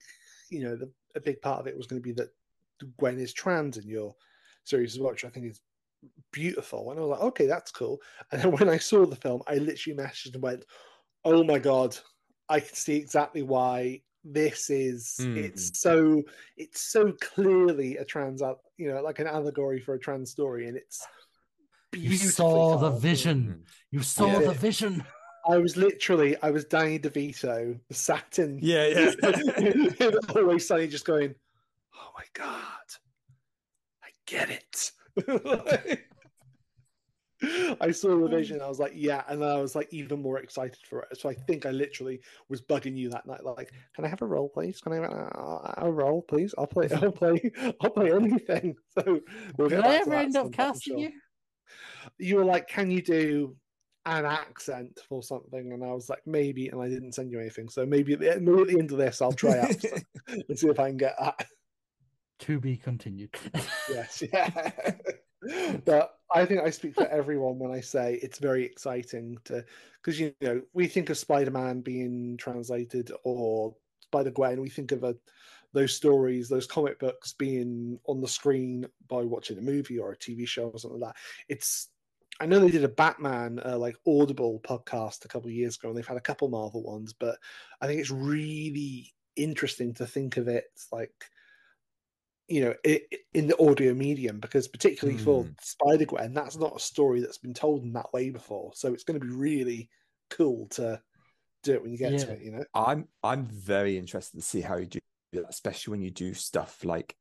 you 0.49 0.63
know, 0.63 0.75
the, 0.75 0.91
a 1.15 1.21
big 1.21 1.41
part 1.41 1.59
of 1.59 1.67
it 1.67 1.77
was 1.77 1.87
going 1.87 2.01
to 2.01 2.03
be 2.03 2.13
that 2.13 2.29
Gwen 2.99 3.19
is 3.19 3.33
trans 3.33 3.77
in 3.77 3.87
your 3.87 4.15
series 4.63 4.95
as 4.95 4.99
well, 4.99 5.11
which 5.11 5.25
I 5.25 5.29
think 5.29 5.45
is 5.45 5.61
beautiful. 6.31 6.91
And 6.91 6.99
I 6.99 7.03
was 7.03 7.11
like, 7.11 7.27
okay, 7.27 7.45
that's 7.45 7.71
cool. 7.71 8.01
And 8.31 8.41
then 8.41 8.51
when 8.57 8.69
I 8.69 8.77
saw 8.77 9.05
the 9.05 9.15
film, 9.15 9.41
I 9.47 9.55
literally 9.55 9.97
messaged 9.97 10.33
and 10.33 10.43
went, 10.43 10.65
oh 11.25 11.43
my 11.43 11.59
God, 11.59 11.97
I 12.49 12.59
can 12.59 12.75
see 12.75 12.95
exactly 12.95 13.43
why 13.43 14.01
this 14.25 14.69
is 14.69 15.17
mm. 15.19 15.35
it's 15.35 15.79
so 15.79 16.23
it's 16.55 16.79
so 16.79 17.11
clearly 17.19 17.97
a 17.97 18.05
trans 18.05 18.41
you 18.77 18.89
know 18.89 19.01
like 19.01 19.19
an 19.19 19.27
allegory 19.27 19.81
for 19.81 19.95
a 19.95 19.99
trans 19.99 20.31
story 20.31 20.67
and 20.67 20.77
it's 20.77 21.05
you 21.93 22.15
saw 22.15 22.77
the 22.77 22.89
vision 22.89 23.43
hmm. 23.43 23.61
you 23.91 24.01
saw 24.01 24.27
yeah. 24.27 24.47
the 24.47 24.53
vision 24.53 25.03
I 25.49 25.57
was 25.57 25.75
literally, 25.75 26.35
I 26.41 26.51
was 26.51 26.65
Danny 26.65 26.99
DeVito, 26.99 27.79
sat 27.91 28.39
in, 28.39 28.59
yeah, 28.61 29.11
yeah, 29.99 30.11
always 30.35 30.67
sunny, 30.67 30.87
just 30.87 31.05
going, 31.05 31.35
"Oh 31.95 32.11
my 32.17 32.23
god, 32.33 32.87
I 34.03 34.09
get 34.25 34.49
it." 34.49 34.91
I 37.81 37.91
saw 37.91 38.17
the 38.17 38.27
vision. 38.27 38.61
I 38.61 38.69
was 38.69 38.79
like, 38.79 38.93
yeah, 38.95 39.23
and 39.27 39.41
then 39.41 39.49
I 39.49 39.59
was 39.59 39.75
like 39.75 39.89
even 39.91 40.21
more 40.21 40.39
excited 40.39 40.79
for 40.89 41.01
it. 41.01 41.17
So 41.19 41.29
I 41.29 41.33
think 41.33 41.65
I 41.65 41.71
literally 41.71 42.21
was 42.47 42.61
bugging 42.61 42.95
you 42.95 43.09
that 43.09 43.25
night, 43.25 43.43
like, 43.43 43.71
can 43.95 44.05
I 44.05 44.07
have 44.07 44.21
a 44.21 44.25
role, 44.25 44.49
please? 44.49 44.79
Can 44.79 44.93
I 44.93 44.95
have 44.95 45.03
a, 45.05 45.73
a 45.79 45.91
role, 45.91 46.21
please? 46.21 46.55
I'll 46.57 46.67
play. 46.67 46.87
I'll 46.89 47.11
play. 47.11 47.51
I'll 47.81 47.89
play 47.89 48.11
anything. 48.11 48.75
So 48.93 49.19
we'll 49.57 49.69
Did 49.69 49.81
I 49.81 49.95
ever 49.95 50.13
end 50.13 50.35
up 50.37 50.51
casting 50.51 50.93
sure. 50.93 50.99
you? 50.99 51.11
You 52.19 52.35
were 52.35 52.45
like, 52.45 52.67
can 52.67 52.91
you 52.91 53.01
do 53.01 53.55
an 54.05 54.25
accent 54.25 54.99
or 55.09 55.23
something? 55.23 55.71
And 55.71 55.83
I 55.83 55.91
was 55.91 56.09
like, 56.09 56.21
maybe, 56.25 56.69
and 56.69 56.81
I 56.81 56.89
didn't 56.89 57.13
send 57.13 57.31
you 57.31 57.39
anything. 57.39 57.69
So 57.69 57.85
maybe 57.85 58.13
at 58.13 58.19
the, 58.19 58.39
maybe 58.39 58.61
at 58.61 58.67
the 58.67 58.79
end 58.79 58.91
of 58.91 58.97
this, 58.97 59.21
I'll 59.21 59.33
try 59.33 59.59
out 59.59 59.75
and 60.27 60.59
see 60.59 60.67
if 60.67 60.79
I 60.79 60.89
can 60.89 60.97
get 60.97 61.15
that. 61.19 61.47
To 62.39 62.59
be 62.59 62.77
continued. 62.77 63.35
yes, 63.89 64.23
yeah. 64.33 64.71
but 65.85 66.17
I 66.33 66.45
think 66.45 66.61
I 66.61 66.69
speak 66.71 66.95
for 66.95 67.07
everyone 67.07 67.59
when 67.59 67.71
I 67.71 67.79
say 67.79 68.19
it's 68.21 68.39
very 68.39 68.65
exciting 68.65 69.37
to 69.45 69.63
because 70.01 70.19
you 70.19 70.33
know 70.41 70.61
we 70.73 70.87
think 70.87 71.09
of 71.09 71.17
Spider-Man 71.17 71.81
being 71.81 72.37
translated 72.37 73.11
or 73.23 73.75
Spider-Gwen, 74.13 74.61
we 74.61 74.69
think 74.69 74.91
of 74.91 75.03
a, 75.03 75.15
those 75.73 75.95
stories, 75.95 76.47
those 76.47 76.67
comic 76.67 76.99
books 76.99 77.33
being 77.33 77.99
on 78.05 78.21
the 78.21 78.27
screen 78.27 78.85
by 79.07 79.23
watching 79.23 79.57
a 79.57 79.61
movie 79.61 79.97
or 79.97 80.11
a 80.11 80.17
TV 80.17 80.47
show 80.47 80.69
or 80.69 80.77
something 80.77 80.99
like 80.99 81.13
that. 81.13 81.21
It's 81.49 81.89
I 82.39 82.45
know 82.45 82.59
they 82.59 82.71
did 82.71 82.83
a 82.83 82.89
Batman 82.89 83.61
uh, 83.63 83.77
like 83.77 83.95
Audible 84.07 84.59
podcast 84.67 85.23
a 85.23 85.27
couple 85.27 85.49
of 85.49 85.55
years 85.55 85.77
ago, 85.77 85.89
and 85.89 85.97
they've 85.97 86.07
had 86.07 86.17
a 86.17 86.21
couple 86.21 86.49
Marvel 86.49 86.83
ones, 86.83 87.13
but 87.13 87.37
I 87.79 87.87
think 87.87 87.99
it's 87.99 88.11
really 88.11 89.13
interesting 89.35 89.93
to 89.95 90.05
think 90.05 90.37
of 90.37 90.47
it 90.47 90.65
like 90.91 91.11
you 92.47 92.61
know 92.61 92.71
i 92.85 93.01
in 93.33 93.47
the 93.47 93.59
audio 93.59 93.95
medium 93.95 94.39
because 94.39 94.67
particularly 94.67 95.17
for 95.17 95.43
Hmm. 95.43 95.49
Spider 95.61 96.05
Gwen, 96.05 96.33
that's 96.33 96.57
not 96.57 96.75
a 96.75 96.79
story 96.79 97.19
that's 97.21 97.37
been 97.37 97.53
told 97.53 97.83
in 97.83 97.93
that 97.93 98.11
way 98.13 98.29
before. 98.29 98.71
So 98.75 98.93
it's 98.93 99.03
going 99.03 99.19
to 99.19 99.25
be 99.25 99.31
really 99.31 99.89
cool 100.29 100.67
to 100.71 101.01
do 101.63 101.73
it 101.73 101.81
when 101.81 101.91
you 101.91 101.97
get 101.97 102.19
to 102.19 102.31
it. 102.31 102.41
You 102.41 102.51
know, 102.51 102.63
I'm 102.73 103.07
I'm 103.23 103.45
very 103.45 103.97
interested 103.97 104.37
to 104.37 104.43
see 104.43 104.61
how 104.61 104.77
you 104.77 104.85
do 104.85 104.99
that, 105.33 105.45
especially 105.49 105.91
when 105.91 106.01
you 106.01 106.11
do 106.11 106.33
stuff 106.33 106.83
like 106.83 107.15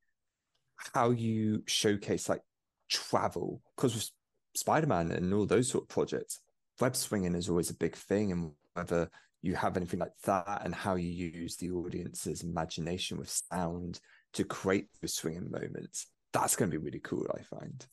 how 0.94 1.10
you 1.10 1.62
showcase 1.66 2.28
like 2.28 2.42
travel. 2.90 3.62
Because 3.76 4.12
with 4.52 4.60
Spider-Man 4.60 5.10
and 5.12 5.32
all 5.34 5.46
those 5.46 5.68
sort 5.68 5.84
of 5.84 5.88
projects, 5.88 6.40
web 6.80 6.96
swinging 6.96 7.34
is 7.34 7.48
always 7.48 7.70
a 7.70 7.74
big 7.74 7.94
thing, 7.94 8.32
and 8.32 8.52
whether 8.74 9.10
you 9.42 9.54
have 9.54 9.76
anything 9.76 10.00
like 10.00 10.16
that 10.24 10.62
and 10.64 10.74
how 10.74 10.94
you 10.94 11.08
use 11.08 11.56
the 11.56 11.70
audience's 11.70 12.42
imagination 12.42 13.18
with 13.18 13.28
sound 13.28 14.00
to 14.34 14.44
create 14.44 14.88
the 15.00 15.08
swinging 15.08 15.50
moments. 15.50 16.06
That's 16.32 16.56
going 16.56 16.70
to 16.70 16.78
be 16.78 16.84
really 16.84 17.00
cool, 17.00 17.26
I 17.34 17.42
find. 17.42 17.86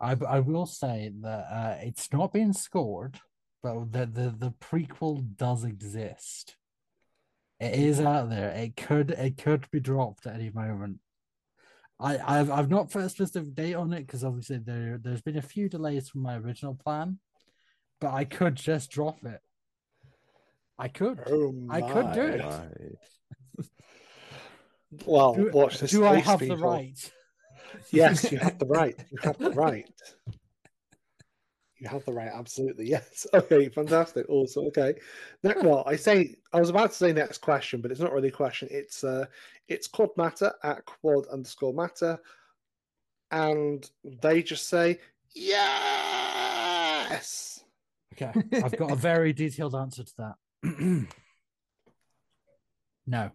I, 0.00 0.16
I 0.28 0.40
will 0.40 0.66
say 0.66 1.10
that 1.22 1.46
uh, 1.50 1.76
it's 1.80 2.12
not 2.12 2.32
been 2.32 2.52
scored, 2.52 3.18
but 3.62 3.92
the, 3.92 4.06
the 4.06 4.34
the 4.38 4.54
prequel 4.60 5.24
does 5.36 5.64
exist. 5.64 6.56
It 7.58 7.74
is 7.74 8.00
out 8.00 8.28
there. 8.28 8.50
It 8.50 8.76
could 8.76 9.10
it 9.10 9.38
could 9.38 9.66
be 9.70 9.80
dropped 9.80 10.26
at 10.26 10.34
any 10.34 10.50
moment. 10.50 10.98
I 11.98 12.18
I've 12.18 12.50
I've 12.50 12.70
not 12.70 12.90
put 12.90 13.02
a 13.02 13.08
specific 13.08 13.54
date 13.54 13.74
on 13.74 13.92
it 13.92 14.06
because 14.06 14.24
obviously 14.24 14.58
there 14.58 14.98
there's 15.02 15.22
been 15.22 15.38
a 15.38 15.42
few 15.42 15.68
delays 15.68 16.08
from 16.08 16.22
my 16.22 16.36
original 16.36 16.74
plan, 16.74 17.18
but 18.00 18.12
I 18.12 18.24
could 18.24 18.56
just 18.56 18.90
drop 18.90 19.24
it. 19.24 19.40
I 20.78 20.88
could. 20.88 21.20
oh 21.26 21.54
I 21.70 21.80
could 21.80 22.12
do 22.12 22.22
it. 22.22 22.42
Well, 25.04 25.34
Do, 25.34 25.50
watch 25.52 25.80
this. 25.80 25.90
do 25.90 26.06
I 26.06 26.16
have 26.20 26.38
people. 26.38 26.56
the 26.56 26.62
right? 26.62 27.12
Yes, 27.90 28.30
you 28.30 28.38
have 28.38 28.58
the 28.58 28.66
right. 28.66 28.94
You 29.10 29.18
have 29.22 29.36
the 29.36 29.50
right. 29.50 29.90
You 31.86 31.92
have 31.92 32.04
the 32.04 32.12
right, 32.12 32.32
absolutely. 32.34 32.88
Yes. 32.96 33.28
Okay, 33.32 33.68
fantastic. 33.74 34.26
Awesome. 34.28 34.66
Okay. 34.66 34.94
Now, 35.44 35.54
well, 35.62 35.84
I 35.86 35.94
say 35.94 36.34
I 36.52 36.58
was 36.58 36.68
about 36.68 36.90
to 36.90 36.96
say 36.96 37.12
next 37.12 37.38
question, 37.38 37.80
but 37.80 37.92
it's 37.92 38.00
not 38.00 38.12
really 38.12 38.26
a 38.26 38.32
question. 38.32 38.66
It's 38.72 39.04
uh 39.04 39.26
it's 39.68 39.86
quad 39.86 40.08
matter 40.16 40.52
at 40.64 40.84
quad 40.84 41.28
underscore 41.28 41.72
matter. 41.72 42.18
And 43.30 43.88
they 44.02 44.42
just 44.42 44.68
say 44.68 44.98
yes. 45.32 45.94
Okay, 48.14 48.32
I've 48.64 48.76
got 48.76 48.90
a 48.90 48.96
very 48.96 49.32
detailed 49.32 49.76
answer 49.76 50.02
to 50.02 50.12
that. 50.18 50.34
no. 53.06 53.30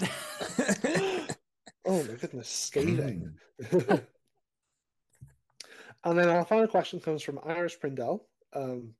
Oh 1.86 2.02
my 2.02 2.14
goodness, 2.20 2.48
scathing. 2.50 3.38
And 6.08 6.18
then 6.18 6.30
our 6.30 6.44
final 6.46 6.66
question 6.66 7.00
comes 7.00 7.22
from 7.22 7.38
Iris 7.44 7.76
Prindell 7.76 8.20
um, 8.54 8.94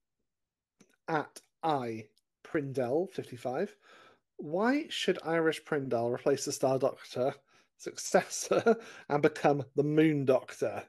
at 1.09 1.41
I 1.63 2.05
Prindell 2.45 3.11
fifty 3.11 3.37
five. 3.37 3.75
Why 4.37 4.85
should 4.91 5.19
Irish 5.25 5.65
Prindell 5.65 6.13
replace 6.13 6.45
the 6.45 6.53
Star 6.53 6.79
Doctor 6.79 7.35
successor 7.79 8.77
and 9.09 9.23
become 9.23 9.65
the 9.75 9.85
Moon 9.85 10.27
Doctor? 10.27 10.83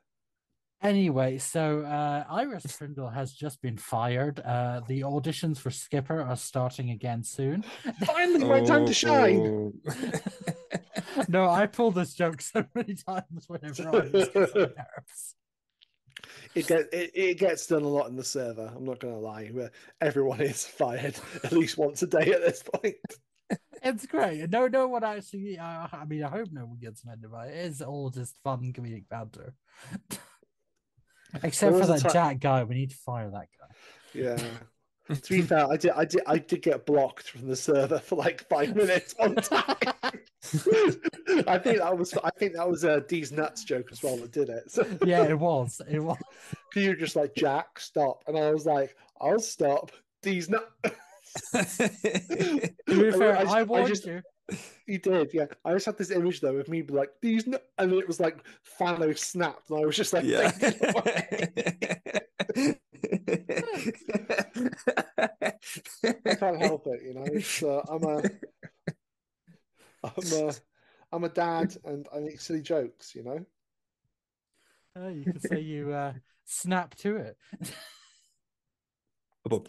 Anyway, 0.82 1.38
so 1.38 1.84
uh, 1.84 2.26
Iris 2.30 2.66
Prindell 2.66 3.14
has 3.14 3.32
just 3.32 3.62
been 3.62 3.78
fired. 3.78 4.42
Uh, 4.42 4.82
the 4.90 5.02
auditions 5.02 5.58
for 5.58 5.72
Skipper 5.72 6.22
are 6.22 6.36
starting 6.36 6.90
again 6.90 7.24
soon. 7.24 7.64
Finally, 8.06 8.44
my 8.44 8.62
time 8.66 8.86
to 8.86 8.94
shine. 8.94 9.40
Oh. 9.40 10.12
no, 11.30 11.50
I 11.50 11.66
pulled 11.66 11.96
this 11.96 12.14
joke 12.14 12.42
so 12.42 12.66
many 12.76 12.96
times 12.96 13.46
whenever 13.48 13.88
I 13.88 14.10
was 14.10 14.36
nerves. 14.36 15.36
It 16.56 16.68
gets 16.68 16.90
it, 16.94 17.12
it 17.14 17.38
gets 17.38 17.68
done 17.68 17.84
a 17.84 17.88
lot 17.88 18.10
in 18.10 18.16
the 18.16 18.24
server. 18.24 18.72
I'm 18.76 18.86
not 18.86 19.00
going 19.00 19.14
to 19.14 19.20
lie, 19.20 19.48
where 19.48 19.72
everyone 20.02 20.42
is 20.42 20.66
fired 20.66 21.16
at 21.44 21.52
least 21.52 21.78
once 21.78 22.02
a 22.04 22.08
day 22.08 22.32
at 22.32 22.42
this 22.42 22.64
point. 22.64 22.96
It's 23.82 24.06
great. 24.06 24.50
No, 24.50 24.68
no 24.68 24.88
one 24.90 25.04
actually. 25.04 25.58
Uh, 25.58 25.88
I 25.92 26.06
mean, 26.06 26.24
I 26.24 26.30
hope 26.30 26.50
no 26.52 26.66
one 26.66 26.78
gets 26.80 27.02
offended 27.02 27.32
by 27.32 27.48
it. 27.48 27.66
It's 27.66 27.82
all 27.82 28.10
just 28.10 28.36
fun 28.44 28.74
comedic 28.74 29.06
banter. 29.10 29.54
Except 31.44 31.78
for 31.78 31.86
that 31.86 32.12
Jack 32.12 32.40
guy. 32.40 32.64
We 32.66 32.76
need 32.76 32.90
to 32.90 32.98
fire 32.98 33.30
that 33.30 33.48
guy. 33.58 33.76
Yeah. 34.14 34.38
To 35.10 35.30
be 35.30 35.42
fair, 35.42 35.68
I 35.70 35.78
did, 35.78 35.92
I 35.92 36.06
did, 36.06 36.22
I 36.28 36.38
did 36.38 36.62
get 36.62 36.86
blocked 36.86 37.30
from 37.30 37.48
the 37.48 37.56
server 37.56 38.00
for 38.00 38.16
like 38.16 38.48
five 38.50 38.76
minutes 38.76 39.16
one 39.18 39.36
time. 39.36 39.76
I 41.48 41.58
think 41.58 41.80
that 41.80 41.96
was, 41.98 42.14
I 42.24 42.30
think 42.32 42.54
that 42.54 42.70
was 42.70 42.84
a 42.84 43.02
D's 43.02 43.32
nuts 43.32 43.64
joke 43.64 43.90
as 43.92 44.02
well 44.04 44.18
that 44.18 44.32
did 44.32 44.50
it. 44.50 44.72
So 44.72 44.86
Yeah, 45.06 45.24
it 45.24 45.38
was. 45.40 45.82
It 45.90 46.00
was. 46.00 46.18
you 46.76 46.90
were 46.90 46.96
just 46.96 47.16
like 47.16 47.36
Jack, 47.36 47.80
stop, 47.80 48.24
and 48.28 48.38
I 48.38 48.52
was 48.52 48.66
like, 48.66 48.96
I'll 49.20 49.40
stop. 49.40 49.92
D's 50.22 50.50
nuts. 50.50 50.66
To 51.54 52.72
be 52.88 53.12
fair, 53.12 53.38
I 53.38 53.44
just- 53.44 53.56
I, 53.56 53.60
I 53.60 53.64
warned 53.64 53.88
just- 53.88 54.06
you. 54.06 54.22
You 54.88 54.98
did, 54.98 55.32
yeah. 55.32 55.46
I 55.64 55.74
just 55.74 55.86
had 55.86 55.96
this 56.00 56.10
image 56.10 56.42
though 56.42 56.56
of 56.56 56.68
me 56.68 56.82
be 56.82 56.92
like 56.92 57.12
these, 57.22 57.46
nu-" 57.46 57.60
and 57.78 57.94
it 57.94 58.08
was 58.08 58.20
like 58.20 58.44
Thanos 58.80 59.20
snapped, 59.20 59.70
and 59.70 59.80
I 59.80 59.86
was 59.86 59.96
just 59.96 60.12
like, 60.12 60.24
yeah. 60.26 60.50
Thinking, 63.02 64.70
I 66.26 66.36
can't 66.36 66.62
help 66.62 66.88
it, 66.88 67.02
you 67.04 67.14
know. 67.14 67.26
It's, 67.26 67.64
uh, 67.64 67.82
I'm 67.90 68.04
a, 68.04 68.24
I'm 70.04 70.34
a, 70.34 70.54
I'm 71.12 71.24
a 71.24 71.30
dad, 71.30 71.76
and 71.86 72.08
I 72.16 72.20
make 72.20 72.40
silly 72.40 72.62
jokes, 72.62 73.16
you 73.16 73.24
know. 73.24 73.46
Uh, 75.00 75.10
you 75.10 75.24
could 75.24 75.42
say 75.42 75.60
you 75.60 75.92
uh, 75.92 76.14
snap 76.46 76.96
to 76.96 77.18
it. 77.18 77.38
But 79.50 79.68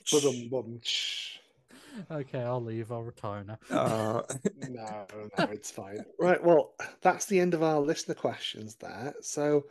okay, 2.10 2.40
I'll 2.40 2.62
leave. 2.62 2.92
I'll 2.92 3.02
retire 3.02 3.44
now. 3.44 3.58
Uh, 3.70 4.22
no, 4.68 5.06
no, 5.38 5.44
it's 5.44 5.70
fine. 5.70 6.04
Right, 6.18 6.42
well, 6.42 6.74
that's 7.00 7.26
the 7.26 7.40
end 7.40 7.54
of 7.54 7.62
our 7.62 7.80
listener 7.80 8.14
questions 8.14 8.74
there. 8.76 9.14
So 9.20 9.66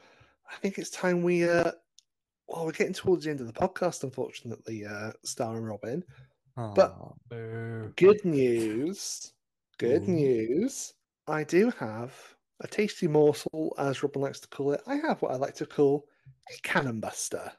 I 0.50 0.56
think 0.58 0.78
it's 0.78 0.90
time 0.90 1.22
we 1.22 1.48
uh 1.48 1.72
well, 2.50 2.66
we're 2.66 2.72
getting 2.72 2.94
towards 2.94 3.24
the 3.24 3.30
end 3.30 3.42
of 3.42 3.48
the 3.48 3.54
podcast, 3.54 4.04
unfortunately, 4.04 4.86
uh 4.86 5.12
Star 5.24 5.56
and 5.58 5.68
Robin. 5.68 6.04
But-. 6.56 6.96
Good 7.96 8.26
news. 8.26 9.32
Good 9.78 10.04
Ooh. 10.04 10.12
news. 10.12 10.94
I 11.28 11.44
do 11.44 11.72
have 11.80 12.14
a 12.60 12.68
tasty 12.68 13.08
morsel, 13.08 13.74
as 13.78 14.04
Robin 14.04 14.24
likes 14.24 14.42
to 14.42 14.48
call 14.50 14.74
it. 14.74 14.82
I 14.88 14.96
have 14.96 15.22
what 15.22 15.32
I 15.32 15.36
like 15.36 15.56
to 15.56 15.66
call 15.66 16.06
a 16.50 16.62
cannon 16.64 17.00
buster. 17.00 17.52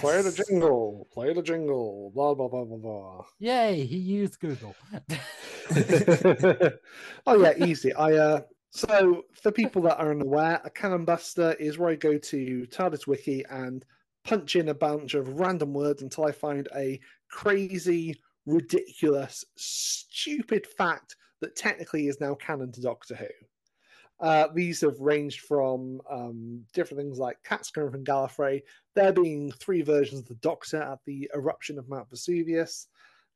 Play 0.00 0.22
the 0.22 0.44
jingle, 0.46 1.08
play 1.12 1.32
the 1.32 1.42
jingle, 1.42 2.12
blah 2.14 2.34
blah 2.34 2.48
blah 2.48 2.64
blah 2.64 2.76
blah. 2.76 3.24
Yay, 3.38 3.84
he 3.86 3.96
used 3.96 4.38
Google. 4.40 4.74
oh 7.26 7.40
yeah, 7.42 7.54
easy. 7.64 7.92
I 7.94 8.12
uh 8.14 8.40
so 8.74 9.26
for 9.42 9.52
people 9.52 9.82
that 9.82 9.98
are 9.98 10.12
unaware, 10.12 10.60
a 10.64 10.70
cannon 10.70 11.04
buster 11.04 11.52
is 11.60 11.78
where 11.78 11.90
I 11.90 11.94
go 11.94 12.16
to 12.16 12.66
TARDIS 12.70 13.06
Wiki 13.06 13.44
and 13.50 13.84
punch 14.24 14.56
in 14.56 14.70
a 14.70 14.74
bunch 14.74 15.12
of 15.12 15.40
random 15.40 15.74
words 15.74 16.00
until 16.00 16.24
I 16.24 16.32
find 16.32 16.68
a 16.74 16.98
crazy, 17.28 18.18
ridiculous, 18.46 19.44
stupid 19.56 20.66
fact 20.66 21.16
that 21.42 21.54
technically 21.54 22.08
is 22.08 22.18
now 22.18 22.34
canon 22.34 22.72
to 22.72 22.80
Doctor 22.80 23.14
Who. 23.14 23.26
Uh, 24.26 24.48
these 24.54 24.80
have 24.80 24.98
ranged 25.00 25.40
from 25.40 26.00
um, 26.10 26.64
different 26.72 27.02
things 27.02 27.18
like 27.18 27.42
Catscomb 27.44 27.90
from 27.90 28.04
Gallifrey, 28.04 28.62
there 28.94 29.12
being 29.12 29.52
three 29.52 29.82
versions 29.82 30.20
of 30.20 30.28
the 30.28 30.34
Doctor 30.36 30.80
at 30.80 31.00
the 31.04 31.30
eruption 31.34 31.78
of 31.78 31.90
Mount 31.90 32.08
Vesuvius, 32.08 32.86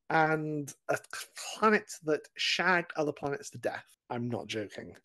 and 0.09 0.73
a 0.89 0.97
planet 1.37 1.93
that 2.05 2.21
shagged 2.37 2.93
other 2.97 3.13
planets 3.13 3.51
to 3.51 3.59
death. 3.59 3.85
I'm 4.09 4.31
not 4.31 4.47
joking. 4.47 4.97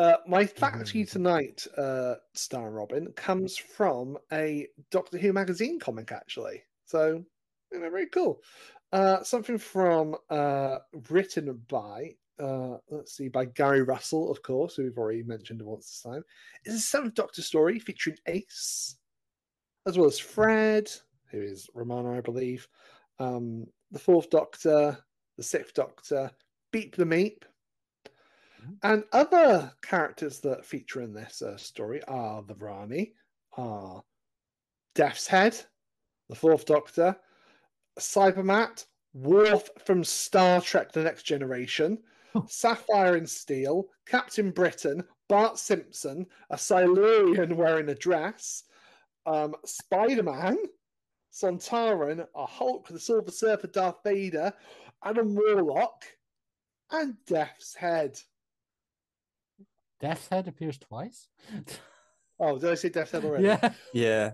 Uh, 0.00 0.16
my 0.26 0.46
fact 0.46 0.86
to 0.86 0.98
you 0.98 1.04
tonight, 1.04 1.66
uh, 1.76 2.14
Star 2.32 2.68
and 2.68 2.74
Robin, 2.74 3.12
comes 3.16 3.58
from 3.58 4.16
a 4.32 4.66
Doctor 4.90 5.18
Who 5.18 5.30
magazine 5.34 5.78
comic, 5.78 6.10
actually. 6.10 6.62
So, 6.86 7.22
you 7.70 7.78
know, 7.78 7.90
very 7.90 8.06
cool. 8.06 8.40
Uh, 8.94 9.22
something 9.22 9.58
from 9.58 10.16
uh, 10.30 10.78
written 11.10 11.60
by, 11.68 12.14
uh, 12.42 12.78
let's 12.88 13.14
see, 13.14 13.28
by 13.28 13.44
Gary 13.44 13.82
Russell, 13.82 14.30
of 14.30 14.42
course, 14.42 14.74
who 14.74 14.84
we've 14.84 14.96
already 14.96 15.22
mentioned 15.22 15.60
once 15.60 15.88
this 15.88 16.10
time. 16.10 16.22
It's 16.64 16.76
a 16.76 16.78
seventh 16.78 17.14
Doctor 17.14 17.42
story 17.42 17.78
featuring 17.78 18.16
Ace, 18.26 18.96
as 19.86 19.98
well 19.98 20.08
as 20.08 20.18
Fred, 20.18 20.90
who 21.30 21.42
is 21.42 21.68
Romana, 21.74 22.16
I 22.16 22.22
believe, 22.22 22.66
um, 23.18 23.66
the 23.90 23.98
fourth 23.98 24.30
Doctor, 24.30 24.96
the 25.36 25.42
sixth 25.42 25.74
Doctor, 25.74 26.30
Beep 26.72 26.96
the 26.96 27.04
Meep, 27.04 27.42
and 28.82 29.04
other 29.12 29.72
characters 29.82 30.40
that 30.40 30.64
feature 30.64 31.02
in 31.02 31.12
this 31.12 31.42
uh, 31.42 31.56
story 31.56 32.02
are 32.08 32.42
the 32.42 32.54
Rani, 32.54 33.14
are 33.56 34.02
Death's 34.94 35.26
Head, 35.26 35.56
the 36.28 36.36
Fourth 36.36 36.66
Doctor, 36.66 37.16
Cybermat, 37.98 38.86
Worf 39.12 39.68
from 39.84 40.04
Star 40.04 40.60
Trek 40.60 40.92
The 40.92 41.02
Next 41.02 41.24
Generation, 41.24 41.98
Sapphire 42.46 43.16
and 43.16 43.28
Steel, 43.28 43.88
Captain 44.06 44.50
Britain, 44.50 45.02
Bart 45.28 45.58
Simpson, 45.58 46.26
a 46.50 46.58
Silurian 46.58 47.56
wearing 47.56 47.88
a 47.88 47.94
dress, 47.94 48.64
um, 49.26 49.54
Spider 49.64 50.22
Man, 50.22 50.56
Sontaran, 51.32 52.26
a 52.34 52.46
Hulk, 52.46 52.88
the 52.88 52.98
Silver 52.98 53.30
Surfer, 53.30 53.68
Darth 53.68 54.02
Vader, 54.04 54.52
Adam 55.04 55.34
Warlock, 55.34 56.04
and 56.90 57.14
Death's 57.26 57.74
Head. 57.74 58.20
Death's 60.00 60.28
Head 60.28 60.48
appears 60.48 60.78
twice. 60.78 61.28
Oh, 62.42 62.58
did 62.58 62.70
I 62.70 62.74
say 62.74 62.88
Death's 62.88 63.10
Head 63.10 63.26
already? 63.26 63.44
yeah. 63.44 63.72
Yeah. 63.92 64.30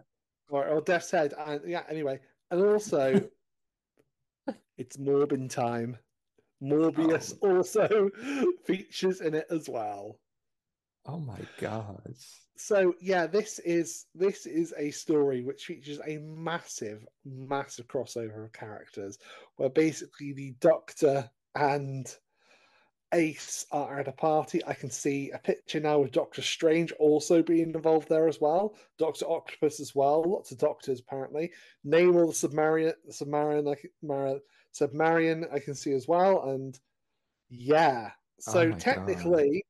Or, 0.49 0.65
or 0.69 0.81
Death's 0.81 1.11
Head. 1.11 1.35
And 1.37 1.61
yeah, 1.67 1.83
anyway. 1.89 2.21
And 2.53 2.63
also, 2.63 3.21
it's 4.79 4.97
Morbin 4.97 5.51
time. 5.51 5.99
Morbius 6.63 7.37
oh. 7.43 7.57
also 7.57 8.11
features 8.65 9.21
in 9.21 9.35
it 9.35 9.47
as 9.51 9.69
well. 9.69 10.21
Oh 11.05 11.19
my 11.19 11.41
god. 11.59 12.15
So 12.57 12.95
yeah, 13.01 13.27
this 13.27 13.59
is 13.61 14.07
this 14.15 14.47
is 14.47 14.73
a 14.79 14.91
story 14.91 15.43
which 15.43 15.65
features 15.67 16.01
a 16.07 16.19
massive, 16.19 17.05
massive 17.25 17.87
crossover 17.87 18.45
of 18.45 18.53
characters, 18.53 19.19
where 19.57 19.69
basically 19.69 20.33
the 20.33 20.55
Doctor 20.61 21.31
and 21.55 22.07
Ace 23.15 23.67
are 23.71 24.01
at 24.01 24.09
a 24.09 24.13
party. 24.13 24.65
I 24.67 24.75
can 24.75 24.91
see 24.91 25.31
a 25.31 25.39
picture 25.39 25.81
now 25.81 26.01
with 26.01 26.13
Doctor 26.13 26.43
Strange 26.43 26.93
also 26.93 27.43
being 27.43 27.75
involved 27.75 28.09
there 28.09 28.29
as 28.29 28.41
well. 28.41 28.75
Doctor 28.99 29.27
Octopus 29.27 29.81
as 29.81 29.95
well. 29.95 30.25
Lots 30.25 30.51
of 30.51 30.59
doctors 30.59 31.01
apparently. 31.01 31.53
Namor 31.87 32.27
the 32.27 32.35
Submarine, 32.35 32.93
the 33.07 33.13
Submarine, 33.13 33.65
like 33.65 33.91
Mara, 34.03 34.39
Submarine, 34.73 35.47
I 35.53 35.59
can 35.59 35.75
see 35.75 35.93
as 35.93 36.09
well. 36.09 36.51
And 36.51 36.79
yeah, 37.49 38.11
oh 38.13 38.53
so 38.53 38.61
Oh 38.61 38.73
technically, 38.73 39.65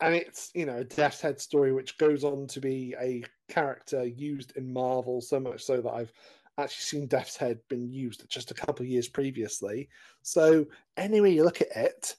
and 0.00 0.14
it's 0.14 0.50
you 0.54 0.66
know 0.66 0.78
a 0.78 0.84
Death's 0.84 1.20
Head 1.20 1.40
story 1.40 1.72
which 1.72 1.98
goes 1.98 2.24
on 2.24 2.46
to 2.48 2.60
be 2.60 2.94
a 3.00 3.22
character 3.48 4.04
used 4.04 4.56
in 4.56 4.72
Marvel 4.72 5.20
so 5.20 5.40
much 5.40 5.64
so 5.64 5.80
that 5.80 5.90
I've 5.90 6.12
actually 6.58 6.82
seen 6.82 7.06
Death's 7.06 7.36
Head 7.36 7.58
been 7.68 7.88
used 7.90 8.28
just 8.28 8.50
a 8.50 8.54
couple 8.54 8.84
of 8.84 8.88
years 8.90 9.08
previously. 9.08 9.88
So 10.22 10.66
anyway, 10.96 11.32
you 11.32 11.44
look 11.44 11.60
at 11.60 11.68
it, 11.74 12.16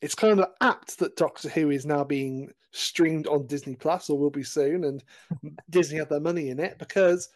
it's 0.00 0.14
kind 0.14 0.38
of 0.38 0.48
apt 0.60 0.98
that 0.98 1.16
Doctor 1.16 1.48
Who 1.48 1.70
is 1.70 1.86
now 1.86 2.04
being 2.04 2.52
streamed 2.72 3.26
on 3.26 3.46
Disney 3.46 3.76
Plus 3.76 4.08
or 4.10 4.18
will 4.18 4.30
be 4.30 4.42
soon, 4.44 4.84
and 4.84 5.02
Disney 5.70 5.98
have 5.98 6.08
their 6.08 6.20
money 6.20 6.50
in 6.50 6.58
it 6.60 6.78
because 6.78 7.28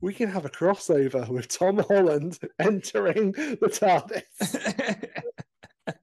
we 0.00 0.12
can 0.12 0.28
have 0.30 0.44
a 0.44 0.50
crossover 0.50 1.28
with 1.28 1.48
Tom 1.48 1.78
Holland 1.78 2.38
entering 2.58 3.32
the 3.32 3.68
TARDIS. 3.68 5.08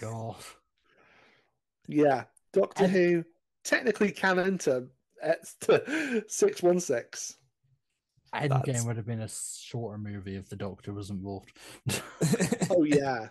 God. 0.00 0.36
yeah, 1.88 2.24
Doctor 2.52 2.84
And- 2.84 2.92
Who 2.92 3.24
technically 3.64 4.12
canon 4.12 4.58
to, 4.58 4.86
eh, 5.22 5.34
to 5.62 6.24
six 6.28 6.62
one 6.62 6.80
six. 6.80 7.36
Endgame 8.34 8.64
That's- 8.66 8.84
would 8.84 8.96
have 8.96 9.06
been 9.06 9.20
a 9.20 9.28
shorter 9.28 9.98
movie 9.98 10.36
if 10.36 10.48
the 10.48 10.56
Doctor 10.56 10.92
was 10.92 11.10
involved. 11.10 11.52
Oh 12.70 12.82
yeah. 12.84 13.28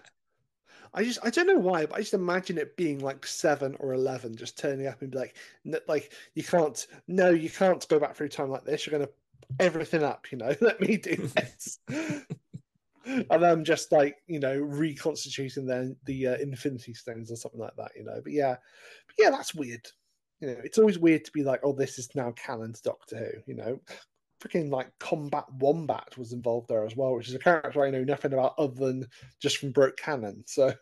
I 0.93 1.03
just 1.03 1.19
I 1.23 1.29
don't 1.29 1.47
know 1.47 1.59
why, 1.59 1.85
but 1.85 1.95
I 1.97 1.99
just 1.99 2.13
imagine 2.13 2.57
it 2.57 2.77
being 2.77 2.99
like 2.99 3.25
seven 3.27 3.75
or 3.79 3.93
eleven, 3.93 4.35
just 4.37 4.57
turning 4.57 4.87
up 4.87 5.01
and 5.01 5.11
be 5.11 5.17
like, 5.17 5.35
"N- 5.65 5.75
like 5.89 6.13
you 6.35 6.43
can't, 6.43 6.87
no, 7.07 7.31
you 7.31 7.49
can't 7.49 7.85
go 7.89 7.99
back 7.99 8.15
through 8.15 8.29
time 8.29 8.49
like 8.49 8.63
this. 8.63 8.87
You're 8.87 8.97
gonna 8.97 9.11
everything 9.59 10.03
up, 10.03 10.31
you 10.31 10.37
know. 10.37 10.55
Let 10.61 10.79
me 10.79 10.95
do 10.95 11.15
this, 11.35 11.79
and 13.05 13.25
then 13.43 13.65
just 13.65 13.91
like 13.91 14.15
you 14.27 14.39
know 14.39 14.57
reconstituting 14.57 15.65
then 15.65 15.97
the 16.05 16.27
uh, 16.27 16.37
Infinity 16.37 16.93
Stones 16.93 17.29
or 17.29 17.35
something 17.35 17.59
like 17.59 17.75
that, 17.75 17.91
you 17.97 18.05
know. 18.05 18.21
But 18.23 18.31
yeah, 18.31 18.55
but 19.07 19.15
yeah, 19.19 19.31
that's 19.31 19.53
weird. 19.53 19.85
You 20.39 20.47
know, 20.47 20.57
it's 20.63 20.77
always 20.77 20.97
weird 20.97 21.25
to 21.25 21.31
be 21.31 21.43
like, 21.43 21.59
oh, 21.63 21.73
this 21.73 21.99
is 21.99 22.09
now 22.15 22.31
canon 22.31 22.71
to 22.71 22.81
Doctor 22.81 23.17
Who. 23.17 23.51
You 23.51 23.57
know, 23.57 23.81
freaking 24.41 24.69
like 24.69 24.89
Combat 24.99 25.45
Wombat 25.59 26.17
was 26.17 26.33
involved 26.33 26.67
there 26.67 26.85
as 26.85 26.95
well, 26.95 27.15
which 27.15 27.29
is 27.29 27.35
a 27.35 27.39
character 27.39 27.83
I 27.83 27.89
know 27.89 28.03
nothing 28.03 28.33
about 28.33 28.55
other 28.57 28.73
than 28.73 29.07
just 29.41 29.57
from 29.57 29.71
Broke 29.71 29.97
Cannon. 29.97 30.43
So 30.45 30.73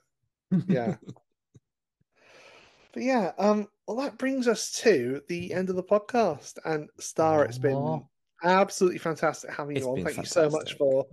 yeah. 0.67 0.95
but 2.93 3.03
yeah, 3.03 3.31
um, 3.38 3.67
well, 3.88 3.97
that 3.97 4.17
brings 4.17 4.47
us 4.47 4.71
to 4.84 5.21
the 5.27 5.53
end 5.53 5.69
of 5.69 5.75
the 5.75 5.84
podcast. 5.84 6.57
And 6.65 6.89
Star, 6.99 7.45
it's 7.45 7.57
been 7.57 8.03
absolutely 8.43 8.99
fantastic 8.99 9.51
having 9.51 9.77
It's 9.77 9.85
you 9.85 9.91
on. 9.91 10.03
Thank 10.03 10.17
you 10.17 10.25
so 10.25 10.49
much 10.49 10.73
for 10.77 11.05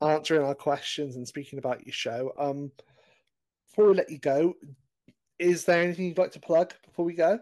answering 0.00 0.42
our 0.42 0.54
questions 0.54 1.16
and 1.16 1.26
speaking 1.26 1.58
about 1.58 1.86
your 1.86 1.92
show. 1.92 2.32
Um, 2.38 2.72
before 3.68 3.88
we 3.88 3.94
let 3.94 4.10
you 4.10 4.18
go, 4.18 4.54
is 5.38 5.64
there 5.64 5.82
anything 5.82 6.06
you'd 6.06 6.18
like 6.18 6.32
to 6.32 6.40
plug 6.40 6.74
before 6.84 7.04
we 7.04 7.14
go? 7.14 7.40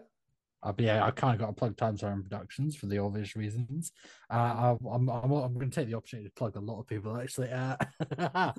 Uh, 0.63 0.71
but 0.71 0.85
yeah, 0.85 1.03
I 1.03 1.11
kind 1.11 1.33
of 1.33 1.39
got 1.39 1.47
to 1.47 1.53
plug 1.53 1.75
Time 1.75 1.97
Siren 1.97 2.21
Productions 2.21 2.75
for 2.75 2.85
the 2.85 2.99
obvious 2.99 3.35
reasons. 3.35 3.91
Uh, 4.29 4.33
I, 4.33 4.77
I'm, 4.91 5.09
I'm, 5.09 5.31
I'm 5.31 5.53
going 5.53 5.69
to 5.71 5.75
take 5.75 5.87
the 5.87 5.95
opportunity 5.95 6.29
to 6.29 6.35
plug 6.35 6.55
a 6.55 6.59
lot 6.59 6.79
of 6.79 6.87
people 6.87 7.19
actually. 7.19 7.49
Uh, 7.49 7.75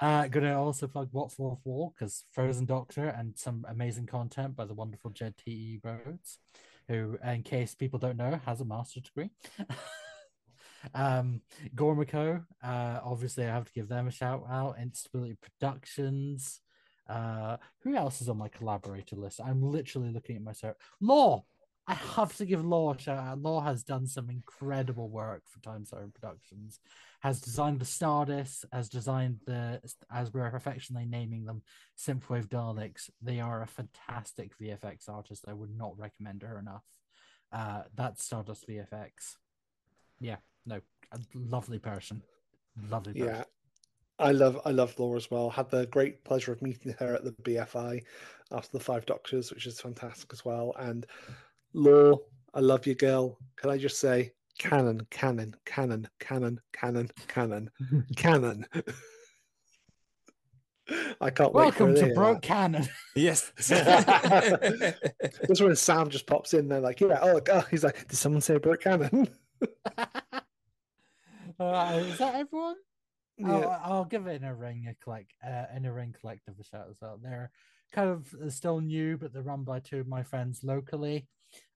uh, 0.00 0.26
going 0.28 0.44
to 0.44 0.54
also 0.56 0.88
plug 0.88 1.08
What 1.12 1.30
for 1.30 1.58
War 1.64 1.92
because 1.94 2.24
Frozen 2.32 2.66
Doctor 2.66 3.08
and 3.08 3.38
some 3.38 3.64
amazing 3.68 4.06
content 4.06 4.56
by 4.56 4.64
the 4.64 4.74
wonderful 4.74 5.10
Jed 5.10 5.34
T. 5.36 5.50
E. 5.50 5.80
Rhodes, 5.82 6.38
who, 6.88 7.18
in 7.24 7.42
case 7.42 7.74
people 7.74 7.98
don't 7.98 8.16
know, 8.16 8.40
has 8.44 8.60
a 8.60 8.64
master's 8.64 9.04
degree. 9.04 9.30
um, 10.94 11.40
Gormico, 11.74 12.44
uh, 12.64 13.00
obviously, 13.04 13.44
I 13.44 13.52
have 13.52 13.66
to 13.66 13.72
give 13.72 13.88
them 13.88 14.08
a 14.08 14.12
shout 14.12 14.44
out. 14.50 14.76
Instability 14.80 15.36
Productions. 15.40 16.60
Uh, 17.08 17.56
who 17.82 17.94
else 17.94 18.20
is 18.20 18.28
on 18.28 18.38
my 18.38 18.48
collaborator 18.48 19.16
list? 19.16 19.40
I'm 19.44 19.62
literally 19.62 20.10
looking 20.10 20.36
at 20.36 20.42
myself. 20.42 20.76
Law. 21.00 21.44
I 21.86 21.94
have 21.94 22.36
to 22.36 22.44
give 22.44 22.62
Law 22.66 22.92
a 22.92 22.98
shout 22.98 23.18
out. 23.18 23.40
Law 23.40 23.62
has 23.62 23.82
done 23.82 24.06
some 24.06 24.28
incredible 24.28 25.08
work 25.08 25.44
for 25.48 25.58
Time 25.60 25.86
Siren 25.86 26.12
Productions. 26.12 26.80
Has 27.20 27.40
designed 27.40 27.80
the 27.80 27.86
Stardust, 27.86 28.66
has 28.74 28.90
designed 28.90 29.40
the, 29.46 29.80
as 30.12 30.32
we're 30.34 30.54
affectionately 30.54 31.08
naming 31.08 31.46
them, 31.46 31.62
Synthwave 31.98 32.46
Daleks. 32.46 33.08
They 33.22 33.40
are 33.40 33.62
a 33.62 33.66
fantastic 33.66 34.52
VFX 34.58 35.08
artist. 35.08 35.46
I 35.48 35.54
would 35.54 35.74
not 35.74 35.98
recommend 35.98 36.42
her 36.42 36.58
enough. 36.58 36.84
Uh, 37.50 37.84
that's 37.94 38.22
Stardust 38.22 38.68
VFX. 38.68 39.36
Yeah, 40.20 40.36
no, 40.66 40.82
a 41.10 41.18
lovely 41.34 41.78
person. 41.78 42.22
Lovely 42.90 43.14
person. 43.14 43.34
Yeah. 43.34 43.44
I 44.18 44.32
love 44.32 44.60
I 44.64 44.70
love 44.70 44.98
Laura 44.98 45.16
as 45.16 45.30
well. 45.30 45.48
Had 45.50 45.70
the 45.70 45.86
great 45.86 46.24
pleasure 46.24 46.52
of 46.52 46.60
meeting 46.60 46.94
her 46.98 47.14
at 47.14 47.24
the 47.24 47.32
BFI 47.42 48.02
after 48.50 48.76
the 48.76 48.82
Five 48.82 49.06
Doctors, 49.06 49.50
which 49.50 49.66
is 49.66 49.80
fantastic 49.80 50.32
as 50.32 50.44
well. 50.44 50.74
And 50.78 51.06
Law, 51.72 52.16
I 52.54 52.60
love 52.60 52.86
you, 52.86 52.94
girl. 52.94 53.38
Can 53.56 53.70
I 53.70 53.78
just 53.78 54.00
say, 54.00 54.32
canon, 54.58 55.06
canon, 55.10 55.54
canon, 55.64 56.08
canon, 56.18 56.60
canon, 56.72 57.10
canon, 57.28 57.70
canon. 58.16 58.66
I 61.20 61.28
can't 61.28 61.52
wait. 61.52 61.64
Welcome 61.64 61.94
to 61.94 62.06
hear 62.06 62.14
Broke 62.14 62.40
Cannon. 62.40 62.88
yes. 63.14 63.52
that. 63.68 64.96
That's 65.42 65.60
when 65.60 65.76
Sam 65.76 66.08
just 66.08 66.26
pops 66.26 66.54
in. 66.54 66.66
They're 66.66 66.80
like, 66.80 66.98
"Yeah, 67.00 67.18
oh, 67.20 67.40
God. 67.40 67.66
he's 67.70 67.84
like, 67.84 68.08
did 68.08 68.16
someone 68.16 68.40
say 68.40 68.56
Brooke 68.56 68.80
Cannon?" 68.80 69.28
uh, 71.60 72.00
is 72.00 72.16
that 72.16 72.36
everyone? 72.36 72.76
Yeah. 73.38 73.48
I'll, 73.48 73.80
I'll 73.84 74.04
give 74.04 74.26
it 74.26 74.42
in 74.42 74.44
a 74.44 74.54
ring 74.54 74.86
a 74.88 74.94
collect 75.02 75.32
uh, 75.46 75.64
in 75.74 75.84
a 75.86 75.92
ring 75.92 76.14
collective 76.18 76.54
a 76.60 76.64
shout 76.64 76.86
as 76.90 76.98
well. 77.00 77.18
They're 77.22 77.50
kind 77.92 78.10
of 78.10 78.34
uh, 78.34 78.50
still 78.50 78.80
new, 78.80 79.16
but 79.16 79.32
they're 79.32 79.42
run 79.42 79.64
by 79.64 79.80
two 79.80 80.00
of 80.00 80.08
my 80.08 80.22
friends 80.22 80.62
locally. 80.62 81.26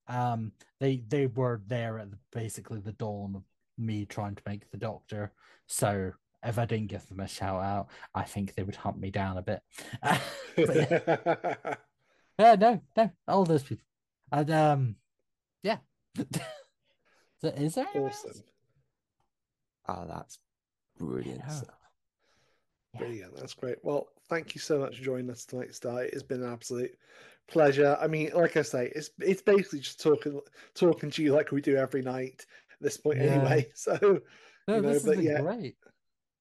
Um, 0.08 0.52
they 0.80 1.02
they 1.08 1.26
were 1.26 1.62
there 1.66 1.98
at 1.98 2.10
the, 2.10 2.18
basically 2.32 2.80
the 2.80 2.92
dawn 2.92 3.34
of 3.36 3.44
me 3.78 4.04
trying 4.04 4.34
to 4.34 4.42
make 4.46 4.70
the 4.70 4.76
Doctor. 4.76 5.32
So 5.66 6.12
if 6.44 6.58
I 6.58 6.64
didn't 6.64 6.88
give 6.88 7.06
them 7.08 7.20
a 7.20 7.28
shout 7.28 7.62
out, 7.62 7.88
I 8.14 8.22
think 8.24 8.54
they 8.54 8.62
would 8.62 8.76
hunt 8.76 8.98
me 8.98 9.10
down 9.10 9.38
a 9.38 9.42
bit. 9.42 9.62
Yeah. 10.56 11.74
Yeah, 12.38 12.56
no, 12.56 12.80
no, 12.96 13.10
all 13.28 13.44
those 13.44 13.62
people. 13.62 13.84
And 14.32 14.50
um, 14.50 14.96
yeah. 15.62 15.76
so 17.40 17.48
is 17.48 17.74
there 17.74 17.86
anyone 17.94 18.10
else? 18.10 18.24
awesome. 18.26 18.42
Oh, 19.88 20.06
that's 20.08 20.38
brilliant. 21.06 21.40
Yeah. 21.40 21.48
stuff. 21.48 21.74
Yeah. 22.94 22.98
Brilliant. 23.00 23.36
That's 23.36 23.54
great. 23.54 23.76
Well, 23.82 24.08
thank 24.28 24.54
you 24.54 24.60
so 24.60 24.78
much 24.78 24.98
for 24.98 25.02
joining 25.04 25.30
us 25.30 25.44
tonight, 25.44 25.74
Star. 25.74 26.02
It's 26.04 26.22
been 26.22 26.42
an 26.42 26.52
absolute 26.52 26.92
pleasure. 27.48 27.96
I 28.00 28.06
mean, 28.06 28.30
like 28.34 28.56
I 28.56 28.62
say, 28.62 28.92
it's 28.94 29.10
it's 29.18 29.42
basically 29.42 29.80
just 29.80 30.00
talking 30.00 30.40
talking 30.74 31.10
to 31.10 31.22
you 31.22 31.32
like 31.34 31.50
we 31.52 31.60
do 31.62 31.76
every 31.76 32.02
night 32.02 32.46
at 32.70 32.80
this 32.80 32.96
point 32.96 33.18
Yeah. 33.18 33.24
anyway. 33.34 33.70
So 33.74 33.98
No, 34.68 34.76
you 34.76 34.82
know, 34.82 34.92
this 34.92 35.04
has 35.04 35.14
but 35.16 35.22
yeah. 35.22 35.40
great. 35.40 35.76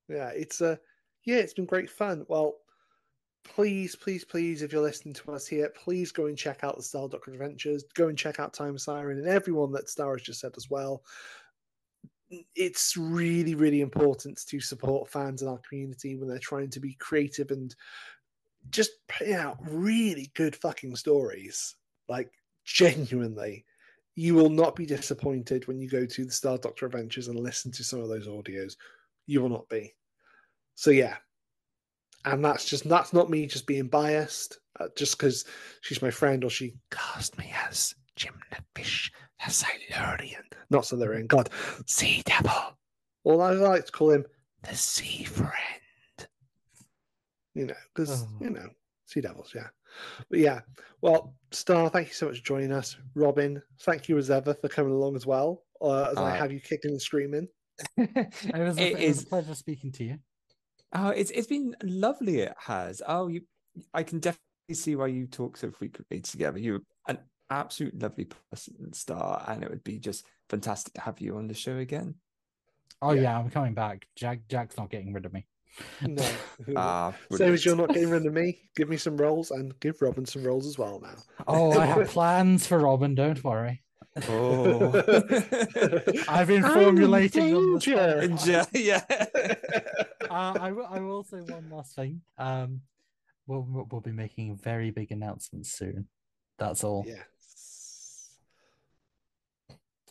yeah, 0.10 0.30
it's 0.30 0.62
uh 0.62 0.76
yeah, 1.24 1.38
it's 1.38 1.54
been 1.54 1.66
great 1.66 1.90
fun. 1.90 2.26
Well, 2.28 2.58
please, 3.44 3.96
please, 3.96 4.24
please, 4.26 4.62
if 4.62 4.72
you're 4.74 4.82
listening 4.82 5.14
to 5.16 5.32
us 5.32 5.48
here, 5.48 5.70
please 5.70 6.12
go 6.12 6.26
and 6.28 6.38
check 6.38 6.64
out 6.64 6.78
the 6.78 6.84
Star 6.84 7.08
Doctor 7.08 7.32
Adventures. 7.32 7.84
Go 7.96 8.08
and 8.10 8.18
check 8.18 8.40
out 8.40 8.54
Time 8.54 8.78
Siren 8.78 9.18
and 9.20 9.28
everyone 9.28 9.72
that 9.74 9.90
Star 9.90 10.14
has 10.16 10.22
just 10.24 10.40
said 10.40 10.54
as 10.58 10.70
well. 10.70 11.04
It's 12.56 12.96
really, 12.96 13.56
really 13.56 13.82
important 13.82 14.42
to 14.48 14.60
support 14.60 15.10
fans 15.10 15.42
in 15.42 15.48
our 15.48 15.60
community 15.68 16.16
when 16.16 16.30
they're 16.30 16.40
trying 16.40 16.70
to 16.72 16.80
be 16.80 16.96
creative 16.96 17.52
and 17.52 17.76
just 18.70 18.92
putting 19.08 19.34
out 19.34 19.58
really 19.62 20.32
good 20.36 20.56
fucking 20.56 20.96
stories. 20.96 21.76
Like 22.08 22.32
genuinely, 22.66 23.66
you 24.16 24.36
will 24.36 24.50
not 24.50 24.76
be 24.76 24.86
disappointed 24.86 25.68
when 25.68 25.80
you 25.80 25.90
go 25.90 26.06
to 26.06 26.26
the 26.26 26.32
Star 26.32 26.58
Doctor 26.58 26.86
Adventures 26.86 27.28
and 27.28 27.40
listen 27.40 27.72
to 27.72 27.84
some 27.84 28.00
of 28.00 28.10
those 28.10 28.28
audios. 28.28 28.76
You 29.28 29.42
will 29.42 29.50
not 29.50 29.70
be. 29.70 29.94
So 30.76 30.92
yeah, 30.92 31.18
and 32.26 32.44
that's 32.44 32.66
just 32.66 32.88
that's 32.88 33.14
not 33.14 33.30
me 33.30 33.46
just 33.48 33.68
being 33.68 33.88
biased, 33.88 34.60
uh, 34.80 34.88
just 34.96 35.18
because 35.18 35.46
she's 35.82 36.02
my 36.02 36.12
friend 36.12 36.44
or 36.44 36.50
she 36.50 36.76
cast 36.92 37.38
me 37.38 37.54
as 37.68 37.94
Jim 38.16 38.34
the 38.52 38.58
Fish, 38.76 39.12
Silurian, 39.50 40.44
not 40.70 40.86
Silurian, 40.86 41.28
God, 41.28 41.50
Sea 41.86 42.22
Devil. 42.26 42.78
Well, 43.24 43.42
I 43.42 43.52
like 43.52 43.86
to 43.86 43.92
call 43.92 44.12
him 44.12 44.26
the 44.64 44.76
Sea 44.76 45.24
Friend. 45.24 45.52
You 47.54 47.66
know, 47.68 47.76
because 47.94 48.24
Oh. 48.24 48.28
you 48.40 48.50
know, 48.50 48.70
Sea 49.06 49.22
Devils, 49.22 49.52
yeah. 49.54 49.68
But 50.30 50.40
yeah, 50.40 50.62
well, 51.02 51.36
Star, 51.52 51.90
thank 51.90 52.08
you 52.08 52.14
so 52.14 52.28
much 52.28 52.38
for 52.38 52.46
joining 52.46 52.72
us. 52.72 52.96
Robin, 53.16 53.62
thank 53.82 54.08
you 54.08 54.18
as 54.18 54.32
ever 54.32 54.54
for 54.54 54.70
coming 54.70 54.94
along 54.94 55.16
as 55.16 55.26
well. 55.26 55.64
Uh, 55.82 56.10
as 56.12 56.18
I 56.18 56.32
Uh, 56.32 56.36
have 56.38 56.52
you 56.52 56.62
kicking 56.62 56.92
and 56.92 57.02
screaming. 57.02 57.48
It 57.98 58.56
was, 58.56 58.78
a, 58.78 58.82
It 58.92 59.00
it 59.00 59.08
was 59.08 59.24
a 59.24 59.26
pleasure 59.26 59.56
speaking 59.56 59.92
to 59.94 60.04
you. 60.04 60.20
Oh, 60.94 61.10
it's 61.10 61.32
it's 61.32 61.48
been 61.48 61.76
lovely. 61.84 62.40
It 62.42 62.54
has. 62.58 63.02
Oh, 63.08 63.28
you. 63.28 63.42
I 63.94 64.04
can 64.04 64.20
definitely 64.20 64.74
see 64.74 64.96
why 64.96 65.08
you 65.08 65.26
talk 65.28 65.58
so 65.58 65.72
frequently 65.72 66.22
together. 66.22 66.60
You're 66.60 66.82
an 67.08 67.18
absolute 67.52 68.00
lovely 68.02 68.26
person, 68.50 68.94
Star, 68.94 69.44
and 69.48 69.64
it 69.64 69.70
would 69.70 69.84
be 69.84 70.00
just 70.00 70.26
fantastic 70.50 70.94
to 70.96 71.02
have 71.02 71.20
you 71.22 71.38
on 71.38 71.48
the 71.48 71.54
show 71.54 71.78
again. 71.78 72.16
Oh 73.02 73.12
Yeah. 73.14 73.22
yeah, 73.22 73.40
I'm 73.40 73.50
coming 73.50 73.74
back. 73.74 74.08
Jack 74.16 74.48
Jack's 74.50 74.78
not 74.78 74.90
getting 74.90 75.14
rid 75.14 75.26
of 75.26 75.34
me. 75.34 75.46
No. 76.06 76.28
Ah, 76.76 77.14
Same 77.32 77.54
as 77.54 77.66
you're 77.66 77.76
not 77.76 77.90
getting 77.90 78.10
rid 78.10 78.26
of 78.26 78.34
me. 78.34 78.60
Give 78.76 78.90
me 78.90 78.98
some 78.98 79.18
roles 79.18 79.52
and 79.52 79.78
give 79.80 80.02
Robin 80.02 80.26
some 80.26 80.44
roles 80.44 80.66
as 80.68 80.78
well 80.78 81.00
now. 81.02 81.16
Oh, 81.48 81.72
I 81.80 81.86
have 81.86 82.08
plans 82.10 82.68
for 82.68 82.80
Robin. 82.80 83.16
Don't 83.16 83.44
worry. 83.44 83.82
Oh, 84.30 84.92
I've 86.28 86.48
been 86.48 86.66
I'm 86.66 86.74
formulating 86.74 87.48
in 87.48 87.54
them. 87.54 87.72
danger. 87.80 87.98
whole 87.98 88.10
time. 88.20 88.32
Enjoy- 88.32 88.66
yeah. 88.74 89.04
uh, 90.30 90.54
I 90.60 90.72
will. 90.74 90.86
I 90.90 91.00
will 91.00 91.24
say 91.24 91.38
one 91.38 91.70
last 91.72 91.96
thing. 91.96 92.22
Um, 92.38 92.82
we'll 93.48 93.66
we'll 93.70 93.88
we'll 93.90 94.02
be 94.02 94.12
making 94.12 94.58
very 94.58 94.92
big 94.92 95.12
announcements 95.14 95.72
soon. 95.72 96.08
That's 96.60 96.84
all. 96.84 97.06
yes. 97.08 97.20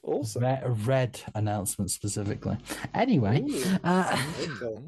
Awesome. 0.02 0.42
Re- 0.44 0.60
red 0.84 1.20
announcement 1.34 1.90
specifically. 1.90 2.56
Anyway, 2.94 3.42
Ooh, 3.48 3.64
uh, 3.84 4.16
cool. 4.58 4.82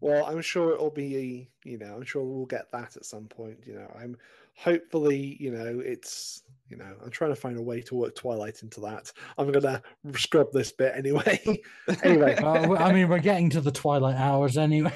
Well, 0.00 0.26
I'm 0.26 0.42
sure 0.42 0.74
it'll 0.74 0.90
be, 0.90 1.48
you 1.64 1.78
know, 1.78 1.94
I'm 1.94 2.04
sure 2.04 2.22
we'll 2.24 2.46
get 2.46 2.70
that 2.72 2.96
at 2.96 3.06
some 3.06 3.24
point. 3.26 3.58
You 3.64 3.74
know, 3.76 3.90
I'm 3.98 4.16
hopefully, 4.56 5.36
you 5.40 5.50
know, 5.50 5.80
it's, 5.80 6.42
you 6.68 6.76
know, 6.76 6.94
I'm 7.02 7.10
trying 7.10 7.30
to 7.30 7.36
find 7.36 7.56
a 7.58 7.62
way 7.62 7.80
to 7.82 7.94
work 7.94 8.14
Twilight 8.14 8.62
into 8.62 8.80
that. 8.80 9.12
I'm 9.38 9.50
gonna 9.50 9.80
scrub 10.16 10.48
this 10.52 10.72
bit 10.72 10.92
anyway. 10.96 11.40
anyway, 12.02 12.36
well, 12.42 12.68
we- 12.68 12.76
I 12.76 12.92
mean, 12.92 13.08
we're 13.08 13.18
getting 13.20 13.50
to 13.50 13.60
the 13.60 13.72
twilight 13.72 14.16
hours 14.16 14.58
anyway. 14.58 14.92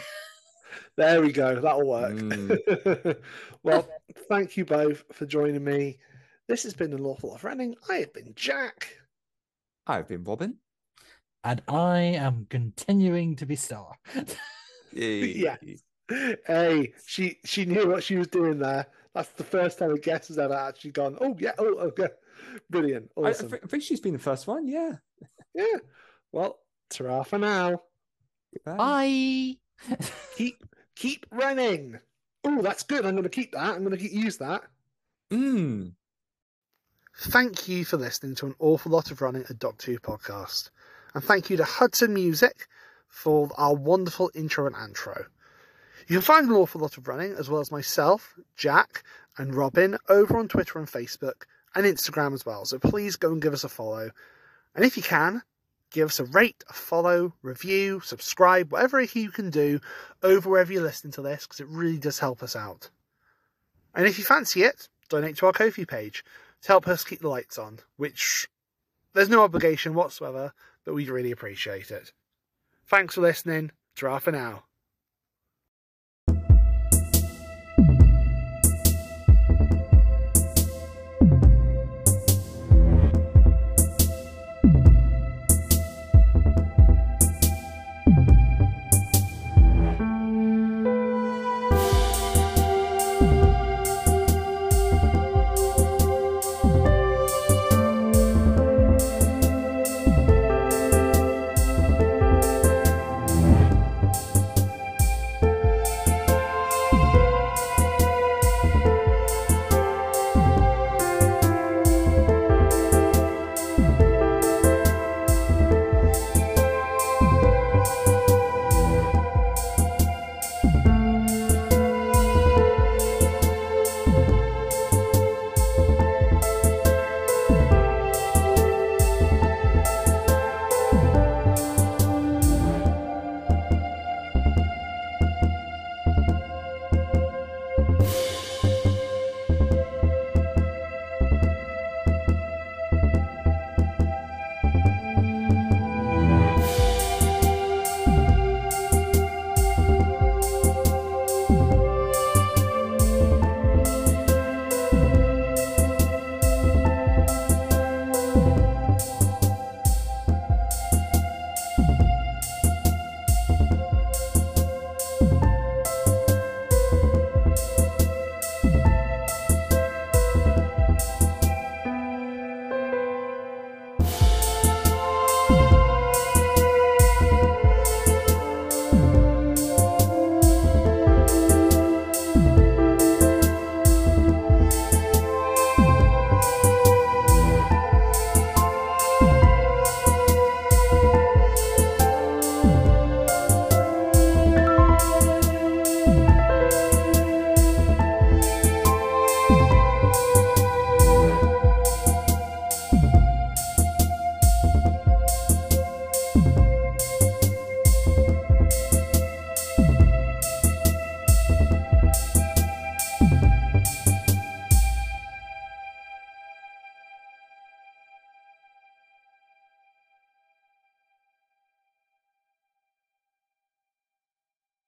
there 0.96 1.22
we 1.22 1.32
go. 1.32 1.60
That'll 1.60 1.88
work. 1.88 2.14
Mm. 2.14 3.16
well, 3.62 3.88
thank 4.28 4.56
you 4.56 4.64
both 4.64 5.04
for 5.12 5.26
joining 5.26 5.64
me. 5.64 5.98
This 6.48 6.64
has 6.64 6.74
been 6.74 6.92
an 6.92 7.04
awful 7.04 7.30
lot 7.30 7.36
of 7.36 7.44
running. 7.44 7.76
I 7.88 7.96
have 7.96 8.12
been 8.12 8.32
Jack. 8.34 8.96
I've 9.88 10.08
been 10.08 10.24
Robin. 10.24 10.56
And 11.42 11.62
I 11.66 12.00
am 12.00 12.46
continuing 12.48 13.36
to 13.36 13.46
be 13.46 13.56
Star. 13.56 13.94
Yeah. 14.90 15.56
Hey, 16.46 16.94
she 17.06 17.38
she 17.44 17.66
knew 17.66 17.86
what 17.86 18.02
she 18.02 18.16
was 18.16 18.28
doing 18.28 18.58
there. 18.58 18.86
That's 19.14 19.28
the 19.32 19.44
first 19.44 19.78
time 19.78 19.90
a 19.90 19.98
guest 19.98 20.28
has 20.28 20.38
ever 20.38 20.54
actually 20.54 20.92
gone. 20.92 21.18
Oh 21.20 21.36
yeah, 21.38 21.52
oh 21.58 21.76
okay, 21.78 22.08
brilliant, 22.70 23.10
I, 23.16 23.20
I 23.20 23.30
awesome. 23.30 23.52
I 23.52 23.66
think 23.66 23.82
she's 23.82 24.00
been 24.00 24.14
the 24.14 24.18
first 24.18 24.46
one. 24.46 24.66
Yeah. 24.66 24.92
yeah. 25.54 25.76
Well, 26.32 26.60
ta 26.88 27.22
for 27.22 27.38
now. 27.38 27.82
Goodbye. 28.54 28.76
Bye. 28.76 29.98
Keep 30.36 30.64
keep 30.96 31.26
running. 31.30 31.98
Oh, 32.44 32.62
that's 32.62 32.82
good. 32.82 33.04
I'm 33.04 33.12
going 33.12 33.24
to 33.24 33.28
keep 33.28 33.52
that. 33.52 33.74
I'm 33.74 33.84
going 33.84 33.90
to 33.90 33.98
keep, 33.98 34.12
use 34.12 34.38
that. 34.38 34.62
Mm. 35.30 35.92
Thank 37.20 37.66
you 37.66 37.84
for 37.84 37.96
listening 37.96 38.36
to 38.36 38.46
an 38.46 38.54
awful 38.60 38.92
lot 38.92 39.10
of 39.10 39.20
running 39.20 39.44
a 39.48 39.52
Doctor 39.52 39.90
Who 39.90 39.98
podcast, 39.98 40.70
and 41.14 41.24
thank 41.24 41.50
you 41.50 41.56
to 41.56 41.64
Hudson 41.64 42.14
Music 42.14 42.68
for 43.08 43.50
our 43.58 43.74
wonderful 43.74 44.30
intro 44.36 44.66
and 44.66 44.76
outro. 44.76 45.26
You 46.06 46.18
can 46.18 46.20
find 46.20 46.46
an 46.46 46.54
awful 46.54 46.80
lot 46.80 46.96
of 46.96 47.08
running, 47.08 47.32
as 47.32 47.50
well 47.50 47.60
as 47.60 47.72
myself, 47.72 48.38
Jack, 48.56 49.02
and 49.36 49.52
Robin, 49.52 49.98
over 50.08 50.38
on 50.38 50.46
Twitter 50.46 50.78
and 50.78 50.86
Facebook 50.86 51.42
and 51.74 51.84
Instagram 51.84 52.34
as 52.34 52.46
well. 52.46 52.64
So 52.64 52.78
please 52.78 53.16
go 53.16 53.32
and 53.32 53.42
give 53.42 53.52
us 53.52 53.64
a 53.64 53.68
follow, 53.68 54.12
and 54.76 54.84
if 54.84 54.96
you 54.96 55.02
can, 55.02 55.42
give 55.90 56.10
us 56.10 56.20
a 56.20 56.24
rate, 56.24 56.62
a 56.70 56.72
follow, 56.72 57.34
review, 57.42 57.98
subscribe, 57.98 58.70
whatever 58.70 59.00
you 59.00 59.32
can 59.32 59.50
do 59.50 59.80
over 60.22 60.48
wherever 60.48 60.72
you're 60.72 60.82
listening 60.82 61.14
to 61.14 61.22
this, 61.22 61.48
because 61.48 61.58
it 61.58 61.66
really 61.66 61.98
does 61.98 62.20
help 62.20 62.44
us 62.44 62.54
out. 62.54 62.90
And 63.92 64.06
if 64.06 64.18
you 64.18 64.24
fancy 64.24 64.62
it, 64.62 64.88
donate 65.08 65.36
to 65.38 65.46
our 65.46 65.52
Ko-fi 65.52 65.84
page 65.84 66.24
to 66.62 66.68
help 66.68 66.88
us 66.88 67.04
keep 67.04 67.20
the 67.20 67.28
lights 67.28 67.58
on, 67.58 67.80
which 67.96 68.48
there's 69.14 69.28
no 69.28 69.42
obligation 69.42 69.94
whatsoever, 69.94 70.52
but 70.84 70.94
we'd 70.94 71.08
really 71.08 71.30
appreciate 71.30 71.90
it. 71.90 72.12
Thanks 72.86 73.14
for 73.14 73.20
listening. 73.20 73.72
Ta 73.96 74.18
for 74.18 74.32
now. 74.32 74.64